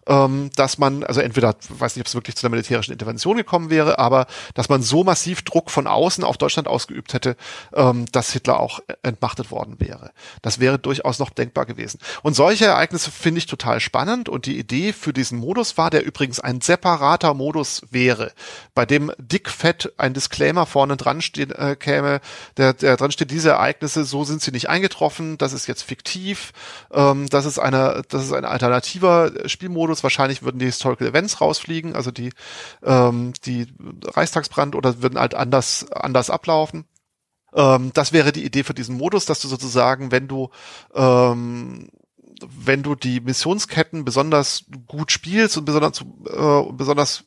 ähm, 0.06 0.50
dass 0.58 0.78
man, 0.78 1.06
also 1.06 1.22
entweder, 1.22 1.56
weiß 1.70 1.96
nicht, 1.96 2.02
ob 2.02 2.08
es 2.08 2.14
wirklich 2.14 2.36
zu 2.36 2.46
einer 2.46 2.52
militärischen 2.52 2.92
Intervention 2.92 3.38
gekommen 3.38 3.70
wäre, 3.70 3.98
aber 3.98 4.28
dass 4.54 4.68
man 4.68 4.84
so 4.84 5.06
massiv 5.06 5.44
Druck 5.44 5.72
von 5.72 5.88
außen 5.88 6.26
auf 6.26 6.38
Deutschland 6.38 6.68
ausgeübt 6.68 7.14
hätte, 7.14 7.38
ähm, 7.74 8.06
dass 8.12 8.34
Hitler 8.34 8.60
auch 8.60 8.82
entmachtet 9.02 9.50
worden 9.50 9.78
wäre. 9.80 10.12
Das 10.42 10.60
wäre 10.60 10.78
durchaus 10.78 11.20
noch 11.20 11.30
denkbar 11.30 11.66
gewesen. 11.66 12.00
Und 12.22 12.36
solche 12.36 12.66
Ereignisse 12.66 13.12
finde 13.12 13.38
ich 13.38 13.46
total 13.46 13.80
spannend 13.80 14.28
und 14.28 14.46
die 14.46 14.60
Idee 14.60 14.92
für 14.92 15.14
diesen 15.14 15.40
Modus 15.40 15.78
war, 15.78 15.90
der 15.90 16.06
übrigens 16.06 16.42
ein 16.42 16.60
separater 16.60 17.34
Modus 17.34 17.82
wäre, 17.92 18.34
bei 18.74 18.86
dem 18.86 19.14
dick 19.18 19.50
fett 19.50 19.94
ein 19.96 20.14
Disclaimer 20.14 20.66
vorne 20.66 20.98
dran 20.98 21.22
äh, 21.38 21.78
käme, 21.78 22.20
der, 22.58 22.74
der 22.74 22.98
dran 22.98 23.12
steht, 23.12 23.32
diese 23.32 23.52
Ereignisse 23.52 23.85
Ereignisse, 23.86 24.06
so 24.06 24.24
sind 24.24 24.42
sie 24.42 24.52
nicht 24.52 24.70
eingetroffen, 24.70 25.38
das 25.38 25.54
ist 25.54 25.68
jetzt 25.68 25.84
fiktiv, 25.84 26.54
ähm, 26.92 27.28
das 27.30 27.46
ist 27.46 27.60
eine, 27.60 28.02
das 28.10 28.24
ist 28.24 28.34
ein 28.34 28.46
alternativer 28.46 29.32
Spielmodus, 29.48 30.04
wahrscheinlich 30.04 30.44
würden 30.44 30.60
die 30.60 30.66
Historical 30.66 31.08
Events 31.08 31.40
rausfliegen, 31.42 31.96
also 31.96 32.12
die, 32.12 32.32
ähm, 32.84 33.34
die 33.46 33.68
Reichstagsbrand 34.04 34.76
oder 34.76 35.02
würden 35.02 35.20
halt 35.20 35.36
anders, 35.36 35.86
anders 35.92 36.30
ablaufen. 36.30 36.86
Ähm, 37.54 37.92
das 37.94 38.12
wäre 38.12 38.32
die 38.32 38.46
Idee 38.46 38.64
für 38.64 38.74
diesen 38.74 38.98
Modus, 38.98 39.26
dass 39.26 39.40
du 39.40 39.48
sozusagen, 39.48 40.12
wenn 40.12 40.28
du 40.28 40.50
ähm, 40.94 41.90
wenn 42.42 42.84
du 42.84 42.96
die 42.96 43.22
Missionsketten 43.22 44.04
besonders 44.04 44.66
gut 44.88 45.10
spielst 45.10 45.58
und 45.58 45.64
besonders 45.64 46.02
äh, 46.02 46.72
besonders 46.74 47.24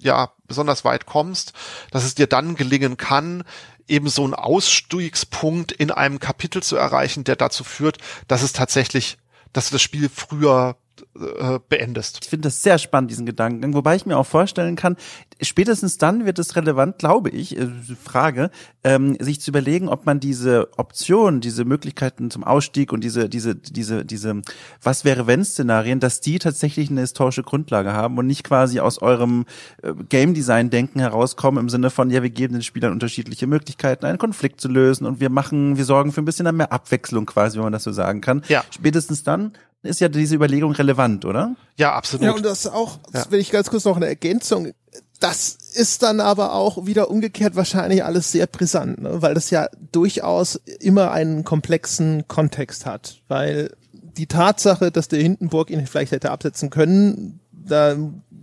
ja 0.00 0.32
besonders 0.46 0.86
weit 0.86 1.04
kommst, 1.04 1.52
dass 1.90 2.04
es 2.04 2.14
dir 2.14 2.26
dann 2.26 2.54
gelingen 2.54 2.96
kann, 2.96 3.44
eben 3.88 4.08
so 4.08 4.24
einen 4.24 4.34
Ausstiegspunkt 4.34 5.72
in 5.72 5.90
einem 5.90 6.18
Kapitel 6.18 6.62
zu 6.62 6.76
erreichen, 6.76 7.24
der 7.24 7.36
dazu 7.36 7.64
führt, 7.64 7.98
dass 8.26 8.42
es 8.42 8.52
tatsächlich, 8.52 9.18
dass 9.52 9.70
das 9.70 9.82
Spiel 9.82 10.08
früher 10.08 10.76
äh, 11.18 11.58
beendest. 11.68 12.18
Ich 12.22 12.28
finde 12.28 12.48
das 12.48 12.62
sehr 12.62 12.78
spannend, 12.78 13.10
diesen 13.10 13.26
Gedanken, 13.26 13.74
wobei 13.74 13.96
ich 13.96 14.06
mir 14.06 14.16
auch 14.16 14.26
vorstellen 14.26 14.76
kann, 14.76 14.96
spätestens 15.40 15.98
dann 15.98 16.26
wird 16.26 16.38
es 16.38 16.56
relevant, 16.56 16.98
glaube 16.98 17.30
ich, 17.30 17.56
äh, 17.56 17.68
Frage, 18.02 18.50
ähm, 18.84 19.16
sich 19.20 19.40
zu 19.40 19.50
überlegen, 19.50 19.88
ob 19.88 20.06
man 20.06 20.20
diese 20.20 20.68
Optionen, 20.76 21.40
diese 21.40 21.64
Möglichkeiten 21.64 22.30
zum 22.30 22.44
Ausstieg 22.44 22.92
und 22.92 23.02
diese, 23.04 23.28
diese, 23.28 23.54
diese, 23.54 24.04
diese, 24.04 24.42
was 24.82 25.04
wäre 25.04 25.26
wenn 25.26 25.44
Szenarien, 25.44 26.00
dass 26.00 26.20
die 26.20 26.38
tatsächlich 26.38 26.90
eine 26.90 27.00
historische 27.00 27.42
Grundlage 27.42 27.92
haben 27.92 28.18
und 28.18 28.26
nicht 28.26 28.44
quasi 28.44 28.80
aus 28.80 29.00
eurem 29.00 29.44
äh, 29.82 29.92
Game 30.08 30.34
Design 30.34 30.70
Denken 30.70 31.00
herauskommen 31.00 31.64
im 31.64 31.68
Sinne 31.68 31.90
von, 31.90 32.10
ja, 32.10 32.22
wir 32.22 32.30
geben 32.30 32.54
den 32.54 32.62
Spielern 32.62 32.92
unterschiedliche 32.92 33.46
Möglichkeiten, 33.46 34.06
einen 34.06 34.18
Konflikt 34.18 34.60
zu 34.60 34.68
lösen 34.68 35.06
und 35.06 35.20
wir 35.20 35.30
machen, 35.30 35.76
wir 35.76 35.84
sorgen 35.84 36.12
für 36.12 36.22
ein 36.22 36.24
bisschen 36.24 36.48
mehr 36.56 36.72
Abwechslung 36.72 37.26
quasi, 37.26 37.56
wenn 37.56 37.64
man 37.64 37.72
das 37.72 37.84
so 37.84 37.92
sagen 37.92 38.20
kann. 38.20 38.42
Ja. 38.48 38.64
Spätestens 38.70 39.22
dann 39.22 39.52
ist 39.82 40.00
ja 40.00 40.08
diese 40.08 40.34
Überlegung 40.34 40.72
relevant, 40.72 41.24
oder? 41.24 41.54
Ja, 41.76 41.94
absolut. 41.94 42.26
Ja, 42.26 42.32
und 42.32 42.44
das 42.44 42.66
auch, 42.66 42.98
ja. 43.14 43.24
wenn 43.30 43.40
ich 43.40 43.50
ganz 43.50 43.70
kurz 43.70 43.84
noch 43.84 43.96
eine 43.96 44.06
Ergänzung, 44.06 44.72
das 45.20 45.56
ist 45.74 46.02
dann 46.02 46.20
aber 46.20 46.52
auch 46.54 46.86
wieder 46.86 47.10
umgekehrt 47.10 47.56
wahrscheinlich 47.56 48.04
alles 48.04 48.30
sehr 48.30 48.46
brisant, 48.46 49.00
ne? 49.00 49.20
weil 49.22 49.34
das 49.34 49.50
ja 49.50 49.68
durchaus 49.92 50.56
immer 50.80 51.10
einen 51.10 51.44
komplexen 51.44 52.26
Kontext 52.28 52.86
hat, 52.86 53.20
weil 53.28 53.72
die 53.92 54.26
Tatsache, 54.26 54.90
dass 54.90 55.08
der 55.08 55.20
Hindenburg 55.20 55.70
ihn 55.70 55.86
vielleicht 55.86 56.12
hätte 56.12 56.30
absetzen 56.30 56.70
können, 56.70 57.40
da 57.52 57.96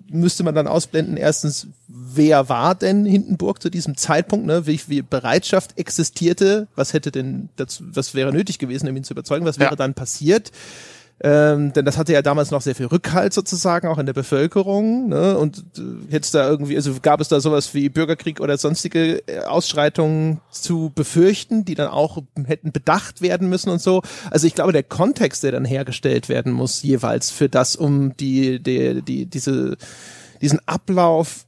müsste 0.10 0.44
man 0.44 0.56
dann 0.56 0.68
ausblenden, 0.68 1.18
erstens, 1.18 1.68
wer 1.88 2.48
war 2.49 2.76
denn 2.76 3.06
Hindenburg 3.06 3.62
zu 3.62 3.70
diesem 3.70 3.98
Zeitpunkt, 3.98 4.45
ne? 4.45 4.68
wie 4.68 4.78
viel 4.78 5.03
Bereitschaft 5.03 5.78
existierte, 5.78 6.68
was 6.76 6.94
hätte 6.94 7.12
denn, 7.12 7.49
dazu, 7.56 7.84
was 7.88 8.14
wäre 8.14 8.32
nötig 8.32 8.60
gewesen, 8.60 8.88
um 8.88 8.95
ihn 8.95 9.03
zu 9.03 9.14
überzeugen, 9.14 9.45
was 9.45 9.60
wäre 9.60 9.72
ja. 9.72 9.76
dann 9.76 9.94
passiert? 9.94 10.52
Ähm, 11.21 11.71
denn 11.71 11.85
das 11.85 11.97
hatte 11.97 12.11
ja 12.11 12.21
damals 12.21 12.51
noch 12.51 12.61
sehr 12.61 12.75
viel 12.75 12.87
Rückhalt 12.87 13.33
sozusagen 13.33 13.87
auch 13.87 13.97
in 13.97 14.05
der 14.05 14.13
Bevölkerung. 14.13 15.07
Ne? 15.09 15.37
Und 15.37 15.63
äh, 15.77 15.81
jetzt 16.09 16.35
da 16.35 16.49
irgendwie, 16.49 16.75
also 16.75 16.93
gab 17.01 17.21
es 17.21 17.29
da 17.29 17.39
sowas 17.39 17.73
wie 17.73 17.87
Bürgerkrieg 17.87 18.41
oder 18.41 18.57
sonstige 18.57 19.25
äh, 19.27 19.39
Ausschreitungen 19.39 20.41
zu 20.51 20.91
befürchten, 20.93 21.63
die 21.63 21.75
dann 21.75 21.87
auch 21.87 22.21
hätten 22.45 22.73
bedacht 22.73 23.21
werden 23.21 23.47
müssen 23.47 23.69
und 23.69 23.81
so. 23.81 24.01
Also 24.29 24.45
ich 24.45 24.55
glaube, 24.55 24.73
der 24.73 24.83
Kontext, 24.83 25.43
der 25.43 25.53
dann 25.53 25.63
hergestellt 25.63 26.27
werden 26.27 26.51
muss, 26.51 26.83
jeweils 26.83 27.31
für 27.31 27.47
das, 27.47 27.77
um 27.77 28.17
die, 28.17 28.61
die, 28.61 29.01
die, 29.01 29.25
diese, 29.25 29.77
diesen 30.41 30.59
Ablauf 30.67 31.44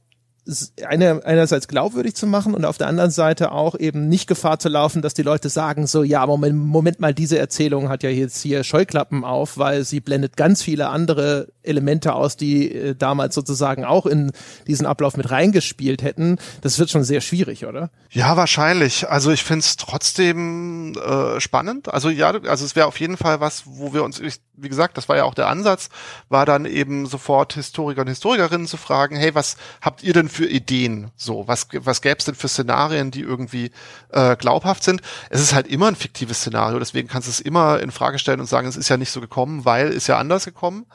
eine, 0.86 1.24
einerseits 1.24 1.68
glaubwürdig 1.68 2.14
zu 2.14 2.26
machen 2.26 2.54
und 2.54 2.64
auf 2.64 2.78
der 2.78 2.86
anderen 2.86 3.10
Seite 3.10 3.52
auch 3.52 3.78
eben 3.78 4.08
nicht 4.08 4.26
Gefahr 4.26 4.58
zu 4.58 4.68
laufen, 4.68 5.02
dass 5.02 5.12
die 5.12 5.22
Leute 5.22 5.50
sagen 5.50 5.86
so, 5.86 6.02
ja, 6.02 6.24
Moment, 6.26 6.56
Moment 6.56 7.00
mal, 7.00 7.12
diese 7.12 7.38
Erzählung 7.38 7.88
hat 7.90 8.02
ja 8.02 8.08
jetzt 8.08 8.40
hier 8.40 8.64
Scheuklappen 8.64 9.24
auf, 9.24 9.58
weil 9.58 9.84
sie 9.84 10.00
blendet 10.00 10.36
ganz 10.36 10.62
viele 10.62 10.88
andere 10.88 11.48
Elemente 11.62 12.14
aus, 12.14 12.36
die 12.36 12.72
äh, 12.72 12.94
damals 12.94 13.34
sozusagen 13.34 13.84
auch 13.84 14.06
in 14.06 14.32
diesen 14.66 14.86
Ablauf 14.86 15.16
mit 15.18 15.30
reingespielt 15.30 16.02
hätten. 16.02 16.38
Das 16.62 16.78
wird 16.78 16.90
schon 16.90 17.04
sehr 17.04 17.20
schwierig, 17.20 17.66
oder? 17.66 17.90
Ja, 18.10 18.36
wahrscheinlich. 18.36 19.08
Also 19.08 19.30
ich 19.30 19.44
finde 19.44 19.60
es 19.60 19.76
trotzdem 19.76 20.94
äh, 20.94 21.40
spannend. 21.40 21.92
Also 21.92 22.08
ja, 22.08 22.30
also 22.30 22.64
es 22.64 22.74
wäre 22.74 22.86
auf 22.86 22.98
jeden 22.98 23.18
Fall 23.18 23.40
was, 23.40 23.64
wo 23.66 23.92
wir 23.92 24.02
uns, 24.02 24.18
wie 24.60 24.68
gesagt, 24.68 24.96
das 24.96 25.08
war 25.08 25.16
ja 25.16 25.24
auch 25.24 25.34
der 25.34 25.48
Ansatz, 25.48 25.88
war 26.28 26.46
dann 26.46 26.64
eben 26.64 27.06
sofort 27.06 27.52
Historiker 27.54 28.02
und 28.02 28.08
Historikerinnen 28.08 28.66
zu 28.66 28.76
fragen, 28.76 29.16
hey, 29.16 29.34
was 29.34 29.56
habt 29.80 30.02
ihr 30.02 30.12
denn 30.12 30.28
für 30.28 30.46
Ideen? 30.46 31.10
So, 31.16 31.46
was, 31.46 31.68
was 31.72 32.02
gäbe 32.02 32.16
es 32.18 32.24
denn 32.24 32.34
für 32.34 32.48
Szenarien, 32.48 33.10
die 33.10 33.20
irgendwie 33.20 33.70
äh, 34.10 34.36
glaubhaft 34.36 34.82
sind? 34.82 35.00
Es 35.30 35.40
ist 35.40 35.54
halt 35.54 35.66
immer 35.68 35.88
ein 35.88 35.96
fiktives 35.96 36.38
Szenario, 36.38 36.78
deswegen 36.78 37.08
kannst 37.08 37.28
du 37.28 37.30
es 37.30 37.40
immer 37.40 37.80
in 37.80 37.90
Frage 37.90 38.18
stellen 38.18 38.40
und 38.40 38.46
sagen, 38.46 38.68
es 38.68 38.76
ist 38.76 38.88
ja 38.88 38.96
nicht 38.96 39.10
so 39.10 39.20
gekommen, 39.20 39.64
weil 39.64 39.88
ist 39.88 40.06
ja 40.06 40.18
anders 40.18 40.44
gekommen. 40.44 40.86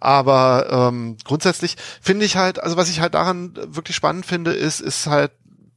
Aber 0.00 0.68
ähm, 0.70 1.16
grundsätzlich 1.24 1.76
finde 2.00 2.24
ich 2.24 2.36
halt, 2.36 2.62
also 2.62 2.76
was 2.76 2.88
ich 2.88 3.00
halt 3.00 3.14
daran 3.14 3.52
wirklich 3.56 3.96
spannend 3.96 4.26
finde, 4.26 4.52
ist, 4.52 4.80
ist 4.80 5.08
halt, 5.08 5.32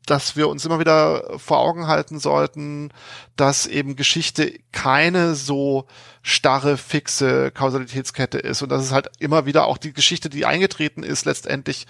dass 0.06 0.36
wir 0.36 0.50
uns 0.50 0.66
immer 0.66 0.80
wieder 0.80 1.38
vor 1.38 1.60
Augen 1.60 1.88
halten 1.88 2.20
sollten, 2.20 2.90
dass 3.36 3.68
eben 3.68 3.96
Geschichte 3.96 4.60
keine 4.72 5.36
so 5.36 5.86
starre, 6.24 6.78
fixe 6.78 7.52
Kausalitätskette 7.52 8.40
ist 8.40 8.62
und 8.62 8.70
dass 8.70 8.84
es 8.84 8.92
halt 8.92 9.10
immer 9.20 9.46
wieder 9.46 9.68
auch 9.68 9.78
die 9.78 9.94
Geschichte, 9.94 10.30
die 10.30 10.46
eingetreten 10.46 11.04
ist, 11.04 11.26
letztendlich 11.26 11.88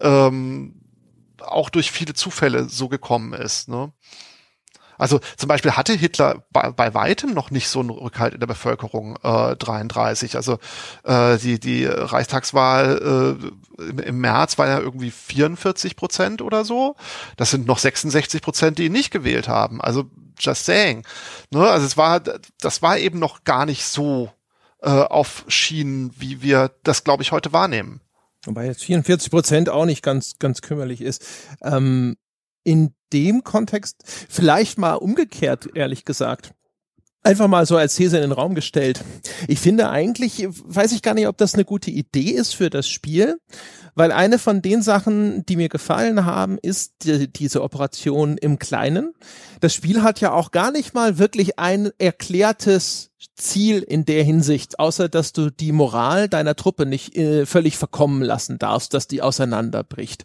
ähm, 0.00 0.80
auch 1.40 1.70
durch 1.70 1.90
viele 1.90 2.14
Zufälle 2.14 2.68
so 2.68 2.88
gekommen 2.88 3.32
ist. 3.32 3.68
Ne? 3.68 3.92
Also 4.98 5.20
zum 5.36 5.48
Beispiel 5.48 5.72
hatte 5.72 5.92
Hitler 5.92 6.44
bei, 6.50 6.70
bei 6.70 6.94
weitem 6.94 7.34
noch 7.34 7.50
nicht 7.50 7.68
so 7.68 7.80
einen 7.80 7.90
Rückhalt 7.90 8.34
in 8.34 8.40
der 8.40 8.46
Bevölkerung 8.46 9.16
äh, 9.22 9.56
33. 9.56 10.36
Also 10.36 10.58
äh, 11.04 11.38
die, 11.38 11.58
die 11.58 11.86
Reichstagswahl 11.86 13.38
äh, 13.78 13.82
im, 13.82 13.98
im 13.98 14.20
März 14.20 14.58
war 14.58 14.68
ja 14.68 14.78
irgendwie 14.78 15.10
44 15.10 15.96
Prozent 15.96 16.42
oder 16.42 16.64
so. 16.64 16.96
Das 17.36 17.50
sind 17.50 17.66
noch 17.66 17.78
66 17.78 18.42
Prozent, 18.42 18.78
die 18.78 18.86
ihn 18.86 18.92
nicht 18.92 19.10
gewählt 19.10 19.48
haben. 19.48 19.80
Also 19.80 20.04
just 20.38 20.64
saying. 20.64 21.04
Ne? 21.50 21.68
Also 21.68 21.86
es 21.86 21.96
war, 21.96 22.20
das 22.60 22.82
war 22.82 22.98
eben 22.98 23.18
noch 23.18 23.44
gar 23.44 23.66
nicht 23.66 23.84
so 23.84 24.30
äh, 24.82 24.90
auf 24.90 25.44
Schienen, 25.48 26.12
wie 26.18 26.42
wir 26.42 26.70
das, 26.82 27.04
glaube 27.04 27.22
ich, 27.22 27.32
heute 27.32 27.52
wahrnehmen. 27.52 28.00
Wobei 28.44 28.66
jetzt 28.66 28.84
44 28.84 29.30
Prozent 29.30 29.68
auch 29.70 29.86
nicht 29.86 30.02
ganz, 30.02 30.38
ganz 30.38 30.60
kümmerlich 30.60 31.00
ist. 31.00 31.26
Ähm, 31.62 32.16
in 32.64 32.94
dem 33.12 33.44
Kontext 33.44 34.02
vielleicht 34.28 34.78
mal 34.78 34.94
umgekehrt, 34.94 35.68
ehrlich 35.74 36.04
gesagt. 36.04 36.52
Einfach 37.22 37.48
mal 37.48 37.64
so 37.64 37.78
als 37.78 37.94
These 37.94 38.16
in 38.16 38.22
den 38.22 38.32
Raum 38.32 38.54
gestellt. 38.54 39.02
Ich 39.48 39.58
finde 39.58 39.88
eigentlich, 39.88 40.46
weiß 40.46 40.92
ich 40.92 41.00
gar 41.00 41.14
nicht, 41.14 41.26
ob 41.26 41.38
das 41.38 41.54
eine 41.54 41.64
gute 41.64 41.90
Idee 41.90 42.32
ist 42.32 42.54
für 42.54 42.68
das 42.68 42.86
Spiel, 42.86 43.38
weil 43.94 44.12
eine 44.12 44.38
von 44.38 44.60
den 44.60 44.82
Sachen, 44.82 45.46
die 45.46 45.56
mir 45.56 45.70
gefallen 45.70 46.26
haben, 46.26 46.58
ist 46.58 46.92
die, 47.04 47.32
diese 47.32 47.62
Operation 47.62 48.36
im 48.36 48.58
Kleinen. 48.58 49.14
Das 49.60 49.72
Spiel 49.72 50.02
hat 50.02 50.20
ja 50.20 50.32
auch 50.32 50.50
gar 50.50 50.70
nicht 50.70 50.92
mal 50.92 51.18
wirklich 51.18 51.58
ein 51.58 51.90
erklärtes 51.96 53.10
Ziel 53.36 53.78
in 53.78 54.04
der 54.04 54.22
Hinsicht, 54.22 54.78
außer 54.78 55.08
dass 55.08 55.32
du 55.32 55.50
die 55.50 55.72
Moral 55.72 56.28
deiner 56.28 56.56
Truppe 56.56 56.84
nicht 56.84 57.16
äh, 57.16 57.46
völlig 57.46 57.78
verkommen 57.78 58.22
lassen 58.22 58.58
darfst, 58.58 58.92
dass 58.92 59.08
die 59.08 59.22
auseinanderbricht. 59.22 60.24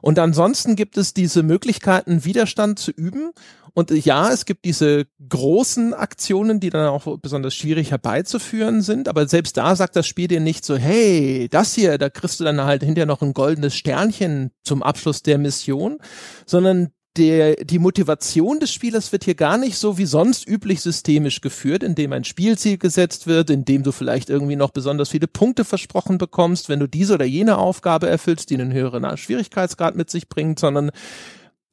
Und 0.00 0.18
ansonsten 0.18 0.76
gibt 0.76 0.96
es 0.96 1.14
diese 1.14 1.42
Möglichkeiten, 1.42 2.24
Widerstand 2.24 2.78
zu 2.78 2.90
üben. 2.90 3.30
Und 3.74 3.90
ja, 3.90 4.32
es 4.32 4.46
gibt 4.46 4.64
diese 4.64 5.06
großen 5.28 5.92
Aktionen, 5.92 6.60
die 6.60 6.70
dann 6.70 6.88
auch 6.88 7.18
besonders 7.18 7.54
schwierig 7.54 7.90
herbeizuführen 7.90 8.80
sind. 8.80 9.06
Aber 9.06 9.28
selbst 9.28 9.58
da 9.58 9.76
sagt 9.76 9.96
das 9.96 10.06
Spiel 10.06 10.28
dir 10.28 10.40
nicht 10.40 10.64
so, 10.64 10.76
hey, 10.76 11.48
das 11.50 11.74
hier, 11.74 11.98
da 11.98 12.08
kriegst 12.08 12.40
du 12.40 12.44
dann 12.44 12.62
halt 12.62 12.82
hinterher 12.82 13.06
noch 13.06 13.20
ein 13.20 13.34
goldenes 13.34 13.74
Sternchen 13.74 14.50
zum 14.64 14.82
Abschluss 14.82 15.22
der 15.22 15.36
Mission, 15.36 15.98
sondern 16.46 16.88
der, 17.16 17.56
die 17.56 17.78
Motivation 17.78 18.60
des 18.60 18.72
Spielers 18.72 19.12
wird 19.12 19.24
hier 19.24 19.34
gar 19.34 19.56
nicht 19.58 19.78
so 19.78 19.98
wie 19.98 20.06
sonst 20.06 20.46
üblich 20.46 20.82
systemisch 20.82 21.40
geführt, 21.40 21.82
indem 21.82 22.12
ein 22.12 22.24
Spielziel 22.24 22.78
gesetzt 22.78 23.26
wird, 23.26 23.50
indem 23.50 23.82
du 23.82 23.92
vielleicht 23.92 24.28
irgendwie 24.28 24.56
noch 24.56 24.70
besonders 24.70 25.08
viele 25.08 25.26
Punkte 25.26 25.64
versprochen 25.64 26.18
bekommst, 26.18 26.68
wenn 26.68 26.80
du 26.80 26.86
diese 26.86 27.14
oder 27.14 27.24
jene 27.24 27.58
Aufgabe 27.58 28.08
erfüllst, 28.08 28.50
die 28.50 28.54
einen 28.54 28.72
höheren 28.72 29.16
Schwierigkeitsgrad 29.16 29.96
mit 29.96 30.10
sich 30.10 30.28
bringt, 30.28 30.58
sondern 30.58 30.90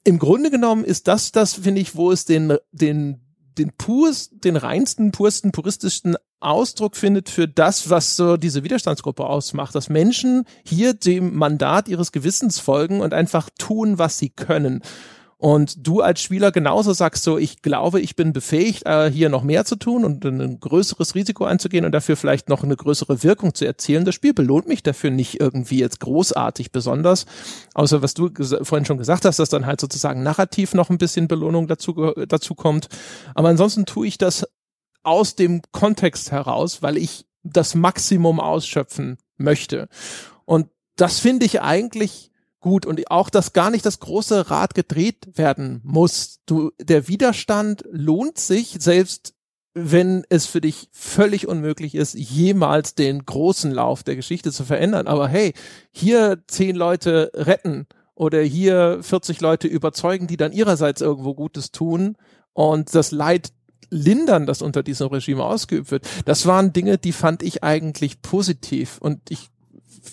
im 0.04 0.20
Grunde 0.20 0.50
genommen 0.50 0.84
ist 0.84 1.08
das 1.08 1.32
das, 1.32 1.54
finde 1.54 1.82
ich, 1.82 1.96
wo 1.96 2.12
es 2.12 2.26
den, 2.26 2.58
den, 2.72 3.22
den 3.58 3.72
purs, 3.78 4.30
den 4.32 4.56
reinsten, 4.56 5.12
pursten, 5.12 5.52
puristischsten 5.52 6.16
Ausdruck 6.40 6.98
findet 6.98 7.30
für 7.30 7.48
das, 7.48 7.90
was 7.90 8.18
so 8.18 8.36
diese 8.36 8.64
Widerstandsgruppe 8.64 9.26
ausmacht, 9.26 9.76
dass 9.76 9.90
Menschen 9.90 10.44
hier 10.66 10.94
dem 10.94 11.36
Mandat 11.36 11.88
ihres 11.88 12.12
Gewissens 12.12 12.60
folgen 12.60 13.00
und 13.00 13.14
einfach 13.14 13.50
tun, 13.58 13.98
was 13.98 14.20
sie 14.20 14.30
können 14.30 14.82
und 15.44 15.86
du 15.86 16.00
als 16.00 16.22
Spieler 16.22 16.54
genauso 16.54 16.94
sagst 16.94 17.26
so, 17.26 17.38
ich 17.38 17.62
glaube, 17.62 18.00
ich 18.00 18.16
bin 18.16 18.32
befähigt, 18.32 18.86
äh, 18.86 19.12
hier 19.12 19.28
noch 19.28 19.44
mehr 19.44 19.66
zu 19.66 19.76
tun 19.76 20.06
und 20.06 20.24
ein 20.24 20.62
größeres 20.62 21.16
Risiko 21.16 21.44
einzugehen 21.44 21.84
und 21.84 21.92
dafür 21.92 22.16
vielleicht 22.16 22.48
noch 22.48 22.64
eine 22.64 22.78
größere 22.78 23.24
Wirkung 23.24 23.54
zu 23.54 23.66
erzielen. 23.66 24.06
Das 24.06 24.16
Spiel 24.16 24.34
belohnt 24.34 24.70
mich 24.70 24.84
dafür 24.84 25.10
nicht 25.10 25.42
irgendwie 25.42 25.80
jetzt 25.80 26.00
großartig 26.00 26.72
besonders, 26.72 27.26
außer 27.74 28.02
was 28.02 28.14
du 28.14 28.30
vorhin 28.62 28.86
schon 28.86 28.98
gesagt 28.98 29.26
hast, 29.26 29.38
dass 29.38 29.50
dann 29.50 29.66
halt 29.66 29.82
sozusagen 29.82 30.24
narrativ 30.24 30.74
noch 30.74 30.90
ein 30.90 30.98
bisschen 30.98 31.28
Belohnung 31.28 31.68
dazu, 31.68 32.14
dazu 32.26 32.56
kommt. 32.56 32.88
Aber 33.36 33.50
ansonsten 33.50 33.86
tue 33.86 34.08
ich 34.08 34.18
das 34.18 34.48
aus 35.04 35.36
dem 35.36 35.62
Kontext 35.74 36.32
heraus, 36.32 36.82
weil 36.82 36.96
ich 36.96 37.26
das 37.44 37.76
Maximum 37.76 38.40
ausschöpfen 38.40 39.18
möchte. 39.36 39.90
Und 40.46 40.70
das 40.96 41.20
finde 41.20 41.46
ich 41.46 41.60
eigentlich 41.60 42.32
gut 42.64 42.88
und 42.88 43.12
auch, 43.12 43.30
dass 43.30 43.54
gar 43.54 43.70
nicht 43.70 43.86
das 43.86 44.00
große 44.00 44.50
Rad 44.50 44.74
gedreht 44.74 45.28
werden 45.36 45.82
muss. 45.84 46.40
Du, 46.48 46.72
der 46.82 47.08
Widerstand 47.08 47.84
lohnt 47.92 48.40
sich, 48.40 48.78
selbst 48.80 49.36
wenn 49.76 50.24
es 50.30 50.46
für 50.46 50.62
dich 50.62 50.90
völlig 50.92 51.48
unmöglich 51.48 51.94
ist, 51.96 52.16
jemals 52.16 52.96
den 52.96 53.26
großen 53.26 53.72
Lauf 53.72 54.04
der 54.04 54.16
Geschichte 54.16 54.52
zu 54.52 54.64
verändern. 54.64 55.08
Aber 55.08 55.28
hey, 55.28 55.54
hier 55.92 56.44
zehn 56.48 56.76
Leute 56.76 57.32
retten 57.36 57.88
oder 58.16 58.42
hier 58.42 59.00
40 59.02 59.42
Leute 59.42 59.68
überzeugen, 59.68 60.28
die 60.28 60.38
dann 60.38 60.52
ihrerseits 60.52 61.02
irgendwo 61.02 61.34
Gutes 61.34 61.72
tun 61.72 62.16
und 62.54 62.94
das 62.94 63.12
Leid 63.12 63.52
lindern, 63.90 64.46
das 64.46 64.62
unter 64.62 64.84
diesem 64.84 65.08
Regime 65.08 65.44
ausgeübt 65.44 65.92
wird, 65.92 66.08
das 66.26 66.46
waren 66.46 66.74
Dinge, 66.74 66.98
die 66.98 67.12
fand 67.12 67.44
ich 67.44 67.64
eigentlich 67.64 68.22
positiv. 68.22 68.98
Und 69.00 69.20
ich 69.30 69.50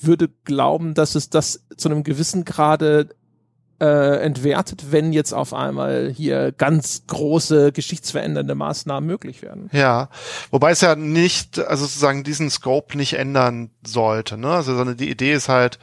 würde 0.02 0.28
glauben, 0.44 0.94
dass 0.94 1.14
es 1.14 1.30
das 1.30 1.64
zu 1.76 1.88
einem 1.88 2.02
gewissen 2.02 2.44
Grade 2.44 3.08
äh, 3.80 4.20
entwertet, 4.20 4.92
wenn 4.92 5.12
jetzt 5.12 5.32
auf 5.32 5.54
einmal 5.54 6.12
hier 6.14 6.52
ganz 6.52 7.04
große 7.06 7.72
geschichtsverändernde 7.72 8.54
Maßnahmen 8.54 9.06
möglich 9.06 9.40
werden. 9.40 9.70
Ja, 9.72 10.10
wobei 10.50 10.72
es 10.72 10.82
ja 10.82 10.96
nicht, 10.96 11.58
also 11.58 11.86
sozusagen 11.86 12.22
diesen 12.22 12.50
Scope 12.50 12.96
nicht 12.96 13.14
ändern 13.14 13.70
sollte. 13.84 14.36
Ne? 14.36 14.48
Also 14.48 14.76
sondern 14.76 14.98
die 14.98 15.10
Idee 15.10 15.32
ist 15.32 15.48
halt, 15.48 15.78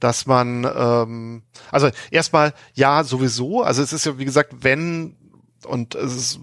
dass 0.00 0.24
man, 0.26 0.66
ähm, 0.74 1.42
also 1.70 1.90
erstmal 2.10 2.54
ja 2.72 3.04
sowieso, 3.04 3.62
also 3.62 3.82
es 3.82 3.92
ist 3.92 4.06
ja 4.06 4.18
wie 4.18 4.24
gesagt, 4.24 4.54
wenn 4.62 5.16
und 5.66 5.94
es 5.94 6.16
ist 6.16 6.40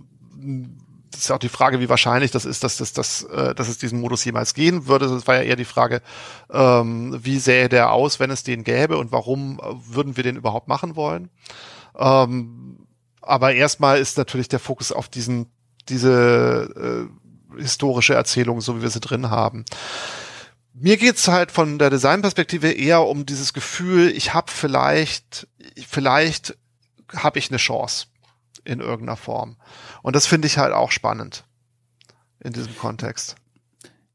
ist 1.19 1.31
auch 1.31 1.39
die 1.39 1.49
Frage, 1.49 1.79
wie 1.79 1.89
wahrscheinlich 1.89 2.31
das 2.31 2.45
ist, 2.45 2.63
dass, 2.63 2.77
das, 2.77 2.93
dass, 2.93 3.23
äh, 3.23 3.53
dass 3.55 3.67
es 3.67 3.77
diesen 3.77 3.99
Modus 3.99 4.25
jemals 4.25 4.53
gehen 4.53 4.87
würde. 4.87 5.07
Das 5.07 5.27
war 5.27 5.35
ja 5.35 5.41
eher 5.41 5.55
die 5.55 5.65
Frage, 5.65 6.01
ähm, 6.51 7.17
wie 7.21 7.39
sähe 7.39 7.69
der 7.69 7.91
aus, 7.91 8.19
wenn 8.19 8.31
es 8.31 8.43
den 8.43 8.63
gäbe 8.63 8.97
und 8.97 9.11
warum 9.11 9.59
äh, 9.59 9.93
würden 9.93 10.17
wir 10.17 10.23
den 10.23 10.35
überhaupt 10.35 10.67
machen 10.67 10.95
wollen. 10.95 11.29
Ähm, 11.97 12.87
aber 13.21 13.53
erstmal 13.53 13.99
ist 13.99 14.17
natürlich 14.17 14.47
der 14.47 14.59
Fokus 14.59 14.91
auf 14.91 15.07
diesen, 15.09 15.47
diese 15.89 17.09
äh, 17.55 17.59
historische 17.61 18.13
Erzählung, 18.13 18.61
so 18.61 18.77
wie 18.77 18.81
wir 18.81 18.89
sie 18.89 18.99
drin 18.99 19.29
haben. 19.29 19.65
Mir 20.73 20.97
geht's 20.97 21.27
halt 21.27 21.51
von 21.51 21.77
der 21.77 21.89
Designperspektive 21.89 22.71
eher 22.71 23.03
um 23.05 23.25
dieses 23.25 23.53
Gefühl, 23.53 24.09
ich 24.15 24.33
habe 24.33 24.51
vielleicht, 24.51 25.47
vielleicht 25.87 26.57
habe 27.13 27.39
ich 27.39 27.49
eine 27.49 27.57
Chance 27.57 28.05
in 28.63 28.79
irgendeiner 28.79 29.17
Form. 29.17 29.57
Und 30.01 30.15
das 30.15 30.25
finde 30.25 30.47
ich 30.47 30.57
halt 30.57 30.73
auch 30.73 30.91
spannend 30.91 31.45
in 32.39 32.53
diesem 32.53 32.77
Kontext. 32.77 33.35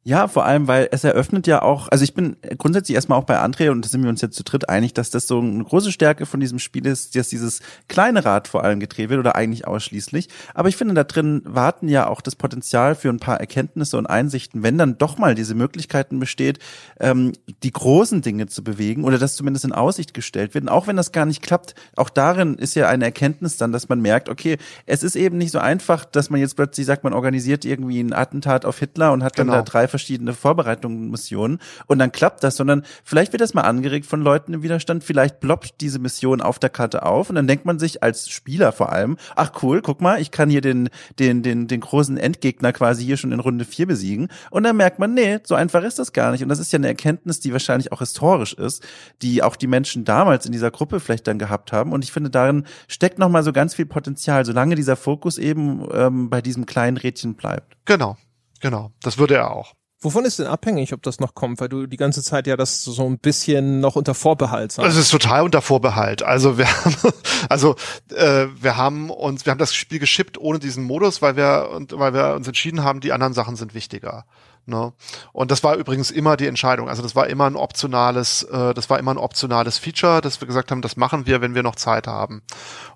Ja, 0.07 0.29
vor 0.29 0.45
allem, 0.45 0.69
weil 0.69 0.89
es 0.93 1.03
eröffnet 1.03 1.47
ja 1.47 1.63
auch, 1.63 1.89
also 1.89 2.05
ich 2.05 2.13
bin 2.13 2.37
grundsätzlich 2.59 2.95
erstmal 2.95 3.19
auch 3.19 3.25
bei 3.25 3.41
André 3.41 3.71
und 3.71 3.83
da 3.83 3.89
sind 3.89 4.03
wir 4.03 4.11
uns 4.11 4.21
jetzt 4.21 4.37
zu 4.37 4.45
dritt 4.45 4.69
einig, 4.69 4.93
dass 4.93 5.09
das 5.09 5.27
so 5.27 5.41
eine 5.41 5.65
große 5.65 5.91
Stärke 5.91 6.27
von 6.27 6.41
diesem 6.41 6.59
Spiel 6.59 6.85
ist, 6.87 7.17
dass 7.17 7.31
dieses 7.31 7.61
kleine 7.89 8.23
Rad 8.23 8.47
vor 8.47 8.63
allem 8.65 8.81
gedreht 8.81 9.09
wird 9.09 9.19
oder 9.19 9.35
eigentlich 9.35 9.67
ausschließlich. 9.67 10.29
Aber 10.53 10.69
ich 10.69 10.77
finde, 10.77 10.93
da 10.93 11.05
drin 11.05 11.41
warten 11.47 11.89
ja 11.89 12.07
auch 12.07 12.21
das 12.21 12.37
Potenzial 12.37 12.97
für 12.97 13.09
ein 13.09 13.19
paar 13.19 13.41
Erkenntnisse 13.41 13.97
und 13.97 14.05
Einsichten, 14.05 14.63
wenn 14.63 14.77
dann 14.77 14.99
doch 14.99 15.17
mal 15.17 15.35
diese 15.35 15.55
Möglichkeiten 15.55 16.21
besteht, 16.21 16.59
ähm, 17.01 17.33
die 17.63 17.73
großen 17.73 18.21
Dinge 18.21 18.47
zu 18.47 18.63
bewegen 18.63 19.05
oder 19.05 19.17
das 19.17 19.37
zumindest 19.37 19.65
in 19.65 19.73
Aussicht 19.73 20.13
gestellt 20.13 20.53
wird. 20.53 20.65
Und 20.65 20.69
auch 20.69 20.87
wenn 20.87 20.97
das 20.97 21.13
gar 21.13 21.25
nicht 21.25 21.41
klappt, 21.41 21.75
auch 21.97 22.11
darin 22.11 22.57
ist 22.57 22.75
ja 22.75 22.89
eine 22.89 23.07
Erkenntnis 23.07 23.57
dann, 23.57 23.73
dass 23.73 23.89
man 23.89 24.03
merkt, 24.03 24.29
okay, 24.29 24.59
es 24.85 25.03
ist 25.03 25.17
eben 25.17 25.39
nicht 25.39 25.51
so 25.51 25.61
einfach, 25.61 26.05
dass 26.05 26.29
man 26.29 26.41
jetzt 26.41 26.57
plötzlich 26.57 26.85
sagt, 26.85 27.05
man 27.05 27.15
organisiert 27.15 27.65
irgendwie 27.65 28.01
ein 28.01 28.13
Attentat 28.13 28.67
auf 28.67 28.79
Hitler 28.79 29.11
und 29.11 29.25
hat 29.25 29.39
dann 29.39 29.47
genau. 29.47 29.61
da 29.61 29.63
drei 29.63 29.89
verschiedene 29.95 30.35
Vorbereitungsmissionen 30.35 31.61
und 31.87 31.99
dann 32.01 32.11
klappt 32.11 32.43
das, 32.43 32.57
sondern 32.57 32.83
vielleicht 33.05 33.33
wird 33.33 33.41
das 33.41 33.55
mal 33.55 33.63
angeregt 33.63 34.07
von 34.07 34.23
Leuten 34.23 34.53
im 34.53 34.65
Widerstand, 34.65 35.05
vielleicht 35.05 35.39
ploppt 35.39 35.81
diese 35.81 36.01
Mission 36.01 36.41
auf 36.41 36.59
der 36.59 36.71
Karte 36.71 37.05
auf 37.05 37.31
und 37.31 37.37
dann 37.37 37.47
denkt 37.47 37.65
man 37.65 37.79
sich 37.79 38.03
als 38.03 38.29
Spieler 38.29 38.73
vor 38.73 38.91
allem, 38.91 39.17
ach 39.37 39.53
cool, 39.63 39.81
guck 39.81 40.01
mal, 40.01 40.21
ich 40.21 40.31
kann 40.31 40.51
hier 40.51 40.61
den, 40.61 40.91
den, 41.19 41.43
den, 41.43 41.69
den 41.69 41.81
großen 41.81 42.17
Endgegner 42.17 42.73
quasi 42.73 43.05
hier 43.05 43.17
schon 43.17 43.33
in 43.33 43.41
Runde 43.41 43.65
vier 43.65 43.87
besiegen. 43.87 44.29
Und 44.51 44.65
dann 44.65 44.77
merkt 44.77 44.99
man, 44.99 45.15
nee, 45.15 45.39
so 45.45 45.55
einfach 45.55 45.83
ist 45.83 45.99
das 45.99 46.13
gar 46.13 46.33
nicht. 46.33 46.43
Und 46.43 46.49
das 46.49 46.59
ist 46.59 46.73
ja 46.73 46.79
eine 46.79 46.89
Erkenntnis, 46.89 47.41
die 47.41 47.53
wahrscheinlich 47.53 47.93
auch 47.93 48.01
historisch 48.01 48.55
ist, 48.55 48.83
die 49.23 49.43
auch 49.43 49.57
die 49.57 49.67
Menschen 49.67 50.05
damals 50.05 50.47
in 50.47 50.53
dieser 50.53 50.71
Gruppe 50.71 51.01
vielleicht 51.01 51.27
dann 51.27 51.39
gehabt 51.39 51.73
haben. 51.73 51.93
Und 51.93 52.05
ich 52.05 52.13
finde, 52.13 52.31
darin 52.31 52.67
steckt 52.89 53.19
nochmal 53.19 53.43
so 53.43 53.53
ganz 53.53 53.75
viel 53.75 53.87
Potenzial, 53.87 54.45
solange 54.45 54.75
dieser 54.75 54.97
Fokus 54.97 55.39
eben 55.39 55.87
ähm, 55.93 56.31
bei 56.31 56.41
diesem 56.41 56.67
kleinen 56.67 56.97
Rädchen 56.97 57.35
bleibt. 57.35 57.77
Genau, 57.85 58.17
genau, 58.61 58.91
das 59.03 59.19
würde 59.19 59.35
er 59.35 59.51
auch. 59.51 59.75
Wovon 60.05 60.27
ist 60.27 60.39
denn 60.39 60.47
abhängig, 60.47 60.93
ob 60.93 61.03
das 61.03 61.19
noch 61.19 61.35
kommt? 61.35 61.61
Weil 61.61 61.71
du 61.71 61.87
die 61.87 61.97
ganze 61.97 62.23
Zeit 62.23 62.47
ja 62.47 62.57
das 62.57 62.85
so 62.85 63.07
ein 63.07 63.19
bisschen 63.19 63.81
noch 63.81 63.97
unter 63.97 64.15
Vorbehalt 64.15 64.73
sagst. 64.73 64.87
Das 64.87 64.97
ist 64.97 65.11
total 65.11 65.43
unter 65.43 65.63
Vorbehalt. 65.63 66.23
Also 66.23 66.59
wir 66.59 66.69
haben, 66.69 66.95
also 67.49 67.75
äh, 68.15 68.47
wir 68.61 68.77
haben 68.77 69.09
uns, 69.09 69.47
wir 69.47 69.51
haben 69.51 69.59
das 69.59 69.75
Spiel 69.75 69.99
geschippt 69.99 70.37
ohne 70.37 70.59
diesen 70.59 70.85
Modus, 70.85 71.23
weil 71.23 71.37
wir 71.37 71.71
und 71.75 71.99
weil 71.99 72.13
wir 72.13 72.35
uns 72.35 72.47
entschieden 72.47 72.85
haben, 72.85 73.01
die 73.01 73.13
anderen 73.13 73.33
Sachen 73.33 73.57
sind 73.57 73.75
wichtiger. 73.75 74.27
Ne? 74.67 74.93
Und 75.33 75.51
das 75.51 75.63
war 75.63 75.77
übrigens 75.77 76.11
immer 76.11 76.37
die 76.37 76.47
Entscheidung. 76.47 76.89
Also 76.89 77.03
das 77.03 77.15
war 77.15 77.27
immer 77.27 77.47
ein 77.47 77.57
optionales, 77.57 78.43
äh, 78.45 78.75
das 78.75 78.89
war 78.91 78.99
immer 78.99 79.13
ein 79.13 79.19
optionales 79.19 79.79
Feature, 79.79 80.21
dass 80.21 80.41
wir 80.41 80.47
gesagt 80.47 80.71
haben, 80.71 80.83
das 80.83 80.97
machen 80.97 81.27
wir, 81.27 81.41
wenn 81.41 81.55
wir 81.55 81.63
noch 81.63 81.77
Zeit 81.77 82.07
haben. 82.07 82.43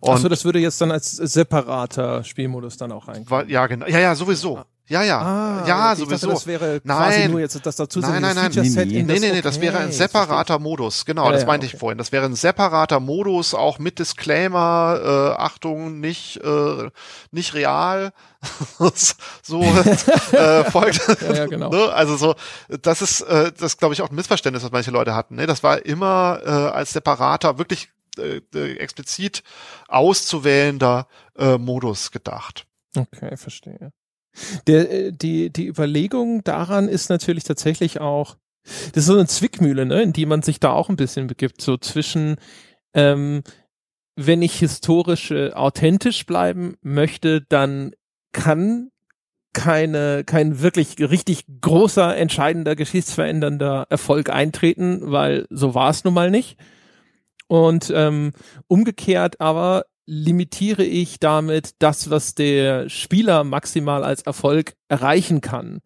Und 0.00 0.12
Achso, 0.12 0.28
das 0.28 0.44
würde 0.44 0.58
jetzt 0.58 0.80
dann 0.80 0.90
als 0.90 1.12
separater 1.12 2.24
Spielmodus 2.24 2.76
dann 2.76 2.92
auch 2.92 3.08
rein. 3.08 3.26
Ja, 3.48 3.66
genau. 3.66 3.86
Ja, 3.86 3.98
ja, 3.98 4.14
sowieso. 4.14 4.56
Ja, 4.56 4.64
ja. 4.88 5.20
Ah, 5.20 5.64
ja, 5.66 5.92
okay, 5.92 6.00
sowieso. 6.00 6.26
Dachte, 6.28 6.28
das 6.28 6.46
wäre 6.46 6.80
nein. 6.82 7.30
nur 7.30 7.40
jetzt 7.40 7.64
das 7.64 7.76
dazu 7.76 8.00
nein, 8.00 8.22
nein, 8.22 8.34
nein, 8.34 8.50
nein, 8.54 8.72
nee, 8.72 9.02
nee, 9.02 9.18
nee, 9.18 9.32
nee, 9.32 9.42
das 9.42 9.60
wäre 9.60 9.78
ein 9.78 9.92
separater 9.92 10.58
Modus. 10.58 11.04
Genau, 11.04 11.26
ja, 11.26 11.32
das 11.32 11.44
meinte 11.44 11.66
ja, 11.66 11.68
okay. 11.68 11.76
ich 11.76 11.80
vorhin. 11.80 11.98
Das 11.98 12.10
wäre 12.10 12.24
ein 12.24 12.34
separater 12.34 12.98
Modus, 12.98 13.52
auch 13.52 13.78
mit 13.78 13.98
Disclaimer, 13.98 15.34
äh, 15.36 15.40
Achtung, 15.40 16.00
nicht, 16.00 16.38
äh, 16.42 16.90
nicht 17.30 17.52
real. 17.52 18.12
so 19.42 19.62
äh, 19.62 20.64
folgt. 20.70 21.06
ja, 21.22 21.34
ja, 21.34 21.46
genau. 21.46 21.68
ne? 21.68 21.92
Also 21.92 22.16
so, 22.16 22.34
das 22.80 23.02
ist, 23.02 23.20
äh, 23.22 23.52
das 23.52 23.76
glaube 23.76 23.92
ich 23.94 24.00
auch 24.00 24.08
ein 24.08 24.14
Missverständnis, 24.14 24.64
was 24.64 24.72
manche 24.72 24.90
Leute 24.90 25.14
hatten. 25.14 25.34
Ne? 25.34 25.46
Das 25.46 25.62
war 25.62 25.84
immer 25.84 26.40
äh, 26.44 26.48
als 26.48 26.92
separater, 26.92 27.58
wirklich 27.58 27.90
äh, 28.18 28.40
äh 28.54 28.76
explizit 28.78 29.42
auszuwählender 29.88 31.08
äh, 31.36 31.58
Modus 31.58 32.10
gedacht. 32.10 32.66
Okay, 32.96 33.36
verstehe. 33.36 33.92
Der, 34.66 34.90
äh, 34.90 35.12
die, 35.12 35.50
die 35.50 35.66
Überlegung 35.66 36.42
daran 36.44 36.88
ist 36.88 37.10
natürlich 37.10 37.44
tatsächlich 37.44 38.00
auch, 38.00 38.36
das 38.92 39.04
ist 39.04 39.06
so 39.06 39.14
eine 39.14 39.26
Zwickmühle, 39.26 39.86
ne, 39.86 40.02
in 40.02 40.12
die 40.12 40.26
man 40.26 40.42
sich 40.42 40.60
da 40.60 40.72
auch 40.72 40.88
ein 40.88 40.96
bisschen 40.96 41.26
begibt, 41.26 41.60
so 41.60 41.76
zwischen, 41.76 42.36
ähm, 42.94 43.42
wenn 44.16 44.42
ich 44.42 44.58
historisch 44.58 45.30
äh, 45.30 45.52
authentisch 45.52 46.26
bleiben 46.26 46.76
möchte, 46.82 47.42
dann 47.48 47.92
kann 48.32 48.90
keine, 49.52 50.24
kein 50.24 50.60
wirklich 50.60 50.96
richtig 50.98 51.44
großer, 51.60 52.16
entscheidender, 52.16 52.76
geschichtsverändernder 52.76 53.86
Erfolg 53.88 54.30
eintreten, 54.30 55.00
weil 55.02 55.46
so 55.50 55.74
war 55.74 55.90
es 55.90 56.04
nun 56.04 56.14
mal 56.14 56.30
nicht. 56.30 56.58
Und 57.48 57.90
ähm, 57.94 58.32
umgekehrt 58.66 59.40
aber 59.40 59.86
limitiere 60.10 60.84
ich 60.84 61.20
damit 61.20 61.74
das, 61.80 62.08
was 62.08 62.34
der 62.34 62.88
Spieler 62.88 63.44
maximal 63.44 64.02
als 64.02 64.22
Erfolg 64.22 64.74
erreichen 64.88 65.42
kann. 65.42 65.82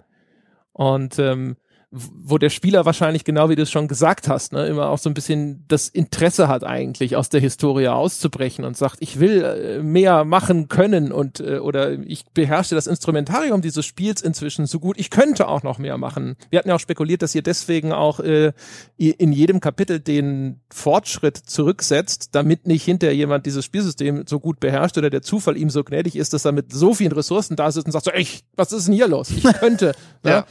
Und 0.73 1.19
ähm, 1.19 1.57
wo 1.95 2.39
der 2.39 2.49
Spieler 2.49 2.87
wahrscheinlich 2.87 3.23
genau 3.23 3.51
wie 3.51 3.55
du 3.55 3.63
es 3.63 3.71
schon 3.71 3.87
gesagt 3.87 4.27
hast, 4.27 4.55
ne, 4.55 4.67
immer 4.67 4.89
auch 4.89 4.97
so 4.97 5.11
ein 5.11 5.15
bisschen 5.15 5.65
das 5.69 5.89
Interesse 5.89 6.49
hat 6.49 6.65
eigentlich 6.65 7.17
aus 7.17 7.29
der 7.29 7.43
Historie 7.43 7.89
auszubrechen 7.89 8.65
und 8.65 8.79
sagt, 8.79 8.97
ich 9.01 9.21
will 9.21 9.45
äh, 9.45 9.83
mehr 9.83 10.25
machen 10.25 10.69
können 10.69 11.13
und 11.13 11.41
äh, 11.41 11.59
oder 11.59 11.93
ich 11.93 12.25
beherrsche 12.33 12.75
das 12.75 12.87
Instrumentarium 12.87 13.61
dieses 13.61 13.85
Spiels 13.85 14.23
inzwischen 14.23 14.65
so 14.65 14.81
gut, 14.81 14.99
ich 14.99 15.11
könnte 15.11 15.47
auch 15.49 15.63
noch 15.63 15.79
mehr 15.79 15.99
machen. 15.99 16.37
Wir 16.49 16.59
hatten 16.59 16.71
ja 16.71 16.77
auch 16.77 16.81
spekuliert, 16.81 17.21
dass 17.21 17.35
ihr 17.35 17.43
deswegen 17.43 17.93
auch 17.93 18.21
äh, 18.21 18.53
in 18.97 19.33
jedem 19.33 19.61
Kapitel 19.61 20.01
den 20.01 20.61
Fortschritt 20.71 21.37
zurücksetzt, 21.37 22.31
damit 22.33 22.67
nicht 22.67 22.85
hinterher 22.85 23.15
jemand 23.15 23.45
dieses 23.45 23.67
Spielsystem 23.67 24.25
so 24.27 24.41
gut 24.41 24.61
beherrscht 24.61 24.97
oder 24.97 25.11
der 25.11 25.21
Zufall 25.21 25.59
ihm 25.59 25.69
so 25.69 25.85
gnädig 25.85 26.17
ist, 26.17 26.33
dass 26.33 26.47
er 26.47 26.53
mit 26.53 26.73
so 26.73 26.95
vielen 26.95 27.13
Ressourcen 27.13 27.55
da 27.55 27.71
sitzt 27.71 27.85
und 27.85 27.93
sagt 27.93 28.07
so, 28.07 28.11
ey, 28.13 28.27
was 28.57 28.73
ist 28.73 28.87
denn 28.87 28.95
hier 28.95 29.09
los? 29.09 29.31
Ich 29.31 29.43
könnte. 29.43 29.95
ne? 30.23 30.47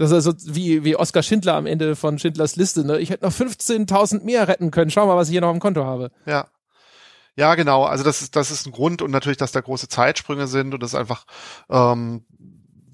Das 0.00 0.10
ist 0.10 0.26
also 0.26 0.54
wie, 0.54 0.82
wie 0.82 0.96
Oskar 0.96 1.22
Schindler 1.22 1.56
am 1.56 1.66
Ende 1.66 1.94
von 1.94 2.18
Schindlers 2.18 2.56
Liste. 2.56 2.86
Ne? 2.86 2.98
Ich 3.00 3.10
hätte 3.10 3.26
noch 3.26 3.34
15.000 3.34 4.24
mehr 4.24 4.48
retten 4.48 4.70
können. 4.70 4.90
Schau 4.90 5.06
mal, 5.06 5.16
was 5.16 5.28
ich 5.28 5.32
hier 5.32 5.42
noch 5.42 5.52
im 5.52 5.60
Konto 5.60 5.84
habe. 5.84 6.10
Ja. 6.24 6.48
Ja, 7.36 7.54
genau. 7.54 7.84
Also 7.84 8.02
das 8.02 8.22
ist, 8.22 8.34
das 8.34 8.50
ist 8.50 8.66
ein 8.66 8.72
Grund 8.72 9.02
und 9.02 9.10
natürlich, 9.10 9.36
dass 9.36 9.52
da 9.52 9.60
große 9.60 9.88
Zeitsprünge 9.88 10.46
sind 10.46 10.72
und 10.72 10.82
das 10.82 10.94
einfach, 10.94 11.26
ähm, 11.68 12.24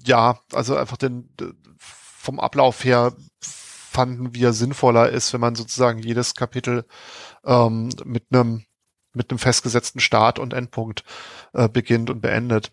ja, 0.03 0.39
also 0.51 0.75
einfach 0.75 0.97
den, 0.97 1.29
vom 1.79 2.41
Ablauf 2.41 2.83
her 2.83 3.13
fanden 3.39 4.35
wir 4.35 4.51
sinnvoller 4.51 5.09
ist, 5.09 5.31
wenn 5.31 5.41
man 5.41 5.55
sozusagen 5.55 5.99
jedes 5.99 6.35
Kapitel 6.35 6.83
ähm, 7.45 7.87
mit 8.03 8.25
einem 8.31 8.65
mit 9.13 9.31
einem 9.31 9.39
festgesetzten 9.39 10.01
Start 10.01 10.39
und 10.39 10.53
Endpunkt 10.53 11.05
äh, 11.53 11.69
beginnt 11.69 12.09
und 12.09 12.21
beendet. 12.21 12.71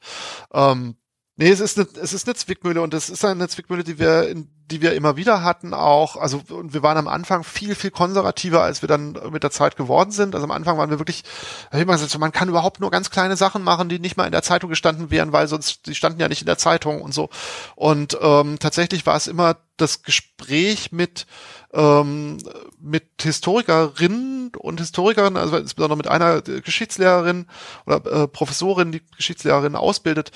Ähm, 0.52 0.96
Nee, 1.36 1.50
es 1.50 1.58
ist 1.58 1.76
eine, 1.76 1.88
es 2.00 2.12
ist 2.12 2.28
eine 2.28 2.36
Zwickmühle 2.36 2.80
und 2.80 2.94
es 2.94 3.10
ist 3.10 3.24
eine 3.24 3.48
Zwickmühle, 3.48 3.82
die 3.82 3.98
wir, 3.98 4.32
die 4.70 4.80
wir 4.80 4.94
immer 4.94 5.16
wieder 5.16 5.42
hatten 5.42 5.74
auch. 5.74 6.14
Also, 6.16 6.40
und 6.48 6.74
wir 6.74 6.84
waren 6.84 6.96
am 6.96 7.08
Anfang 7.08 7.42
viel, 7.42 7.74
viel 7.74 7.90
konservativer, 7.90 8.62
als 8.62 8.82
wir 8.82 8.88
dann 8.88 9.18
mit 9.32 9.42
der 9.42 9.50
Zeit 9.50 9.76
geworden 9.76 10.12
sind. 10.12 10.36
Also 10.36 10.44
am 10.44 10.52
Anfang 10.52 10.78
waren 10.78 10.90
wir 10.90 11.00
wirklich, 11.00 11.24
man 11.72 12.30
kann 12.30 12.48
überhaupt 12.48 12.78
nur 12.78 12.92
ganz 12.92 13.10
kleine 13.10 13.36
Sachen 13.36 13.64
machen, 13.64 13.88
die 13.88 13.98
nicht 13.98 14.16
mal 14.16 14.26
in 14.26 14.32
der 14.32 14.44
Zeitung 14.44 14.70
gestanden 14.70 15.10
wären, 15.10 15.32
weil 15.32 15.48
sonst, 15.48 15.88
die 15.88 15.96
standen 15.96 16.20
ja 16.20 16.28
nicht 16.28 16.42
in 16.42 16.46
der 16.46 16.58
Zeitung 16.58 17.02
und 17.02 17.12
so. 17.12 17.30
Und 17.74 18.16
ähm, 18.22 18.60
tatsächlich 18.60 19.04
war 19.04 19.16
es 19.16 19.26
immer 19.26 19.56
das 19.76 20.04
Gespräch 20.04 20.92
mit, 20.92 21.26
ähm, 21.72 22.38
mit 22.78 23.06
Historikerinnen 23.20 24.52
und 24.56 24.78
Historikern, 24.78 25.36
also 25.36 25.56
insbesondere 25.56 25.96
mit 25.96 26.06
einer 26.06 26.42
Geschichtslehrerin 26.42 27.46
oder 27.86 28.22
äh, 28.22 28.28
Professorin, 28.28 28.92
die 28.92 29.02
Geschichtslehrerin 29.16 29.74
ausbildet, 29.74 30.30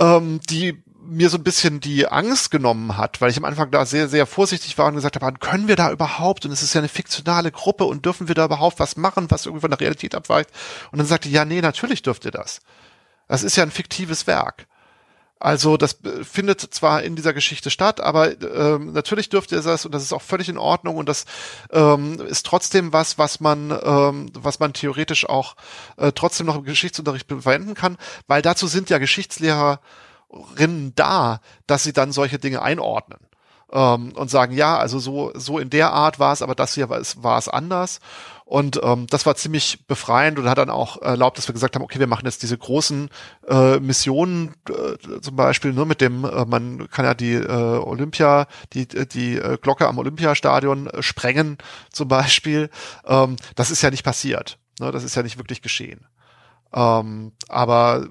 ähm, 0.00 0.40
die 0.48 0.82
mir 1.02 1.28
so 1.28 1.38
ein 1.38 1.44
bisschen 1.44 1.80
die 1.80 2.06
Angst 2.06 2.50
genommen 2.50 2.96
hat, 2.96 3.20
weil 3.20 3.30
ich 3.30 3.36
am 3.36 3.44
Anfang 3.44 3.70
da 3.70 3.84
sehr, 3.84 4.08
sehr 4.08 4.26
vorsichtig 4.26 4.78
war 4.78 4.86
und 4.86 4.94
gesagt 4.94 5.20
habe, 5.20 5.38
können 5.38 5.66
wir 5.66 5.76
da 5.76 5.90
überhaupt, 5.90 6.44
und 6.44 6.52
es 6.52 6.62
ist 6.62 6.74
ja 6.74 6.80
eine 6.80 6.88
fiktionale 6.88 7.50
Gruppe 7.50 7.84
und 7.84 8.04
dürfen 8.04 8.28
wir 8.28 8.34
da 8.34 8.44
überhaupt 8.44 8.78
was 8.78 8.96
machen, 8.96 9.30
was 9.30 9.46
irgendwie 9.46 9.62
von 9.62 9.70
der 9.70 9.80
Realität 9.80 10.14
abweicht? 10.14 10.50
Und 10.92 10.98
dann 10.98 11.06
sagte, 11.06 11.28
ja, 11.28 11.44
nee, 11.44 11.60
natürlich 11.60 12.02
dürft 12.02 12.24
ihr 12.24 12.30
das. 12.30 12.60
Das 13.28 13.42
ist 13.42 13.56
ja 13.56 13.64
ein 13.64 13.70
fiktives 13.70 14.26
Werk. 14.26 14.66
Also 15.40 15.78
das 15.78 16.04
äh, 16.04 16.22
findet 16.22 16.60
zwar 16.60 17.02
in 17.02 17.16
dieser 17.16 17.32
Geschichte 17.32 17.70
statt, 17.70 18.00
aber 18.00 18.40
ähm, 18.42 18.92
natürlich 18.92 19.30
dürfte 19.30 19.56
es 19.56 19.64
das 19.64 19.86
und 19.86 19.92
das 19.92 20.02
ist 20.02 20.12
auch 20.12 20.20
völlig 20.20 20.50
in 20.50 20.58
Ordnung 20.58 20.98
und 20.98 21.08
das 21.08 21.24
ähm, 21.72 22.20
ist 22.20 22.44
trotzdem 22.44 22.92
was, 22.92 23.16
was 23.16 23.40
man, 23.40 23.70
ähm, 23.82 24.30
was 24.34 24.60
man 24.60 24.74
theoretisch 24.74 25.26
auch 25.26 25.56
äh, 25.96 26.12
trotzdem 26.12 26.46
noch 26.46 26.56
im 26.56 26.64
Geschichtsunterricht 26.64 27.26
verwenden 27.26 27.72
kann, 27.72 27.96
weil 28.26 28.42
dazu 28.42 28.66
sind 28.66 28.90
ja 28.90 28.98
Geschichtslehrerinnen 28.98 30.92
da, 30.94 31.40
dass 31.66 31.84
sie 31.84 31.94
dann 31.94 32.12
solche 32.12 32.38
Dinge 32.38 32.60
einordnen 32.60 33.20
ähm, 33.72 34.12
und 34.14 34.30
sagen, 34.30 34.54
ja, 34.54 34.76
also 34.76 34.98
so 34.98 35.32
so 35.34 35.58
in 35.58 35.70
der 35.70 35.90
Art 35.90 36.18
war 36.18 36.34
es, 36.34 36.42
aber 36.42 36.54
das 36.54 36.74
hier 36.74 36.90
war 36.90 37.38
es 37.38 37.48
anders. 37.48 38.00
Und 38.50 38.80
ähm, 38.82 39.06
das 39.08 39.26
war 39.26 39.36
ziemlich 39.36 39.86
befreiend 39.86 40.36
und 40.40 40.48
hat 40.50 40.58
dann 40.58 40.70
auch 40.70 41.00
erlaubt, 41.00 41.38
dass 41.38 41.46
wir 41.46 41.52
gesagt 41.52 41.76
haben, 41.76 41.84
okay, 41.84 42.00
wir 42.00 42.08
machen 42.08 42.26
jetzt 42.26 42.42
diese 42.42 42.58
großen 42.58 43.08
äh, 43.46 43.78
Missionen 43.78 44.56
äh, 44.68 45.20
zum 45.20 45.36
Beispiel, 45.36 45.72
nur 45.72 45.84
ne, 45.84 45.90
mit 45.90 46.00
dem, 46.00 46.24
äh, 46.24 46.44
man 46.46 46.88
kann 46.90 47.04
ja 47.04 47.14
die 47.14 47.34
äh, 47.34 47.46
Olympia, 47.46 48.48
die, 48.72 48.88
die 48.88 49.36
äh, 49.36 49.56
Glocke 49.62 49.86
am 49.86 49.98
Olympiastadion 49.98 50.88
äh, 50.88 51.00
sprengen 51.00 51.58
zum 51.92 52.08
Beispiel. 52.08 52.70
Ähm, 53.06 53.36
das 53.54 53.70
ist 53.70 53.82
ja 53.82 53.90
nicht 53.92 54.02
passiert. 54.02 54.58
Ne? 54.80 54.90
Das 54.90 55.04
ist 55.04 55.14
ja 55.14 55.22
nicht 55.22 55.38
wirklich 55.38 55.62
geschehen. 55.62 56.08
Ähm, 56.74 57.30
aber 57.48 58.08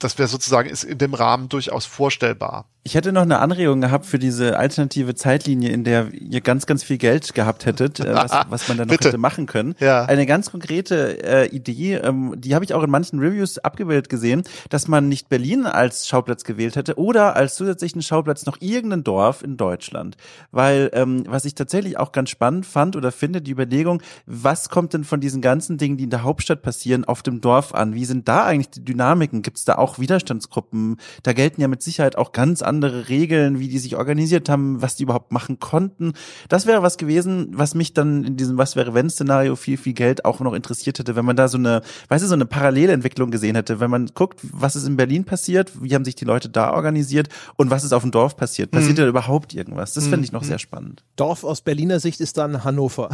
das 0.00 0.18
wäre 0.18 0.26
sozusagen 0.26 0.68
ist 0.68 0.82
in 0.82 0.98
dem 0.98 1.14
Rahmen 1.14 1.48
durchaus 1.48 1.86
vorstellbar. 1.86 2.68
Ich 2.82 2.94
hätte 2.94 3.12
noch 3.12 3.22
eine 3.22 3.40
Anregung 3.40 3.82
gehabt 3.82 4.06
für 4.06 4.18
diese 4.18 4.58
alternative 4.58 5.14
Zeitlinie, 5.14 5.68
in 5.68 5.84
der 5.84 6.14
ihr 6.14 6.40
ganz, 6.40 6.64
ganz 6.64 6.82
viel 6.82 6.96
Geld 6.96 7.34
gehabt 7.34 7.66
hättet, 7.66 8.00
äh, 8.00 8.14
was, 8.14 8.32
was 8.48 8.68
man 8.68 8.78
dann 8.78 8.88
noch 8.88 8.94
hätte 8.94 9.18
machen 9.18 9.44
können. 9.44 9.74
Ja. 9.80 10.06
Eine 10.06 10.24
ganz 10.24 10.50
konkrete 10.50 11.22
äh, 11.22 11.46
Idee, 11.48 11.96
ähm, 11.96 12.34
die 12.38 12.54
habe 12.54 12.64
ich 12.64 12.72
auch 12.72 12.82
in 12.82 12.88
manchen 12.88 13.18
Reviews 13.18 13.58
abgebildet 13.58 14.08
gesehen, 14.08 14.44
dass 14.70 14.88
man 14.88 15.10
nicht 15.10 15.28
Berlin 15.28 15.66
als 15.66 16.08
Schauplatz 16.08 16.42
gewählt 16.44 16.74
hätte 16.74 16.98
oder 16.98 17.36
als 17.36 17.54
zusätzlichen 17.54 18.00
Schauplatz 18.00 18.46
noch 18.46 18.56
irgendein 18.60 19.04
Dorf 19.04 19.42
in 19.42 19.58
Deutschland. 19.58 20.16
Weil, 20.50 20.90
ähm, 20.94 21.24
was 21.28 21.44
ich 21.44 21.54
tatsächlich 21.54 21.98
auch 21.98 22.12
ganz 22.12 22.30
spannend 22.30 22.64
fand 22.64 22.96
oder 22.96 23.12
finde, 23.12 23.42
die 23.42 23.50
Überlegung, 23.50 24.00
was 24.24 24.70
kommt 24.70 24.94
denn 24.94 25.04
von 25.04 25.20
diesen 25.20 25.42
ganzen 25.42 25.76
Dingen, 25.76 25.98
die 25.98 26.04
in 26.04 26.10
der 26.10 26.22
Hauptstadt 26.22 26.62
passieren, 26.62 27.04
auf 27.04 27.22
dem 27.22 27.42
Dorf 27.42 27.74
an? 27.74 27.94
Wie 27.94 28.06
sind 28.06 28.26
da 28.26 28.44
eigentlich 28.44 28.70
die 28.70 28.84
Dynamiken? 28.86 29.42
Gibt 29.42 29.58
es 29.58 29.66
da 29.66 29.74
auch 29.74 29.98
Widerstandsgruppen? 29.98 30.96
Da 31.22 31.34
gelten 31.34 31.60
ja 31.60 31.68
mit 31.68 31.82
Sicherheit 31.82 32.16
auch 32.16 32.32
ganz 32.32 32.62
andere 32.62 32.69
Regeln, 33.08 33.58
wie 33.58 33.68
die 33.68 33.78
sich 33.78 33.96
organisiert 33.96 34.48
haben, 34.48 34.80
was 34.80 34.96
die 34.96 35.02
überhaupt 35.02 35.32
machen 35.32 35.58
konnten. 35.58 36.12
Das 36.48 36.66
wäre 36.66 36.82
was 36.82 36.96
gewesen, 36.96 37.48
was 37.52 37.74
mich 37.74 37.94
dann 37.94 38.24
in 38.24 38.36
diesem 38.36 38.58
Was 38.58 38.76
wäre 38.76 38.94
wenn 38.94 39.10
Szenario 39.10 39.56
viel, 39.56 39.76
viel 39.76 39.92
Geld 39.92 40.24
auch 40.24 40.40
noch 40.40 40.54
interessiert 40.54 40.98
hätte, 40.98 41.16
wenn 41.16 41.24
man 41.24 41.36
da 41.36 41.48
so 41.48 41.58
eine, 41.58 41.82
weißt 42.08 42.24
du, 42.24 42.28
so 42.28 42.34
eine 42.34 42.46
Parallelentwicklung 42.46 43.30
gesehen 43.30 43.56
hätte, 43.56 43.80
wenn 43.80 43.90
man 43.90 44.06
guckt, 44.14 44.40
was 44.42 44.76
ist 44.76 44.86
in 44.86 44.96
Berlin 44.96 45.24
passiert, 45.24 45.72
wie 45.80 45.94
haben 45.94 46.04
sich 46.04 46.14
die 46.14 46.24
Leute 46.24 46.48
da 46.48 46.72
organisiert 46.72 47.28
und 47.56 47.70
was 47.70 47.84
ist 47.84 47.92
auf 47.92 48.02
dem 48.02 48.10
Dorf 48.10 48.36
passiert. 48.36 48.70
Passiert 48.70 48.98
mhm. 48.98 49.02
da 49.02 49.08
überhaupt 49.08 49.54
irgendwas? 49.54 49.94
Das 49.94 50.06
finde 50.06 50.24
ich 50.24 50.32
noch 50.32 50.42
mhm. 50.42 50.46
sehr 50.46 50.58
spannend. 50.58 51.04
Dorf 51.16 51.44
aus 51.44 51.60
Berliner 51.60 52.00
Sicht 52.00 52.20
ist 52.20 52.38
dann 52.38 52.64
Hannover. 52.64 53.10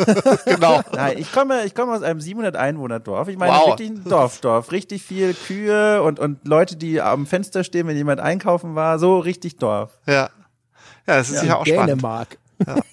genau. 0.44 0.82
Nein, 0.92 1.18
ich 1.18 1.32
komme, 1.32 1.64
ich 1.64 1.74
komme 1.74 1.92
aus 1.92 2.02
einem 2.02 2.20
700 2.20 2.56
Einwohner 2.56 3.00
Dorf. 3.00 3.28
Ich 3.28 3.38
meine, 3.38 3.52
wow. 3.52 3.68
wirklich 3.68 3.90
ein 3.90 4.04
Dorfdorf. 4.04 4.72
Richtig 4.72 5.02
viel 5.02 5.34
Kühe 5.34 6.02
und, 6.02 6.18
und 6.18 6.46
Leute, 6.46 6.76
die 6.76 7.00
am 7.00 7.26
Fenster 7.26 7.64
stehen, 7.64 7.86
wenn 7.86 7.96
jemand 7.96 8.20
einkaufen 8.20 8.74
war 8.74 8.97
so 8.98 9.18
richtig 9.18 9.56
Dorf. 9.56 9.98
Ja. 10.06 10.30
Ja, 11.06 11.16
das 11.16 11.30
ist 11.30 11.36
ja, 11.36 11.40
sicher 11.40 11.58
auch 11.58 11.64
Dänemark. 11.64 12.38
spannend. 12.60 12.84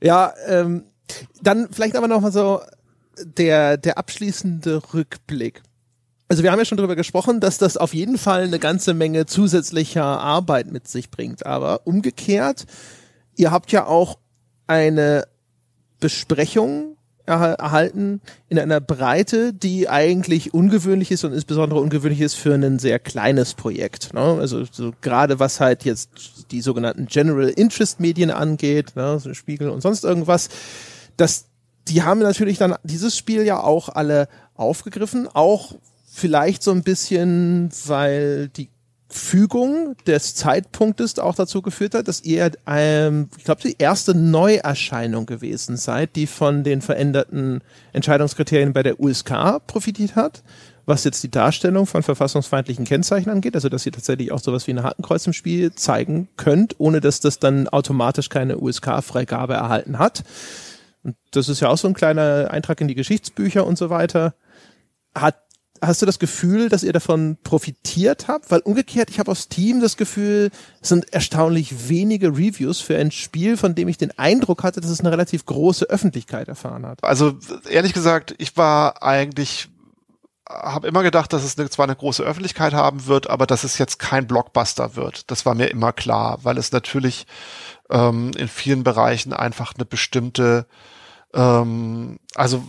ja 0.32 0.34
ähm, 0.46 0.84
dann 1.42 1.68
vielleicht 1.70 1.96
aber 1.96 2.08
noch 2.08 2.20
mal 2.20 2.32
so 2.32 2.60
der, 3.22 3.76
der 3.76 3.98
abschließende 3.98 4.82
Rückblick. 4.94 5.62
Also 6.28 6.42
wir 6.42 6.50
haben 6.50 6.58
ja 6.58 6.64
schon 6.64 6.78
darüber 6.78 6.96
gesprochen, 6.96 7.40
dass 7.40 7.58
das 7.58 7.76
auf 7.76 7.92
jeden 7.92 8.16
Fall 8.16 8.44
eine 8.44 8.58
ganze 8.58 8.94
Menge 8.94 9.26
zusätzlicher 9.26 10.04
Arbeit 10.04 10.72
mit 10.72 10.88
sich 10.88 11.10
bringt. 11.10 11.44
Aber 11.44 11.86
umgekehrt, 11.86 12.64
ihr 13.36 13.50
habt 13.50 13.70
ja 13.70 13.84
auch 13.84 14.18
eine 14.66 15.26
Besprechung 16.00 16.91
erhalten 17.26 18.20
in 18.48 18.58
einer 18.58 18.80
Breite, 18.80 19.52
die 19.52 19.88
eigentlich 19.88 20.54
ungewöhnlich 20.54 21.10
ist 21.10 21.24
und 21.24 21.32
insbesondere 21.32 21.80
ungewöhnlich 21.80 22.20
ist 22.20 22.34
für 22.34 22.54
ein 22.54 22.78
sehr 22.78 22.98
kleines 22.98 23.54
Projekt. 23.54 24.12
Ne? 24.12 24.20
Also 24.20 24.64
so 24.70 24.92
gerade 25.00 25.38
was 25.38 25.60
halt 25.60 25.84
jetzt 25.84 26.10
die 26.50 26.60
sogenannten 26.60 27.06
General 27.06 27.48
Interest 27.48 28.00
Medien 28.00 28.30
angeht, 28.30 28.96
ne? 28.96 29.18
so 29.20 29.34
Spiegel 29.34 29.70
und 29.70 29.80
sonst 29.82 30.04
irgendwas, 30.04 30.48
das, 31.16 31.46
die 31.88 32.02
haben 32.02 32.20
natürlich 32.20 32.58
dann 32.58 32.76
dieses 32.82 33.16
Spiel 33.16 33.42
ja 33.42 33.60
auch 33.60 33.88
alle 33.88 34.28
aufgegriffen, 34.54 35.28
auch 35.32 35.74
vielleicht 36.12 36.62
so 36.62 36.72
ein 36.72 36.82
bisschen, 36.82 37.70
weil 37.86 38.48
die 38.48 38.68
Fügung 39.12 39.94
des 40.06 40.34
Zeitpunktes 40.34 41.18
auch 41.18 41.34
dazu 41.34 41.62
geführt 41.62 41.94
hat, 41.94 42.08
dass 42.08 42.22
ihr, 42.22 42.50
ähm, 42.66 43.28
ich 43.36 43.44
glaube, 43.44 43.60
die 43.62 43.76
erste 43.78 44.14
Neuerscheinung 44.14 45.26
gewesen 45.26 45.76
seid, 45.76 46.16
die 46.16 46.26
von 46.26 46.64
den 46.64 46.80
veränderten 46.80 47.60
Entscheidungskriterien 47.92 48.72
bei 48.72 48.82
der 48.82 48.98
USK 49.00 49.60
profitiert 49.66 50.16
hat, 50.16 50.42
was 50.86 51.04
jetzt 51.04 51.22
die 51.22 51.30
Darstellung 51.30 51.86
von 51.86 52.02
verfassungsfeindlichen 52.02 52.84
Kennzeichen 52.84 53.30
angeht, 53.30 53.54
also 53.54 53.68
dass 53.68 53.86
ihr 53.86 53.92
tatsächlich 53.92 54.32
auch 54.32 54.40
sowas 54.40 54.66
wie 54.66 54.72
ein 54.72 54.82
Hakenkreuz 54.82 55.26
im 55.26 55.32
Spiel 55.32 55.74
zeigen 55.74 56.28
könnt, 56.36 56.76
ohne 56.78 57.00
dass 57.00 57.20
das 57.20 57.38
dann 57.38 57.68
automatisch 57.68 58.30
keine 58.30 58.58
USK-Freigabe 58.58 59.54
erhalten 59.54 59.98
hat. 59.98 60.24
Und 61.02 61.16
das 61.32 61.48
ist 61.48 61.60
ja 61.60 61.68
auch 61.68 61.78
so 61.78 61.88
ein 61.88 61.94
kleiner 61.94 62.50
Eintrag 62.50 62.80
in 62.80 62.88
die 62.88 62.94
Geschichtsbücher 62.94 63.66
und 63.66 63.76
so 63.76 63.90
weiter. 63.90 64.34
Hat 65.14 65.36
hast 65.82 66.00
du 66.00 66.06
das 66.06 66.18
Gefühl, 66.18 66.68
dass 66.68 66.84
ihr 66.84 66.92
davon 66.92 67.36
profitiert 67.42 68.28
habt? 68.28 68.50
Weil 68.50 68.60
umgekehrt, 68.60 69.10
ich 69.10 69.18
habe 69.18 69.30
aus 69.30 69.42
Steam 69.42 69.80
das 69.80 69.96
Gefühl, 69.96 70.50
es 70.80 70.88
sind 70.88 71.12
erstaunlich 71.12 71.88
wenige 71.88 72.28
Reviews 72.28 72.80
für 72.80 72.96
ein 72.96 73.10
Spiel, 73.10 73.56
von 73.56 73.74
dem 73.74 73.88
ich 73.88 73.98
den 73.98 74.16
Eindruck 74.16 74.62
hatte, 74.62 74.80
dass 74.80 74.90
es 74.90 75.00
eine 75.00 75.10
relativ 75.10 75.44
große 75.44 75.86
Öffentlichkeit 75.86 76.48
erfahren 76.48 76.86
hat. 76.86 77.02
Also 77.02 77.34
ehrlich 77.68 77.92
gesagt, 77.92 78.34
ich 78.38 78.56
war 78.56 79.02
eigentlich 79.02 79.68
habe 80.48 80.88
immer 80.88 81.02
gedacht, 81.02 81.32
dass 81.32 81.44
es 81.44 81.58
eine, 81.58 81.70
zwar 81.70 81.84
eine 81.84 81.96
große 81.96 82.22
Öffentlichkeit 82.22 82.74
haben 82.74 83.06
wird, 83.06 83.30
aber 83.30 83.46
dass 83.46 83.64
es 83.64 83.78
jetzt 83.78 83.98
kein 83.98 84.26
Blockbuster 84.26 84.96
wird. 84.96 85.30
Das 85.30 85.46
war 85.46 85.54
mir 85.54 85.66
immer 85.66 85.92
klar, 85.92 86.38
weil 86.42 86.58
es 86.58 86.72
natürlich 86.72 87.26
ähm, 87.90 88.32
in 88.36 88.48
vielen 88.48 88.84
Bereichen 88.84 89.32
einfach 89.32 89.74
eine 89.74 89.84
bestimmte, 89.84 90.66
ähm, 91.32 92.18
also 92.34 92.64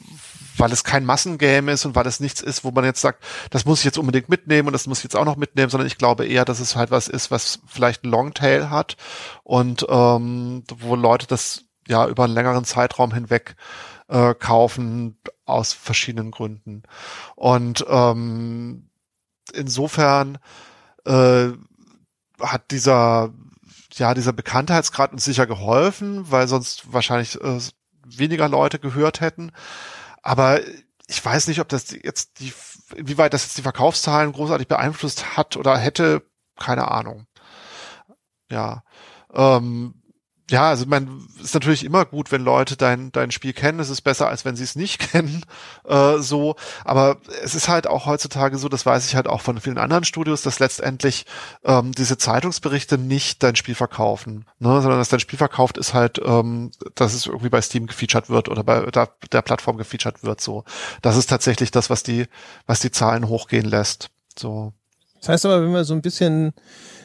weil 0.58 0.72
es 0.72 0.84
kein 0.84 1.06
Massengame 1.06 1.72
ist 1.72 1.86
und 1.86 1.96
weil 1.96 2.08
es 2.08 2.20
nichts 2.20 2.42
ist, 2.42 2.64
wo 2.64 2.72
man 2.72 2.86
jetzt 2.86 3.02
sagt, 3.02 3.24
das 3.50 3.66
muss 3.66 3.80
ich 3.80 3.86
jetzt 3.86 3.98
unbedingt 3.98 4.30
mitnehmen 4.30 4.68
und 4.68 4.74
das 4.74 4.88
muss 4.88 5.00
ich 5.00 5.06
jetzt 5.06 5.16
auch 5.16 5.26
noch 5.26 5.36
mitnehmen, 5.36 5.70
sondern 5.70 5.88
ich 5.88 5.98
glaube 5.98 6.26
eher, 6.26 6.46
dass 6.46 6.60
es 6.60 6.76
halt 6.76 6.92
was 6.92 7.08
ist, 7.08 7.32
was 7.32 7.60
vielleicht 7.68 8.04
ein 8.04 8.12
Longtail 8.12 8.70
hat 8.70 8.98
und 9.44 9.86
ähm, 9.90 10.64
wo 10.80 10.96
Leute 10.96 11.28
das 11.28 11.66
ja 11.88 12.08
über 12.08 12.24
einen 12.24 12.34
längeren 12.34 12.66
Zeitraum 12.66 13.14
hinweg 13.14 13.56
äh, 14.08 14.34
kaufen 14.34 15.18
aus 15.46 15.74
verschiedenen 15.74 16.32
Gründen. 16.32 16.84
Und 17.36 17.86
ähm, 17.90 18.90
insofern 19.54 20.38
äh, 21.06 21.50
hat 22.40 22.72
dieser 22.72 23.34
ja 23.94 24.14
dieser 24.14 24.34
Bekanntheitsgrad 24.34 25.14
uns 25.14 25.24
sicher 25.24 25.46
geholfen, 25.46 26.32
weil 26.32 26.48
sonst 26.48 26.92
wahrscheinlich 26.92 27.40
äh, 27.42 27.60
weniger 28.06 28.50
Leute 28.50 28.80
gehört 28.80 29.22
hätten. 29.22 29.52
Aber 30.24 30.62
ich 31.08 31.24
weiß 31.24 31.48
nicht, 31.48 31.60
ob 31.60 31.70
das 31.70 31.91
jetzt 31.91 32.40
die, 32.40 32.54
inwieweit 32.95 33.34
das 33.34 33.44
jetzt 33.44 33.58
die 33.58 33.62
Verkaufszahlen 33.62 34.32
großartig 34.32 34.68
beeinflusst 34.68 35.38
hat 35.38 35.58
oder 35.58 35.78
hätte, 35.78 36.24
keine 36.58 36.90
Ahnung. 36.90 37.28
Ja. 38.50 38.84
Ähm, 39.34 40.03
ja, 40.52 40.70
also 40.70 40.86
man 40.86 41.26
ist 41.41 41.53
natürlich 41.53 41.86
immer 41.86 42.03
gut, 42.03 42.32
wenn 42.32 42.44
Leute 42.44 42.76
dein 42.76 43.14
dein 43.14 43.32
Spiel 43.32 43.53
kennen. 43.53 43.80
Es 43.80 43.90
ist 43.90 44.02
besser, 44.02 44.28
als 44.28 44.44
wenn 44.44 44.57
sie 44.57 44.64
es 44.64 44.76
nicht 44.76 44.99
kennen. 45.11 45.45
Äh, 45.88 46.18
so, 46.20 46.56
aber 46.84 47.18
es 47.44 47.56
ist 47.56 47.70
halt 47.70 47.88
auch 47.88 48.06
heutzutage 48.06 48.57
so, 48.57 48.68
das 48.68 48.86
weiß 48.86 49.07
ich 49.07 49.15
halt 49.15 49.28
auch 49.28 49.41
von 49.41 49.60
vielen 49.61 49.78
anderen 49.78 50.03
Studios, 50.03 50.41
dass 50.41 50.60
letztendlich 50.60 51.26
ähm, 51.64 51.94
diese 51.94 52.18
Zeitungsberichte 52.18 52.98
nicht 52.98 53.41
dein 53.41 53.56
Spiel 53.56 53.76
verkaufen, 53.76 54.45
ne, 54.60 54.82
sondern 54.82 54.99
dass 54.99 55.10
dein 55.10 55.22
Spiel 55.22 55.40
verkauft 55.40 55.78
ist 55.78 55.94
halt, 55.94 56.22
ähm, 56.24 56.72
dass 56.95 57.14
es 57.14 57.26
irgendwie 57.26 57.49
bei 57.49 57.61
Steam 57.61 57.88
gefeatured 57.88 58.30
wird 58.30 58.49
oder 58.49 58.64
bei 58.64 58.82
der, 58.91 59.10
der 59.32 59.41
Plattform 59.41 59.78
gefeatured 59.78 60.24
wird. 60.24 60.41
So, 60.41 60.65
das 61.02 61.15
ist 61.15 61.30
tatsächlich 61.30 61.72
das, 61.72 61.90
was 61.90 62.03
die 62.03 62.28
was 62.68 62.82
die 62.82 62.91
Zahlen 62.91 63.30
hochgehen 63.30 63.65
lässt. 63.65 64.10
So. 64.38 64.74
Das 65.20 65.30
heißt 65.30 65.45
aber, 65.45 65.64
wenn 65.64 65.72
wir 65.72 65.86
so 65.86 65.94
ein 65.94 66.02
bisschen 66.02 66.53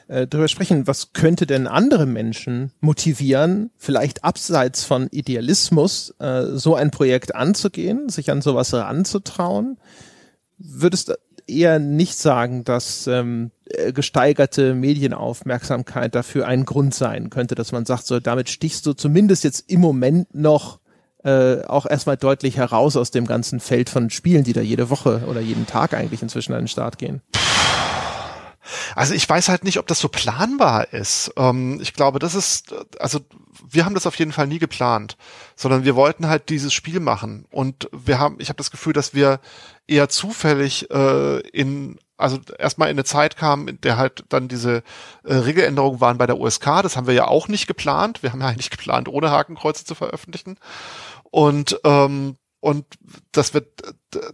äh, 0.09 0.27
darüber 0.27 0.49
sprechen, 0.49 0.87
was 0.87 1.13
könnte 1.13 1.47
denn 1.47 1.67
andere 1.67 2.07
Menschen 2.07 2.73
motivieren, 2.81 3.71
vielleicht 3.77 4.25
abseits 4.25 4.85
von 4.85 5.09
Idealismus, 5.11 6.15
äh, 6.19 6.45
so 6.55 6.75
ein 6.75 6.91
Projekt 6.91 7.35
anzugehen, 7.35 8.09
sich 8.09 8.31
an 8.31 8.43
sowas 8.43 8.75
ranzutrauen? 8.75 9.79
Würdest 10.59 11.15
eher 11.47 11.79
nicht 11.79 12.17
sagen, 12.17 12.65
dass 12.65 13.07
ähm, 13.07 13.51
äh, 13.67 13.93
gesteigerte 13.93 14.75
Medienaufmerksamkeit 14.75 16.15
dafür 16.15 16.47
ein 16.47 16.65
Grund 16.65 16.95
sein 16.95 17.31
könnte, 17.31 17.55
dass 17.55 17.73
man 17.73 17.87
sagt, 17.87 18.07
so 18.07 18.21
damit 18.21 18.49
stichst 18.49 18.87
du 18.87 18.93
zumindest 18.93 19.45
jetzt 19.45 19.71
im 19.71 19.81
Moment 19.81 20.35
noch 20.35 20.79
äh, 21.25 21.63
auch 21.65 21.87
erstmal 21.87 22.17
deutlich 22.17 22.57
heraus 22.57 22.97
aus 22.97 23.11
dem 23.11 23.27
ganzen 23.27 23.61
Feld 23.61 23.89
von 23.89 24.11
Spielen, 24.11 24.45
die 24.45 24.53
da 24.53 24.61
jede 24.61 24.91
Woche 24.91 25.23
oder 25.27 25.41
jeden 25.41 25.67
Tag 25.67 25.95
eigentlich 25.95 26.23
inzwischen 26.23 26.53
an 26.53 26.63
den 26.63 26.69
Start 26.69 26.99
gehen. 26.99 27.23
Also 28.95 29.15
ich 29.15 29.29
weiß 29.29 29.49
halt 29.49 29.65
nicht, 29.65 29.79
ob 29.79 29.87
das 29.87 30.01
so 30.01 30.09
planbar 30.09 30.93
ist. 30.93 31.33
Ähm, 31.37 31.81
ich 31.81 31.95
glaube, 31.95 32.19
das 32.19 32.35
ist, 32.35 32.75
also 32.99 33.21
wir 33.69 33.85
haben 33.85 33.95
das 33.95 34.07
auf 34.07 34.19
jeden 34.19 34.33
Fall 34.33 34.47
nie 34.47 34.59
geplant, 34.59 35.17
sondern 35.57 35.85
wir 35.85 35.97
wollten 35.97 36.29
halt 36.29 36.49
dieses 36.49 36.73
Spiel 36.73 37.01
machen 37.01 37.45
und 37.51 37.89
wir 37.93 38.19
haben, 38.19 38.37
ich 38.39 38.49
habe 38.49 38.57
das 38.57 38.71
Gefühl, 38.71 38.93
dass 38.93 39.15
wir 39.15 39.41
eher 39.87 40.09
zufällig 40.09 40.91
äh, 40.91 41.41
in 41.51 41.99
also 42.19 42.41
erstmal 42.59 42.89
in 42.91 42.97
eine 42.97 43.05
Zeit 43.05 43.37
kam, 43.37 43.69
in 43.69 43.81
der 43.81 43.97
halt 43.97 44.25
dann 44.29 44.49
diese 44.49 44.83
äh, 45.23 45.35
Regeländerungen 45.35 46.01
waren 46.01 46.19
bei 46.19 46.27
der 46.27 46.39
USK. 46.39 46.83
Das 46.83 46.97
haben 46.97 47.07
wir 47.07 47.15
ja 47.15 47.29
auch 47.29 47.47
nicht 47.47 47.69
geplant. 47.69 48.25
Wir 48.25 48.33
haben 48.33 48.41
ja 48.41 48.49
eigentlich 48.49 48.71
geplant, 48.71 49.09
ohne 49.09 49.31
Hakenkreuze 49.31 49.85
zu 49.85 49.95
veröffentlichen. 49.95 50.59
Und 51.23 51.81
ähm, 51.85 52.35
und 52.61 52.85
dass 53.31 53.55
wir, 53.55 53.65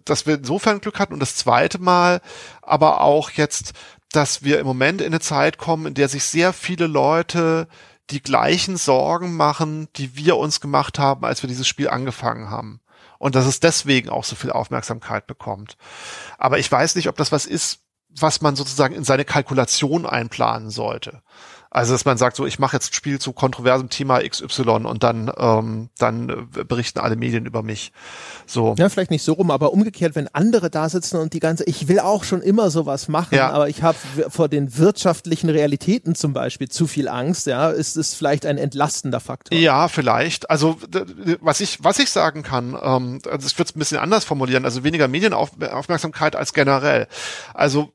dass 0.05 0.27
wir 0.27 0.36
insofern 0.36 0.81
Glück 0.81 0.98
hatten. 0.98 1.12
Und 1.12 1.20
das 1.20 1.36
zweite 1.36 1.78
Mal 1.78 2.23
aber 2.62 3.02
auch 3.02 3.31
jetzt, 3.31 3.74
dass 4.15 4.43
wir 4.43 4.61
im 4.61 4.66
Moment 4.66 5.01
in 5.01 5.09
eine 5.09 5.20
Zeit 5.20 5.59
kommen, 5.59 5.86
in 5.86 5.95
der 5.95 6.09
sich 6.09 6.24
sehr 6.24 6.53
viele 6.53 6.86
Leute 6.86 7.69
die 8.11 8.23
gleichen 8.23 8.77
Sorgen 8.77 9.36
machen, 9.36 9.89
die 9.97 10.16
wir 10.16 10.36
uns 10.36 10.61
gemacht 10.61 10.99
haben, 10.99 11.24
als 11.24 11.43
wir 11.43 11.49
dieses 11.49 11.66
Spiel 11.66 11.89
angefangen 11.89 12.51
haben. 12.51 12.81
Und 13.19 13.35
dass 13.35 13.47
es 13.47 13.61
deswegen 13.61 14.11
auch 14.11 14.24
so 14.24 14.36
viel 14.36 14.51
Aufmerksamkeit 14.51 15.27
bekommt. 15.27 15.77
Aber 16.36 16.59
ich 16.59 16.70
weiß 16.70 16.97
nicht, 16.97 17.09
ob 17.09 17.16
das 17.16 17.32
was 17.32 17.47
ist, 17.47 17.81
was 18.11 18.43
man 18.43 18.57
sozusagen 18.57 18.95
in 18.95 19.05
seine 19.05 19.24
Kalkulation 19.24 20.05
einplanen 20.05 20.70
sollte. 20.70 21.23
Also 21.74 21.92
dass 21.92 22.05
man 22.05 22.16
sagt, 22.16 22.36
so 22.36 22.46
ich 22.46 22.60
mache 22.60 22.76
jetzt 22.76 22.92
ein 22.92 22.94
Spiel 22.94 23.18
zu 23.18 23.32
kontroversem 23.32 23.90
Thema 23.90 24.20
XY 24.20 24.62
und 24.84 25.02
dann 25.02 25.28
ähm, 25.36 25.88
dann 25.98 26.46
äh, 26.56 26.62
berichten 26.62 27.01
alle 27.01 27.16
Medien 27.16 27.46
über 27.46 27.64
mich. 27.64 27.90
So. 28.46 28.76
Ja, 28.78 28.88
vielleicht 28.88 29.10
nicht 29.10 29.24
so 29.24 29.32
rum, 29.32 29.51
aber 29.51 29.72
umgekehrt, 29.72 30.14
wenn 30.14 30.28
andere 30.32 30.70
da 30.70 30.88
sitzen 30.88 31.16
und 31.16 31.32
die 31.32 31.40
ganze, 31.40 31.64
ich 31.64 31.88
will 31.88 31.98
auch 31.98 32.22
schon 32.22 32.42
immer 32.42 32.70
sowas 32.70 33.09
machen, 33.09 33.34
ja. 33.34 33.51
aber 33.51 33.68
ich 33.68 33.82
habe 33.82 33.98
vor 34.28 34.48
den 34.48 34.78
wirtschaftlichen 34.78 35.51
Realitäten 35.51 36.14
zum 36.14 36.32
Beispiel 36.32 36.68
zu 36.68 36.86
viel 36.86 37.09
Angst, 37.09 37.48
ja, 37.48 37.70
ist 37.70 37.96
es 37.96 38.14
vielleicht 38.14 38.46
ein 38.46 38.56
entlastender 38.56 39.18
Faktor. 39.18 39.59
Ja, 39.59 39.88
vielleicht. 39.88 40.51
Also 40.51 40.78
was 41.40 41.60
ich 41.60 41.82
was 41.82 41.98
ich 41.98 42.10
sagen 42.10 42.44
kann, 42.44 42.78
ähm, 42.80 43.20
also 43.28 43.48
ich 43.48 43.59
würde 43.59 43.70
es 43.70 43.74
ein 43.74 43.80
bisschen 43.80 43.98
anders 43.98 44.24
formulieren, 44.24 44.64
also 44.64 44.84
weniger 44.84 45.09
Medienaufmerksamkeit 45.09 46.36
als 46.36 46.52
generell. 46.52 47.09
Also 47.52 47.92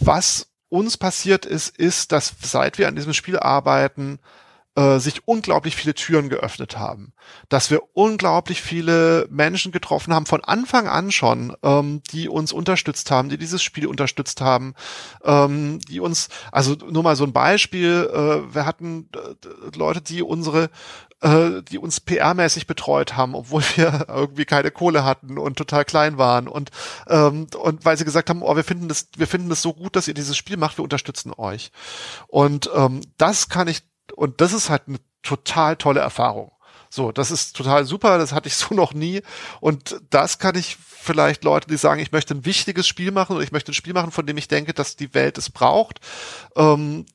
was 0.00 0.48
uns 0.68 0.96
passiert 0.96 1.46
ist, 1.46 1.76
ist, 1.76 2.12
dass 2.12 2.34
seit 2.42 2.78
wir 2.78 2.88
an 2.88 2.96
diesem 2.96 3.12
Spiel 3.12 3.38
arbeiten, 3.38 4.18
äh, 4.76 4.98
sich 4.98 5.26
unglaublich 5.26 5.74
viele 5.74 5.94
Türen 5.94 6.28
geöffnet 6.28 6.78
haben. 6.78 7.14
Dass 7.48 7.70
wir 7.70 7.80
unglaublich 7.94 8.60
viele 8.60 9.26
Menschen 9.30 9.72
getroffen 9.72 10.12
haben, 10.12 10.26
von 10.26 10.44
Anfang 10.44 10.86
an 10.86 11.10
schon, 11.10 11.56
ähm, 11.62 12.02
die 12.12 12.28
uns 12.28 12.52
unterstützt 12.52 13.10
haben, 13.10 13.30
die 13.30 13.38
dieses 13.38 13.62
Spiel 13.62 13.86
unterstützt 13.86 14.42
haben, 14.42 14.74
ähm, 15.24 15.78
die 15.88 16.00
uns, 16.00 16.28
also 16.52 16.74
nur 16.74 17.02
mal 17.02 17.16
so 17.16 17.24
ein 17.24 17.32
Beispiel, 17.32 18.10
äh, 18.12 18.54
wir 18.54 18.66
hatten 18.66 19.08
äh, 19.14 19.76
Leute, 19.76 20.02
die 20.02 20.22
unsere 20.22 20.68
äh, 21.22 21.62
die 21.62 21.78
uns 21.78 22.00
PR-mäßig 22.00 22.66
betreut 22.66 23.16
haben, 23.16 23.34
obwohl 23.34 23.62
wir 23.76 24.06
irgendwie 24.08 24.44
keine 24.44 24.70
Kohle 24.70 25.04
hatten 25.04 25.38
und 25.38 25.56
total 25.56 25.84
klein 25.84 26.18
waren 26.18 26.48
und 26.48 26.70
ähm, 27.08 27.46
und 27.56 27.84
weil 27.84 27.96
sie 27.96 28.04
gesagt 28.04 28.30
haben, 28.30 28.42
oh, 28.42 28.56
wir 28.56 28.64
finden 28.64 28.88
das, 28.88 29.08
wir 29.16 29.26
finden 29.26 29.48
das 29.48 29.62
so 29.62 29.72
gut, 29.72 29.96
dass 29.96 30.08
ihr 30.08 30.14
dieses 30.14 30.36
Spiel 30.36 30.56
macht, 30.56 30.78
wir 30.78 30.84
unterstützen 30.84 31.32
euch. 31.36 31.70
Und 32.28 32.70
ähm, 32.74 33.00
das 33.18 33.48
kann 33.48 33.68
ich 33.68 33.82
und 34.14 34.40
das 34.40 34.52
ist 34.52 34.70
halt 34.70 34.82
eine 34.86 34.98
total 35.22 35.76
tolle 35.76 36.00
Erfahrung. 36.00 36.52
So, 36.88 37.12
das 37.12 37.30
ist 37.30 37.56
total 37.56 37.84
super, 37.84 38.18
das 38.18 38.32
hatte 38.32 38.48
ich 38.48 38.56
so 38.56 38.74
noch 38.74 38.94
nie. 38.94 39.22
Und 39.60 40.00
das 40.10 40.38
kann 40.38 40.54
ich 40.56 40.76
vielleicht 40.78 41.44
Leute, 41.44 41.68
die 41.68 41.76
sagen, 41.76 42.00
ich 42.00 42.12
möchte 42.12 42.34
ein 42.34 42.44
wichtiges 42.44 42.86
Spiel 42.86 43.12
machen 43.12 43.36
oder 43.36 43.44
ich 43.44 43.52
möchte 43.52 43.70
ein 43.70 43.74
Spiel 43.74 43.92
machen, 43.94 44.10
von 44.10 44.26
dem 44.26 44.38
ich 44.38 44.48
denke, 44.48 44.74
dass 44.74 44.96
die 44.96 45.14
Welt 45.14 45.38
es 45.38 45.50
braucht. 45.50 46.00
Ähm, 46.56 47.06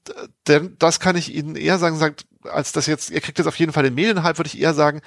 denn 0.47 0.75
das 0.79 0.99
kann 0.99 1.15
ich 1.15 1.33
Ihnen 1.33 1.55
eher 1.55 1.77
sagen, 1.77 1.97
sagt, 1.97 2.25
als 2.49 2.71
das 2.71 2.85
jetzt, 2.85 3.09
ihr 3.09 3.21
kriegt 3.21 3.37
jetzt 3.37 3.47
auf 3.47 3.57
jeden 3.57 3.73
Fall 3.73 3.83
den 3.83 3.93
Medienhype, 3.93 4.37
würde 4.37 4.47
ich 4.47 4.59
eher 4.59 4.73
sagen, 4.73 5.01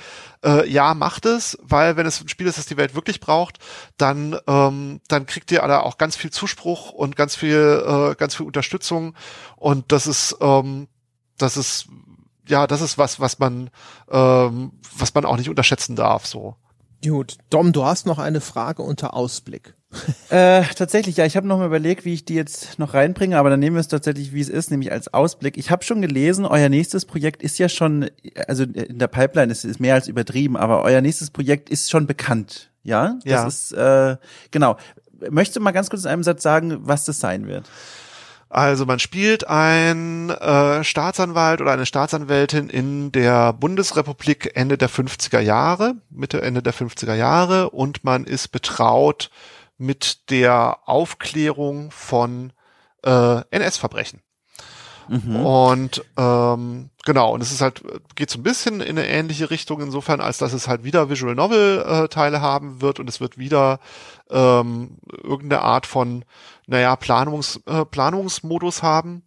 äh, 0.44 0.68
ja, 0.68 0.94
macht 0.94 1.26
es, 1.26 1.58
weil 1.62 1.96
wenn 1.96 2.06
es 2.06 2.20
ein 2.20 2.28
Spiel 2.28 2.46
ist, 2.46 2.58
das 2.58 2.66
die 2.66 2.76
Welt 2.76 2.94
wirklich 2.94 3.20
braucht, 3.20 3.58
dann, 3.96 4.38
ähm, 4.46 5.00
dann 5.08 5.26
kriegt 5.26 5.50
ihr 5.50 5.62
alle 5.62 5.82
auch 5.82 5.98
ganz 5.98 6.16
viel 6.16 6.30
Zuspruch 6.30 6.90
und 6.90 7.16
ganz 7.16 7.36
viel, 7.36 7.84
äh, 7.86 8.14
ganz 8.16 8.34
viel 8.34 8.46
Unterstützung. 8.46 9.14
Und 9.56 9.92
das 9.92 10.06
ist, 10.06 10.36
ähm, 10.40 10.88
das 11.38 11.56
ist, 11.56 11.86
ja, 12.46 12.66
das 12.66 12.80
ist 12.80 12.98
was, 12.98 13.20
was 13.20 13.38
man, 13.38 13.70
ähm, 14.10 14.72
was 14.96 15.14
man 15.14 15.24
auch 15.24 15.36
nicht 15.36 15.48
unterschätzen 15.48 15.96
darf, 15.96 16.26
so. 16.26 16.56
Gut, 17.04 17.36
Dom, 17.50 17.72
du 17.72 17.84
hast 17.84 18.06
noch 18.06 18.18
eine 18.18 18.40
Frage 18.40 18.82
unter 18.82 19.14
Ausblick. 19.14 19.74
äh, 20.30 20.62
tatsächlich, 20.76 21.16
ja, 21.16 21.26
ich 21.26 21.36
habe 21.36 21.46
noch 21.46 21.58
mal 21.58 21.66
überlegt, 21.66 22.04
wie 22.04 22.14
ich 22.14 22.24
die 22.24 22.34
jetzt 22.34 22.78
noch 22.78 22.94
reinbringe, 22.94 23.38
aber 23.38 23.50
dann 23.50 23.60
nehmen 23.60 23.76
wir 23.76 23.80
es 23.80 23.88
tatsächlich, 23.88 24.32
wie 24.32 24.40
es 24.40 24.48
ist, 24.48 24.70
nämlich 24.70 24.90
als 24.90 25.12
Ausblick. 25.12 25.56
Ich 25.56 25.70
habe 25.70 25.84
schon 25.84 26.00
gelesen, 26.00 26.46
euer 26.46 26.68
nächstes 26.68 27.04
Projekt 27.04 27.42
ist 27.42 27.58
ja 27.58 27.68
schon, 27.68 28.10
also 28.48 28.64
in 28.64 28.98
der 28.98 29.08
Pipeline 29.08 29.52
ist 29.52 29.64
es 29.64 29.78
mehr 29.78 29.94
als 29.94 30.08
übertrieben, 30.08 30.56
aber 30.56 30.82
euer 30.82 31.00
nächstes 31.00 31.30
Projekt 31.30 31.70
ist 31.70 31.90
schon 31.90 32.06
bekannt, 32.06 32.70
ja? 32.82 33.18
Das 33.24 33.30
ja. 33.30 33.46
ist, 33.46 33.72
äh, 33.72 34.16
genau. 34.50 34.76
Möchtest 35.30 35.56
du 35.56 35.60
mal 35.60 35.70
ganz 35.70 35.90
kurz 35.90 36.04
in 36.04 36.10
einem 36.10 36.24
Satz 36.24 36.42
sagen, 36.42 36.78
was 36.80 37.04
das 37.04 37.20
sein 37.20 37.46
wird? 37.46 37.68
Also 38.48 38.86
man 38.86 38.98
spielt 38.98 39.48
ein 39.48 40.30
äh, 40.30 40.84
Staatsanwalt 40.84 41.60
oder 41.60 41.72
eine 41.72 41.86
Staatsanwältin 41.86 42.68
in 42.68 43.10
der 43.10 43.52
Bundesrepublik 43.52 44.52
Ende 44.54 44.78
der 44.78 44.90
50er 44.90 45.40
Jahre, 45.40 45.96
Mitte, 46.10 46.40
Ende 46.40 46.62
der 46.62 46.74
50er 46.74 47.14
Jahre 47.14 47.70
und 47.70 48.04
man 48.04 48.24
ist 48.24 48.48
betraut 48.48 49.30
mit 49.76 50.30
der 50.30 50.78
Aufklärung 50.86 51.90
von 51.90 52.52
äh, 53.04 53.40
NS-Verbrechen. 53.50 54.20
Mhm. 55.08 55.36
Und 55.36 56.04
ähm, 56.16 56.90
genau, 57.04 57.34
und 57.34 57.42
es 57.42 57.52
ist 57.52 57.60
halt, 57.60 57.82
geht 58.14 58.30
so 58.30 58.38
ein 58.38 58.42
bisschen 58.42 58.80
in 58.80 58.98
eine 58.98 59.06
ähnliche 59.06 59.50
Richtung 59.50 59.82
insofern, 59.82 60.20
als 60.20 60.38
dass 60.38 60.52
es 60.52 60.68
halt 60.68 60.84
wieder 60.84 61.10
Visual 61.10 61.34
Novel-Teile 61.34 62.36
äh, 62.38 62.40
haben 62.40 62.80
wird 62.80 63.00
und 63.00 63.08
es 63.08 63.20
wird 63.20 63.36
wieder 63.36 63.80
ähm, 64.30 64.98
irgendeine 65.22 65.62
Art 65.62 65.86
von, 65.86 66.24
naja, 66.66 66.96
Planungs, 66.96 67.60
äh, 67.66 67.84
Planungsmodus 67.84 68.82
haben, 68.82 69.22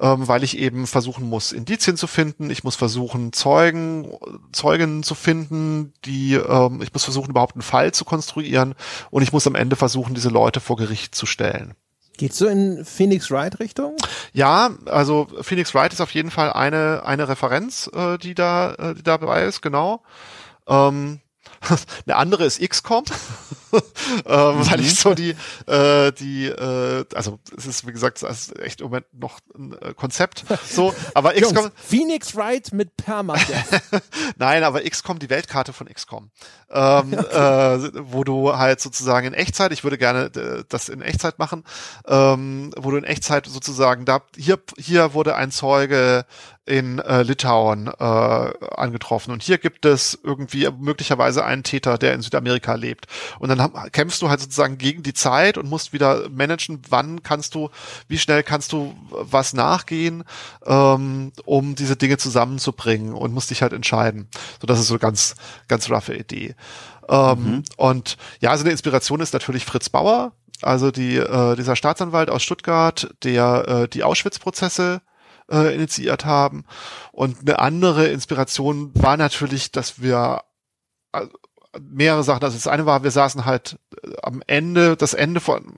ähm, 0.00 0.26
weil 0.26 0.42
ich 0.42 0.58
eben 0.58 0.86
versuchen 0.86 1.28
muss, 1.28 1.52
Indizien 1.52 1.96
zu 1.96 2.06
finden, 2.06 2.50
ich 2.50 2.64
muss 2.64 2.76
versuchen, 2.76 3.32
Zeugen, 3.32 4.08
Zeugen 4.52 5.02
zu 5.02 5.14
finden, 5.14 5.92
die, 6.04 6.34
ähm, 6.34 6.80
ich 6.82 6.92
muss 6.92 7.04
versuchen, 7.04 7.30
überhaupt 7.30 7.54
einen 7.54 7.62
Fall 7.62 7.92
zu 7.92 8.04
konstruieren 8.04 8.74
und 9.10 9.22
ich 9.22 9.32
muss 9.32 9.46
am 9.46 9.54
Ende 9.54 9.76
versuchen, 9.76 10.14
diese 10.14 10.30
Leute 10.30 10.60
vor 10.60 10.76
Gericht 10.76 11.14
zu 11.14 11.26
stellen. 11.26 11.74
Geht 12.18 12.34
so 12.34 12.46
in 12.46 12.84
Phoenix 12.84 13.30
Wright 13.30 13.58
Richtung? 13.58 13.96
Ja, 14.32 14.70
also 14.86 15.28
Phoenix 15.40 15.74
Wright 15.74 15.92
ist 15.92 16.00
auf 16.00 16.12
jeden 16.12 16.30
Fall 16.30 16.52
eine 16.52 17.04
eine 17.06 17.28
Referenz, 17.28 17.90
äh, 17.94 18.18
die 18.18 18.34
da 18.34 18.74
äh, 18.74 18.94
die 18.94 19.02
dabei 19.02 19.44
ist, 19.44 19.62
genau. 19.62 20.02
Ähm, 20.66 21.20
eine 22.06 22.16
andere 22.16 22.44
ist 22.44 22.60
XCOM, 22.60 23.04
ähm, 24.26 24.58
mhm. 24.58 24.70
weil 24.70 24.80
ich 24.80 24.94
so 24.94 25.14
die, 25.14 25.34
äh, 25.66 26.12
die, 26.12 26.46
äh, 26.46 27.04
also 27.14 27.38
es 27.56 27.66
ist 27.66 27.86
wie 27.86 27.92
gesagt, 27.92 28.22
es 28.22 28.48
ist 28.48 28.58
echt 28.58 28.80
im 28.80 28.88
Moment 28.88 29.06
noch 29.12 29.40
ein 29.56 29.74
äh, 29.80 29.94
Konzept, 29.94 30.44
so, 30.68 30.94
aber 31.14 31.32
XCOM. 31.34 31.56
Jungs, 31.56 31.70
Phoenix 31.76 32.36
Wright 32.36 32.72
mit 32.72 32.96
Permadeath. 32.96 33.82
Nein, 34.36 34.64
aber 34.64 34.82
XCOM, 34.82 35.18
die 35.18 35.30
Weltkarte 35.30 35.72
von 35.72 35.88
XCOM, 35.88 36.30
ähm, 36.70 37.14
okay. 37.14 37.76
äh, 37.76 37.90
wo 37.94 38.24
du 38.24 38.56
halt 38.56 38.80
sozusagen 38.80 39.26
in 39.26 39.34
Echtzeit, 39.34 39.72
ich 39.72 39.84
würde 39.84 39.98
gerne 39.98 40.24
äh, 40.34 40.64
das 40.68 40.88
in 40.88 41.00
Echtzeit 41.00 41.38
machen, 41.38 41.64
ähm, 42.06 42.72
wo 42.76 42.90
du 42.90 42.96
in 42.98 43.04
Echtzeit 43.04 43.46
sozusagen 43.46 44.04
da, 44.04 44.22
hier, 44.36 44.58
hier 44.78 45.14
wurde 45.14 45.34
ein 45.34 45.50
Zeuge 45.50 46.26
in 46.64 47.00
äh, 47.00 47.22
Litauen 47.22 47.88
äh, 47.88 48.02
angetroffen. 48.02 49.32
Und 49.32 49.42
hier 49.42 49.58
gibt 49.58 49.84
es 49.84 50.18
irgendwie 50.22 50.68
möglicherweise 50.78 51.44
einen 51.44 51.64
Täter, 51.64 51.98
der 51.98 52.14
in 52.14 52.22
Südamerika 52.22 52.74
lebt. 52.74 53.06
Und 53.40 53.48
dann 53.48 53.61
kämpfst 53.92 54.22
du 54.22 54.28
halt 54.28 54.40
sozusagen 54.40 54.78
gegen 54.78 55.02
die 55.02 55.14
Zeit 55.14 55.58
und 55.58 55.68
musst 55.68 55.92
wieder 55.92 56.28
managen, 56.30 56.80
wann 56.88 57.22
kannst 57.22 57.54
du, 57.54 57.70
wie 58.08 58.18
schnell 58.18 58.42
kannst 58.42 58.72
du 58.72 58.94
was 59.10 59.52
nachgehen, 59.52 60.24
ähm, 60.64 61.32
um 61.44 61.74
diese 61.74 61.96
Dinge 61.96 62.18
zusammenzubringen 62.18 63.14
und 63.14 63.34
musst 63.34 63.50
dich 63.50 63.62
halt 63.62 63.72
entscheiden. 63.72 64.28
So, 64.60 64.66
das 64.66 64.80
ist 64.80 64.88
so 64.88 64.98
ganz, 64.98 65.34
ganz 65.68 65.90
roughe 65.90 66.14
Idee. 66.14 66.54
Ähm, 67.08 67.44
mhm. 67.44 67.62
Und 67.76 68.16
ja, 68.40 68.50
also 68.50 68.64
eine 68.64 68.72
Inspiration 68.72 69.20
ist 69.20 69.32
natürlich 69.32 69.64
Fritz 69.64 69.88
Bauer, 69.88 70.32
also 70.62 70.90
die, 70.90 71.16
äh, 71.16 71.56
dieser 71.56 71.76
Staatsanwalt 71.76 72.30
aus 72.30 72.42
Stuttgart, 72.42 73.12
der 73.24 73.68
äh, 73.68 73.88
die 73.88 74.04
Auschwitz-Prozesse 74.04 75.02
äh, 75.50 75.74
initiiert 75.74 76.24
haben. 76.24 76.64
Und 77.10 77.40
eine 77.40 77.58
andere 77.58 78.06
Inspiration 78.08 78.90
war 78.94 79.16
natürlich, 79.16 79.72
dass 79.72 80.00
wir 80.00 80.42
mehrere 81.80 82.24
Sachen. 82.24 82.44
Also 82.44 82.56
das 82.56 82.66
eine 82.66 82.86
war, 82.86 83.02
wir 83.02 83.10
saßen 83.10 83.44
halt 83.44 83.78
äh, 84.02 84.10
am 84.22 84.42
Ende, 84.46 84.96
das 84.96 85.14
Ende 85.14 85.40
von, 85.40 85.72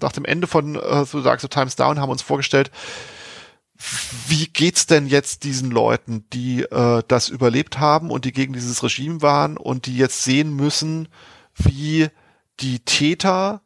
nach 0.00 0.12
dem 0.12 0.24
Ende 0.24 0.46
von 0.46 0.76
äh, 0.76 1.04
so 1.04 1.20
sagst 1.20 1.44
du 1.44 1.48
Times 1.48 1.76
Down, 1.76 2.00
haben 2.00 2.10
uns 2.10 2.22
vorgestellt, 2.22 2.70
wie 4.26 4.46
geht's 4.46 4.86
denn 4.86 5.06
jetzt 5.06 5.44
diesen 5.44 5.70
Leuten, 5.70 6.28
die 6.32 6.62
äh, 6.62 7.02
das 7.06 7.28
überlebt 7.28 7.78
haben 7.78 8.10
und 8.10 8.24
die 8.24 8.32
gegen 8.32 8.52
dieses 8.52 8.82
Regime 8.82 9.22
waren 9.22 9.56
und 9.56 9.86
die 9.86 9.96
jetzt 9.96 10.24
sehen 10.24 10.52
müssen, 10.54 11.08
wie 11.54 12.08
die 12.58 12.80
Täter 12.80 13.62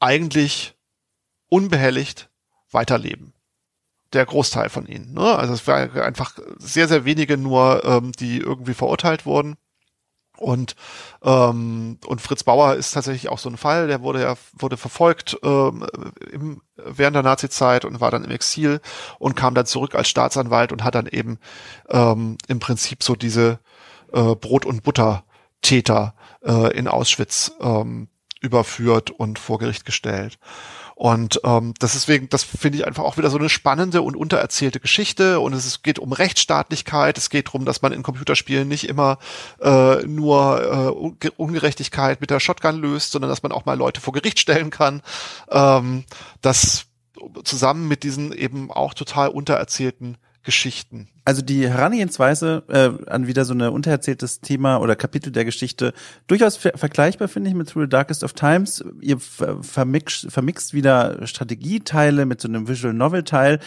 eigentlich 0.00 0.74
unbehelligt 1.48 2.30
weiterleben. 2.70 3.34
Der 4.12 4.24
Großteil 4.24 4.70
von 4.70 4.86
ihnen. 4.86 5.12
Ne? 5.12 5.36
Also 5.36 5.52
es 5.52 5.66
war 5.66 5.94
einfach 5.96 6.38
sehr, 6.58 6.88
sehr 6.88 7.04
wenige 7.04 7.36
nur, 7.36 7.84
ähm, 7.84 8.12
die 8.12 8.38
irgendwie 8.38 8.74
verurteilt 8.74 9.26
wurden. 9.26 9.56
Und 10.36 10.76
ähm, 11.22 11.98
und 12.06 12.20
Fritz 12.20 12.44
Bauer 12.44 12.74
ist 12.74 12.92
tatsächlich 12.92 13.30
auch 13.30 13.38
so 13.38 13.48
ein 13.48 13.56
Fall. 13.56 13.86
Der 13.86 14.02
wurde 14.02 14.22
ja 14.22 14.34
wurde 14.52 14.76
verfolgt 14.76 15.38
ähm, 15.42 15.86
im, 16.30 16.62
während 16.76 17.16
der 17.16 17.22
Nazi-Zeit 17.22 17.84
und 17.84 18.00
war 18.00 18.10
dann 18.10 18.24
im 18.24 18.30
Exil 18.30 18.80
und 19.18 19.34
kam 19.34 19.54
dann 19.54 19.66
zurück 19.66 19.94
als 19.94 20.08
Staatsanwalt 20.08 20.72
und 20.72 20.84
hat 20.84 20.94
dann 20.94 21.06
eben 21.06 21.38
ähm, 21.88 22.36
im 22.48 22.58
Prinzip 22.58 23.02
so 23.02 23.16
diese 23.16 23.60
äh, 24.12 24.34
Brot 24.34 24.66
und 24.66 24.82
Butter 24.82 25.24
Täter 25.62 26.14
äh, 26.44 26.76
in 26.76 26.86
Auschwitz 26.86 27.52
ähm, 27.60 28.08
überführt 28.40 29.10
und 29.10 29.38
vor 29.38 29.58
Gericht 29.58 29.84
gestellt. 29.84 30.38
Und 30.98 31.42
ähm, 31.44 31.74
das 31.78 31.94
ist 31.94 32.08
wegen, 32.08 32.30
das 32.30 32.42
finde 32.42 32.78
ich 32.78 32.86
einfach 32.86 33.04
auch 33.04 33.18
wieder 33.18 33.28
so 33.28 33.36
eine 33.36 33.50
spannende 33.50 34.00
und 34.00 34.16
untererzählte 34.16 34.80
Geschichte. 34.80 35.40
Und 35.40 35.52
es 35.52 35.66
ist, 35.66 35.82
geht 35.82 35.98
um 35.98 36.10
Rechtsstaatlichkeit. 36.14 37.18
Es 37.18 37.28
geht 37.28 37.48
darum, 37.48 37.66
dass 37.66 37.82
man 37.82 37.92
in 37.92 38.02
Computerspielen 38.02 38.66
nicht 38.66 38.88
immer 38.88 39.18
äh, 39.60 39.96
nur 40.06 41.18
äh, 41.22 41.28
Ungerechtigkeit 41.36 42.22
mit 42.22 42.30
der 42.30 42.40
Shotgun 42.40 42.80
löst, 42.80 43.12
sondern 43.12 43.28
dass 43.28 43.42
man 43.42 43.52
auch 43.52 43.66
mal 43.66 43.76
Leute 43.76 44.00
vor 44.00 44.14
Gericht 44.14 44.38
stellen 44.38 44.70
kann. 44.70 45.02
Ähm, 45.50 46.04
das 46.40 46.86
zusammen 47.44 47.88
mit 47.88 48.02
diesen 48.02 48.32
eben 48.32 48.70
auch 48.70 48.94
total 48.94 49.28
untererzählten 49.28 50.16
Geschichten. 50.46 51.08
Also 51.24 51.42
die 51.42 51.68
Herangehensweise 51.68 52.62
äh, 52.68 53.10
an 53.10 53.26
wieder 53.26 53.44
so 53.44 53.52
ein 53.52 53.60
untererzähltes 53.60 54.40
Thema 54.40 54.76
oder 54.76 54.94
Kapitel 54.94 55.32
der 55.32 55.44
Geschichte 55.44 55.92
durchaus 56.28 56.56
ver 56.56 56.78
vergleichbar 56.78 57.26
finde 57.26 57.50
ich 57.50 57.56
mit 57.56 57.68
Through 57.68 57.86
the 57.86 57.88
Darkest 57.88 58.22
of 58.22 58.32
Times. 58.32 58.82
Ihr 59.00 59.18
vermixt, 59.18 60.30
vermixt 60.30 60.72
wieder 60.72 61.26
Strategieteile 61.26 62.26
mit 62.26 62.40
so 62.40 62.46
einem 62.46 62.68
Visual 62.68 62.94
Novel 62.94 63.24
Teil. 63.24 63.58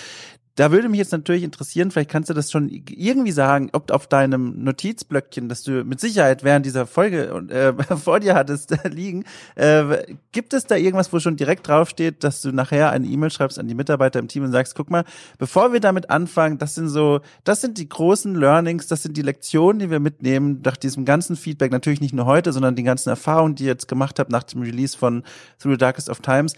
Da 0.56 0.72
würde 0.72 0.90
mich 0.90 0.98
jetzt 0.98 1.14
natürlich 1.14 1.44
interessieren, 1.44 1.90
vielleicht 1.90 2.10
kannst 2.10 2.30
du 2.30 2.34
das 2.34 2.52
schon 2.52 2.70
irgendwie 2.90 3.32
sagen, 3.32 3.70
ob 3.72 3.92
auf 3.92 4.08
deinem 4.08 4.62
Notizblöckchen, 4.64 5.48
das 5.48 5.64
du 5.64 5.86
mit 5.86 6.02
Sicherheit 6.02 6.44
während 6.44 6.66
dieser 6.66 6.86
Folge 6.86 7.28
äh, 7.50 7.96
vor 7.98 8.20
dir 8.20 8.36
hattest, 8.36 8.76
liegen, 8.84 9.24
äh, 9.56 10.16
gibt 10.32 10.54
es 10.54 10.66
da 10.66 10.76
irgendwas, 10.76 11.14
wo 11.14 11.20
schon 11.20 11.38
direkt 11.38 11.68
draufsteht, 11.68 12.24
dass 12.24 12.42
du 12.42 12.52
nachher 12.52 12.92
eine 12.92 13.08
E-Mail 13.08 13.32
schreibst 13.32 13.58
an 13.58 13.68
die 13.68 13.74
Mitarbeiter 13.74 14.20
im 14.20 14.28
Team 14.28 14.44
und 14.44 14.52
sagst, 14.52 14.76
guck 14.76 14.90
mal, 14.90 15.06
bevor 15.38 15.72
wir 15.72 15.80
damit 15.80 16.10
anfangen, 16.10 16.58
das 16.58 16.76
sind 16.76 16.90
so, 16.90 17.22
das 17.46 17.62
sind 17.62 17.78
die 17.78 17.88
großen 17.88 18.36
Learnings, 18.36 18.88
das 18.88 19.04
sind 19.04 19.16
die 19.16 19.22
Lektionen, 19.22 19.80
die 19.80 19.90
wir 19.90 20.00
mitnehmen 20.00 20.62
nach 20.66 20.76
diesem 20.76 21.06
ganzen 21.06 21.38
Feedback, 21.38 21.72
natürlich 21.72 22.02
nicht 22.02 22.14
nur 22.14 22.26
heute, 22.26 22.52
sondern 22.52 22.76
die 22.76 22.84
ganzen 22.84 23.10
Erfahrungen, 23.10 23.56
die 23.56 23.64
ihr 23.64 23.70
jetzt 23.70 23.88
gemacht 23.88 24.20
habt 24.20 24.32
nach 24.32 24.44
dem 24.44 24.62
Release 24.62 24.98
von 24.98 25.24
Through 25.58 25.74
the 25.74 25.78
Darkest 25.78 26.10
of 26.10 26.20
Times 26.20 26.54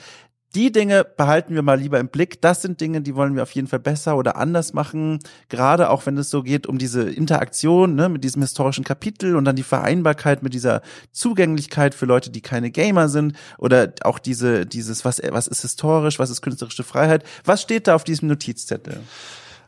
die 0.55 0.71
Dinge 0.71 1.05
behalten 1.05 1.55
wir 1.55 1.61
mal 1.61 1.79
lieber 1.79 1.99
im 1.99 2.09
Blick. 2.09 2.41
Das 2.41 2.61
sind 2.61 2.81
Dinge, 2.81 3.01
die 3.01 3.15
wollen 3.15 3.35
wir 3.35 3.43
auf 3.43 3.51
jeden 3.51 3.67
Fall 3.67 3.79
besser 3.79 4.17
oder 4.17 4.35
anders 4.35 4.73
machen. 4.73 5.19
Gerade 5.47 5.89
auch 5.89 6.05
wenn 6.05 6.17
es 6.17 6.29
so 6.29 6.43
geht 6.43 6.67
um 6.67 6.77
diese 6.77 7.09
Interaktion 7.09 7.95
ne, 7.95 8.09
mit 8.09 8.23
diesem 8.23 8.41
historischen 8.41 8.83
Kapitel 8.83 9.35
und 9.35 9.45
dann 9.45 9.55
die 9.55 9.63
Vereinbarkeit 9.63 10.43
mit 10.43 10.53
dieser 10.53 10.81
Zugänglichkeit 11.11 11.95
für 11.95 12.05
Leute, 12.05 12.31
die 12.31 12.41
keine 12.41 12.69
Gamer 12.69 13.07
sind 13.07 13.37
oder 13.57 13.93
auch 14.03 14.19
diese, 14.19 14.65
dieses, 14.65 15.05
was, 15.05 15.21
was 15.29 15.47
ist 15.47 15.61
historisch, 15.61 16.19
was 16.19 16.29
ist 16.29 16.41
künstlerische 16.41 16.83
Freiheit. 16.83 17.23
Was 17.45 17.61
steht 17.61 17.87
da 17.87 17.95
auf 17.95 18.03
diesem 18.03 18.27
Notizzettel? 18.27 18.99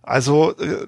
Also, 0.02 0.58
äh 0.58 0.88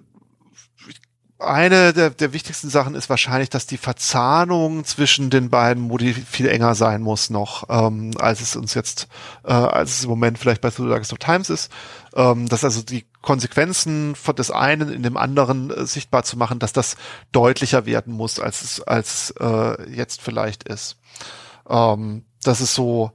eine 1.37 1.91
der, 1.91 2.11
der 2.11 2.31
wichtigsten 2.31 2.69
Sachen 2.69 2.95
ist 2.95 3.09
wahrscheinlich, 3.09 3.49
dass 3.49 3.67
die 3.67 3.77
Verzahnung 3.77 4.85
zwischen 4.85 5.29
den 5.29 5.49
beiden 5.49 5.83
Modi 5.83 6.13
viel 6.13 6.47
enger 6.47 6.75
sein 6.75 7.01
muss 7.01 7.29
noch, 7.29 7.65
ähm, 7.69 8.11
als 8.17 8.39
es 8.39 8.55
uns 8.55 8.73
jetzt, 8.73 9.07
äh, 9.43 9.51
als 9.51 9.97
es 9.97 10.03
im 10.05 10.09
Moment 10.09 10.39
vielleicht 10.39 10.61
bei 10.61 10.69
The 10.69 10.87
Darkest 10.87 11.11
of 11.11 11.19
Times 11.19 11.49
ist. 11.49 11.71
Ähm, 12.15 12.47
dass 12.47 12.63
also 12.63 12.81
die 12.81 13.05
Konsequenzen 13.21 14.15
von 14.15 14.35
des 14.35 14.49
einen 14.49 14.89
in 14.89 15.03
dem 15.03 15.17
anderen 15.17 15.71
äh, 15.71 15.85
sichtbar 15.85 16.23
zu 16.23 16.37
machen, 16.37 16.59
dass 16.59 16.71
das 16.71 16.95
deutlicher 17.33 17.85
werden 17.85 18.13
muss, 18.13 18.39
als 18.39 18.61
es 18.61 18.81
als 18.81 19.31
äh, 19.39 19.91
jetzt 19.91 20.21
vielleicht 20.21 20.63
ist. 20.63 20.97
Ähm, 21.69 22.23
das 22.43 22.61
ist 22.61 22.75
so, 22.75 23.11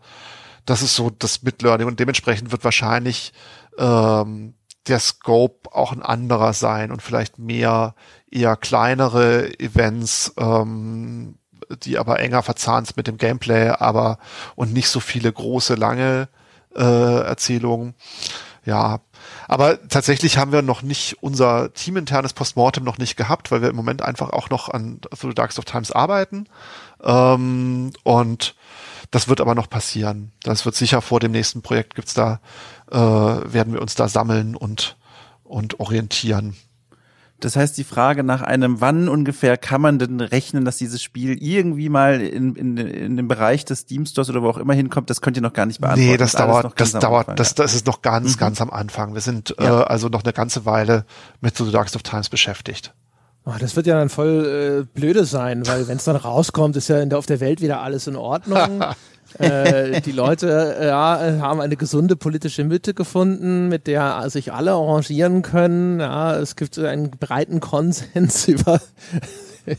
das 0.66 0.82
ist 0.82 0.94
so 0.94 1.08
das 1.08 1.42
Mitlearning 1.42 1.86
und 1.86 1.98
dementsprechend 2.00 2.52
wird 2.52 2.64
wahrscheinlich 2.64 3.32
ähm, 3.78 4.54
der 4.88 4.98
Scope 4.98 5.74
auch 5.74 5.92
ein 5.92 6.02
anderer 6.02 6.52
sein 6.52 6.90
und 6.90 7.02
vielleicht 7.02 7.38
mehr 7.38 7.94
eher 8.30 8.56
kleinere 8.56 9.58
Events, 9.58 10.32
ähm, 10.38 11.38
die 11.84 11.98
aber 11.98 12.20
enger 12.20 12.42
verzahnt 12.42 12.96
mit 12.96 13.06
dem 13.06 13.18
Gameplay, 13.18 13.68
aber 13.68 14.18
und 14.56 14.72
nicht 14.72 14.88
so 14.88 15.00
viele 15.00 15.32
große, 15.32 15.74
lange 15.74 16.28
äh, 16.74 17.20
Erzählungen. 17.22 17.94
Ja, 18.64 19.00
aber 19.48 19.88
tatsächlich 19.88 20.36
haben 20.36 20.52
wir 20.52 20.62
noch 20.62 20.82
nicht 20.82 21.22
unser 21.22 21.72
teaminternes 21.72 22.34
Postmortem 22.34 22.84
noch 22.84 22.98
nicht 22.98 23.16
gehabt, 23.16 23.50
weil 23.50 23.62
wir 23.62 23.70
im 23.70 23.76
Moment 23.76 24.02
einfach 24.02 24.30
auch 24.30 24.50
noch 24.50 24.68
an 24.68 25.00
The 25.18 25.34
Darkest 25.34 25.58
of 25.58 25.64
Times 25.64 25.92
arbeiten. 25.92 26.46
Ähm, 27.02 27.90
und 28.04 28.54
das 29.10 29.28
wird 29.28 29.40
aber 29.40 29.54
noch 29.54 29.68
passieren. 29.68 30.32
Das 30.42 30.64
wird 30.64 30.74
sicher 30.74 31.02
vor 31.02 31.20
dem 31.20 31.32
nächsten 31.32 31.62
Projekt 31.62 31.94
gibt's 31.94 32.14
da, 32.14 32.40
äh, 32.90 32.96
werden 32.96 33.72
wir 33.72 33.82
uns 33.82 33.94
da 33.94 34.08
sammeln 34.08 34.56
und, 34.56 34.96
und 35.44 35.80
orientieren. 35.80 36.56
Das 37.40 37.56
heißt, 37.56 37.76
die 37.78 37.84
Frage 37.84 38.22
nach 38.22 38.42
einem, 38.42 38.82
wann 38.82 39.08
ungefähr 39.08 39.56
kann 39.56 39.80
man 39.80 39.98
denn 39.98 40.20
rechnen, 40.20 40.66
dass 40.66 40.76
dieses 40.76 41.02
Spiel 41.02 41.42
irgendwie 41.42 41.88
mal 41.88 42.20
in, 42.20 42.54
in, 42.54 42.76
in 42.76 43.16
den 43.16 43.28
Bereich 43.28 43.64
des 43.64 43.80
Steam 43.80 44.04
Stores 44.04 44.28
oder 44.28 44.42
wo 44.42 44.50
auch 44.50 44.58
immer 44.58 44.74
hinkommt, 44.74 45.08
das 45.08 45.22
könnt 45.22 45.38
ihr 45.38 45.42
noch 45.42 45.54
gar 45.54 45.64
nicht 45.64 45.80
beantworten. 45.80 46.10
Nee, 46.10 46.16
das, 46.18 46.32
das 46.32 46.46
dauert, 46.46 46.78
das 46.78 46.92
dauert, 46.92 47.38
das, 47.38 47.54
das 47.54 47.74
ist 47.74 47.86
noch 47.86 48.02
ganz, 48.02 48.34
mhm. 48.34 48.38
ganz 48.38 48.60
am 48.60 48.70
Anfang. 48.70 49.14
Wir 49.14 49.22
sind 49.22 49.54
ja. 49.58 49.80
äh, 49.80 49.84
also 49.84 50.08
noch 50.08 50.22
eine 50.22 50.34
ganze 50.34 50.66
Weile 50.66 51.06
mit 51.40 51.56
The 51.56 51.70
Darkest 51.72 51.96
of 51.96 52.02
Times 52.02 52.28
beschäftigt. 52.28 52.92
Oh, 53.50 53.54
das 53.58 53.74
wird 53.74 53.86
ja 53.86 53.98
dann 53.98 54.10
voll 54.10 54.86
äh, 54.86 54.98
blöde 54.98 55.24
sein, 55.24 55.66
weil 55.66 55.88
wenn 55.88 55.96
es 55.96 56.04
dann 56.04 56.14
rauskommt, 56.14 56.76
ist 56.76 56.88
ja 56.88 57.04
der, 57.04 57.18
auf 57.18 57.26
der 57.26 57.40
Welt 57.40 57.60
wieder 57.60 57.80
alles 57.80 58.06
in 58.06 58.14
Ordnung. 58.14 58.84
äh, 59.38 60.00
die 60.02 60.12
Leute 60.12 60.76
äh, 60.78 60.86
ja, 60.86 61.18
haben 61.40 61.60
eine 61.60 61.76
gesunde 61.76 62.14
politische 62.14 62.62
Mitte 62.62 62.94
gefunden, 62.94 63.68
mit 63.68 63.88
der 63.88 64.30
sich 64.30 64.52
alle 64.52 64.72
arrangieren 64.72 65.42
können. 65.42 65.98
Ja, 65.98 66.36
es 66.36 66.54
gibt 66.54 66.78
einen 66.78 67.10
breiten 67.10 67.58
Konsens 67.58 68.46
über 68.48 68.80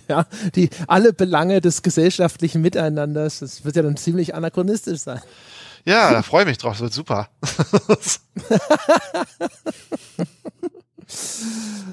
ja, 0.09 0.25
die 0.55 0.69
alle 0.87 1.13
Belange 1.13 1.61
des 1.61 1.81
gesellschaftlichen 1.81 2.61
Miteinanders. 2.61 3.39
Das 3.39 3.63
wird 3.63 3.77
ja 3.77 3.83
dann 3.83 3.95
ziemlich 3.95 4.35
anachronistisch 4.35 4.99
sein. 4.99 5.21
Ja, 5.85 6.11
da 6.11 6.23
freue 6.23 6.41
ich 6.41 6.49
mich 6.49 6.57
drauf. 6.57 6.73
Das 6.73 6.81
wird 6.81 6.93
super. 6.93 7.29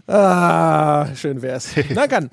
ah, 0.07 1.15
schön 1.15 1.43
wär's. 1.43 1.71
Na 1.91 2.07
dann. 2.07 2.31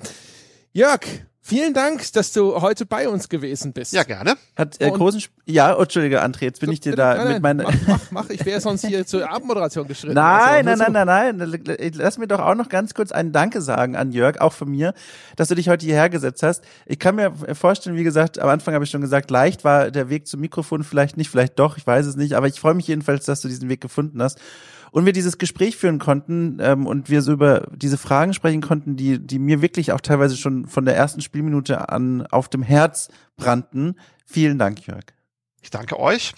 Jörg, 0.72 1.00
Vielen 1.48 1.74
Dank, 1.74 2.12
dass 2.14 2.32
du 2.32 2.60
heute 2.60 2.86
bei 2.86 3.08
uns 3.08 3.28
gewesen 3.28 3.72
bist. 3.72 3.92
Ja, 3.92 4.02
gerne. 4.02 4.34
Hat 4.56 4.80
äh, 4.80 4.90
großen 4.90 5.20
Sp 5.22 5.30
ja, 5.46 5.76
oh, 5.78 5.82
Entschuldige, 5.82 6.20
André, 6.20 6.42
jetzt 6.42 6.58
bin 6.58 6.72
ich 6.72 6.80
dir 6.80 6.96
da 6.96 7.14
nein, 7.14 7.34
mit 7.34 7.42
meinen. 7.42 7.62
Mach, 7.62 7.74
mach, 7.86 8.10
mach. 8.10 8.30
ich 8.30 8.44
wäre 8.44 8.60
sonst 8.60 8.84
hier 8.84 9.06
zur 9.06 9.30
Abendmoderation 9.30 9.86
geschritten. 9.88 10.14
Nein, 10.14 10.66
also, 10.66 10.82
nein, 10.82 11.06
nein, 11.06 11.36
nein, 11.38 11.64
nein. 11.64 11.92
Lass 11.94 12.18
mir 12.18 12.26
doch 12.26 12.40
auch 12.40 12.56
noch 12.56 12.68
ganz 12.68 12.94
kurz 12.94 13.12
einen 13.12 13.30
Danke 13.30 13.62
sagen 13.62 13.94
an 13.94 14.10
Jörg, 14.10 14.40
auch 14.40 14.54
von 14.54 14.68
mir, 14.68 14.92
dass 15.36 15.46
du 15.46 15.54
dich 15.54 15.68
heute 15.68 15.86
hierher 15.86 16.10
gesetzt 16.10 16.42
hast. 16.42 16.64
Ich 16.84 16.98
kann 16.98 17.14
mir 17.14 17.32
vorstellen, 17.52 17.94
wie 17.94 18.02
gesagt, 18.02 18.40
am 18.40 18.48
Anfang 18.48 18.74
habe 18.74 18.82
ich 18.82 18.90
schon 18.90 19.00
gesagt, 19.00 19.30
leicht 19.30 19.62
war 19.62 19.92
der 19.92 20.10
Weg 20.10 20.26
zum 20.26 20.40
Mikrofon 20.40 20.82
vielleicht 20.82 21.16
nicht, 21.16 21.30
vielleicht 21.30 21.60
doch, 21.60 21.76
ich 21.76 21.86
weiß 21.86 22.06
es 22.06 22.16
nicht, 22.16 22.32
aber 22.34 22.48
ich 22.48 22.58
freue 22.58 22.74
mich 22.74 22.88
jedenfalls, 22.88 23.24
dass 23.24 23.40
du 23.40 23.46
diesen 23.46 23.68
Weg 23.68 23.80
gefunden 23.80 24.20
hast 24.20 24.40
und 24.96 25.04
wir 25.04 25.12
dieses 25.12 25.36
Gespräch 25.36 25.76
führen 25.76 25.98
konnten 25.98 26.56
ähm, 26.58 26.86
und 26.86 27.10
wir 27.10 27.20
so 27.20 27.30
über 27.30 27.68
diese 27.76 27.98
Fragen 27.98 28.32
sprechen 28.32 28.62
konnten, 28.62 28.96
die, 28.96 29.18
die 29.18 29.38
mir 29.38 29.60
wirklich 29.60 29.92
auch 29.92 30.00
teilweise 30.00 30.38
schon 30.38 30.66
von 30.68 30.86
der 30.86 30.96
ersten 30.96 31.20
Spielminute 31.20 31.90
an 31.90 32.26
auf 32.28 32.48
dem 32.48 32.62
Herz 32.62 33.08
brannten. 33.36 33.96
Vielen 34.24 34.58
Dank, 34.58 34.86
Jörg. 34.86 35.04
Ich 35.60 35.68
danke 35.68 36.00
euch. 36.00 36.32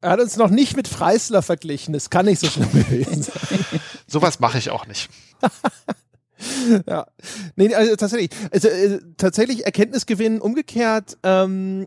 Er 0.00 0.10
hat 0.10 0.20
uns 0.20 0.36
noch 0.36 0.50
nicht 0.50 0.76
mit 0.76 0.88
Freisler 0.88 1.42
verglichen. 1.42 1.92
Das 1.92 2.10
kann 2.10 2.26
nicht 2.26 2.40
so 2.40 2.48
schlimm 2.48 2.72
gewesen 2.72 3.22
sein. 3.22 3.60
Sowas 4.08 4.40
mache 4.40 4.58
ich 4.58 4.70
auch 4.70 4.88
nicht. 4.88 5.08
ja, 6.88 7.06
nee, 7.54 7.72
also 7.72 7.94
tatsächlich, 7.94 8.30
also 8.50 8.66
äh, 8.66 8.98
tatsächlich 9.16 9.64
Erkenntnisgewinn 9.64 10.40
umgekehrt. 10.40 11.18
Ähm, 11.22 11.86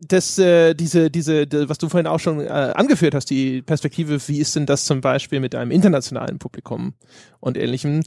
das, 0.00 0.38
äh, 0.38 0.74
diese, 0.74 1.10
diese, 1.10 1.46
die, 1.46 1.68
was 1.68 1.78
du 1.78 1.88
vorhin 1.88 2.06
auch 2.06 2.20
schon 2.20 2.40
äh, 2.40 2.48
angeführt 2.48 3.14
hast, 3.14 3.26
die 3.26 3.62
Perspektive, 3.62 4.18
wie 4.28 4.38
ist 4.38 4.56
denn 4.56 4.66
das 4.66 4.84
zum 4.84 5.00
Beispiel 5.00 5.40
mit 5.40 5.54
einem 5.54 5.70
internationalen 5.70 6.38
Publikum 6.38 6.94
und 7.40 7.56
ähnlichem, 7.56 8.02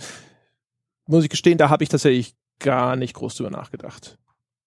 muss 1.06 1.24
ich 1.24 1.30
gestehen, 1.30 1.58
da 1.58 1.70
habe 1.70 1.84
ich 1.84 1.90
tatsächlich 1.90 2.36
gar 2.60 2.96
nicht 2.96 3.14
groß 3.14 3.36
drüber 3.36 3.52
nachgedacht. 3.52 4.18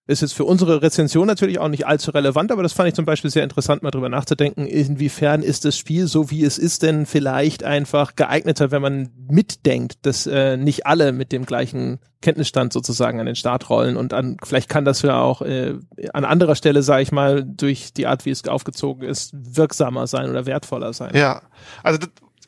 Ist 0.08 0.22
jetzt 0.22 0.34
für 0.34 0.44
unsere 0.44 0.82
Rezension 0.82 1.26
natürlich 1.26 1.58
auch 1.58 1.68
nicht 1.68 1.86
allzu 1.86 2.12
relevant, 2.12 2.52
aber 2.52 2.62
das 2.62 2.72
fand 2.72 2.88
ich 2.88 2.94
zum 2.94 3.04
Beispiel 3.04 3.30
sehr 3.30 3.42
interessant, 3.42 3.82
mal 3.82 3.90
drüber 3.90 4.08
nachzudenken, 4.08 4.66
inwiefern 4.66 5.42
ist 5.42 5.64
das 5.64 5.76
Spiel, 5.76 6.06
so 6.06 6.30
wie 6.30 6.44
es 6.44 6.58
ist, 6.58 6.84
denn 6.84 7.06
vielleicht 7.06 7.64
einfach 7.64 8.14
geeigneter, 8.14 8.70
wenn 8.70 8.82
man 8.82 9.08
mitdenkt, 9.28 10.06
dass 10.06 10.28
äh, 10.28 10.56
nicht 10.56 10.86
alle 10.86 11.10
mit 11.10 11.32
dem 11.32 11.44
gleichen 11.44 11.98
Kenntnisstand 12.22 12.72
sozusagen 12.72 13.18
an 13.18 13.26
den 13.26 13.34
Start 13.34 13.68
rollen 13.68 13.96
und 13.96 14.12
an, 14.12 14.36
vielleicht 14.44 14.68
kann 14.68 14.84
das 14.84 15.02
ja 15.02 15.20
auch 15.20 15.42
äh, 15.42 15.74
an 16.12 16.24
anderer 16.24 16.54
Stelle, 16.54 16.84
sage 16.84 17.02
ich 17.02 17.10
mal, 17.10 17.44
durch 17.44 17.92
die 17.92 18.06
Art, 18.06 18.24
wie 18.24 18.30
es 18.30 18.46
aufgezogen 18.46 19.02
ist, 19.02 19.32
wirksamer 19.34 20.06
sein 20.06 20.30
oder 20.30 20.46
wertvoller 20.46 20.92
sein. 20.92 21.16
Ja, 21.16 21.42
also 21.82 21.98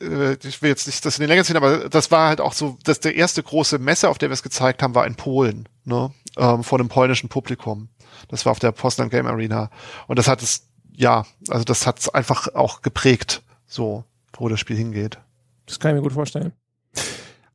äh, 0.01 0.37
ich 0.43 0.61
will 0.61 0.69
jetzt 0.69 0.87
nicht 0.87 1.05
das 1.05 1.17
in 1.17 1.23
die 1.23 1.27
Länge 1.27 1.43
ziehen, 1.43 1.57
aber 1.57 1.89
das 1.89 2.11
war 2.11 2.29
halt 2.29 2.41
auch 2.41 2.53
so, 2.53 2.77
dass 2.83 2.99
der 2.99 3.15
erste 3.15 3.43
große 3.43 3.79
Messe, 3.79 4.09
auf 4.09 4.17
der 4.17 4.29
wir 4.29 4.33
es 4.33 4.43
gezeigt 4.43 4.81
haben, 4.81 4.95
war 4.95 5.05
in 5.05 5.15
Polen, 5.15 5.67
ne? 5.85 6.11
Ähm, 6.39 6.63
vor 6.63 6.79
einem 6.79 6.89
polnischen 6.89 7.29
Publikum. 7.29 7.89
Das 8.29 8.45
war 8.45 8.51
auf 8.51 8.59
der 8.59 8.71
Poznan 8.71 9.09
Game 9.09 9.27
Arena. 9.27 9.69
Und 10.07 10.17
das 10.17 10.27
hat 10.27 10.41
es, 10.41 10.67
ja, 10.91 11.25
also 11.49 11.63
das 11.63 11.85
hat 11.85 11.99
es 11.99 12.09
einfach 12.09 12.55
auch 12.55 12.81
geprägt, 12.81 13.43
so, 13.67 14.03
wo 14.33 14.49
das 14.49 14.59
Spiel 14.59 14.77
hingeht. 14.77 15.19
Das 15.65 15.79
kann 15.79 15.91
ich 15.91 15.95
mir 15.95 16.01
gut 16.01 16.13
vorstellen. 16.13 16.53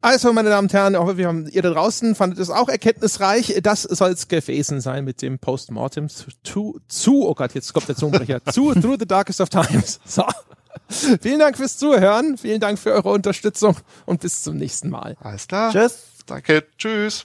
Also, 0.00 0.34
meine 0.34 0.50
Damen 0.50 0.66
und 0.66 0.72
Herren, 0.74 0.96
auch 0.96 1.16
wir 1.16 1.26
haben, 1.26 1.48
ihr 1.48 1.62
da 1.62 1.70
draußen 1.70 2.14
fandet 2.14 2.38
es 2.38 2.50
auch 2.50 2.68
erkenntnisreich. 2.68 3.58
Das 3.62 3.82
soll 3.84 4.10
es 4.10 4.28
gewesen 4.28 4.82
sein 4.82 5.06
mit 5.06 5.22
dem 5.22 5.38
Postmortem 5.38 6.10
zu, 6.10 6.78
zu, 6.88 7.26
oh 7.26 7.34
Gott, 7.34 7.54
jetzt 7.54 7.72
kommt 7.72 7.88
der 7.88 7.96
Zungenbrecher, 7.96 8.44
zu 8.44 8.74
Through 8.74 8.96
the 8.98 9.06
Darkest 9.06 9.40
of 9.40 9.48
Times. 9.48 10.00
So. 10.06 10.24
Vielen 11.22 11.38
Dank 11.38 11.56
fürs 11.56 11.78
Zuhören, 11.78 12.36
vielen 12.36 12.60
Dank 12.60 12.78
für 12.78 12.92
eure 12.92 13.10
Unterstützung 13.10 13.76
und 14.04 14.20
bis 14.20 14.42
zum 14.42 14.56
nächsten 14.56 14.90
Mal. 14.90 15.16
Alles 15.20 15.48
klar. 15.48 15.72
Tschüss. 15.72 16.04
Danke. 16.26 16.66
Tschüss. 16.76 17.24